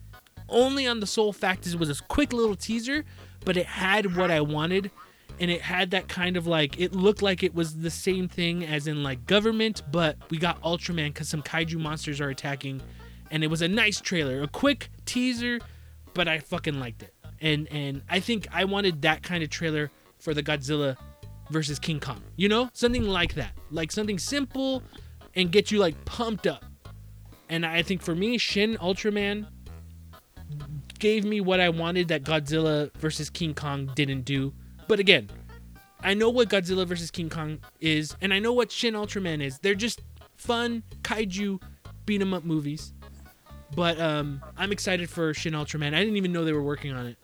Only 0.49 0.87
on 0.87 1.01
the 1.01 1.07
sole 1.07 1.33
fact 1.33 1.66
is 1.66 1.74
it 1.74 1.81
was 1.81 1.89
a 1.89 2.03
quick 2.05 2.33
little 2.33 2.57
teaser, 2.57 3.05
but 3.45 3.57
it 3.57 3.66
had 3.66 4.16
what 4.16 4.31
I 4.31 4.41
wanted. 4.41 4.91
And 5.41 5.51
it 5.51 5.62
had 5.62 5.93
that 5.93 6.09
kind 6.09 6.37
of 6.37 6.47
like, 6.47 6.79
it 6.79 6.95
looked 6.95 7.23
like 7.23 7.43
it 7.43 7.55
was 7.55 7.79
the 7.79 7.91
same 7.91 8.29
thing 8.29 8.65
as 8.65 8.87
in 8.87 9.03
like 9.03 9.27
government, 9.27 9.83
but 9.91 10.16
we 10.31 10.37
got 10.37 10.61
Ultraman 10.62 11.09
because 11.09 11.29
some 11.29 11.43
kaiju 11.43 11.77
monsters 11.77 12.20
are 12.20 12.29
attacking. 12.29 12.83
And 13.31 13.43
it 13.43 13.47
was 13.47 13.62
a 13.62 13.69
nice 13.69 13.99
trailer, 13.99 14.43
a 14.43 14.49
quick 14.49 14.91
teaser, 15.07 15.59
but 16.12 16.29
I 16.29 16.39
fucking 16.39 16.79
liked 16.79 17.03
it. 17.03 17.15
And 17.41 17.66
and 17.73 18.03
I 18.11 18.20
think 18.20 18.47
I 18.53 18.66
wanted 18.66 19.03
that 19.03 19.23
kind 19.23 19.43
of 19.43 19.49
trailer 19.49 19.91
for 20.23 20.32
the 20.32 20.43
Godzilla 20.43 20.97
versus 21.51 21.78
King 21.78 21.99
Kong. 21.99 22.23
You 22.36 22.49
know, 22.49 22.70
something 22.73 23.03
like 23.05 23.35
that, 23.35 23.53
like 23.70 23.90
something 23.90 24.19
simple 24.19 24.82
and 25.35 25.51
get 25.51 25.70
you 25.70 25.78
like 25.78 26.03
pumped 26.05 26.47
up. 26.47 26.65
And 27.49 27.66
I 27.66 27.82
think 27.82 28.01
for 28.01 28.15
me, 28.15 28.39
Shin 28.39 28.77
Ultraman 28.77 29.47
gave 30.99 31.24
me 31.24 31.40
what 31.40 31.59
I 31.59 31.69
wanted 31.69 32.09
that 32.09 32.23
Godzilla 32.23 32.94
versus 32.94 33.28
King 33.28 33.53
Kong 33.53 33.90
didn't 33.94 34.23
do. 34.23 34.55
But 34.86 35.01
again, 35.01 35.28
I 36.01 36.15
know 36.15 36.31
what 36.31 36.49
Godzilla 36.49 36.86
versus 36.86 37.11
King 37.11 37.28
Kong 37.28 37.59
is, 37.81 38.16
and 38.20 38.32
I 38.32 38.39
know 38.39 38.53
what 38.53 38.70
Shin 38.70 38.94
Ultraman 38.94 39.43
is. 39.43 39.59
They're 39.59 39.74
just 39.74 40.01
fun 40.36 40.82
kaiju 41.03 41.61
beat 42.07 42.20
'em 42.20 42.32
up 42.32 42.44
movies. 42.44 42.93
But 43.74 44.01
um, 44.01 44.43
I'm 44.57 44.70
excited 44.70 45.09
for 45.09 45.35
Shin 45.35 45.55
Ultraman. 45.55 45.94
I 45.94 46.01
didn't 46.01 46.16
even 46.16 46.32
know 46.32 46.44
they 46.44 46.53
were 46.53 46.62
working 46.62 46.93
on 46.93 47.07
it. 47.07 47.16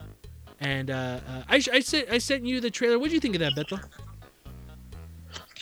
And 0.60 0.90
uh, 0.90 1.20
uh, 1.28 1.42
I, 1.48 1.56
I 1.72 1.80
sent 1.80 2.10
I 2.10 2.18
sent 2.18 2.44
you 2.44 2.60
the 2.60 2.70
trailer. 2.70 2.98
What 2.98 3.08
do 3.08 3.14
you 3.14 3.20
think 3.20 3.34
of 3.34 3.40
that, 3.40 3.54
Bethel? 3.54 3.78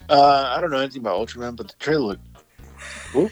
Uh, 0.08 0.54
I 0.56 0.60
don't 0.60 0.70
know 0.70 0.78
anything 0.78 1.00
about 1.00 1.18
Ultraman, 1.18 1.56
but 1.56 1.68
the 1.68 1.74
trailer 1.78 2.00
looked 2.00 2.26
cool. 3.12 3.28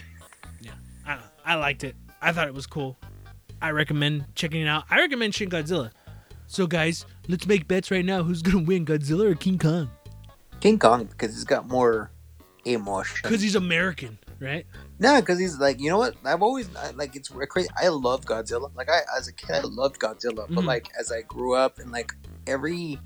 Yeah, 0.61 0.71
I, 1.05 1.19
I 1.45 1.55
liked 1.55 1.83
it. 1.83 1.95
I 2.21 2.31
thought 2.31 2.47
it 2.47 2.53
was 2.53 2.67
cool. 2.67 2.97
I 3.61 3.71
recommend 3.71 4.25
checking 4.35 4.61
it 4.61 4.67
out. 4.67 4.83
I 4.89 4.99
recommend 4.99 5.33
Shin 5.33 5.49
Godzilla. 5.49 5.91
So 6.47 6.67
guys, 6.67 7.05
let's 7.27 7.47
make 7.47 7.67
bets 7.67 7.89
right 7.89 8.05
now. 8.05 8.23
Who's 8.23 8.41
gonna 8.41 8.63
win, 8.63 8.85
Godzilla 8.85 9.31
or 9.31 9.35
King 9.35 9.57
Kong? 9.57 9.89
King 10.59 10.77
Kong 10.77 11.05
because 11.05 11.33
he's 11.33 11.43
got 11.43 11.67
more 11.67 12.11
emotion. 12.65 13.19
Because 13.23 13.41
he's 13.41 13.55
American, 13.55 14.19
right? 14.45 14.65
No, 14.99 15.19
because 15.19 15.39
he's 15.39 15.57
like, 15.59 15.79
you 15.79 15.89
know 15.89 15.97
what? 15.97 16.15
I've 16.23 16.41
always 16.41 16.73
I, 16.75 16.91
like 16.91 17.15
it's 17.15 17.29
crazy. 17.49 17.69
I 17.81 17.87
love 17.89 18.25
Godzilla. 18.25 18.71
Like 18.75 18.89
I, 18.89 19.01
as 19.17 19.27
a 19.27 19.33
kid, 19.33 19.51
I 19.51 19.61
loved 19.61 19.99
Godzilla. 19.99 20.47
But 20.47 20.63
Mhm. 20.63 20.65
like 20.65 20.87
as 20.99 21.11
I 21.11 21.21
grew 21.21 21.55
up, 21.55 21.79
and 21.79 21.91
like 21.91 22.13
every, 22.47 22.99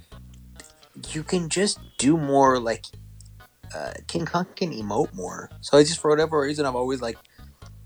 you 1.11 1.23
can 1.23 1.49
just 1.49 1.79
do 1.97 2.17
more. 2.17 2.59
Like 2.59 2.85
uh, 3.73 3.93
King 4.07 4.25
Kong 4.25 4.47
can 4.55 4.71
emote 4.71 5.13
more. 5.13 5.49
So 5.61 5.77
I 5.77 5.83
just 5.83 5.99
for 5.99 6.09
whatever 6.09 6.39
reason, 6.41 6.65
I've 6.65 6.75
always 6.75 7.01
like, 7.01 7.17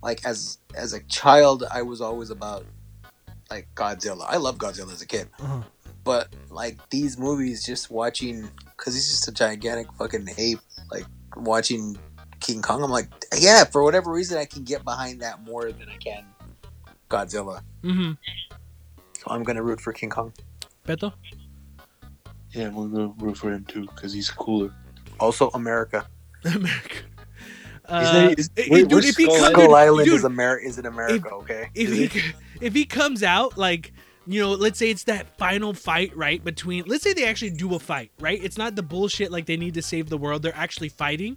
like 0.02 0.26
as 0.26 0.58
as 0.76 0.94
a 0.94 1.02
child, 1.04 1.64
I 1.72 1.82
was 1.82 2.02
always 2.02 2.30
about 2.30 2.66
like 3.50 3.68
Godzilla. 3.76 4.26
I 4.28 4.38
love 4.38 4.58
Godzilla 4.58 4.92
as 4.94 5.02
a 5.02 5.08
kid. 5.08 5.30
Uh-huh. 5.40 5.62
But 6.04 6.36
like 6.50 6.78
these 6.90 7.18
movies, 7.18 7.64
just 7.66 7.90
watching 7.90 8.50
because 8.78 8.94
he's 8.94 9.10
just 9.10 9.28
a 9.28 9.32
gigantic 9.32 9.88
fucking 9.94 10.28
ape. 10.38 10.60
Like 10.92 11.06
watching 11.38 11.98
King 12.44 12.62
Kong, 12.62 12.84
I'm 12.84 12.92
like, 12.92 13.08
yeah, 13.40 13.64
for 13.64 13.84
whatever 13.84 14.12
reason, 14.12 14.38
I 14.38 14.46
can 14.46 14.64
get 14.64 14.84
behind 14.84 15.22
that 15.22 15.44
more 15.44 15.72
than 15.72 15.90
I 15.90 15.98
can 15.98 16.24
Godzilla. 17.10 17.62
Mm-hmm. 17.84 18.12
So 19.20 19.24
I'm 19.28 19.44
gonna 19.44 19.64
root 19.64 19.82
for 19.82 19.92
King 19.94 20.10
Kong. 20.12 20.32
Beto? 20.88 21.14
yeah, 22.52 22.70
we'll 22.70 22.88
go 22.88 23.16
root 23.20 23.38
for 23.38 23.52
him 23.52 23.64
too 23.66 23.88
because 23.96 24.14
he's 24.14 24.30
cooler. 24.30 24.72
Also, 25.20 25.50
America. 25.50 26.06
America. 26.46 26.98
Isn't 27.90 28.26
Uh, 28.26 28.30
it- 28.32 28.40
is- 28.40 28.50
where- 28.70 28.86
dude, 28.86 29.06
if 29.06 29.16
he 29.18 29.24
Skull 29.26 29.36
comes, 29.36 29.44
Island? 29.44 29.54
Skull 29.56 29.66
dude, 29.68 29.76
Island 29.76 30.06
dude, 30.06 30.16
is 30.16 30.26
Amer 30.26 30.58
is 30.58 30.78
in 30.80 30.86
America, 30.86 31.30
okay? 31.32 31.70
if 31.74 31.90
Is 31.90 32.12
he 32.12 32.22
if 32.62 32.74
he 32.74 32.86
comes 32.86 33.24
out 33.24 33.58
like 33.58 33.92
you 34.28 34.42
know 34.42 34.52
let's 34.52 34.80
say 34.80 34.90
it's 34.90 35.04
that 35.06 35.38
final 35.38 35.74
fight 35.74 36.16
right 36.16 36.42
between 36.44 36.86
let's 36.88 37.04
say 37.04 37.12
they 37.14 37.26
actually 37.28 37.50
do 37.50 37.76
a 37.76 37.80
fight 37.80 38.10
right 38.22 38.42
it's 38.42 38.58
not 38.58 38.74
the 38.74 38.82
bullshit 38.84 39.34
like 39.34 39.46
they 39.48 39.58
need 39.58 39.74
to 39.74 39.82
save 39.82 40.08
the 40.10 40.18
world 40.18 40.42
they're 40.42 40.56
actually 40.56 40.88
fighting 40.88 41.36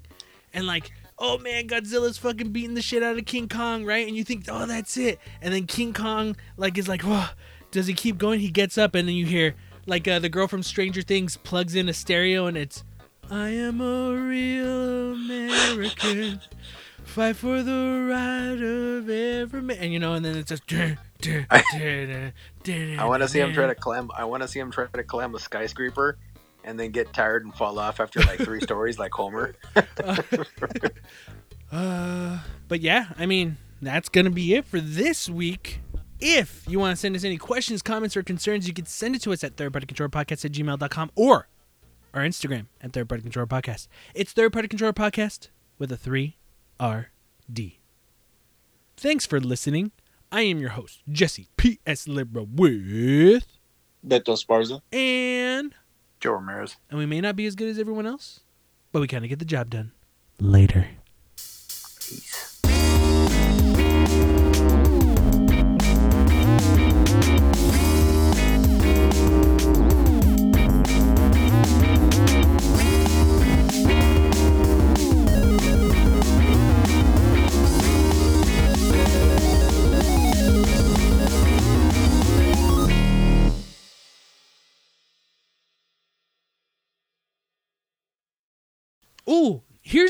and 0.56 0.66
like 0.66 0.90
oh 1.18 1.38
man 1.38 1.68
godzilla's 1.68 2.18
fucking 2.18 2.50
beating 2.50 2.74
the 2.74 2.82
shit 2.82 3.02
out 3.02 3.16
of 3.16 3.24
king 3.24 3.48
kong 3.48 3.84
right? 3.84 4.06
And 4.06 4.16
you 4.16 4.24
think 4.24 4.46
oh 4.48 4.66
that's 4.66 4.96
it. 4.96 5.20
And 5.40 5.54
then 5.54 5.66
king 5.66 5.92
kong 5.92 6.36
like 6.56 6.76
is 6.76 6.88
like 6.88 7.02
oh 7.04 7.30
does 7.70 7.86
he 7.86 7.94
keep 7.94 8.18
going? 8.18 8.40
He 8.40 8.50
gets 8.50 8.76
up 8.78 8.94
and 8.94 9.06
then 9.06 9.14
you 9.14 9.26
hear 9.26 9.54
like 9.86 10.08
uh, 10.08 10.18
the 10.18 10.28
girl 10.28 10.48
from 10.48 10.62
stranger 10.62 11.02
things 11.02 11.36
plugs 11.36 11.76
in 11.76 11.88
a 11.88 11.92
stereo 11.92 12.46
and 12.46 12.56
it's 12.56 12.82
i 13.30 13.48
am 13.50 13.80
a 13.80 14.12
real 14.12 15.12
american. 15.12 16.40
Fight 17.04 17.36
for 17.36 17.62
the 17.62 18.06
right 18.10 18.60
of 18.60 19.08
every 19.08 19.62
man 19.62 19.76
and 19.78 19.92
you 19.92 20.00
know 20.00 20.14
and 20.14 20.24
then 20.24 20.36
it's 20.36 20.48
just 20.48 20.64
I 21.50 21.62
want 23.06 23.22
to 23.22 23.28
see 23.28 23.40
him 23.40 23.52
try 23.52 23.66
to 23.66 23.74
climb. 23.74 24.10
I 24.14 24.24
want 24.24 24.42
to 24.42 24.48
see 24.48 24.58
him 24.58 24.70
try 24.70 24.86
to 24.86 25.04
climb 25.04 25.34
a 25.34 25.38
skyscraper, 25.38 26.18
and 26.66 26.78
then 26.78 26.90
get 26.90 27.12
tired 27.14 27.44
and 27.44 27.54
fall 27.54 27.78
off 27.78 28.00
after 28.00 28.20
like 28.20 28.40
three 28.40 28.60
stories, 28.62 28.98
like 28.98 29.12
Homer. 29.12 29.54
uh, 31.72 32.40
but 32.68 32.80
yeah, 32.80 33.06
I 33.16 33.24
mean, 33.24 33.56
that's 33.80 34.10
going 34.10 34.26
to 34.26 34.30
be 34.30 34.54
it 34.54 34.66
for 34.66 34.80
this 34.80 35.30
week. 35.30 35.80
If 36.18 36.64
you 36.66 36.78
want 36.78 36.92
to 36.92 36.96
send 36.96 37.14
us 37.14 37.24
any 37.24 37.36
questions, 37.38 37.82
comments, 37.82 38.16
or 38.16 38.22
concerns, 38.22 38.66
you 38.66 38.74
can 38.74 38.86
send 38.86 39.14
it 39.14 39.22
to 39.22 39.32
us 39.32 39.44
at 39.44 39.56
thirdpartycontrollerpodcast 39.56 40.44
at 40.44 40.52
gmail.com 40.52 41.10
or 41.14 41.48
our 42.12 42.22
Instagram 42.22 42.66
at 42.80 42.92
Third 42.92 43.08
Party 43.08 43.22
Controller 43.22 43.46
Podcast. 43.46 43.86
It's 44.14 44.32
Third 44.32 44.52
Party 44.52 44.66
Controller 44.66 44.94
Podcast 44.94 45.48
with 45.78 45.92
a 45.92 45.96
3RD. 45.96 47.76
Thanks 48.96 49.26
for 49.26 49.40
listening. 49.40 49.92
I 50.32 50.40
am 50.42 50.58
your 50.58 50.70
host, 50.70 51.02
Jesse 51.08 51.48
P.S. 51.58 52.08
Libra 52.08 52.42
with. 52.44 53.46
Beto 54.04 54.42
Sparza. 54.42 54.80
And. 54.90 55.45
Joe 56.26 56.32
Ramirez. 56.32 56.76
And 56.90 56.98
we 56.98 57.06
may 57.06 57.20
not 57.20 57.36
be 57.36 57.46
as 57.46 57.54
good 57.54 57.68
as 57.68 57.78
everyone 57.78 58.04
else, 58.04 58.40
but 58.90 58.98
we 58.98 59.06
kind 59.06 59.24
of 59.24 59.28
get 59.28 59.38
the 59.38 59.44
job 59.44 59.70
done. 59.70 59.92
Later. 60.40 60.88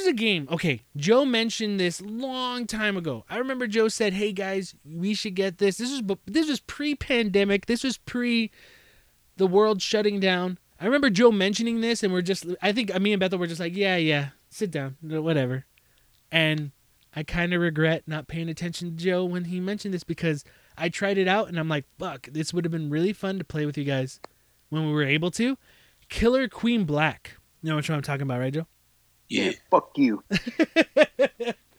Here's 0.06 0.14
a 0.14 0.16
game. 0.16 0.48
Okay, 0.50 0.82
Joe 0.96 1.24
mentioned 1.24 1.80
this 1.80 2.00
long 2.00 2.66
time 2.66 2.96
ago. 2.96 3.24
I 3.28 3.38
remember 3.38 3.66
Joe 3.66 3.88
said, 3.88 4.12
"Hey 4.12 4.32
guys, 4.32 4.74
we 4.84 5.14
should 5.14 5.34
get 5.34 5.58
this." 5.58 5.78
This 5.78 5.90
was 5.90 6.18
this 6.26 6.48
was 6.48 6.60
pre-pandemic. 6.60 7.66
This 7.66 7.82
was 7.84 7.98
pre 7.98 8.50
the 9.36 9.46
world 9.46 9.82
shutting 9.82 10.20
down. 10.20 10.58
I 10.80 10.84
remember 10.84 11.10
Joe 11.10 11.32
mentioning 11.32 11.80
this, 11.80 12.02
and 12.02 12.12
we're 12.12 12.22
just. 12.22 12.46
I 12.62 12.72
think 12.72 12.98
me 13.00 13.12
and 13.12 13.20
Bethel 13.20 13.38
were 13.38 13.46
just 13.46 13.60
like, 13.60 13.76
"Yeah, 13.76 13.96
yeah, 13.96 14.28
sit 14.48 14.70
down, 14.70 14.96
whatever." 15.02 15.66
And 16.30 16.72
I 17.14 17.22
kind 17.22 17.54
of 17.54 17.60
regret 17.60 18.04
not 18.06 18.28
paying 18.28 18.48
attention 18.48 18.90
to 18.90 19.04
Joe 19.04 19.24
when 19.24 19.44
he 19.44 19.60
mentioned 19.60 19.94
this 19.94 20.04
because 20.04 20.44
I 20.76 20.88
tried 20.88 21.18
it 21.18 21.28
out 21.28 21.48
and 21.48 21.58
I'm 21.58 21.68
like, 21.68 21.86
fuck, 21.98 22.28
this 22.30 22.52
would 22.52 22.64
have 22.64 22.72
been 22.72 22.90
really 22.90 23.12
fun 23.12 23.38
to 23.38 23.44
play 23.44 23.64
with 23.64 23.78
you 23.78 23.84
guys 23.84 24.20
when 24.68 24.86
we 24.86 24.92
were 24.92 25.04
able 25.04 25.30
to. 25.30 25.56
Killer 26.08 26.48
Queen 26.48 26.84
Black. 26.84 27.36
You 27.62 27.70
know 27.70 27.76
one 27.76 27.84
I'm 27.88 28.02
talking 28.02 28.22
about, 28.22 28.40
right, 28.40 28.52
Joe? 28.52 28.66
Yeah. 29.28 29.52
Fuck 29.70 29.92
you. 29.96 30.22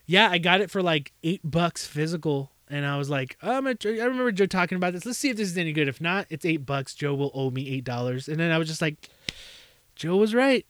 Yeah, 0.09 0.29
I 0.31 0.37
got 0.37 0.61
it 0.61 0.71
for 0.71 0.81
like 0.81 1.11
eight 1.21 1.41
bucks 1.43 1.85
physical, 1.85 2.49
and 2.69 2.85
I 2.85 2.97
was 2.97 3.09
like, 3.09 3.37
I'm 3.41 3.65
gonna 3.65 3.75
I 3.83 4.05
remember 4.05 4.31
Joe 4.31 4.45
talking 4.45 4.77
about 4.77 4.93
this. 4.93 5.05
Let's 5.05 5.17
see 5.19 5.27
if 5.29 5.35
this 5.35 5.49
is 5.49 5.57
any 5.57 5.73
good. 5.73 5.89
If 5.89 5.99
not, 5.99 6.27
it's 6.29 6.45
eight 6.45 6.65
bucks. 6.65 6.95
Joe 6.95 7.13
will 7.13 7.29
owe 7.33 7.49
me 7.49 7.67
eight 7.69 7.83
dollars. 7.83 8.29
And 8.29 8.39
then 8.39 8.49
I 8.53 8.57
was 8.57 8.69
just 8.69 8.81
like, 8.81 9.09
Joe 9.95 10.15
was 10.15 10.33
right. 10.33 10.65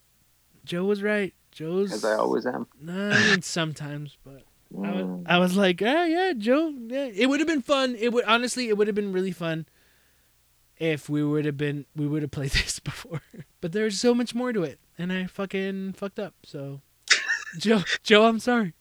Joe 0.65 0.85
was 0.85 1.03
right. 1.03 1.35
Joe's. 1.51 1.93
As 1.93 2.03
I 2.03 2.13
always 2.15 2.47
am. 2.47 2.65
Nah, 2.81 3.11
I 3.11 3.29
mean 3.29 3.41
sometimes, 3.43 4.17
but 4.25 4.41
I 4.75 4.91
was, 4.91 5.03
Mm. 5.05 5.23
I 5.27 5.37
was 5.37 5.55
like, 5.55 5.83
ah, 5.85 6.03
yeah, 6.05 6.33
Joe. 6.35 6.73
Yeah, 6.87 7.05
it 7.05 7.29
would 7.29 7.39
have 7.39 7.47
been 7.47 7.61
fun. 7.61 7.95
It 7.95 8.11
would 8.13 8.25
honestly, 8.25 8.69
it 8.69 8.77
would 8.77 8.87
have 8.87 8.95
been 8.95 9.13
really 9.13 9.31
fun 9.31 9.67
if 10.77 11.09
we 11.09 11.23
would 11.23 11.45
have 11.45 11.57
been 11.57 11.85
we 11.95 12.07
would 12.07 12.23
have 12.23 12.31
played 12.31 12.51
this 12.53 12.79
before. 12.79 13.21
But 13.61 13.71
there's 13.71 13.99
so 13.99 14.15
much 14.15 14.33
more 14.33 14.51
to 14.51 14.63
it, 14.63 14.79
and 14.97 15.11
I 15.11 15.25
fucking 15.27 15.93
fucked 15.93 16.19
up. 16.19 16.33
So, 16.43 16.81
Joe, 17.57 17.83
Joe, 18.03 18.25
I'm 18.25 18.39
sorry. 18.39 18.73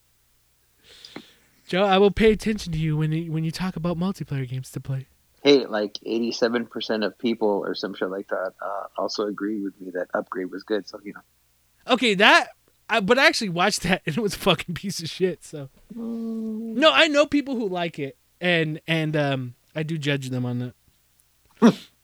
Joe, 1.67 1.83
I 1.83 1.99
will 1.99 2.11
pay 2.11 2.33
attention 2.33 2.73
to 2.73 2.79
you 2.79 2.97
when 2.97 3.13
you, 3.13 3.33
when 3.33 3.45
you 3.45 3.51
talk 3.51 3.77
about 3.77 3.99
multiplayer 3.99 4.49
games 4.49 4.71
to 4.71 4.81
play. 4.81 5.09
Hey, 5.43 5.67
like 5.67 5.99
eighty-seven 6.05 6.67
percent 6.67 7.05
of 7.05 7.17
people 7.19 7.63
or 7.65 7.75
some 7.75 7.95
shit 7.95 8.11
like 8.11 8.29
that 8.29 8.55
uh, 8.61 8.85
also 8.99 9.27
agree 9.27 9.63
with 9.63 9.81
me 9.81 9.93
that 9.93 10.09
upgrade 10.13 10.51
was 10.51 10.65
good. 10.65 10.89
So 10.89 10.99
you 11.05 11.13
know. 11.13 11.21
Okay, 11.93 12.15
that. 12.15 12.49
I, 12.89 13.01
but 13.01 13.19
I 13.19 13.27
actually 13.27 13.49
watched 13.49 13.83
that 13.83 14.03
and 14.07 14.17
it 14.17 14.21
was 14.21 14.35
a 14.35 14.39
fucking 14.39 14.75
piece 14.77 15.01
of 15.01 15.09
shit. 15.09 15.45
So 15.45 15.69
no, 15.95 16.91
I 16.93 17.09
know 17.09 17.27
people 17.27 17.57
who 17.57 17.69
like 17.69 17.99
it, 17.99 18.17
and 18.41 18.81
and 18.89 19.17
um, 19.17 19.55
I 19.75 19.83
do 19.83 19.99
judge 19.99 20.31
them 20.31 20.45
on 20.45 20.73
that. 21.61 21.75